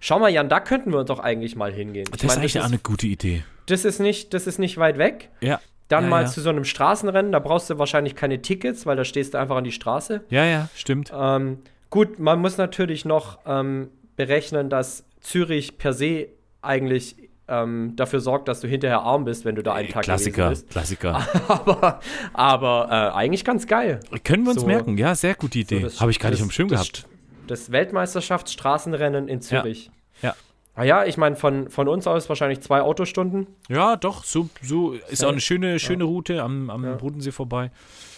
Schau 0.01 0.18
mal, 0.18 0.28
Jan, 0.30 0.49
da 0.49 0.61
könnten 0.61 0.92
wir 0.92 1.05
doch 1.05 1.18
eigentlich 1.20 1.57
mal 1.57 1.72
hingehen. 1.72 2.05
Ich 2.07 2.11
Das 2.11 2.20
ist 2.22 2.28
meine, 2.28 2.40
eigentlich 2.40 2.53
das, 2.55 2.64
ist, 2.64 2.68
eine 2.70 2.78
gute 2.80 3.07
Idee. 3.07 3.42
das, 3.66 3.84
ist 3.84 4.01
nicht, 4.01 4.34
das 4.34 4.47
ist 4.47 4.59
nicht 4.59 4.76
weit 4.78 4.99
weg. 4.99 5.30
Ja. 5.40 5.61
Dann 5.88 6.05
ja, 6.05 6.11
mal 6.11 6.22
ja. 6.22 6.28
zu 6.28 6.40
so 6.40 6.49
einem 6.51 6.64
Straßenrennen, 6.64 7.30
da 7.32 7.38
brauchst 7.40 7.68
du 7.70 7.78
wahrscheinlich 7.78 8.14
keine 8.16 8.40
Tickets, 8.40 8.86
weil 8.86 8.97
da 8.97 9.05
stehst 9.05 9.34
du 9.34 9.38
einfach 9.38 9.57
an 9.57 9.64
die 9.64 9.72
Straße. 9.72 10.22
Ja, 10.30 10.45
ja, 10.45 10.68
stimmt. 10.74 11.12
Ähm, 11.14 11.59
gut, 11.90 12.18
man 12.18 12.40
muss 12.40 12.57
natürlich 12.57 13.05
noch 13.05 13.38
ähm, 13.47 13.88
berechnen, 14.16 14.70
dass 14.70 15.05
Zürich 15.20 15.76
per 15.78 15.92
se 15.92 16.28
eigentlich 16.62 17.16
ähm, 17.47 17.92
dafür 17.97 18.20
sorgt, 18.20 18.49
dass 18.49 18.61
du 18.61 18.68
hinterher 18.68 19.01
arm 19.03 19.26
bist, 19.26 19.45
wenn 19.45 19.55
du 19.55 19.62
da 19.62 19.74
einen 19.74 19.90
Tag 19.90 20.05
Klassiker, 20.05 20.45
gewesen 20.49 20.68
Klassiker. 20.70 21.22
bist. 21.32 21.51
Aber, 21.51 22.01
aber 22.32 22.88
äh, 22.90 23.16
eigentlich 23.18 23.45
ganz 23.45 23.66
geil. 23.66 24.01
Können 24.24 24.45
wir 24.45 24.53
uns 24.53 24.62
So- 24.62 24.66
merken? 24.66 24.97
Ja, 24.97 25.14
sehr 25.14 25.34
gute 25.34 25.59
Idee. 25.59 25.86
So 25.88 26.01
Habe 26.01 26.11
ich 26.11 26.18
gar 26.18 26.30
nicht 26.30 26.40
dem 26.40 26.51
Schirm 26.51 26.68
gehabt. 26.68 27.07
Das 27.47 27.70
Weltmeisterschaftsstraßenrennen 27.72 29.28
in 29.28 29.40
Zürich. 29.40 29.90
Ja. 30.22 30.34
Ah 30.76 30.82
ja, 30.82 31.05
ich 31.05 31.16
meine, 31.16 31.36
von, 31.36 31.70
von 31.70 31.86
uns 31.88 32.07
aus 32.07 32.28
wahrscheinlich 32.28 32.61
zwei 32.61 32.80
Autostunden. 32.82 33.47
Ja, 33.68 33.97
doch, 33.97 34.24
so, 34.24 34.49
so 34.61 34.92
ist 34.92 35.22
Ja. 35.22 35.28
auch 35.28 35.32
eine 35.32 35.40
schöne, 35.40 35.78
schöne 35.78 36.05
Route 36.05 36.42
am, 36.42 36.68
am 36.70 36.84
Ja. 36.84 36.95
Bodensee 36.95 37.30
vorbei. 37.30 37.70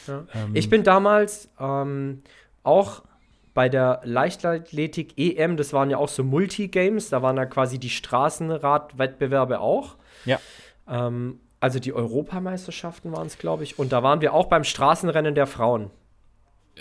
Ja. 0.06 0.24
Ähm, 0.34 0.54
Ich 0.54 0.70
bin 0.70 0.82
damals 0.82 1.50
ähm, 1.60 2.22
auch 2.62 3.02
bei 3.52 3.68
der 3.68 4.00
Leichtathletik 4.04 5.18
EM, 5.18 5.56
das 5.56 5.72
waren 5.72 5.90
ja 5.90 5.98
auch 5.98 6.08
so 6.08 6.22
Multigames, 6.24 7.08
da 7.10 7.20
waren 7.22 7.36
ja 7.36 7.46
quasi 7.46 7.78
die 7.78 7.90
Straßenradwettbewerbe 7.90 9.60
auch. 9.60 9.96
Ja. 10.24 10.38
Ähm, 10.88 11.40
also 11.60 11.78
die 11.78 11.92
Europameisterschaften 11.92 13.12
waren 13.12 13.26
es, 13.26 13.38
glaube 13.38 13.64
ich. 13.64 13.78
Und 13.78 13.92
da 13.92 14.02
waren 14.02 14.20
wir 14.20 14.32
auch 14.34 14.46
beim 14.46 14.64
Straßenrennen 14.64 15.34
der 15.34 15.46
Frauen. 15.46 15.90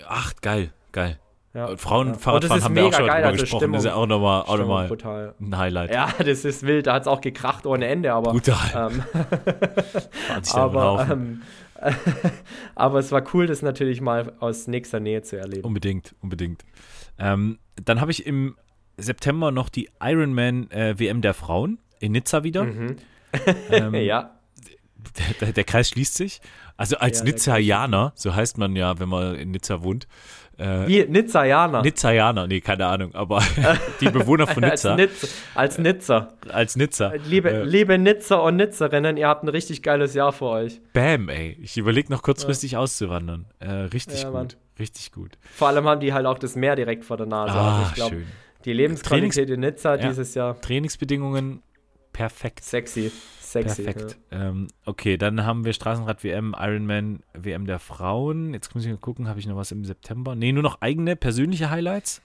Ach, 0.06 0.34
geil, 0.42 0.70
geil. 0.92 1.18
Ja. 1.56 1.74
Frauenfahrradfahren 1.74 2.62
haben 2.62 2.76
wir 2.76 2.84
auch 2.84 2.92
schon 2.92 3.06
geil, 3.06 3.16
drüber 3.16 3.28
also 3.28 3.40
gesprochen. 3.40 3.60
Stimmung, 3.60 3.72
das 3.72 3.84
ist 3.84 3.88
ja 3.88 3.94
auch 3.94 4.06
nochmal 4.06 4.42
auch 4.42 4.58
noch 4.58 4.68
mal 4.68 5.32
ein 5.40 5.56
Highlight. 5.56 5.90
Ja, 5.90 6.12
das 6.18 6.44
ist 6.44 6.66
wild. 6.66 6.86
Da 6.86 6.92
hat 6.92 7.02
es 7.02 7.08
auch 7.08 7.22
gekracht 7.22 7.64
ohne 7.64 7.86
Ende. 7.86 8.12
Aber, 8.12 8.32
Brutal. 8.32 8.90
Ähm, 8.92 9.02
aber, 10.52 11.08
ähm, 11.10 11.42
aber 12.74 12.98
es 12.98 13.10
war 13.10 13.22
cool, 13.32 13.46
das 13.46 13.62
natürlich 13.62 14.02
mal 14.02 14.34
aus 14.38 14.66
nächster 14.66 15.00
Nähe 15.00 15.22
zu 15.22 15.38
erleben. 15.38 15.64
Unbedingt, 15.64 16.14
unbedingt. 16.20 16.62
Ähm, 17.18 17.58
dann 17.82 18.02
habe 18.02 18.10
ich 18.10 18.26
im 18.26 18.56
September 18.98 19.50
noch 19.50 19.70
die 19.70 19.88
Ironman 19.98 20.70
äh, 20.70 20.98
WM 20.98 21.22
der 21.22 21.32
Frauen 21.32 21.78
in 22.00 22.12
Nizza 22.12 22.44
wieder. 22.44 22.64
Mhm. 22.64 22.96
Ähm, 23.70 23.94
ja. 23.94 24.32
Der, 25.40 25.52
der, 25.52 25.64
Kreis 25.64 25.88
schließt 25.88 26.14
sich. 26.14 26.42
Also 26.76 26.98
als 26.98 27.20
ja, 27.20 27.24
Nizzaianer, 27.24 28.12
so 28.14 28.34
heißt 28.34 28.58
man 28.58 28.76
ja, 28.76 28.98
wenn 28.98 29.08
man 29.08 29.36
in 29.36 29.52
Nizza 29.52 29.82
wohnt. 29.82 30.06
Äh, 30.58 30.86
Wie 30.86 31.04
Nizzaianer? 31.04 31.82
Nizzaianer, 31.82 32.46
nee, 32.46 32.60
keine 32.60 32.86
Ahnung, 32.86 33.14
aber 33.14 33.42
die 34.00 34.08
Bewohner 34.08 34.46
von 34.46 34.62
Nizza. 34.64 34.94
als, 34.94 34.98
Nizza 34.98 35.28
als 35.54 35.78
Nizza. 35.78 36.28
Als 36.48 36.76
Nizza. 36.76 37.12
Liebe, 37.28 37.50
äh, 37.50 37.64
liebe 37.64 37.98
Nizza 37.98 38.36
und 38.36 38.56
Nizzerinnen, 38.56 39.16
ihr 39.16 39.28
habt 39.28 39.42
ein 39.44 39.48
richtig 39.48 39.82
geiles 39.82 40.14
Jahr 40.14 40.32
vor 40.32 40.52
euch. 40.52 40.80
Bam, 40.92 41.28
ey. 41.28 41.58
Ich 41.60 41.76
überlege 41.76 42.10
noch 42.10 42.22
kurzfristig 42.22 42.72
ja. 42.72 42.78
auszuwandern. 42.78 43.46
Äh, 43.58 43.70
richtig 43.70 44.22
ja, 44.22 44.30
gut. 44.30 44.34
Mann. 44.34 44.48
Richtig 44.78 45.12
gut. 45.12 45.38
Vor 45.54 45.68
allem 45.68 45.86
haben 45.86 46.00
die 46.00 46.12
halt 46.12 46.26
auch 46.26 46.38
das 46.38 46.56
Meer 46.56 46.76
direkt 46.76 47.04
vor 47.04 47.16
der 47.16 47.26
Nase. 47.26 47.54
Ah, 47.54 47.78
also 47.78 47.88
ich 47.88 47.94
glaube, 47.94 48.22
die 48.64 48.72
Lebensqualität 48.72 49.48
in 49.50 49.60
Nizza 49.60 49.96
ja, 49.96 50.08
dieses 50.08 50.34
Jahr. 50.34 50.60
Trainingsbedingungen 50.60 51.62
perfekt. 52.12 52.64
Sexy. 52.64 53.12
Sexy. 53.62 53.82
Perfekt. 53.84 54.18
Ja. 54.30 54.48
Ähm, 54.48 54.68
okay, 54.84 55.16
dann 55.16 55.44
haben 55.44 55.64
wir 55.64 55.72
Straßenrad 55.72 56.22
WM, 56.24 56.54
Ironman 56.58 57.20
WM 57.34 57.66
der 57.66 57.78
Frauen. 57.78 58.54
Jetzt 58.54 58.74
muss 58.74 58.84
ich 58.84 58.90
mal 58.90 58.98
gucken, 58.98 59.28
habe 59.28 59.38
ich 59.38 59.46
noch 59.46 59.56
was 59.56 59.72
im 59.72 59.84
September? 59.84 60.34
Nee, 60.34 60.52
nur 60.52 60.62
noch 60.62 60.80
eigene 60.80 61.16
persönliche 61.16 61.70
Highlights. 61.70 62.22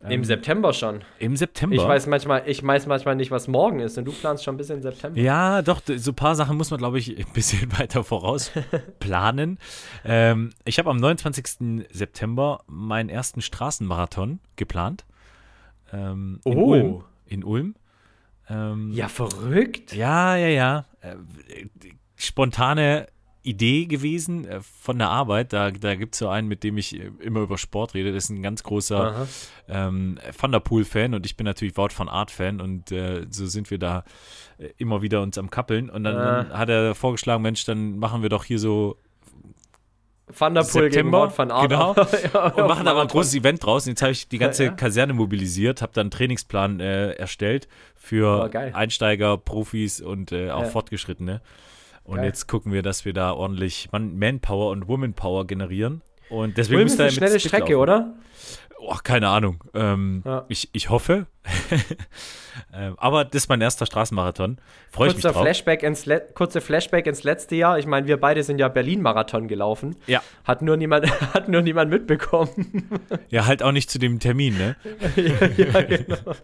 Im 0.00 0.10
ähm, 0.10 0.24
September 0.24 0.72
schon. 0.72 1.02
Im 1.18 1.36
September. 1.36 1.76
Ich 1.76 1.82
weiß 1.82 2.06
manchmal, 2.06 2.42
ich 2.46 2.64
weiß 2.64 2.86
manchmal 2.86 3.16
nicht, 3.16 3.30
was 3.30 3.48
morgen 3.48 3.80
ist, 3.80 3.96
und 3.98 4.04
du 4.04 4.12
planst 4.12 4.44
schon 4.44 4.54
ein 4.54 4.58
bisschen 4.58 4.76
im 4.76 4.82
September. 4.82 5.18
Ja, 5.18 5.62
doch, 5.62 5.80
so 5.84 6.10
ein 6.10 6.14
paar 6.14 6.34
Sachen 6.34 6.56
muss 6.56 6.70
man, 6.70 6.78
glaube 6.78 6.98
ich, 6.98 7.16
ein 7.18 7.32
bisschen 7.32 7.72
weiter 7.78 8.04
voraus 8.04 8.52
planen. 9.00 9.58
ähm, 10.04 10.50
ich 10.64 10.78
habe 10.78 10.90
am 10.90 10.96
29. 10.96 11.86
September 11.90 12.62
meinen 12.66 13.08
ersten 13.08 13.40
Straßenmarathon 13.40 14.40
geplant. 14.56 15.04
Ähm, 15.92 16.40
in 16.44 16.58
oh. 16.58 16.72
Ulm. 16.72 17.04
In 17.26 17.44
Ulm. 17.44 17.74
Ähm, 18.48 18.92
ja, 18.92 19.08
verrückt. 19.08 19.92
Ja, 19.94 20.36
ja, 20.36 20.48
ja. 20.48 20.84
Äh, 21.00 21.16
spontane 22.16 23.08
Idee 23.46 23.86
gewesen 23.86 24.44
äh, 24.44 24.60
von 24.60 24.98
der 24.98 25.08
Arbeit. 25.08 25.52
Da, 25.52 25.70
da 25.70 25.94
gibt 25.94 26.14
es 26.14 26.18
so 26.18 26.28
einen, 26.28 26.48
mit 26.48 26.64
dem 26.64 26.78
ich 26.78 26.98
äh, 26.98 27.10
immer 27.20 27.40
über 27.40 27.58
Sport 27.58 27.94
rede. 27.94 28.12
Das 28.12 28.24
ist 28.24 28.30
ein 28.30 28.42
ganz 28.42 28.62
großer 28.62 29.26
ähm, 29.68 30.18
Van 30.38 30.52
der 30.52 30.60
Poel-Fan 30.60 31.14
und 31.14 31.24
ich 31.24 31.36
bin 31.36 31.44
natürlich 31.44 31.76
Wort 31.76 31.92
von 31.92 32.08
Art-Fan 32.08 32.60
und 32.60 32.90
äh, 32.92 33.26
so 33.30 33.46
sind 33.46 33.70
wir 33.70 33.78
da 33.78 34.04
immer 34.78 35.02
wieder 35.02 35.22
uns 35.22 35.38
am 35.38 35.50
Kappeln. 35.50 35.90
Und 35.90 36.04
dann, 36.04 36.16
dann, 36.16 36.58
hat 36.58 36.68
er 36.68 36.94
vorgeschlagen, 36.94 37.42
Mensch, 37.42 37.64
dann 37.64 37.98
machen 37.98 38.22
wir 38.22 38.30
doch 38.30 38.44
hier 38.44 38.58
so 38.58 38.98
Van 40.28 40.54
der 40.54 40.62
Poel 40.62 40.84
September, 40.84 41.26
gegen 41.26 41.38
Van 41.38 41.50
Aert. 41.50 41.70
Genau. 41.70 41.94
ja, 42.34 42.46
und 42.48 42.66
machen 42.66 42.88
aber 42.88 43.02
ein 43.02 43.08
großes 43.08 43.34
Event 43.36 43.64
draus. 43.64 43.86
Und 43.86 43.90
jetzt 43.90 44.02
habe 44.02 44.12
ich 44.12 44.28
die 44.28 44.38
ganze 44.38 44.64
ja, 44.64 44.70
ja. 44.70 44.76
Kaserne 44.76 45.12
mobilisiert, 45.12 45.82
habe 45.82 45.92
dann 45.94 46.06
einen 46.06 46.10
Trainingsplan 46.10 46.80
äh, 46.80 47.12
erstellt 47.12 47.68
für 47.94 48.50
oh, 48.52 48.58
Einsteiger, 48.58 49.36
Profis 49.38 50.00
und 50.00 50.32
äh, 50.32 50.50
auch 50.50 50.66
Fortgeschrittene. 50.66 51.40
Und 52.02 52.16
geil. 52.16 52.26
jetzt 52.26 52.46
gucken 52.48 52.72
wir, 52.72 52.82
dass 52.82 53.04
wir 53.04 53.12
da 53.12 53.32
ordentlich 53.32 53.88
Manpower 53.92 54.70
und 54.70 54.88
Womanpower 54.88 55.46
generieren. 55.46 56.02
Und 56.28 56.56
deswegen 56.56 56.78
Ulm 56.78 56.86
ist 56.86 57.00
eine 57.00 57.10
schnelle 57.10 57.38
Strecke, 57.38 57.72
laufen. 57.72 57.82
oder? 57.82 58.14
Oh, 58.88 58.98
keine 59.02 59.28
Ahnung. 59.28 59.64
Ähm, 59.74 60.22
ja. 60.24 60.44
ich, 60.48 60.68
ich 60.72 60.90
hoffe. 60.90 61.26
ähm, 62.72 62.94
aber 62.98 63.24
das 63.24 63.42
ist 63.42 63.48
mein 63.48 63.60
erster 63.60 63.84
Straßenmarathon. 63.84 64.58
Freue 64.90 65.08
ich 65.08 65.16
mich 65.16 65.24
drauf. 65.24 65.42
Flashback 65.42 65.82
ins 65.82 66.08
kurze 66.34 66.60
Flashback 66.60 67.06
ins 67.06 67.24
letzte 67.24 67.56
Jahr. 67.56 67.80
Ich 67.80 67.86
meine, 67.86 68.06
wir 68.06 68.16
beide 68.16 68.44
sind 68.44 68.58
ja 68.58 68.68
Berlin-Marathon 68.68 69.48
gelaufen. 69.48 69.96
Ja. 70.06 70.22
Hat 70.44 70.62
nur 70.62 70.76
niemand, 70.76 71.10
hat 71.34 71.48
nur 71.48 71.62
niemand 71.62 71.90
mitbekommen. 71.90 72.88
ja, 73.28 73.46
halt 73.46 73.64
auch 73.64 73.72
nicht 73.72 73.90
zu 73.90 73.98
dem 73.98 74.20
Termin, 74.20 74.56
ne? 74.56 74.76
ja, 75.16 75.46
ja, 75.56 75.82
genau. 75.82 76.34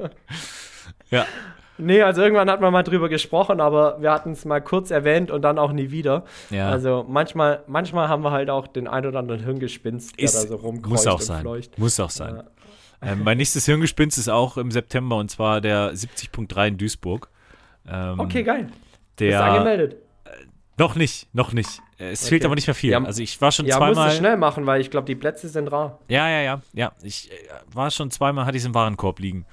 ja. 1.11 1.26
Nee, 1.82 2.02
also 2.02 2.22
irgendwann 2.22 2.50
hat 2.50 2.60
man 2.60 2.72
mal 2.72 2.82
drüber 2.82 3.08
gesprochen, 3.08 3.60
aber 3.60 4.00
wir 4.00 4.12
hatten 4.12 4.32
es 4.32 4.44
mal 4.44 4.60
kurz 4.60 4.90
erwähnt 4.90 5.30
und 5.30 5.42
dann 5.42 5.58
auch 5.58 5.72
nie 5.72 5.90
wieder. 5.90 6.24
Ja. 6.50 6.68
Also 6.68 7.04
manchmal, 7.08 7.62
manchmal 7.66 8.08
haben 8.08 8.22
wir 8.22 8.30
halt 8.30 8.50
auch 8.50 8.66
den 8.66 8.86
ein 8.88 9.04
oder 9.06 9.18
anderen 9.18 9.42
Hirngespinst, 9.42 10.18
der 10.18 10.24
ist, 10.24 10.34
da 10.34 10.48
so 10.48 10.56
rumkreucht 10.56 10.90
muss 10.90 11.06
auch 11.06 11.20
sein. 11.20 11.40
Fleucht. 11.40 11.78
Muss 11.78 12.00
auch 12.00 12.10
sein. 12.10 12.36
Ja. 12.36 12.44
Ähm, 13.12 13.24
mein 13.24 13.36
nächstes 13.36 13.66
Hirngespinst 13.66 14.16
ist 14.16 14.28
auch 14.28 14.56
im 14.56 14.70
September 14.70 15.16
und 15.16 15.30
zwar 15.30 15.60
der 15.60 15.92
70.3 15.92 16.68
in 16.68 16.78
Duisburg. 16.78 17.28
Ähm, 17.88 18.20
okay, 18.20 18.42
geil. 18.44 18.68
Der, 19.18 19.26
Bist 19.26 19.40
du 19.40 19.44
angemeldet? 19.44 19.96
Äh, 20.24 20.30
noch 20.78 20.94
nicht, 20.94 21.28
noch 21.34 21.52
nicht. 21.52 21.80
Es 21.98 22.22
okay. 22.22 22.28
fehlt 22.30 22.44
aber 22.44 22.54
nicht 22.54 22.66
mehr 22.66 22.74
viel. 22.74 22.90
Ja, 22.90 23.02
also 23.02 23.22
ich 23.22 23.40
war 23.40 23.52
schon 23.52 23.66
ja, 23.66 23.76
zweimal. 23.76 23.94
Ja, 23.94 24.04
musst 24.04 24.14
du 24.14 24.18
schnell 24.18 24.36
machen, 24.36 24.66
weil 24.66 24.80
ich 24.80 24.90
glaube, 24.90 25.06
die 25.06 25.14
Plätze 25.14 25.48
sind 25.48 25.68
rar. 25.68 25.98
Ja, 26.08 26.28
ja, 26.28 26.40
ja, 26.40 26.62
ja. 26.72 26.92
Ich 27.02 27.30
äh, 27.30 27.34
war 27.72 27.90
schon 27.90 28.10
zweimal, 28.10 28.46
hatte 28.46 28.56
ich 28.56 28.62
es 28.62 28.66
im 28.66 28.74
Warenkorb 28.74 29.18
liegen. 29.18 29.46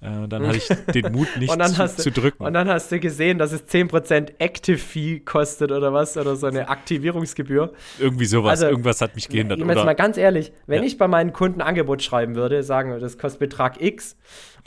Äh, 0.00 0.28
dann 0.28 0.46
hatte 0.46 0.58
ich 0.58 0.68
den 0.92 1.12
Mut 1.12 1.28
nicht 1.38 1.50
zu, 1.50 1.58
du, 1.58 1.88
zu, 1.88 2.10
drücken. 2.10 2.44
Und 2.44 2.54
dann 2.54 2.68
hast 2.68 2.90
du 2.92 3.00
gesehen, 3.00 3.38
dass 3.38 3.52
es 3.52 3.66
10% 3.66 4.34
Active 4.38 4.78
Fee 4.78 5.20
kostet 5.20 5.72
oder 5.72 5.92
was, 5.92 6.16
oder 6.16 6.36
so 6.36 6.46
eine 6.46 6.68
Aktivierungsgebühr. 6.68 7.72
Irgendwie 7.98 8.26
sowas, 8.26 8.50
also, 8.50 8.66
irgendwas 8.66 9.00
hat 9.00 9.14
mich 9.14 9.28
gehindert. 9.28 9.58
Ich 9.58 9.64
meine 9.64 9.84
mal 9.84 9.94
ganz 9.94 10.16
ehrlich, 10.16 10.52
wenn 10.66 10.82
ja. 10.82 10.86
ich 10.86 10.98
bei 10.98 11.08
meinen 11.08 11.32
Kunden 11.32 11.60
Angebot 11.60 12.02
schreiben 12.02 12.36
würde, 12.36 12.62
sagen 12.62 12.90
wir, 12.90 13.00
das 13.00 13.18
kostet 13.18 13.40
Betrag 13.40 13.80
X, 13.80 14.16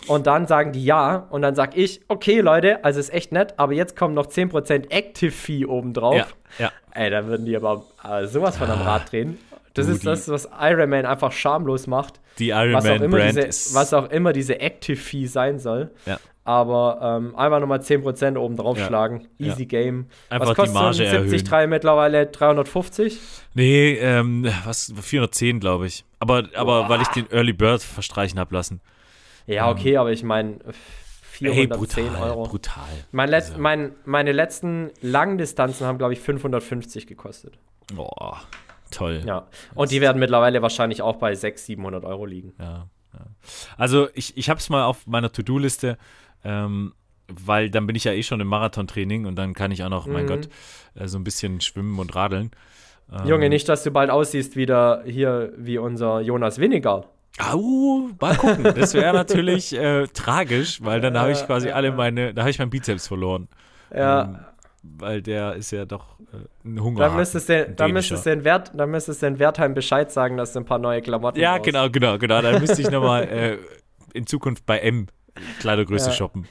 und 0.08 0.28
dann 0.28 0.48
sagen 0.48 0.72
die 0.72 0.84
ja, 0.84 1.28
und 1.30 1.42
dann 1.42 1.56
sag 1.56 1.78
ich, 1.78 2.02
okay 2.08 2.40
Leute, 2.40 2.84
also 2.84 3.00
ist 3.00 3.14
echt 3.14 3.32
nett, 3.32 3.54
aber 3.58 3.74
jetzt 3.74 3.96
kommen 3.96 4.14
noch 4.14 4.28
10% 4.28 4.90
Active 4.90 5.32
Fee 5.32 5.66
obendrauf. 5.66 6.16
Ja, 6.16 6.28
ja. 6.66 6.72
Ey, 6.94 7.10
da 7.10 7.26
würden 7.26 7.46
die 7.46 7.56
aber 7.56 7.86
äh, 8.04 8.26
sowas 8.26 8.58
von 8.58 8.70
am 8.70 8.82
Rad 8.82 9.12
drehen. 9.12 9.38
Das 9.74 9.88
ist 9.88 10.06
das, 10.06 10.28
was 10.28 10.50
Iron 10.60 10.90
Man 10.90 11.06
einfach 11.06 11.32
schamlos 11.32 11.88
macht. 11.88 12.20
Die 12.40 12.50
Iron 12.50 12.84
Man 12.84 13.10
Brand 13.10 13.38
diese, 13.38 13.76
Was 13.76 13.94
auch 13.94 14.10
immer 14.10 14.34
diese 14.34 14.60
Active 14.60 14.98
Fee 14.98 15.26
sein 15.28 15.60
soll. 15.60 15.92
Ja. 16.06 16.20
Aber 16.44 17.00
ähm, 17.02 17.36
einfach 17.36 17.60
nochmal 17.60 17.80
10% 17.80 18.38
oben 18.38 18.58
drauf 18.58 18.78
ja. 18.78 18.88
schlagen. 18.88 19.28
Easy 19.38 19.62
ja. 19.62 19.68
Game. 19.68 20.08
Einfach 20.30 20.50
was 20.50 20.56
kostet 20.56 20.76
die 20.76 21.04
Marge 21.04 21.10
70 21.10 21.44
3 21.44 21.68
mittlerweile 21.68 22.26
350? 22.26 23.20
Nee, 23.54 23.94
ähm, 23.94 24.52
was 24.66 24.92
410, 25.00 25.60
glaube 25.60 25.86
ich. 25.86 26.04
Aber, 26.20 26.46
aber 26.56 26.90
weil 26.90 27.02
ich 27.02 27.08
den 27.10 27.32
Early 27.32 27.54
Bird 27.54 27.84
verstreichen 27.84 28.40
habe 28.40 28.56
lassen. 28.56 28.82
Ja, 29.46 29.70
ähm. 29.70 29.78
okay, 29.78 29.98
aber 29.98 30.12
ich 30.12 30.24
meine 30.24 30.58
410 31.42 31.54
hey, 31.54 31.68
brutal, 31.68 32.30
Euro. 32.30 32.44
Brutal. 32.44 32.84
Mein 33.12 33.30
Letz-, 33.30 33.50
also. 33.50 33.62
mein, 33.62 33.92
meine 34.06 34.32
letzten 34.32 34.92
langen 35.02 35.38
Distanzen 35.38 35.86
haben, 35.86 35.98
glaube 35.98 36.14
ich, 36.14 36.20
550 36.20 37.08
gekostet. 37.08 37.58
Boah. 37.94 38.42
Toll. 38.92 39.24
Ja. 39.26 39.48
Und 39.74 39.92
die 39.92 40.02
werden 40.02 40.20
mittlerweile 40.20 40.62
wahrscheinlich 40.62 41.02
auch 41.02 41.16
bei 41.16 41.34
600, 41.34 41.60
700 41.60 42.06
Euro 42.06 42.26
liegen. 42.26 42.54
Ja. 42.60 42.88
ja. 43.14 43.26
Also 43.78 44.10
ich, 44.14 44.38
ich 44.38 44.50
habe 44.50 44.60
es 44.60 44.70
mal 44.70 44.84
auf 44.84 45.08
meiner 45.08 45.32
To-Do-Liste, 45.32 45.98
ähm, 46.44 46.94
weil 47.28 47.70
dann 47.70 47.88
bin 47.88 47.96
ich 47.96 48.04
ja 48.04 48.12
eh 48.12 48.24
schon 48.24 48.40
im 48.42 48.48
Marathontraining 48.48 49.26
und 49.26 49.36
dann 49.36 49.54
kann 49.54 49.72
ich 49.72 49.84
auch 49.84 49.90
noch, 49.90 50.06
mhm. 50.06 50.14
mein 50.14 50.28
Gott, 50.28 50.50
äh, 50.96 51.08
so 51.08 51.18
ein 51.18 51.24
bisschen 51.24 51.62
schwimmen 51.62 51.98
und 52.00 52.16
radeln. 52.16 52.52
Ähm, 53.12 53.28
Junge, 53.28 53.50
nicht, 53.50 53.68
dass 53.68 53.84
du 53.84 53.92
bald 53.92 54.10
aussiehst 54.10 54.56
wieder 54.56 55.04
hier 55.06 55.54
wie 55.58 55.78
unser 55.78 56.22
Jonas 56.22 56.60
Winiger. 56.60 57.06
Au, 57.40 58.10
mal 58.20 58.36
gucken. 58.36 58.64
Das 58.64 58.94
wäre 58.94 59.14
natürlich 59.14 59.74
äh, 59.74 60.08
tragisch, 60.08 60.84
weil 60.84 61.02
dann 61.02 61.18
habe 61.18 61.32
ich 61.32 61.46
quasi 61.46 61.70
alle 61.70 61.92
meine, 61.92 62.34
da 62.34 62.42
habe 62.42 62.52
ich 62.52 62.60
meinen 62.60 62.70
Bizeps 62.70 63.08
verloren. 63.08 63.48
Ja. 63.94 64.51
Weil 64.84 65.22
der 65.22 65.56
ist 65.56 65.72
ja 65.72 65.86
doch 65.86 66.20
äh, 66.34 66.68
ein 66.68 66.82
Hunger. 66.82 67.00
Dann 67.02 67.16
müsstest 67.16 67.50
du 67.50 67.70
dann 67.70 67.92
müsstest 67.92 68.26
den 68.26 68.44
Wert, 68.44 68.72
dann 68.76 68.90
müsstest 68.90 69.22
den 69.22 69.38
Wertheim 69.38 69.76
Bescheid 69.76 70.12
sagen, 70.12 70.38
dass 70.38 70.54
du 70.54 70.60
ein 70.60 70.66
paar 70.66 70.80
neue 70.80 71.02
Klamotten 71.02 71.40
Ja, 71.40 71.54
brauchst. 71.58 71.66
genau, 71.66 71.90
genau, 71.90 72.18
genau. 72.18 72.42
Dann 72.42 72.60
müsste 72.60 72.82
ich 72.82 72.90
nochmal 72.90 73.24
äh, 73.30 73.58
in 74.14 74.26
Zukunft 74.26 74.66
bei 74.66 74.80
M 74.80 75.08
Kleidergröße 75.60 76.10
ja. 76.10 76.16
shoppen. 76.16 76.48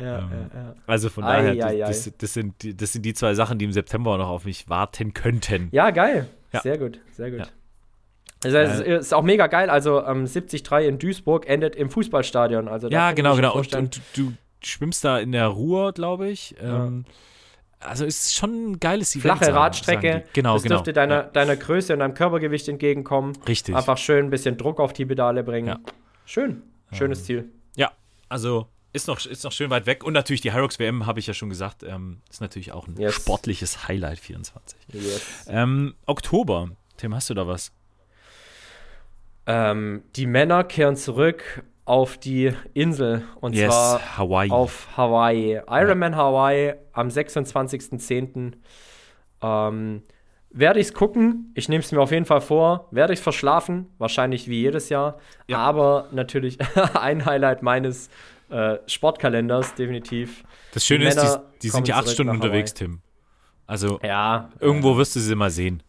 Ja, 0.00 0.18
ähm, 0.18 0.30
ja, 0.30 0.60
ja. 0.60 0.74
Also 0.86 1.08
von 1.08 1.24
daher, 1.24 1.52
ai, 1.52 1.64
ai, 1.64 1.78
das, 1.78 2.10
das, 2.16 2.34
sind 2.34 2.62
die, 2.62 2.76
das 2.76 2.92
sind 2.92 3.02
die 3.02 3.14
zwei 3.14 3.34
Sachen, 3.34 3.58
die 3.58 3.64
im 3.64 3.72
September 3.72 4.16
noch 4.18 4.28
auf 4.28 4.44
mich 4.44 4.68
warten 4.68 5.14
könnten. 5.14 5.68
Ja, 5.72 5.90
geil. 5.90 6.28
Sehr 6.62 6.78
gut, 6.78 7.00
sehr 7.12 7.30
gut. 7.30 7.52
Also, 8.44 8.58
es 8.58 8.80
ist 8.80 9.14
auch 9.14 9.22
mega 9.22 9.46
geil. 9.46 9.70
Also 9.70 10.04
ähm, 10.04 10.26
73 10.26 10.62
in 10.86 10.98
Duisburg 10.98 11.48
endet 11.48 11.76
im 11.76 11.90
Fußballstadion. 11.90 12.68
Also, 12.68 12.88
ja, 12.88 13.12
genau, 13.12 13.36
genau. 13.36 13.54
Und, 13.54 13.74
und, 13.74 14.00
du 14.14 14.34
schwimmst 14.62 15.04
da 15.04 15.18
in 15.18 15.32
der 15.32 15.46
Ruhr, 15.46 15.92
glaube 15.92 16.28
ich. 16.28 16.54
Ähm, 16.60 17.04
also 17.84 18.04
ist 18.04 18.34
schon 18.34 18.72
ein 18.72 18.80
geiles 18.80 19.14
Event. 19.14 19.38
Flache 19.38 19.54
Radstrecke. 19.54 20.24
Genau, 20.32 20.54
das 20.54 20.62
genau. 20.62 20.76
dürfte 20.76 20.92
deiner, 20.92 21.14
ja. 21.14 21.22
deiner 21.24 21.56
Größe 21.56 21.92
und 21.92 22.00
deinem 22.00 22.14
Körpergewicht 22.14 22.68
entgegenkommen. 22.68 23.36
Richtig. 23.46 23.74
Einfach 23.74 23.98
schön 23.98 24.26
ein 24.26 24.30
bisschen 24.30 24.56
Druck 24.56 24.80
auf 24.80 24.92
die 24.92 25.04
Pedale 25.06 25.42
bringen. 25.44 25.68
Ja. 25.68 25.80
Schön. 26.24 26.62
Schönes 26.92 27.20
ähm, 27.20 27.24
Ziel. 27.24 27.52
Ja, 27.76 27.92
also 28.28 28.68
ist 28.92 29.08
noch, 29.08 29.24
ist 29.26 29.44
noch 29.44 29.52
schön 29.52 29.70
weit 29.70 29.86
weg. 29.86 30.04
Und 30.04 30.12
natürlich 30.12 30.40
die 30.40 30.52
Hyrox 30.52 30.78
WM, 30.78 31.06
habe 31.06 31.18
ich 31.18 31.26
ja 31.26 31.34
schon 31.34 31.48
gesagt, 31.48 31.82
ähm, 31.82 32.20
ist 32.30 32.40
natürlich 32.40 32.72
auch 32.72 32.86
ein 32.86 32.96
yes. 32.96 33.14
sportliches 33.14 33.88
Highlight 33.88 34.18
24. 34.18 34.78
Yes. 34.92 35.46
Ähm, 35.48 35.94
Oktober. 36.06 36.70
Tim, 36.96 37.14
hast 37.14 37.28
du 37.28 37.34
da 37.34 37.46
was? 37.46 37.72
Ähm, 39.46 40.04
die 40.16 40.26
Männer 40.26 40.64
kehren 40.64 40.96
zurück 40.96 41.64
auf 41.84 42.16
die 42.18 42.52
Insel 42.72 43.22
und 43.40 43.54
Yes, 43.54 43.68
zwar 43.68 44.18
Hawaii. 44.18 44.50
auf 44.50 44.88
Hawaii. 44.96 45.60
Ironman 45.68 46.16
Hawaii 46.16 46.74
am 46.92 47.08
26.10. 47.08 48.52
Ähm, 49.42 50.02
werde 50.50 50.80
ich 50.80 50.86
es 50.88 50.94
gucken. 50.94 51.50
Ich 51.54 51.68
nehme 51.68 51.82
es 51.82 51.90
mir 51.92 52.00
auf 52.00 52.10
jeden 52.12 52.24
Fall 52.26 52.40
vor. 52.40 52.88
Werde 52.90 53.12
ich 53.12 53.18
es 53.18 53.22
verschlafen. 53.22 53.86
Wahrscheinlich 53.98 54.48
wie 54.48 54.60
jedes 54.60 54.88
Jahr. 54.88 55.18
Ja. 55.48 55.58
Aber 55.58 56.08
natürlich 56.12 56.58
ein 56.94 57.26
Highlight 57.26 57.62
meines 57.62 58.08
äh, 58.50 58.76
Sportkalenders, 58.86 59.74
definitiv. 59.74 60.44
Das 60.72 60.86
Schöne 60.86 61.04
Die 61.04 61.08
ist, 61.10 61.18
die, 61.36 61.58
die 61.62 61.68
sind 61.70 61.88
ja 61.88 61.96
acht 61.96 62.08
Stunden 62.08 62.30
unterwegs. 62.34 62.72
Tim. 62.74 63.00
Also 63.66 63.98
Ja. 64.02 64.50
irgendwo 64.60 64.96
wirst 64.96 65.16
du 65.16 65.20
sie 65.20 65.34
mal 65.34 65.50
sehen. 65.50 65.82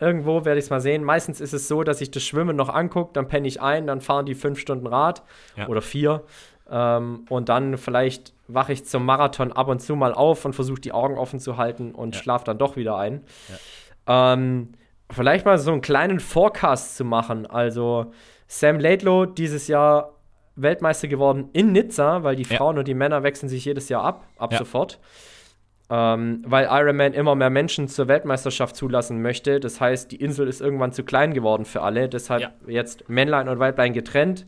Irgendwo 0.00 0.44
werde 0.44 0.58
ich 0.58 0.66
es 0.66 0.70
mal 0.70 0.80
sehen. 0.80 1.02
Meistens 1.04 1.40
ist 1.40 1.52
es 1.52 1.66
so, 1.68 1.82
dass 1.82 2.00
ich 2.00 2.10
das 2.10 2.22
Schwimmen 2.22 2.56
noch 2.56 2.68
angucke, 2.68 3.10
dann 3.14 3.26
penne 3.28 3.48
ich 3.48 3.60
ein, 3.60 3.86
dann 3.86 4.00
fahren 4.00 4.26
die 4.26 4.34
fünf 4.34 4.58
Stunden 4.58 4.86
Rad 4.86 5.22
Ja. 5.56 5.66
oder 5.68 5.82
vier. 5.82 6.22
Ähm, 6.70 7.24
und 7.30 7.48
dann 7.48 7.78
vielleicht 7.78 8.34
wache 8.46 8.72
ich 8.72 8.84
zum 8.84 9.04
Marathon 9.04 9.52
ab 9.52 9.68
und 9.68 9.80
zu 9.80 9.96
mal 9.96 10.12
auf 10.14 10.44
und 10.44 10.54
versuche 10.54 10.80
die 10.80 10.92
Augen 10.92 11.16
offen 11.18 11.40
zu 11.40 11.56
halten 11.56 11.92
und 11.94 12.14
Ja. 12.14 12.22
schlafe 12.22 12.44
dann 12.44 12.58
doch 12.58 12.76
wieder 12.76 12.96
ein. 12.96 13.24
Ähm, 14.06 14.72
vielleicht 15.10 15.44
mal 15.46 15.58
so 15.58 15.72
einen 15.72 15.80
kleinen 15.80 16.20
Forecast 16.20 16.96
zu 16.96 17.04
machen. 17.04 17.46
Also 17.46 18.12
Sam 18.46 18.78
Laidlow 18.78 19.26
dieses 19.26 19.68
Jahr 19.68 20.12
Weltmeister 20.56 21.08
geworden 21.08 21.50
in 21.52 21.72
Nizza, 21.72 22.22
weil 22.24 22.36
die 22.36 22.42
Ja. 22.42 22.56
Frauen 22.56 22.78
und 22.78 22.88
die 22.88 22.94
Männer 22.94 23.22
wechseln 23.22 23.48
sich 23.48 23.64
jedes 23.64 23.88
Jahr 23.88 24.02
ab, 24.04 24.24
ab 24.38 24.52
Ja. 24.52 24.58
sofort. 24.58 24.98
Ähm, 25.90 26.42
weil 26.46 26.66
Ironman 26.70 27.14
immer 27.14 27.34
mehr 27.34 27.48
Menschen 27.48 27.88
zur 27.88 28.08
Weltmeisterschaft 28.08 28.76
zulassen 28.76 29.22
möchte. 29.22 29.58
Das 29.58 29.80
heißt, 29.80 30.10
die 30.12 30.16
Insel 30.16 30.46
ist 30.46 30.60
irgendwann 30.60 30.92
zu 30.92 31.02
klein 31.02 31.32
geworden 31.32 31.64
für 31.64 31.80
alle. 31.80 32.08
Deshalb 32.10 32.42
Ja. 32.42 32.50
jetzt 32.66 33.08
Männlein 33.08 33.48
und 33.48 33.58
Weiblein 33.58 33.94
getrennt. 33.94 34.44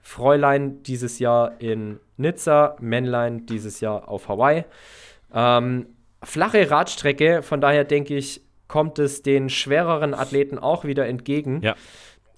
Fräulein 0.00 0.82
dieses 0.84 1.18
Jahr 1.18 1.52
in 1.60 1.98
Nizza, 2.16 2.76
Männlein 2.80 3.46
dieses 3.46 3.80
Jahr 3.80 4.08
auf 4.08 4.28
Hawaii. 4.28 4.64
Ähm, 5.34 5.86
flache 6.22 6.70
Radstrecke, 6.70 7.42
von 7.42 7.60
daher 7.60 7.84
denke 7.84 8.14
ich, 8.14 8.42
kommt 8.68 8.98
es 8.98 9.22
den 9.22 9.48
schwereren 9.48 10.14
Athleten 10.14 10.58
auch 10.58 10.84
wieder 10.84 11.06
entgegen. 11.06 11.60
Ja. 11.62 11.74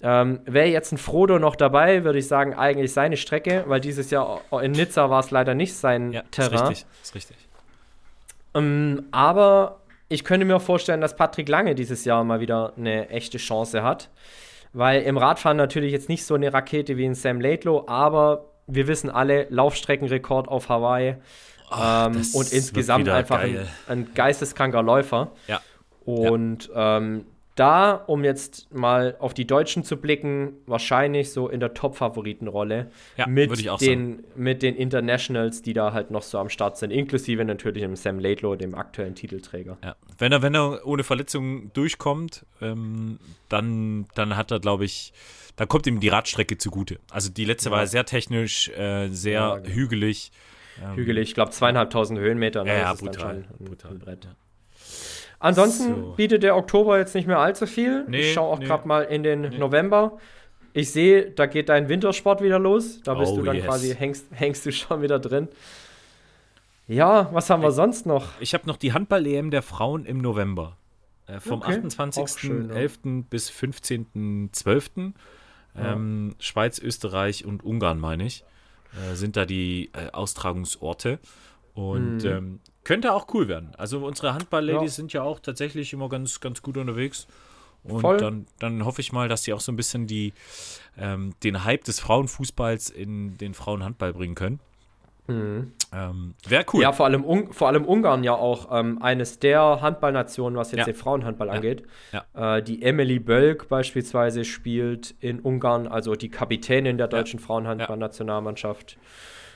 Ähm, 0.01 0.39
Wäre 0.45 0.67
jetzt 0.67 0.91
ein 0.91 0.97
Frodo 0.97 1.39
noch 1.39 1.55
dabei, 1.55 2.03
würde 2.03 2.19
ich 2.19 2.27
sagen, 2.27 2.53
eigentlich 2.53 2.93
seine 2.93 3.17
Strecke, 3.17 3.63
weil 3.67 3.81
dieses 3.81 4.11
Jahr 4.11 4.41
in 4.61 4.71
Nizza 4.71 5.09
war 5.09 5.19
es 5.19 5.31
leider 5.31 5.53
nicht 5.55 5.73
sein 5.75 6.11
Ja, 6.11 6.21
ist 6.21 6.31
Terrain. 6.31 6.67
richtig. 6.67 6.85
Ist 7.03 7.15
richtig. 7.15 7.37
Ähm, 8.57 9.07
aber 9.11 9.81
ich 10.09 10.23
könnte 10.23 10.45
mir 10.45 10.55
auch 10.55 10.61
vorstellen, 10.61 11.01
dass 11.01 11.15
Patrick 11.15 11.49
Lange 11.49 11.75
dieses 11.75 12.05
Jahr 12.05 12.23
mal 12.23 12.39
wieder 12.39 12.73
eine 12.77 13.09
echte 13.09 13.37
Chance 13.37 13.83
hat. 13.83 14.09
Weil 14.73 15.01
im 15.03 15.17
Radfahren 15.17 15.57
natürlich 15.57 15.91
jetzt 15.91 16.09
nicht 16.09 16.25
so 16.25 16.35
eine 16.35 16.53
Rakete 16.53 16.97
wie 16.97 17.05
in 17.05 17.15
Sam 17.15 17.41
Laidlow, 17.41 17.85
aber 17.87 18.45
wir 18.67 18.87
wissen 18.87 19.09
alle, 19.09 19.47
Laufstreckenrekord 19.49 20.47
auf 20.47 20.69
Hawaii. 20.69 21.15
ähm, 21.71 22.13
das 22.13 22.33
und 22.33 22.51
insgesamt 22.51 23.09
einfach 23.09 23.39
ein, 23.39 23.67
ein 23.87 24.13
geisteskranker 24.13 24.83
Läufer. 24.83 25.31
Ja. 25.47 25.61
Und 26.05 26.69
ähm, 26.75 27.25
da, 27.57 27.91
um 27.93 28.23
jetzt 28.23 28.73
mal 28.73 29.15
auf 29.19 29.33
die 29.33 29.45
Deutschen 29.45 29.83
zu 29.83 29.97
blicken, 29.97 30.53
wahrscheinlich 30.65 31.31
so 31.31 31.49
in 31.49 31.59
der 31.59 31.73
Top-Favoritenrolle 31.73 32.89
Ja, 33.17 33.27
mit, 33.27 33.51
den, 33.81 34.23
mit 34.35 34.61
den 34.63 34.75
Internationals, 34.75 35.61
die 35.61 35.73
da 35.73 35.93
halt 35.93 36.11
noch 36.11 36.21
so 36.21 36.37
am 36.39 36.49
Start 36.49 36.77
sind, 36.77 36.91
inklusive 36.91 37.43
natürlich 37.43 37.81
dem 37.83 37.95
Sam 37.95 38.19
Laidlow, 38.19 38.55
dem 38.55 38.75
aktuellen 38.75 39.15
Titelträger. 39.15 39.77
Ja. 39.83 39.95
Wenn 40.17 40.31
er, 40.31 40.41
wenn 40.41 40.55
er 40.55 40.85
ohne 40.85 41.03
Verletzung 41.03 41.71
durchkommt, 41.73 42.45
ähm, 42.61 43.19
dann, 43.49 44.05
dann 44.15 44.37
hat 44.37 44.51
er, 44.51 44.59
glaube 44.59 44.85
ich, 44.85 45.13
dann 45.55 45.67
kommt 45.67 45.87
ihm 45.87 45.99
die 45.99 46.09
Radstrecke 46.09 46.57
zugute. 46.57 46.99
Also 47.11 47.29
die 47.31 47.45
letzte 47.45 47.69
Ja. 47.69 47.75
war 47.75 47.87
sehr 47.87 48.05
technisch, 48.05 48.69
äh, 48.69 49.09
sehr 49.09 49.31
Ja, 49.41 49.55
genau. 49.57 49.75
hügelig. 49.75 50.31
Ähm, 50.83 50.95
Hügelig, 50.95 51.29
ich 51.29 51.33
glaube 51.33 51.51
zweieinhalbtausend 51.51 52.19
Höhenmeter. 52.19 52.63
ne? 52.63 52.69
Ja, 52.77 52.93
dann 52.93 52.97
brutal, 52.97 53.19
schon 53.19 53.29
ein- 53.59 53.65
brutal. 53.65 53.91
Ein 53.93 53.99
Brett. 53.99 54.27
Ansonsten 55.39 55.95
So. 55.95 56.13
bietet 56.13 56.43
der 56.43 56.55
Oktober 56.55 56.97
jetzt 56.97 57.13
nicht 57.15 57.27
mehr 57.27 57.39
allzu 57.39 57.67
viel. 57.67 58.05
Nee, 58.07 58.21
ich 58.21 58.33
schaue 58.33 58.51
auch 58.53 58.59
nee. 58.59 58.65
gerade 58.65 58.87
mal 58.87 59.01
in 59.03 59.23
den 59.23 59.57
November. 59.59 60.17
Ich 60.73 60.91
sehe, 60.91 61.31
da 61.31 61.45
geht 61.45 61.69
dein 61.69 61.89
Wintersport 61.89 62.41
wieder 62.41 62.59
los. 62.59 63.01
Da 63.03 63.13
bist 63.15 63.31
Oh, 63.33 63.37
du 63.37 63.43
dann 63.43 63.55
yes. 63.55 63.65
quasi, 63.65 63.95
hängst, 63.95 64.25
hängst 64.31 64.65
du 64.65 64.71
schon 64.71 65.01
wieder 65.01 65.19
drin. 65.19 65.47
Ja, 66.87 67.29
was 67.33 67.49
haben 67.49 67.61
wir 67.61 67.71
sonst 67.71 68.05
noch? 68.05 68.29
Ich 68.39 68.53
habe 68.53 68.65
noch 68.67 68.77
die 68.77 68.93
Handball-EM 68.93 69.51
der 69.51 69.61
Frauen 69.61 70.05
im 70.05 70.19
November. 70.19 70.77
Äh, 71.27 71.39
vom 71.41 71.61
Okay, 71.61 71.81
auch 71.81 72.27
schön, 72.27 72.71
28.11. 72.71 73.23
bis 73.29 73.49
15.12. 73.51 75.13
Ähm, 75.75 76.35
Schweiz, 76.39 76.79
Österreich 76.79 77.45
und 77.45 77.63
Ungarn, 77.63 77.99
meine 77.99 78.25
ich, 78.25 78.43
äh, 79.11 79.15
sind 79.15 79.35
da 79.35 79.45
die 79.45 79.91
äh, 79.93 80.11
Austragungsorte. 80.11 81.19
Und 81.73 82.19
Mhm. 82.23 82.25
ähm, 82.29 82.59
könnte 82.87 83.13
auch 83.13 83.27
cool 83.33 83.47
werden. 83.49 83.71
Also 83.77 84.05
unsere 84.05 84.33
Handball-Ladies 84.33 84.93
Ja. 84.93 84.95
sind 84.95 85.13
ja 85.13 85.21
auch 85.23 85.39
tatsächlich 85.41 85.91
immer 85.91 86.07
ganz, 86.07 86.39
ganz 86.39 86.61
gut 86.61 86.77
unterwegs. 86.77 87.27
Und 87.83 87.99
Voll. 88.01 88.17
dann, 88.17 88.47
dann 88.59 88.85
hoffe 88.85 89.01
ich 89.01 89.11
mal, 89.11 89.27
dass 89.29 89.43
sie 89.43 89.53
auch 89.53 89.59
so 89.59 89.71
ein 89.71 89.75
bisschen 89.75 90.07
die, 90.07 90.33
ähm, 90.97 91.33
den 91.43 91.63
Hype 91.65 91.83
des 91.83 91.99
Frauenfußballs 91.99 92.89
in 92.89 93.37
den 93.37 93.53
Frauenhandball 93.53 94.13
bringen 94.13 94.35
können. 94.35 94.59
Ähm, 95.29 95.73
Wäre 96.47 96.65
cool. 96.71 96.77
Mhm. 96.77 96.81
Ja, 96.81 96.93
vor 96.93 97.05
allem, 97.05 97.25
Un 97.25 97.51
vor 97.51 97.67
allem 97.67 97.83
Ungarn 97.83 98.23
ja 98.23 98.33
auch 98.33 98.69
ähm, 98.71 99.01
eines 99.01 99.39
der 99.39 99.81
Handballnationen, 99.81 100.57
was 100.57 100.71
jetzt 100.71 100.79
Ja. 100.79 100.85
den 100.85 100.95
Frauenhandball 100.95 101.47
Ja. 101.47 101.53
angeht. 101.53 101.83
Ja. 102.13 102.57
Äh, 102.57 102.63
die 102.63 102.81
Emily 102.81 103.19
Bölk 103.19 103.67
beispielsweise 103.67 104.45
spielt 104.45 105.15
in 105.19 105.41
Ungarn, 105.41 105.87
also 105.87 106.15
die 106.15 106.29
Kapitänin 106.29 106.97
der 106.97 107.09
deutschen 107.09 107.39
Frauenhandballnationalmannschaft. 107.41 108.97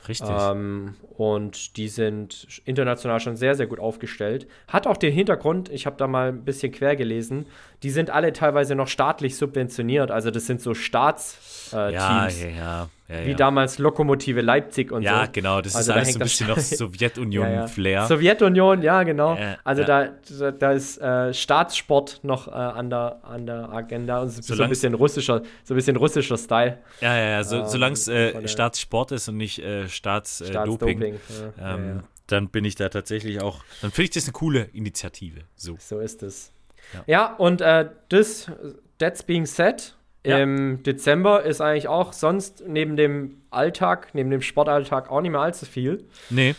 Richtig. 0.08 0.28
Ähm, 0.30 0.94
und 1.16 1.76
die 1.76 1.88
sind 1.88 2.62
international 2.64 3.20
schon 3.20 3.36
sehr, 3.36 3.54
sehr 3.54 3.66
gut 3.66 3.78
aufgestellt. 3.78 4.48
Hat 4.68 4.86
auch 4.86 4.96
den 4.96 5.12
Hintergrund, 5.12 5.68
ich 5.68 5.86
habe 5.86 5.96
da 5.96 6.06
mal 6.06 6.28
ein 6.28 6.44
bisschen 6.44 6.72
quer 6.72 6.96
gelesen, 6.96 7.46
die 7.82 7.90
sind 7.90 8.10
alle 8.10 8.32
teilweise 8.32 8.74
noch 8.74 8.88
staatlich 8.88 9.36
subventioniert. 9.36 10.10
Also 10.10 10.30
das 10.30 10.46
sind 10.46 10.60
so 10.60 10.74
Staatsteams, 10.74 11.72
äh, 11.72 11.92
ja, 11.92 12.28
ja, 12.28 12.48
ja, 12.48 12.88
ja, 13.08 13.26
wie 13.26 13.30
ja. 13.30 13.36
damals 13.36 13.78
Lokomotive 13.78 14.40
Leipzig 14.40 14.92
und 14.92 15.02
Ja, 15.02 15.26
so. 15.26 15.32
genau, 15.32 15.60
das 15.60 15.74
Also 15.74 15.90
ist 15.90 15.96
da 15.96 16.00
alles 16.00 16.12
so 16.12 16.18
ein 16.18 16.22
bisschen 16.22 16.48
noch 16.48 16.58
Sowjetunion-Flair. 16.58 18.06
Sowjetunion, 18.06 18.82
ja, 18.82 19.02
genau. 19.02 19.36
Also 19.64 19.82
ja. 19.82 20.08
Da, 20.38 20.50
da, 20.52 20.72
ist 20.72 20.98
äh, 20.98 21.34
Staatssport 21.34 22.20
noch 22.22 22.48
äh, 22.48 22.52
an, 22.52 22.90
der, 22.90 23.18
an 23.24 23.46
der 23.46 23.70
Agenda 23.70 24.20
und 24.20 24.30
so, 24.30 24.54
so 24.54 24.62
ein 24.62 24.68
bisschen 24.68 24.94
russischer, 24.94 25.42
so 25.64 25.74
ein 25.74 25.76
bisschen 25.76 25.96
russischer 25.96 26.38
Style. 26.38 26.78
Ja, 27.00 27.16
ja, 27.16 27.28
ja, 27.30 27.44
so, 27.44 27.56
Ähm, 27.56 27.66
solange 27.66 27.94
es 27.94 28.06
äh, 28.06 28.46
Staatssport 28.46 29.12
ist 29.12 29.28
und 29.28 29.36
nicht 29.36 29.58
äh, 29.58 29.88
Staatsdoping, 29.88 30.46
äh, 30.46 30.52
Staatsdoping. 30.52 31.00
Doping, 31.00 31.20
ja, 31.58 31.74
ähm, 31.74 31.86
ja, 31.86 31.94
ja. 31.94 32.02
dann 32.28 32.48
bin 32.48 32.64
ich 32.64 32.76
da 32.76 32.88
tatsächlich 32.88 33.40
auch, 33.42 33.64
dann 33.80 33.90
finde 33.90 34.04
ich 34.04 34.10
das 34.10 34.24
eine 34.24 34.32
coole 34.32 34.68
Initiative. 34.72 35.40
So. 35.56 35.76
So 35.80 35.98
ist 35.98 36.22
es. 36.22 36.52
Ja. 36.94 37.02
Ja, 37.06 37.34
und 37.36 37.60
äh, 37.60 37.88
das, 38.08 38.50
that's 38.98 39.22
being 39.22 39.46
said, 39.46 39.94
Ja. 40.24 40.38
im 40.38 40.82
Dezember 40.82 41.42
ist 41.42 41.60
eigentlich 41.60 41.88
auch 41.88 42.12
sonst 42.12 42.62
neben 42.66 42.96
dem 42.96 43.42
Alltag, 43.50 44.08
neben 44.14 44.30
dem 44.30 44.42
Sportalltag 44.42 45.10
auch 45.10 45.20
nicht 45.20 45.32
mehr 45.32 45.40
allzu 45.40 45.66
viel. 45.66 46.04
Nee, 46.30 46.50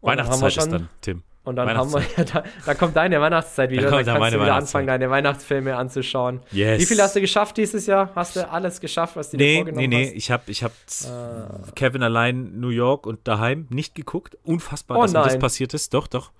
Und 0.00 0.16
dann 0.16 0.18
Weihnachtszeit 0.26 0.48
ist 0.48 0.54
schon- 0.62 0.70
dann, 0.70 0.88
Tim. 1.00 1.22
Und 1.44 1.56
dann 1.56 1.68
haben 1.76 1.92
wir, 1.92 2.00
ja, 2.16 2.24
da, 2.24 2.42
da 2.64 2.74
kommt 2.74 2.96
deine 2.96 3.20
Weihnachtszeit 3.20 3.70
wieder. 3.70 3.90
Da 3.90 4.02
dann 4.02 4.16
kannst 4.16 4.34
du 4.34 4.40
wieder 4.40 4.54
anfangen, 4.54 4.86
deine 4.86 5.10
Weihnachtsfilme 5.10 5.76
anzuschauen. 5.76 6.40
Yes. 6.52 6.80
Wie 6.80 6.86
viel 6.86 7.00
hast 7.02 7.14
du 7.16 7.20
geschafft 7.20 7.58
dieses 7.58 7.86
Jahr? 7.86 8.10
Hast 8.14 8.36
du 8.36 8.50
alles 8.50 8.80
geschafft, 8.80 9.14
was 9.16 9.30
du 9.30 9.36
dir 9.36 9.44
Nee, 9.44 9.56
vorgenommen 9.56 9.88
nee, 9.90 9.96
nee, 9.96 10.06
hast? 10.06 10.14
ich 10.14 10.30
habe 10.30 10.42
ich 10.46 10.64
hab 10.64 10.72
Ah. 11.06 11.60
Kevin 11.74 12.02
allein 12.02 12.58
New 12.60 12.70
York 12.70 13.06
und 13.06 13.28
daheim 13.28 13.66
nicht 13.68 13.94
geguckt. 13.94 14.38
Unfassbar, 14.42 14.96
Oh 14.98 15.02
dass 15.02 15.12
mir 15.12 15.18
das 15.22 15.32
nein. 15.34 15.40
passiert 15.40 15.74
ist. 15.74 15.92
Doch, 15.92 16.06
doch. 16.06 16.30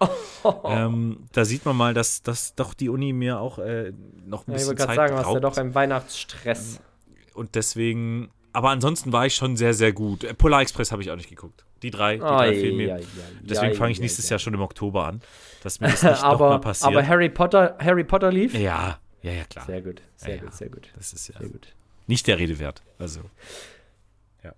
ähm, 0.65 1.19
da 1.33 1.45
sieht 1.45 1.67
man 1.67 1.77
mal, 1.77 1.93
dass, 1.93 2.23
dass 2.23 2.55
doch 2.55 2.73
die 2.73 2.89
Uni 2.89 3.13
mir 3.13 3.41
auch 3.41 3.59
äh, 3.59 3.93
noch 4.25 4.47
ein 4.49 4.53
Ja, 4.53 4.57
ich 4.57 4.63
bisschen 4.63 4.67
wollte 4.69 4.75
gerade 4.77 4.87
Zeit 4.89 4.97
sagen, 4.97 5.17
hast 5.19 5.27
du 5.27 5.31
raubt. 5.33 5.45
doch 5.45 5.57
einen 5.59 5.75
Weihnachtsstress. 5.75 6.81
Und 7.35 7.55
deswegen, 7.57 8.31
aber 8.55 8.71
ansonsten 8.71 9.13
war 9.13 9.27
ich 9.27 9.35
schon 9.35 9.57
sehr, 9.59 9.75
sehr 9.75 9.93
gut. 9.93 10.25
Äh, 10.25 10.33
Polar 10.33 10.63
Express 10.63 10.93
habe 10.93 11.03
ich 11.03 11.11
auch 11.11 11.17
nicht 11.17 11.29
geguckt. 11.29 11.65
Die 11.85 11.91
drei, 11.91 12.15
die 12.17 12.21
drei 12.21 12.27
Ai, 12.27 12.49
ai, 12.49 12.95
ai, 12.95 13.03
Deswegen 13.43 13.75
fange 13.75 13.93
ich 13.93 14.01
nächstes. 14.01 14.29
Jahr 14.31 14.39
schon 14.39 14.55
im 14.55 14.61
Oktober 14.63 15.07
an, 15.07 15.21
dass 15.63 15.81
mir 15.81 15.89
das 15.89 16.03
nicht 16.03 16.23
aber, 16.25 16.45
nochmal 16.47 16.61
passiert. 16.61 16.89
aber 16.91 17.07
Harry 17.07 17.29
Potter, 17.29 17.77
Harry 17.79 18.05
Potter 18.05 18.33
lief? 18.33 18.55
ja, 18.55 18.99
ja, 19.23 19.33
ja, 19.33 19.45
klar. 19.45 19.67
Sehr 19.67 19.83
gut, 19.83 20.03
sehr 20.17 20.37
Ja, 20.37 20.41
gut, 20.43 20.55
sehr 20.55 20.69
gut. 20.71 20.89
Das 20.97 21.13
ist 21.13 21.29
ja 21.29 21.39
Sehr 21.39 21.49
gut. 21.51 21.69
nicht 22.07 22.27
der 22.27 22.39
Rede 22.39 22.59
wert. 22.59 22.83
Also, 22.99 23.21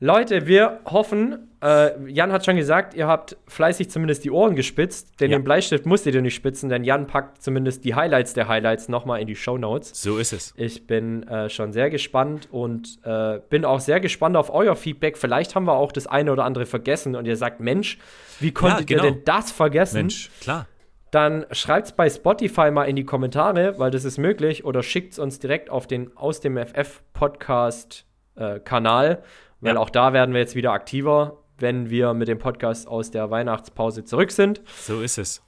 Leute, 0.00 0.46
wir 0.46 0.80
hoffen, 0.84 1.48
äh, 1.62 1.90
Jan 2.10 2.32
hat 2.32 2.44
schon 2.44 2.56
gesagt, 2.56 2.94
ihr 2.94 3.06
habt 3.06 3.36
fleißig 3.48 3.90
zumindest 3.90 4.24
die 4.24 4.30
Ohren 4.30 4.56
gespitzt, 4.56 5.20
denn 5.20 5.30
Ja. 5.30 5.38
den 5.38 5.44
Bleistift 5.44 5.86
musstet 5.86 6.14
ihr 6.14 6.22
nicht 6.22 6.34
spitzen, 6.34 6.68
denn 6.68 6.84
Jan 6.84 7.06
packt 7.06 7.42
zumindest 7.42 7.84
die 7.84 7.94
Highlights 7.94 8.34
der 8.34 8.48
Highlights 8.48 8.88
nochmal 8.88 9.20
in 9.20 9.26
die 9.26 9.36
Shownotes. 9.36 9.90
so 10.00 10.18
ist 10.18 10.32
es. 10.32 10.54
Ich 10.56 10.86
bin 10.86 11.26
äh, 11.28 11.48
schon 11.48 11.72
sehr 11.72 11.90
gespannt 11.90 12.48
und 12.50 12.98
äh, 13.04 13.40
bin 13.48 13.64
auch 13.64 13.80
sehr 13.80 14.00
gespannt 14.00 14.36
auf 14.36 14.52
euer 14.52 14.76
Feedback. 14.76 15.16
Vielleicht 15.16 15.54
haben 15.54 15.64
wir 15.66 15.74
auch 15.74 15.92
das 15.92 16.06
eine 16.06 16.32
oder 16.32 16.44
andere 16.44 16.66
vergessen 16.66 17.14
und 17.16 17.26
ihr 17.26 17.36
sagt, 17.36 17.60
Mensch, 17.60 17.98
wie 18.40 18.52
konntet 18.52 18.86
genau. 18.86 19.04
ihr 19.04 19.10
denn 19.12 19.22
das 19.24 19.50
vergessen? 19.52 19.96
Mensch, 19.98 20.30
klar. 20.40 20.66
dann 21.10 21.46
schreibt 21.52 21.86
es 21.86 21.92
bei 21.92 22.10
Spotify 22.10 22.70
mal 22.70 22.84
in 22.84 22.96
die 22.96 23.04
Kommentare, 23.04 23.78
weil 23.78 23.90
das 23.90 24.04
ist 24.04 24.18
möglich, 24.18 24.64
oder 24.64 24.82
schickt 24.82 25.12
es 25.14 25.18
uns 25.18 25.38
direkt 25.38 25.70
auf 25.70 25.86
den 25.86 26.14
Aus 26.16 26.40
dem 26.40 26.58
FF 26.58 27.02
Podcast 27.14 28.04
äh, 28.36 28.60
Kanal, 28.60 29.22
weil 29.60 29.74
Ja. 29.74 29.80
auch 29.80 29.90
da 29.90 30.12
werden 30.12 30.32
wir 30.34 30.40
jetzt 30.40 30.54
wieder 30.54 30.72
aktiver, 30.72 31.38
wenn 31.58 31.88
wir 31.90 32.12
mit 32.14 32.28
dem 32.28 32.38
Podcast 32.38 32.86
aus 32.86 33.10
der 33.10 33.30
Weihnachtspause 33.30 34.04
zurück 34.04 34.30
sind. 34.30 34.62
So 34.82 35.00
ist 35.00 35.18
es. 35.18 35.42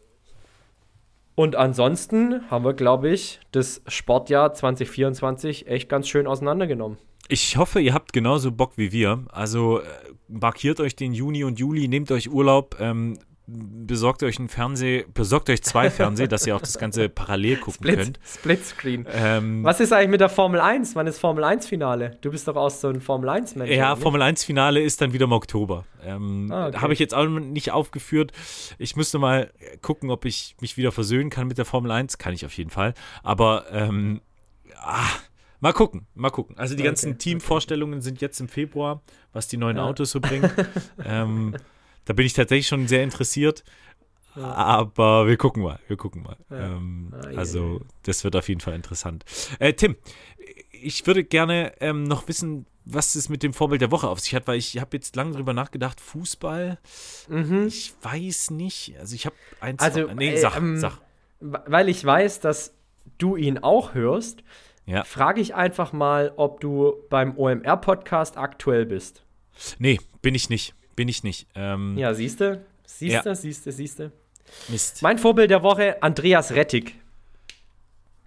Und 1.35 1.55
ansonsten 1.55 2.51
haben 2.51 2.65
wir, 2.65 2.75
glaube 2.75 3.11
ich, 3.11 3.39
das 3.53 3.81
Sportjahr 3.87 4.55
2024 4.55 5.69
echt 5.69 5.89
ganz 5.89 6.09
schön 6.09 6.27
auseinandergenommen. 6.27 6.99
Ich 7.29 7.57
hoffe, 7.57 7.81
ihr 7.81 7.95
habt 7.95 8.13
genauso 8.13 8.51
Bock 8.51 8.73
wie 8.77 8.91
wir. 8.91 9.25
Also 9.31 9.81
äh, 9.81 9.85
markiert 10.29 10.81
euch 10.81 10.97
den 10.97 11.13
Juni 11.13 11.45
und 11.45 11.59
Juli, 11.61 11.87
nehmt 11.87 12.11
euch 12.11 12.31
Urlaub, 12.31 12.77
ähm, 12.81 13.19
besorgt 13.51 14.22
euch 14.22 14.38
einen 14.38 14.51
Fernseher, 14.51 15.05
besorgt 15.14 15.49
euch 15.49 15.62
zwei 15.62 15.88
Fernseher, 15.90 16.28
dass 16.28 16.46
ihr 16.46 16.55
auch 16.55 16.61
das 16.61 16.78
Ganze 16.78 17.09
parallel 17.09 17.57
gucken 17.57 17.74
Split, 17.74 17.96
könnt. 17.96 18.20
Splitscreen. 18.24 19.07
Ähm, 19.11 19.64
Was 19.64 19.80
ist 19.80 19.92
eigentlich 19.92 20.11
mit 20.11 20.20
der 20.20 20.28
Formel 20.28 20.61
1? 20.61 20.94
Wann 20.94 21.07
ist 21.07 21.18
Formel 21.18 21.42
1 21.44 21.66
Finale? 21.66 22.18
Du 22.20 22.30
bist 22.30 22.46
doch 22.46 22.57
auch 22.57 22.68
so 22.70 22.88
ein 22.88 23.01
Formel 23.01 23.28
1 23.30 23.57
Mensch. 23.57 23.70
Ja, 23.70 23.92
oder? 23.92 24.01
Formel 24.03 24.20
1 24.22 24.44
Finale 24.44 24.80
ist 24.82 25.01
dann 25.01 25.12
wieder 25.14 25.24
im 25.24 25.32
Oktober. 25.32 25.84
Ähm, 26.05 26.51
Ah, 26.53 26.68
okay. 26.68 26.78
Habe 26.78 26.92
ich 26.92 26.99
jetzt 26.99 27.14
auch 27.14 27.26
nicht 27.26 27.70
aufgeführt. 27.72 28.32
Ich 28.78 28.96
müsste 28.96 29.18
mal 29.18 29.51
gucken, 29.80 30.11
ob 30.11 30.26
ich 30.26 30.55
mich 30.61 30.76
wieder 30.76 30.92
versöhnen 30.92 31.30
kann 31.30 31.46
mit 31.49 31.57
der 31.57 31.64
Formel 31.64 31.90
1. 31.90 32.18
Kann 32.18 32.34
ich 32.34 32.44
auf 32.44 32.53
jeden 32.53 32.70
Fall. 32.70 32.92
Aber 33.22 33.64
ähm, 33.72 34.20
ah, 34.76 35.07
mal 35.61 35.72
gucken, 35.72 36.07
mal 36.14 36.30
gucken. 36.30 36.59
Also 36.59 36.74
die 36.74 36.82
Okay, 36.82 36.88
ganzen 36.88 37.18
Teamvorstellungen 37.18 38.03
sind 38.03 38.20
jetzt 38.20 38.40
im 38.40 38.49
Februar, 38.49 39.01
was 39.32 39.49
die 39.49 39.57
neuen 39.57 39.78
Ja. 39.78 39.84
Autos 39.84 40.11
so 40.11 40.20
bringen. 40.20 40.51
ähm, 41.05 41.55
da 42.09 42.15
bin 42.15 42.25
ich 42.27 42.33
tatsächlich 42.33 42.67
schon 42.67 42.89
sehr 42.89 43.05
interessiert. 43.05 43.63
Aber 44.35 45.27
wir 45.27 45.37
gucken 45.37 45.63
mal, 45.63 45.79
wir 45.89 45.97
gucken 45.97 46.23
mal. 46.23 46.37
Ja. 46.51 46.77
Ähm, 46.77 47.13
Ah, 47.13 47.37
also, 47.37 47.79
je. 47.81 47.87
das 48.05 48.23
wird 48.25 48.37
auf 48.37 48.49
jeden 48.49 48.61
Fall 48.61 48.75
interessant. 48.75 49.25
Äh, 49.59 49.73
Tim, 49.75 49.97
ich 50.71 51.07
würde 51.07 51.25
gerne 51.25 51.73
ähm, 51.81 52.05
noch 52.05 52.29
wissen, 52.29 52.67
was 52.85 53.15
es 53.17 53.29
mit 53.29 53.43
dem 53.43 53.53
Vorbild 53.53 53.81
der 53.83 53.91
Woche 53.91 54.09
auf 54.09 54.21
sich 54.21 54.35
hat, 54.35 54.47
weil 54.47 54.57
ich 54.59 54.79
habe 54.79 54.97
jetzt 54.97 55.17
lange 55.17 55.33
drüber 55.33 55.53
nachgedacht, 55.53 56.01
Fußball, 56.01 56.79
Mhm. 57.29 57.67
ich 57.67 57.93
weiß 58.03 58.51
nicht. 58.53 58.95
Also 58.99 59.15
ich 59.15 59.27
habe 59.27 59.37
eins. 59.61 59.83
Also, 59.83 60.09
nee, 60.15 60.31
äh, 60.35 60.39
sag, 60.39 60.57
ähm, 60.57 60.79
sag. 60.79 60.99
Weil 61.41 61.89
ich 61.89 62.05
weiß, 62.05 62.41
dass 62.41 62.75
du 63.19 63.37
ihn 63.37 63.59
auch 63.59 63.95
hörst, 63.95 64.43
Ja. 64.87 65.05
frage 65.05 65.41
ich 65.41 65.55
einfach 65.55 65.93
mal, 65.93 66.33
ob 66.37 66.61
du 66.61 66.95
beim 67.11 67.37
OMR-Podcast 67.37 68.37
aktuell 68.37 68.87
bist. 68.87 69.23
Nee, 69.79 69.99
bin 70.23 70.35
ich 70.37 70.49
nicht. 70.49 70.75
Bin 70.99 71.07
ich 71.07 71.22
nicht. 71.22 71.46
Ähm, 71.55 71.96
Ja, 71.96 72.12
siehst 72.12 72.40
du? 72.40 72.61
Siehst 72.84 73.14
Ja. 73.14 73.22
du, 73.22 73.32
siehst 73.36 73.64
du, 73.64 73.70
siehst 73.70 74.01
du. 74.01 74.11
Mist. 74.68 75.01
Mein 75.01 75.16
Vorbild 75.18 75.49
der 75.49 75.62
Woche, 75.62 76.03
Andreas 76.03 76.53
Rettig. 76.57 76.96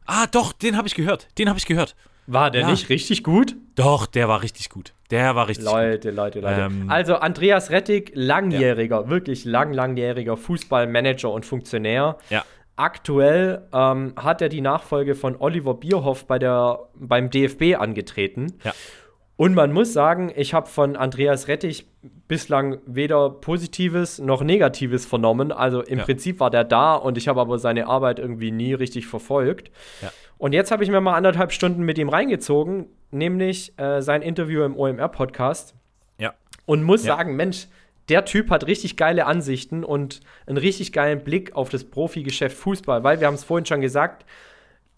Ah, 0.06 0.26
doch, 0.28 0.54
den 0.54 0.78
habe 0.78 0.88
ich 0.88 0.96
gehört. 0.96 1.28
Den 1.38 1.50
habe 1.50 1.60
ich 1.60 1.66
gehört. 1.66 1.98
War 2.28 2.50
der 2.50 2.62
Ja. 2.62 2.72
nicht 2.72 2.88
richtig 2.88 3.26
gut? 3.26 3.58
Doch, 3.76 4.06
der 4.06 4.30
war 4.30 4.42
richtig 4.42 4.70
gut. 4.70 4.94
Der 5.10 5.36
war 5.36 5.50
richtig 5.50 5.66
gut. 5.66 5.74
Leute, 5.76 6.12
Leute, 6.12 6.40
Leute. 6.40 6.62
Ähm, 6.62 6.90
also 6.90 7.16
Andreas 7.16 7.72
Rettig, 7.72 8.12
langjähriger, 8.14 9.10
wirklich 9.10 9.44
lang, 9.44 9.74
langjähriger 9.74 10.38
Fußballmanager 10.38 11.30
und 11.30 11.46
Funktionär. 11.46 12.18
Ja. 12.30 12.46
Aktuell 12.78 13.68
ähm, 13.74 14.14
hat 14.16 14.42
er 14.42 14.48
die 14.48 14.62
Nachfolge 14.62 15.14
von 15.16 15.36
Oliver 15.36 15.74
Bierhoff 15.74 16.26
bei 16.26 16.40
der, 16.40 16.88
beim 16.96 17.30
DFB 17.30 17.76
angetreten. 17.78 18.48
Ja. 18.64 18.74
Und 19.36 19.56
man 19.56 19.74
muss 19.74 19.92
sagen, 19.92 20.32
ich 20.36 20.54
habe 20.54 20.68
von 20.70 20.96
Andreas 20.96 21.50
Rettich 21.50 21.88
bislang 22.28 22.80
weder 22.86 23.30
Positives 23.30 24.20
noch 24.20 24.42
Negatives 24.44 25.06
vernommen. 25.06 25.52
Also 25.52 25.82
im 25.82 26.00
Ja. 26.00 26.06
Prinzip 26.06 26.40
war 26.40 26.50
der 26.50 26.64
da 26.64 26.96
und 26.96 27.18
ich 27.18 27.28
habe 27.28 27.40
aber 27.42 27.60
seine 27.60 27.88
Arbeit 27.88 28.20
irgendwie 28.20 28.52
nie 28.52 28.74
richtig 28.74 29.08
verfolgt. 29.08 29.72
Ja. 30.02 30.12
Und 30.38 30.54
jetzt 30.54 30.72
habe 30.72 30.84
ich 30.84 30.90
mir 30.90 31.02
mal 31.02 31.16
anderthalb 31.16 31.52
Stunden 31.52 31.84
mit 31.84 31.98
ihm 32.00 32.10
reingezogen, 32.10 32.88
nämlich 33.12 33.78
äh, 33.78 34.02
sein 34.02 34.24
Interview 34.24 34.64
im 34.64 34.76
OMR-Podcast. 34.76 35.76
Ja. 36.18 36.34
Und 36.66 36.84
muss 36.84 37.06
Ja. 37.06 37.16
sagen, 37.18 37.36
Mensch, 37.36 37.68
der 38.10 38.26
Typ 38.26 38.50
hat 38.50 38.66
richtig 38.66 38.98
geile 38.98 39.28
Ansichten 39.28 39.84
und 39.84 40.22
einen 40.48 40.58
richtig 40.58 40.92
geilen 40.94 41.24
Blick 41.24 41.56
auf 41.56 41.70
das 41.70 41.84
Profigeschäft 41.84 42.58
Fußball, 42.58 43.04
weil 43.04 43.20
wir 43.20 43.28
haben 43.28 43.36
es 43.36 43.44
vorhin 43.44 43.66
schon 43.68 43.82
gesagt, 43.82 44.26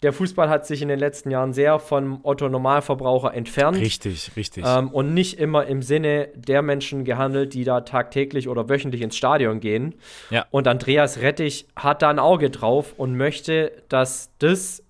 der 0.04 0.12
Fußball 0.12 0.50
hat 0.50 0.66
sich 0.66 0.82
in 0.82 0.88
den 0.88 0.98
letzten 0.98 1.30
Jahren 1.30 1.54
sehr 1.54 1.78
vom 1.78 2.20
Otto 2.24 2.50
Normalverbraucher 2.50 3.32
entfernt. 3.32 3.78
Richtig, 3.78 4.32
richtig. 4.36 4.62
Ähm, 4.66 4.90
und 4.90 5.14
nicht 5.14 5.38
immer 5.38 5.64
im 5.64 5.80
Sinne 5.80 6.28
der 6.34 6.60
Menschen 6.60 7.04
gehandelt, 7.04 7.54
die 7.54 7.64
da 7.64 7.80
tagtäglich 7.80 8.48
oder 8.48 8.68
wöchentlich 8.68 9.00
ins 9.00 9.16
Stadion 9.16 9.60
gehen. 9.60 9.94
Ja. 10.28 10.44
Und 10.50 10.68
Andreas 10.68 11.22
Rettich 11.22 11.66
hat 11.74 12.02
da 12.02 12.10
ein 12.10 12.18
Auge 12.18 12.50
drauf 12.50 12.92
und 12.98 13.16
möchte, 13.16 13.72
dass 13.88 14.30
das 14.38 14.84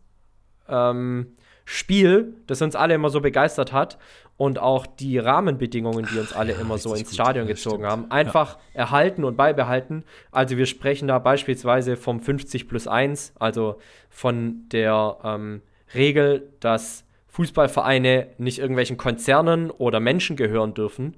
ähm, 0.69 1.37
Spiel, 1.65 2.35
das 2.49 2.61
uns 2.61 2.75
alle 2.75 2.95
immer 2.95 3.09
so 3.09 3.21
begeistert 3.21 3.73
hat 3.73 3.99
und 4.37 4.59
auch 4.59 4.87
die 4.87 5.19
Rahmenbedingungen, 5.19 6.07
die 6.13 6.19
uns 6.19 6.33
alle 6.33 6.53
immer 6.53 6.79
so 6.79 6.95
ins 6.95 7.11
gut, 7.11 7.15
Stadion 7.15 7.47
ja, 7.47 7.53
gezogen 7.53 7.77
stimmt. 7.77 7.91
haben, 7.91 8.11
einfach 8.11 8.59
erhalten 8.73 9.25
und 9.25 9.37
beibehalten. 9.37 10.05
Also 10.33 10.57
wir 10.57 10.67
sprechen 10.67 11.09
da 11.09 11.19
beispielsweise 11.19 11.97
vom 11.97 12.21
50 12.21 12.69
plus 12.69 12.89
1, 12.89 13.35
also 13.39 13.79
von 14.11 14.69
der 14.71 15.19
ähm, 15.23 15.63
Regel, 15.95 16.51
dass 16.61 17.05
Fußballvereine 17.29 18.29
nicht 18.39 18.59
irgendwelchen 18.61 18.97
Konzernen 18.97 19.71
oder 19.71 19.99
Menschen 19.99 20.37
gehören 20.37 20.75
dürfen, 20.75 21.15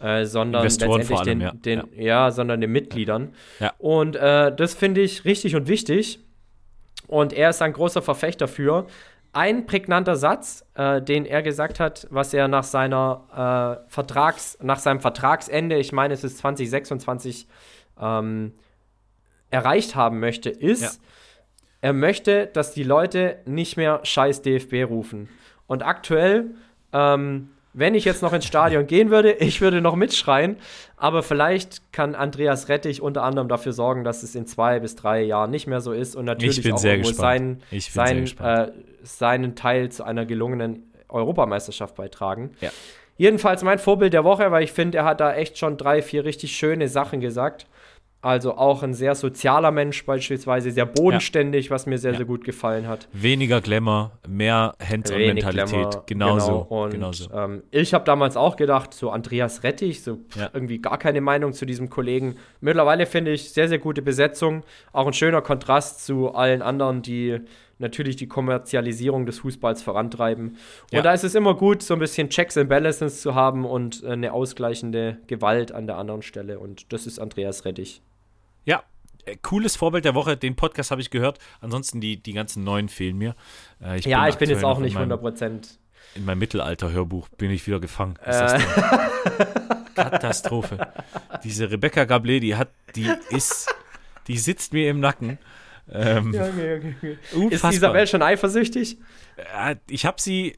äh, 0.00 0.24
sondern 0.24 0.62
Investoren 0.62 1.00
letztendlich 1.00 1.18
allem, 1.18 1.38
den, 1.62 1.76
ja. 1.76 1.82
den 1.82 2.00
ja. 2.04 2.30
sondern 2.30 2.60
den 2.60 2.70
Mitgliedern. 2.70 3.34
Ja. 3.58 3.72
Und 3.78 4.14
äh, 4.14 4.54
das 4.54 4.74
finde 4.74 5.00
ich 5.00 5.24
richtig 5.24 5.56
und 5.56 5.66
wichtig. 5.66 6.20
Und 7.08 7.32
er 7.32 7.50
ist 7.50 7.62
ein 7.62 7.72
großer 7.72 8.02
Verfechter 8.02 8.48
für. 8.48 8.86
Ein 9.32 9.66
prägnanter 9.66 10.16
Satz, 10.16 10.64
äh, 10.74 11.02
den 11.02 11.26
er 11.26 11.42
gesagt 11.42 11.78
hat, 11.78 12.06
was 12.10 12.32
er 12.32 12.48
nach 12.48 12.64
seiner 12.64 13.82
äh, 13.86 13.90
Vertrags, 13.90 14.56
nach 14.62 14.78
seinem 14.78 15.00
Vertragsende, 15.00 15.76
ich 15.76 15.92
meine, 15.92 16.14
es 16.14 16.24
ist 16.24 16.38
2026, 16.38 17.46
ähm, 18.00 18.52
erreicht 19.50 19.94
haben 19.94 20.20
möchte, 20.20 20.50
ist, 20.50 20.82
Ja. 20.82 20.90
er 21.82 21.92
möchte, 21.92 22.46
dass 22.46 22.72
die 22.72 22.82
Leute 22.82 23.38
nicht 23.44 23.76
mehr 23.76 24.00
scheiß 24.04 24.42
DFB 24.42 24.84
rufen. 24.84 25.28
Und 25.66 25.82
aktuell, 25.84 26.52
ähm, 26.92 27.50
wenn 27.76 27.94
ich 27.94 28.06
jetzt 28.06 28.22
noch 28.22 28.32
ins 28.32 28.46
Stadion 28.46 28.86
gehen 28.86 29.10
würde, 29.10 29.32
ich 29.38 29.60
würde 29.60 29.80
noch 29.80 29.94
mitschreien, 29.94 30.56
aber 30.96 31.22
vielleicht 31.22 31.92
kann 31.92 32.14
Andreas 32.14 32.68
Rettich 32.68 33.02
unter 33.02 33.22
anderem 33.22 33.48
dafür 33.48 33.72
sorgen, 33.72 34.02
dass 34.02 34.22
es 34.22 34.34
in 34.34 34.46
zwei 34.46 34.80
bis 34.80 34.96
drei 34.96 35.22
Jahren 35.22 35.50
nicht 35.50 35.66
mehr 35.66 35.80
so 35.80 35.92
ist 35.92 36.16
und 36.16 36.24
natürlich 36.24 36.72
auch 36.72 36.78
sehr 36.78 37.04
seinen, 37.04 37.62
Ich 37.70 37.92
sehr 37.92 38.06
seinen, 38.06 38.20
gespannt. 38.22 38.70
äh, 38.70 38.72
seinen 39.02 39.54
Teil 39.54 39.90
zu 39.90 40.04
einer 40.04 40.24
gelungenen 40.24 40.90
Europameisterschaft 41.08 41.94
beitragen. 41.94 42.50
Ja. 42.60 42.70
Jedenfalls 43.18 43.62
mein 43.62 43.78
Vorbild 43.78 44.12
der 44.12 44.24
Woche, 44.24 44.50
weil 44.50 44.64
ich 44.64 44.72
finde, 44.72 44.98
er 44.98 45.04
hat 45.04 45.20
da 45.20 45.34
echt 45.34 45.58
schon 45.58 45.76
drei, 45.76 46.02
vier 46.02 46.24
richtig 46.24 46.56
schöne 46.56 46.88
Sachen 46.88 47.20
gesagt. 47.20 47.66
Also 48.26 48.56
auch 48.56 48.82
ein 48.82 48.92
sehr 48.92 49.14
sozialer 49.14 49.70
Mensch 49.70 50.04
beispielsweise, 50.04 50.72
sehr 50.72 50.84
bodenständig, 50.84 51.70
was 51.70 51.86
mir 51.86 51.96
sehr, 51.96 52.10
Ja. 52.10 52.16
sehr 52.16 52.26
gut 52.26 52.44
gefallen 52.44 52.88
hat. 52.88 53.06
Weniger 53.12 53.60
Glamour, 53.60 54.10
mehr 54.26 54.74
Hands-on-Mentalität. 54.82 56.02
Genauso. 56.06 56.64
genau. 56.64 56.82
Und 56.82 56.90
genauso. 56.90 57.30
Ähm, 57.32 57.62
ich 57.70 57.94
habe 57.94 58.04
damals 58.04 58.36
auch 58.36 58.56
gedacht, 58.56 58.92
so 58.94 59.10
Andreas 59.10 59.62
Rettich, 59.62 60.02
so 60.02 60.16
pff, 60.16 60.36
Ja. 60.36 60.50
irgendwie 60.52 60.78
gar 60.80 60.98
keine 60.98 61.20
Meinung 61.20 61.52
zu 61.52 61.66
diesem 61.66 61.88
Kollegen. 61.88 62.34
Mittlerweile 62.60 63.06
finde 63.06 63.30
ich 63.32 63.52
sehr, 63.52 63.68
sehr 63.68 63.78
gute 63.78 64.02
Besetzung. 64.02 64.64
Auch 64.92 65.06
ein 65.06 65.12
schöner 65.12 65.40
Kontrast 65.42 66.04
zu 66.04 66.34
allen 66.34 66.62
anderen, 66.62 67.02
die 67.02 67.38
natürlich 67.78 68.16
die 68.16 68.26
Kommerzialisierung 68.26 69.26
des 69.26 69.40
Fußballs 69.40 69.82
vorantreiben. 69.82 70.56
Ja. 70.90 70.98
Und 71.00 71.04
da 71.04 71.12
ist 71.12 71.24
es 71.24 71.34
immer 71.34 71.54
gut, 71.54 71.82
so 71.82 71.92
ein 71.94 72.00
bisschen 72.00 72.30
Checks 72.30 72.56
and 72.56 72.68
Balances 72.70 73.20
zu 73.20 73.34
haben 73.34 73.64
und 73.66 74.02
äh, 74.02 74.08
eine 74.12 74.32
ausgleichende 74.32 75.18
Gewalt 75.26 75.72
an 75.72 75.86
der 75.86 75.96
anderen 75.98 76.22
Stelle. 76.22 76.58
Und 76.58 76.92
das 76.92 77.06
ist 77.06 77.18
Andreas 77.18 77.64
Rettich. 77.66 78.00
Ja, 79.26 79.32
äh, 79.32 79.36
cooles 79.42 79.76
Vorbild 79.76 80.04
der 80.04 80.14
Woche. 80.14 80.36
Den 80.36 80.56
Podcast 80.56 80.90
habe 80.90 81.00
ich 81.00 81.10
gehört. 81.10 81.38
Ansonsten 81.60 82.00
die, 82.00 82.16
die 82.22 82.32
ganzen 82.32 82.64
neuen 82.64 82.88
fehlen 82.88 83.16
mir. 83.18 83.34
Äh, 83.82 84.00
ja, 84.00 84.28
ich 84.28 84.36
bin 84.36 84.50
jetzt 84.50 84.64
auch 84.64 84.78
nicht 84.78 84.94
meinem- 84.94 85.12
100 85.12 85.20
Prozent. 85.20 85.78
In 86.14 86.24
meinem 86.24 86.38
Mittelalter-Hörbuch 86.38 87.28
bin 87.30 87.50
ich 87.50 87.66
wieder 87.66 87.80
gefangen. 87.80 88.16
Äh. 88.24 88.58
Katastrophe. 89.94 90.92
Diese 91.44 91.70
Rebecca 91.70 92.02
Gablé, 92.02 92.40
die 92.40 92.54
hat, 92.56 92.68
die 92.94 93.10
ist, 93.30 93.74
die 94.26 94.38
sitzt 94.38 94.72
mir 94.72 94.88
im 94.90 95.00
Nacken. 95.00 95.38
Ähm, 95.90 96.28
okay, 96.30 96.76
okay, 96.78 97.16
okay. 97.32 97.54
Ist. 97.54 97.64
Isabel 97.64 98.06
schon 98.06 98.22
eifersüchtig? 98.22 98.98
Äh, 99.36 99.76
ich 99.88 100.04
habe 100.06 100.20
sie 100.20 100.56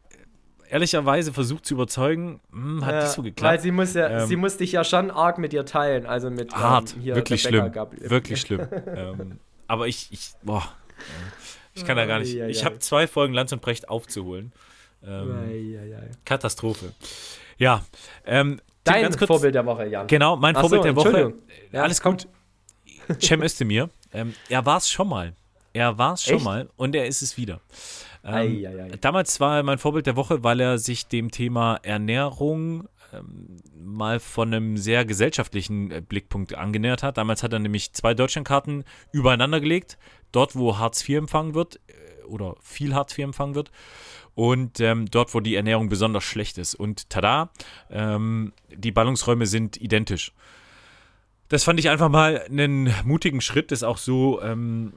ehrlicherweise 0.71 1.33
versucht 1.33 1.67
zu 1.67 1.75
überzeugen. 1.75 2.41
Hm, 2.53 2.85
hat 2.85 2.95
Ja, 2.95 3.01
nicht 3.03 3.13
so 3.13 3.23
geklappt. 3.23 3.53
Weil 3.53 3.61
sie 3.61 3.71
muss 3.71 3.95
ja, 3.95 4.23
Ähm, 4.23 4.27
sie 4.29 4.37
muss 4.37 4.57
dich 4.57 4.73
ja 4.73 4.85
schon 4.85 5.11
arg 5.11 5.39
mit 5.39 5.53
dir 5.53 5.65
teilen, 5.65 6.07
also 6.07 6.31
mit 6.31 6.55
Hart, 6.55 6.95
ähm, 6.95 7.03
hier 7.03 7.15
wirklich 7.17 7.47
Rebecca 7.47 7.89
schlimm. 7.91 8.11
Wirklich 8.11 8.41
schlimm. 8.41 8.69
ähm, 8.97 9.39
aber 9.67 9.87
ich, 9.89 10.09
ich, 10.11 10.31
boah, 10.43 10.63
ich 11.75 11.85
kann 11.85 11.97
da 11.97 12.07
gar 12.07 12.19
nicht. 12.21 12.35
Ich 12.35 12.65
habe 12.65 12.79
zwei 12.79 13.07
Folgen 13.07 13.35
Lanz 13.35 13.53
und 13.53 13.61
Brecht 13.63 13.89
aufzuholen. 13.89 14.53
Ähm. 15.05 15.77
Katastrophe. 16.25 16.93
Ja, 17.57 17.85
ähm, 18.25 18.61
Dein 18.85 19.03
ganz 19.03 19.19
kurz- 19.19 19.29
Vorbild 19.29 19.55
der 19.55 19.67
Woche, 19.67 19.87
Jan. 19.87 20.07
Genau, 20.07 20.37
mein 20.37 20.57
Ach 20.57 20.61
Vorbild 20.61 20.83
so, 20.83 20.85
der 20.85 20.97
Woche. 20.97 21.35
Ja, 21.73 21.83
Alles 21.83 22.01
komm. 22.01 22.17
gut. 22.17 22.29
Cem 23.21 23.43
Özdemir. 23.43 23.91
Ähm, 24.13 24.35
er 24.49 24.65
war 24.65 24.79
es 24.79 24.91
schon 24.91 25.09
mal. 25.09 25.35
Er 25.73 25.97
war 25.99 26.15
es 26.15 26.25
schon 26.25 26.37
Echt? 26.37 26.45
mal 26.45 26.69
und 26.77 26.95
er 26.95 27.07
ist 27.07 27.23
es 27.23 27.37
wieder. 27.37 27.61
Ähm, 28.25 28.35
Ei, 28.35 28.69
ei, 28.69 28.83
ei. 28.85 28.97
Damals 29.01 29.41
war 29.41 29.59
er 29.59 29.63
mein 29.63 29.79
Vorbild 29.79 30.07
der 30.07 30.17
Woche, 30.17 30.43
weil 30.45 30.61
er 30.61 30.79
sich 30.79 31.07
dem 31.07 31.31
Thema 31.31 31.77
Ernährung 31.83 32.89
ähm, 33.13 33.57
mal 33.75 34.21
von 34.21 34.53
einem 34.53 34.77
sehr 34.77 35.05
gesellschaftlichen 35.05 35.91
äh, 35.91 36.03
Blickpunkt 36.07 36.55
angenähert 36.55 37.03
hat. 37.03 37.17
Damals 37.17 37.43
hat 37.43 37.53
er 37.53 37.59
nämlich 37.59 37.93
zwei 37.93 38.15
Deutschlandkarten 38.15 38.85
übereinander 39.13 39.61
gelegt, 39.61 39.99
dort 40.33 40.57
wo 40.57 40.79
Hartz 40.79 41.09
IV 41.09 41.19
empfangen 41.19 41.55
wird 41.55 41.81
äh, 41.87 42.25
oder 42.25 42.57
viel 42.61 42.95
Hartz 42.95 43.17
IV 43.17 43.25
empfangen 43.25 43.55
wird 43.55 43.71
und 44.35 44.79
ähm, 44.81 45.07
dort 45.11 45.35
wo 45.35 45.41
die 45.41 45.55
Ernährung 45.55 45.89
besonders 45.89 46.25
schlecht 46.25 46.59
ist. 46.59 46.75
Und 46.75 47.11
tada, 47.11 47.51
ähm, 47.91 48.53
die 48.75 48.93
Ballungsräume 48.93 49.47
sind 49.47 49.77
identisch. 49.81 50.33
Das 51.49 51.65
fand 51.65 51.81
ich 51.81 51.89
einfach 51.89 52.11
mal 52.11 52.43
einen 52.43 52.95
mutigen 53.05 53.41
Schritt, 53.41 53.73
das 53.73 53.83
auch 53.83 53.97
so 53.97 54.43
ähm, 54.43 54.93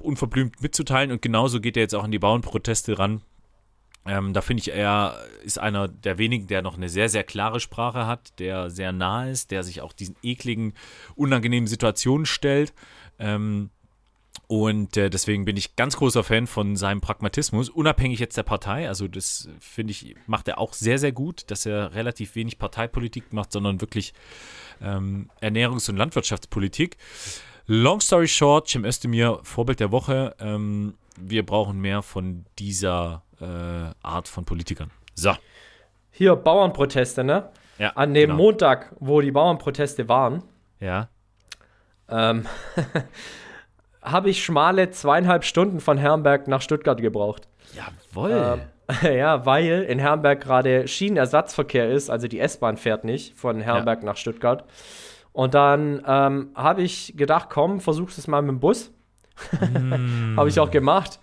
unverblümt 0.00 0.62
mitzuteilen. 0.62 1.12
Und 1.12 1.22
genauso 1.22 1.60
geht 1.60 1.76
er 1.76 1.82
jetzt 1.82 1.94
auch 1.94 2.04
an 2.04 2.12
die 2.12 2.18
Bauernproteste 2.18 2.98
ran. 2.98 3.22
Ähm, 4.06 4.32
da 4.32 4.40
finde 4.40 4.62
ich, 4.62 4.72
er 4.72 5.16
ist 5.44 5.58
einer 5.58 5.86
der 5.86 6.16
wenigen, 6.18 6.46
der 6.46 6.62
noch 6.62 6.76
eine 6.76 6.88
sehr, 6.88 7.08
sehr 7.08 7.22
klare 7.22 7.60
Sprache 7.60 8.06
hat, 8.06 8.38
der 8.38 8.70
sehr 8.70 8.92
nah 8.92 9.28
ist, 9.28 9.50
der 9.50 9.62
sich 9.62 9.82
auch 9.82 9.92
diesen 9.92 10.16
ekligen, 10.22 10.74
unangenehmen 11.16 11.66
Situationen 11.66 12.24
stellt. 12.24 12.72
Ähm, 13.18 13.70
und 14.46 14.96
äh, 14.96 15.10
deswegen 15.10 15.44
bin 15.44 15.56
ich 15.56 15.76
ganz 15.76 15.96
großer 15.96 16.24
Fan 16.24 16.46
von 16.46 16.74
seinem 16.76 17.00
Pragmatismus, 17.00 17.68
unabhängig 17.68 18.18
jetzt 18.18 18.36
der 18.36 18.42
Partei. 18.42 18.88
Also 18.88 19.06
das 19.06 19.48
finde 19.60 19.92
ich, 19.92 20.16
macht 20.26 20.48
er 20.48 20.58
auch 20.58 20.72
sehr, 20.72 20.98
sehr 20.98 21.12
gut, 21.12 21.50
dass 21.50 21.66
er 21.66 21.94
relativ 21.94 22.34
wenig 22.34 22.58
Parteipolitik 22.58 23.32
macht, 23.32 23.52
sondern 23.52 23.80
wirklich 23.80 24.12
ähm, 24.80 25.30
Ernährungs- 25.40 25.88
und 25.88 25.96
Landwirtschaftspolitik. 25.96 26.96
Long 27.72 28.00
story 28.00 28.26
short, 28.26 28.66
Cem 28.68 28.84
Özdemir, 28.84 29.38
Vorbild 29.44 29.78
der 29.78 29.92
Woche. 29.92 30.34
Ähm, 30.40 30.94
wir 31.16 31.46
brauchen 31.46 31.80
mehr 31.80 32.02
von 32.02 32.44
dieser 32.58 33.22
äh, 33.40 33.94
Art 34.02 34.26
von 34.26 34.44
Politikern. 34.44 34.90
So. 35.14 35.36
Hier 36.10 36.34
Bauernproteste, 36.34 37.22
ne? 37.22 37.50
Ja, 37.78 37.90
An 37.90 38.12
dem 38.12 38.30
genau. 38.30 38.42
Montag, 38.42 38.90
wo 38.98 39.20
die 39.20 39.30
Bauernproteste 39.30 40.08
waren, 40.08 40.42
Ja. 40.80 41.10
ähm, 42.08 42.44
habe 44.02 44.30
ich 44.30 44.42
schmale 44.44 44.90
zweieinhalb 44.90 45.44
Stunden 45.44 45.78
von 45.78 45.96
Herrenberg 45.96 46.48
nach 46.48 46.62
Stuttgart 46.62 47.00
gebraucht. 47.00 47.46
Jawohl. 47.76 48.58
Ähm, 49.04 49.14
ja, 49.16 49.46
weil 49.46 49.82
in 49.82 50.00
Herrenberg 50.00 50.40
gerade 50.40 50.88
Schienenersatzverkehr 50.88 51.88
ist, 51.88 52.10
also 52.10 52.26
die 52.26 52.40
S-Bahn 52.40 52.76
fährt 52.76 53.04
nicht 53.04 53.36
von 53.36 53.60
Herrenberg 53.60 54.02
nach 54.02 54.16
Stuttgart. 54.16 54.64
Und 55.32 55.54
dann 55.54 56.02
ähm, 56.06 56.50
habe 56.54 56.82
ich 56.82 57.14
gedacht, 57.16 57.48
komm, 57.50 57.80
versuch's 57.80 58.18
es 58.18 58.26
mal 58.26 58.42
mit 58.42 58.50
dem 58.50 58.60
Bus. 58.60 58.92
habe 60.36 60.48
ich 60.48 60.58
auch 60.60 60.70
gemacht. 60.70 61.18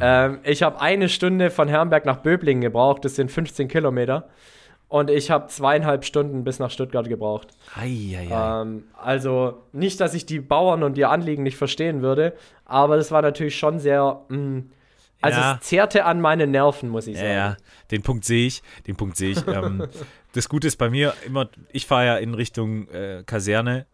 Ähm, 0.00 0.38
ich 0.44 0.62
habe 0.62 0.80
eine 0.80 1.08
Stunde 1.10 1.50
von 1.50 1.68
Herrenberg 1.68 2.06
nach 2.06 2.16
Böblingen 2.18 2.62
gebraucht, 2.62 3.04
das 3.04 3.16
sind 3.16 3.30
15 3.30 3.68
Kilometer. 3.68 4.28
Und 4.88 5.10
ich 5.10 5.30
habe 5.30 5.48
zweieinhalb 5.48 6.04
Stunden 6.04 6.44
bis 6.44 6.58
nach 6.60 6.70
Stuttgart 6.70 7.08
gebraucht. 7.08 7.48
Eieiei. 7.74 8.28
Ähm, 8.30 8.84
also 8.96 9.62
nicht, 9.72 10.00
dass 10.00 10.14
ich 10.14 10.24
die 10.24 10.40
Bauern 10.40 10.82
und 10.82 10.96
ihr 10.96 11.10
Anliegen 11.10 11.42
nicht 11.42 11.56
verstehen 11.56 12.00
würde, 12.00 12.34
aber 12.64 12.96
das 12.96 13.10
war 13.10 13.20
natürlich 13.20 13.58
schon 13.58 13.78
sehr. 13.80 14.20
Mh, 14.28 14.62
also 15.20 15.40
Ja. 15.40 15.54
es 15.60 15.66
zehrte 15.66 16.04
an 16.04 16.20
meine 16.20 16.46
Nerven, 16.46 16.88
muss 16.90 17.06
ich 17.06 17.16
Ja, 17.16 17.20
sagen. 17.22 17.34
ja, 17.34 17.56
den 17.90 18.02
Punkt 18.02 18.24
sehe 18.24 18.46
ich, 18.46 18.62
den 18.86 18.94
Punkt 18.96 19.16
sehe 19.16 19.32
ich. 19.32 19.46
ähm, 19.48 19.86
das 20.34 20.48
Gute 20.48 20.66
ist 20.66 20.76
bei 20.76 20.90
mir 20.90 21.14
immer, 21.26 21.48
ich 21.72 21.86
fahre 21.86 22.06
ja 22.06 22.16
in 22.16 22.34
Richtung 22.34 22.88
äh, 22.88 23.22
Kaserne 23.26 23.86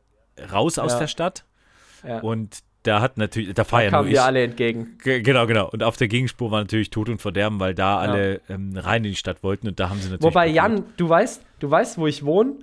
raus 0.52 0.78
aus 0.78 0.92
Ja. 0.92 0.98
der 1.00 1.06
Stadt 1.06 1.44
Ja. 2.06 2.18
und 2.20 2.58
da 2.82 3.02
hat 3.02 3.18
natürlich, 3.18 3.52
da 3.54 3.64
fahre 3.64 3.84
ja 3.84 3.90
nur 3.90 4.06
wir 4.08 4.24
alle 4.24 4.42
entgegen. 4.42 4.96
Ge- 5.04 5.20
Genau, 5.20 5.46
genau. 5.46 5.68
Und 5.68 5.82
auf 5.82 5.98
der 5.98 6.08
Gegenspur 6.08 6.50
war 6.50 6.60
natürlich 6.60 6.88
Tod 6.88 7.10
und 7.10 7.20
Verderben, 7.20 7.60
weil 7.60 7.74
da 7.74 7.98
alle 7.98 8.40
ähm, 8.48 8.72
rein 8.74 9.04
in 9.04 9.10
die 9.10 9.16
Stadt 9.16 9.42
wollten 9.42 9.68
und 9.68 9.78
da 9.78 9.90
haben 9.90 9.98
sie 10.00 10.08
natürlich. 10.08 10.22
Wobei. 10.34 10.46
Jan, 10.48 10.84
du 10.96 11.06
weißt, 11.08 11.42
du 11.58 11.70
weißt, 11.70 11.98
wo 11.98 12.06
ich 12.06 12.24
wohne. 12.24 12.54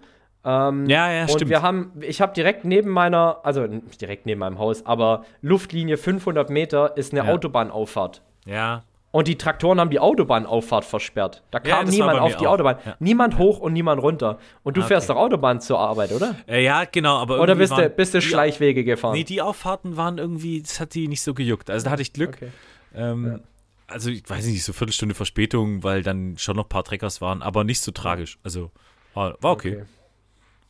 Ähm, 0.43 0.87
Ja, 0.89 1.11
ja, 1.11 1.21
und 1.23 1.29
stimmt. 1.31 1.49
wir 1.51 1.61
haben, 1.61 1.91
ich 2.01 2.19
habe 2.21 2.33
direkt 2.33 2.65
neben 2.65 2.89
meiner, 2.89 3.41
also 3.43 3.61
nicht 3.67 4.01
direkt 4.01 4.25
neben 4.25 4.39
meinem 4.39 4.57
Haus, 4.57 4.83
aber 4.87 5.23
Luftlinie 5.41 5.97
500 5.97 6.49
Meter 6.49 6.97
ist 6.97 7.13
eine 7.13 7.27
Ja. 7.27 7.33
Autobahnauffahrt. 7.33 8.23
Ja, 8.45 8.83
Und 9.17 9.27
die 9.27 9.35
Traktoren 9.37 9.79
haben 9.79 9.89
die 9.89 9.99
Autobahnauffahrt 9.99 10.85
versperrt. 10.85 11.41
Da 11.49 11.57
Ja, 11.63 11.77
kam 11.77 11.85
das 11.87 11.97
war 11.97 12.07
niemand 12.07 12.19
auf 12.19 12.35
die 12.37 12.45
auch. 12.45 12.51
Autobahn. 12.53 12.77
Ja. 12.85 12.95
Niemand 12.99 13.37
hoch 13.39 13.59
und 13.59 13.73
niemand 13.73 14.01
runter. 14.01 14.37
Und 14.63 14.77
du 14.77 14.81
Ah, 14.81 14.85
fährst 14.85 15.09
okay. 15.09 15.17
doch 15.17 15.25
Autobahn 15.25 15.59
zur 15.59 15.79
Arbeit, 15.79 16.11
oder? 16.11 16.35
äh, 16.47 16.63
ja, 16.63 16.83
genau. 16.85 17.17
Aber 17.17 17.39
Oder 17.41 17.55
bist 17.55 17.75
du, 17.75 17.89
bist 17.89 18.13
du 18.13 18.21
Schleichwege 18.21 18.83
gefahren? 18.83 19.13
Nee, 19.13 19.23
die 19.23 19.41
Auffahrten 19.41 19.97
waren 19.97 20.19
irgendwie, 20.19 20.61
das 20.61 20.79
hat 20.79 20.93
die 20.93 21.07
nicht 21.07 21.23
so 21.23 21.33
gejuckt. 21.33 21.69
Also 21.71 21.85
da 21.85 21.91
hatte 21.91 22.03
ich 22.03 22.13
Glück. 22.13 22.35
Okay. 22.35 22.51
Ähm, 22.93 23.41
Also 23.87 24.11
ich 24.11 24.29
weiß 24.29 24.45
nicht, 24.45 24.63
so 24.63 24.71
Viertelstunde 24.73 25.15
Verspätung, 25.15 25.81
weil 25.83 26.03
dann 26.03 26.37
schon 26.37 26.55
noch 26.55 26.65
ein 26.65 26.69
paar 26.69 26.83
Treckers 26.83 27.19
waren, 27.21 27.41
aber 27.41 27.63
nicht 27.63 27.81
so 27.81 27.91
tragisch. 27.91 28.37
Also 28.43 28.69
war, 29.15 29.35
war 29.41 29.51
okay. 29.53 29.83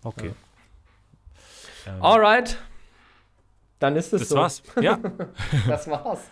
Okay. 0.03 0.31
Ähm, 1.85 2.01
Alright. 2.01 2.57
Dann 3.79 3.95
ist 3.95 4.13
es 4.13 4.21
das 4.21 4.29
so. 4.29 4.35
war's. 4.37 4.63
Ja. 4.81 4.99
Das 5.67 5.87
war's. 5.89 6.29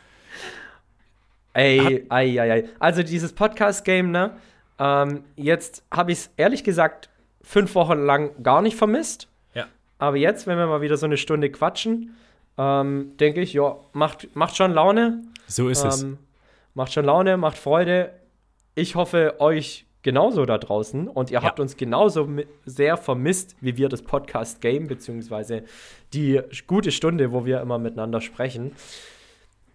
Ey, 1.55 2.05
ei, 2.09 2.37
ei, 2.41 2.51
ei. 2.51 2.63
Also 2.79 3.01
dieses 3.01 3.31
Podcast-Game, 3.33 4.11
ne? 4.11 4.31
Ähm, 4.77 5.23
jetzt 5.37 5.83
habe 5.89 6.11
ich 6.11 6.17
es 6.19 6.31
ehrlich 6.35 6.65
gesagt 6.65 7.09
fünf 7.41 7.75
Wochen 7.75 7.97
lang 8.05 8.43
gar 8.43 8.61
nicht 8.61 8.75
vermisst. 8.75 9.29
Ja. 9.53 9.67
Aber 9.97 10.17
jetzt, 10.17 10.47
wenn 10.47 10.57
wir 10.57 10.67
mal 10.67 10.81
wieder 10.81 10.97
so 10.97 11.05
eine 11.05 11.15
Stunde 11.15 11.49
quatschen, 11.49 12.13
ähm, 12.57 13.13
denke 13.21 13.39
ich, 13.39 13.53
ja, 13.53 13.77
macht, 13.93 14.35
macht 14.35 14.57
schon 14.57 14.73
Laune. 14.73 15.21
So 15.47 15.69
ist 15.69 15.85
es. 15.85 16.03
Ähm, 16.03 16.17
macht 16.73 16.91
schon 16.91 17.05
Laune, 17.05 17.37
macht 17.37 17.57
Freude. 17.57 18.11
Ich 18.75 18.95
hoffe, 18.95 19.35
euch 19.39 19.85
genauso 20.01 20.45
da 20.45 20.57
draußen 20.57 21.07
und 21.07 21.31
ihr 21.31 21.39
Ja. 21.39 21.43
habt 21.43 21.61
uns 21.61 21.77
genauso 21.77 22.27
sehr 22.65 22.97
vermisst, 22.97 23.55
wie 23.61 23.77
wir 23.77 23.87
das 23.87 24.01
Podcast-Game, 24.01 24.87
beziehungsweise 24.87 25.63
die 26.13 26.41
gute 26.67 26.91
Stunde, 26.91 27.31
wo 27.31 27.45
wir 27.45 27.61
immer 27.61 27.77
miteinander 27.79 28.19
sprechen. 28.19 28.73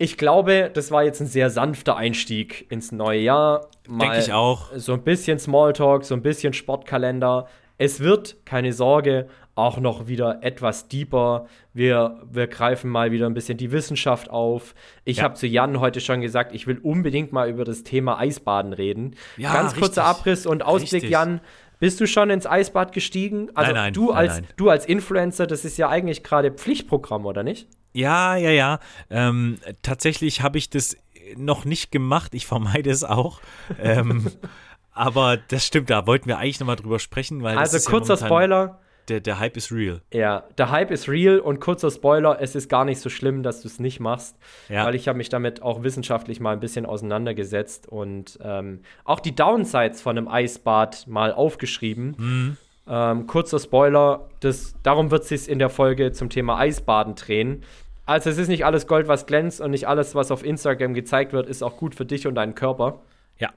Ich 0.03 0.17
glaube, 0.17 0.71
das 0.73 0.91
war 0.91 1.05
jetzt 1.05 1.21
ein 1.21 1.27
sehr 1.27 1.51
sanfter 1.51 1.95
Einstieg 1.95 2.65
ins 2.73 2.91
neue 2.91 3.21
Jahr. 3.21 3.69
Denke 3.87 4.19
ich 4.19 4.33
auch. 4.33 4.71
So 4.75 4.95
ein 4.95 5.03
bisschen 5.03 5.39
Smalltalk, 5.39 6.07
so 6.07 6.15
ein 6.15 6.23
bisschen 6.23 6.55
Sportkalender. 6.55 7.47
Es 7.77 8.01
wird, 8.01 8.37
keine 8.47 8.73
Sorge, 8.73 9.27
auch 9.55 9.77
noch 9.79 10.07
wieder 10.09 10.39
etwas 10.43 10.89
deeper. 10.89 11.45
Wir, 11.75 12.19
wir 12.33 12.47
greifen 12.47 12.91
mal 12.91 13.13
wieder 13.13 13.27
ein 13.27 13.35
bisschen 13.35 13.59
die 13.59 13.73
Wissenschaft 13.73 14.31
auf. 14.31 14.75
Ich 15.05 15.19
Ja. 15.19 15.25
habe 15.25 15.35
zu 15.35 15.47
Jan 15.47 15.81
heute 15.81 16.01
schon 16.01 16.23
gesagt, 16.23 16.55
ich 16.55 16.67
will 16.67 16.79
unbedingt 16.79 17.33
mal 17.35 17.51
über 17.51 17.65
das 17.65 17.83
Thema 17.83 18.19
Eisbaden 18.19 18.73
reden. 18.73 19.17
Ja, 19.37 19.53
Ganz 19.53 19.75
kurzer 19.75 20.01
richtig. 20.01 20.03
Abriss 20.05 20.47
und 20.47 20.63
Ausblick, 20.65 20.93
Richtig. 21.03 21.11
Jan. 21.11 21.43
Bist 21.79 22.01
du 22.01 22.07
schon 22.07 22.31
ins 22.31 22.47
Eisbad 22.47 22.93
gestiegen? 22.93 23.51
Also 23.55 23.73
Nein, 23.73 23.83
nein, 23.85 23.93
du 23.93 24.13
als 24.13 24.37
nein. 24.37 24.47
du 24.57 24.71
als 24.71 24.87
Influencer, 24.87 25.47
das 25.47 25.67
ist 25.67 25.77
ja 25.77 25.91
eigentlich 25.91 26.23
gerade 26.23 26.51
Pflichtprogramm, 26.53 27.27
oder 27.27 27.43
nicht? 27.43 27.69
Ja, 27.93 28.37
ja, 28.37 28.51
ja. 28.51 28.79
Ähm, 29.11 29.59
tatsächlich 29.83 30.43
habe 30.43 30.59
ich 30.59 30.71
das 30.71 30.97
noch 31.37 31.65
nicht 31.65 31.91
gemacht. 31.93 32.35
Ich 32.35 32.47
vermeide 32.47 32.91
es 32.91 33.05
auch. 33.05 33.41
ähm, 33.81 34.31
aber 34.93 35.37
das 35.37 35.67
stimmt, 35.67 35.91
da 35.91 36.07
wollten 36.07 36.27
wir 36.29 36.39
eigentlich 36.39 36.61
nochmal 36.61 36.77
drüber 36.77 36.99
sprechen, 36.99 37.43
weil 37.43 37.57
Also 37.59 37.77
ist 37.77 37.87
ja 37.87 37.91
kurzer 37.91 38.15
momentan- 38.15 38.29
Spoiler. 38.29 38.81
Der, 39.09 39.19
der 39.19 39.41
Hype 39.41 39.57
ist 39.57 39.73
real. 39.73 40.03
Ja, 40.13 40.45
der 40.57 40.71
Hype 40.71 40.93
ist 40.93 41.09
real 41.09 41.41
und 41.41 41.59
kurzer 41.59 41.91
Spoiler, 41.91 42.37
es 42.41 42.55
ist 42.55 42.69
gar 42.69 42.85
nicht 42.85 43.01
so 43.01 43.09
schlimm, 43.09 43.43
dass 43.43 43.61
du 43.63 43.67
es 43.67 43.81
nicht 43.81 43.99
machst, 43.99 44.37
Ja. 44.69 44.85
weil 44.85 44.95
ich 44.95 45.09
habe 45.09 45.19
mich 45.19 45.29
damit 45.29 45.63
auch 45.63 45.83
wissenschaftlich 45.83 46.39
mal 46.39 46.53
ein 46.53 46.61
bisschen 46.61 46.87
auseinandergesetzt 46.87 47.89
und 47.89 48.39
ähm, 48.41 48.83
auch 49.05 49.19
die 49.19 49.35
Downsides 49.35 50.01
von 50.01 50.17
einem 50.17 50.29
Eisbad 50.29 51.09
mal 51.09 51.33
aufgeschrieben. 51.33 52.15
Mhm. 52.19 52.57
Ähm, 52.93 53.29
kurzer 53.29 53.61
Spoiler, 53.61 54.29
das, 54.41 54.75
darum 54.83 55.13
wird 55.13 55.23
es 55.23 55.29
sich 55.29 55.49
in 55.49 55.61
der 55.61 55.71
Folge 55.71 56.11
zum 56.11 56.29
Thema 56.29 56.59
Eisbaden 56.59 57.15
drehen. 57.15 57.63
Also 58.05 58.31
es 58.31 58.39
ist 58.39 58.49
nicht 58.49 58.67
alles 58.67 58.89
Gold, 58.89 59.07
was 59.07 59.27
glänzt 59.27 59.61
und 59.61 59.71
nicht 59.71 59.87
alles, 59.87 60.17
was 60.17 60.33
auf 60.33 60.45
Instagram 60.45 60.93
gezeigt 60.95 61.33
wird, 61.33 61.49
ist 61.49 61.63
auch 61.63 61.77
gut 61.77 61.95
für 61.95 62.05
dich 62.05 62.27
und 62.27 62.35
deinen 62.35 62.57
Körper. 62.57 63.01
Ja. 63.39 63.51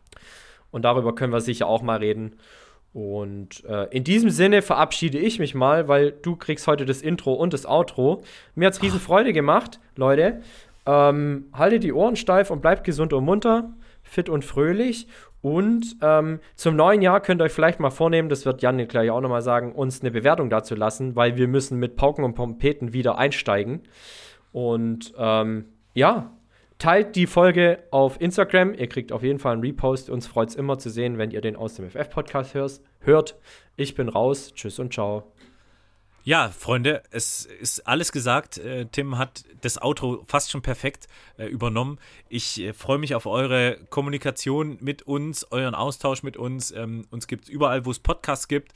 Und 0.69 0.83
darüber 0.83 1.15
können 1.15 1.33
wir 1.33 1.41
sicher 1.41 1.65
auch 1.65 1.81
mal 1.81 1.97
reden. 1.97 2.35
Und 2.93 3.65
äh, 3.65 3.85
in 3.85 4.03
diesem 4.03 4.29
Sinne 4.29 4.61
verabschiede 4.61 5.17
ich 5.17 5.39
mich 5.39 5.55
mal, 5.55 5.87
weil 5.87 6.11
du 6.11 6.35
kriegst 6.35 6.67
heute 6.67 6.85
das 6.85 7.01
Intro 7.01 7.33
und 7.33 7.53
das 7.53 7.65
Outro. 7.65 8.21
Mir 8.53 8.67
hat's 8.67 8.83
riesen 8.83 8.99
Freude 8.99 9.33
gemacht, 9.33 9.79
Leute. 9.95 10.41
Ähm, 10.85 11.45
haltet 11.53 11.83
die 11.83 11.93
Ohren 11.93 12.15
steif 12.15 12.51
und 12.51 12.61
bleibt 12.61 12.83
gesund 12.83 13.13
und 13.13 13.25
munter, 13.25 13.73
fit 14.03 14.29
und 14.29 14.45
fröhlich. 14.45 15.07
Und 15.43 15.97
ähm, 16.01 16.39
zum 16.55 16.77
neuen 16.77 17.01
Jahr 17.01 17.19
könnt 17.19 17.41
ihr 17.41 17.43
euch 17.43 17.51
vielleicht 17.51 17.81
mal 17.81 17.89
vornehmen, 17.89 18.29
das 18.29 18.45
wird 18.45 18.61
Jan 18.61 18.77
gleich 18.87 19.11
auch 19.11 19.19
nochmal 19.19 19.41
sagen, 19.41 19.73
uns 19.73 19.99
eine 19.99 20.09
Bewertung 20.09 20.49
dazu 20.49 20.73
lassen, 20.73 21.17
weil 21.17 21.35
wir 21.35 21.49
müssen 21.49 21.79
mit 21.79 21.97
Pauken 21.97 22.23
und 22.23 22.33
Pompeten 22.33 22.93
wieder 22.93 23.17
einsteigen. 23.17 23.81
Und 24.53 25.13
ähm, 25.17 25.65
ja, 25.93 26.31
teilt 26.77 27.17
die 27.17 27.27
Folge 27.27 27.79
auf 27.91 28.21
Instagram. 28.21 28.73
Ihr 28.73 28.87
kriegt 28.87 29.11
auf 29.11 29.21
jeden 29.21 29.37
Fall 29.37 29.51
einen 29.51 29.63
Repost. 29.63 30.09
Uns 30.09 30.27
freut 30.27 30.47
es 30.47 30.55
immer 30.55 30.77
zu 30.79 30.89
sehen, 30.89 31.17
wenn 31.17 31.31
ihr 31.31 31.41
den 31.41 31.57
aus 31.57 31.75
dem 31.75 31.89
FF-Podcast 31.89 32.79
hört. 33.01 33.35
Ich 33.75 33.95
bin 33.95 34.07
raus. 34.07 34.53
Tschüss 34.55 34.79
und 34.79 34.93
ciao. 34.93 35.33
Ja, 36.25 36.51
Freunde, 36.57 37.03
es 37.11 37.45
ist 37.45 37.85
alles 37.85 38.13
gesagt. 38.13 38.57
Äh, 38.57 38.85
Tim 38.85 39.17
hat 39.17 39.43
das 39.59 39.81
Outro 39.81 40.23
fast 40.25 40.51
schon 40.51 40.61
perfekt 40.61 41.09
äh, 41.37 41.47
übernommen. 41.47 41.99
Ich 42.29 42.61
äh, 42.61 42.71
freue 42.71 42.97
mich 42.97 43.13
auf 43.13 43.25
eure 43.25 43.77
Kommunikation 43.89 44.77
mit 44.79 45.01
uns, 45.01 45.45
euren 45.51 45.75
Austausch 45.75 46.23
mit 46.23 46.37
uns. 46.37 46.71
Ähm, 46.71 47.05
uns 47.11 47.27
gibt 47.27 47.43
es 47.43 47.49
überall, 47.49 47.85
wo 47.85 47.91
es 47.91 47.99
Podcasts 47.99 48.47
gibt. 48.47 48.71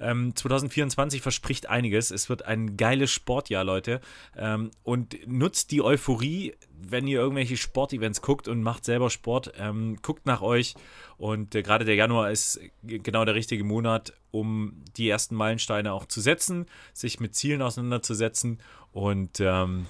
Ähm, 0.00 0.34
2024 0.34 1.22
verspricht 1.22 1.68
einiges. 1.68 2.10
Es 2.10 2.28
wird 2.28 2.44
ein 2.44 2.76
geiles 2.76 3.10
Sportjahr, 3.10 3.64
Leute. 3.64 4.00
Ähm, 4.36 4.70
und 4.82 5.16
nutzt 5.26 5.70
die 5.70 5.82
Euphorie, 5.82 6.54
wenn 6.80 7.06
ihr 7.06 7.18
irgendwelche 7.18 7.56
Sportevents 7.56 8.22
guckt 8.22 8.48
und 8.48 8.62
macht 8.62 8.84
selber 8.84 9.10
Sport. 9.10 9.52
Ähm, 9.58 9.98
guckt 10.02 10.26
nach 10.26 10.42
euch. 10.42 10.74
Und 11.16 11.54
äh, 11.54 11.62
gerade 11.62 11.84
der 11.84 11.94
Januar 11.94 12.30
ist 12.30 12.60
genau 12.82 13.24
der 13.24 13.34
richtige 13.34 13.64
Monat, 13.64 14.12
um 14.30 14.84
die 14.96 15.08
ersten 15.08 15.34
Meilensteine 15.34 15.92
auch 15.92 16.06
zu 16.06 16.20
setzen, 16.20 16.66
sich 16.92 17.20
mit 17.20 17.34
Zielen 17.34 17.62
auseinanderzusetzen. 17.62 18.58
Und 18.92 19.40
ähm, 19.40 19.86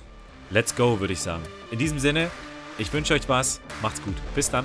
let's 0.51 0.75
go, 0.75 1.01
würde 1.01 1.13
ich 1.13 1.21
sagen. 1.21 1.43
In 1.71 1.79
diesem 1.79 1.99
Sinne, 1.99 2.31
ich 2.79 2.93
wünsche 2.93 3.15
euch 3.15 3.29
was. 3.29 3.61
Macht's 3.83 4.03
gut. 4.03 4.17
Bis 4.35 4.51
dann. 4.51 4.65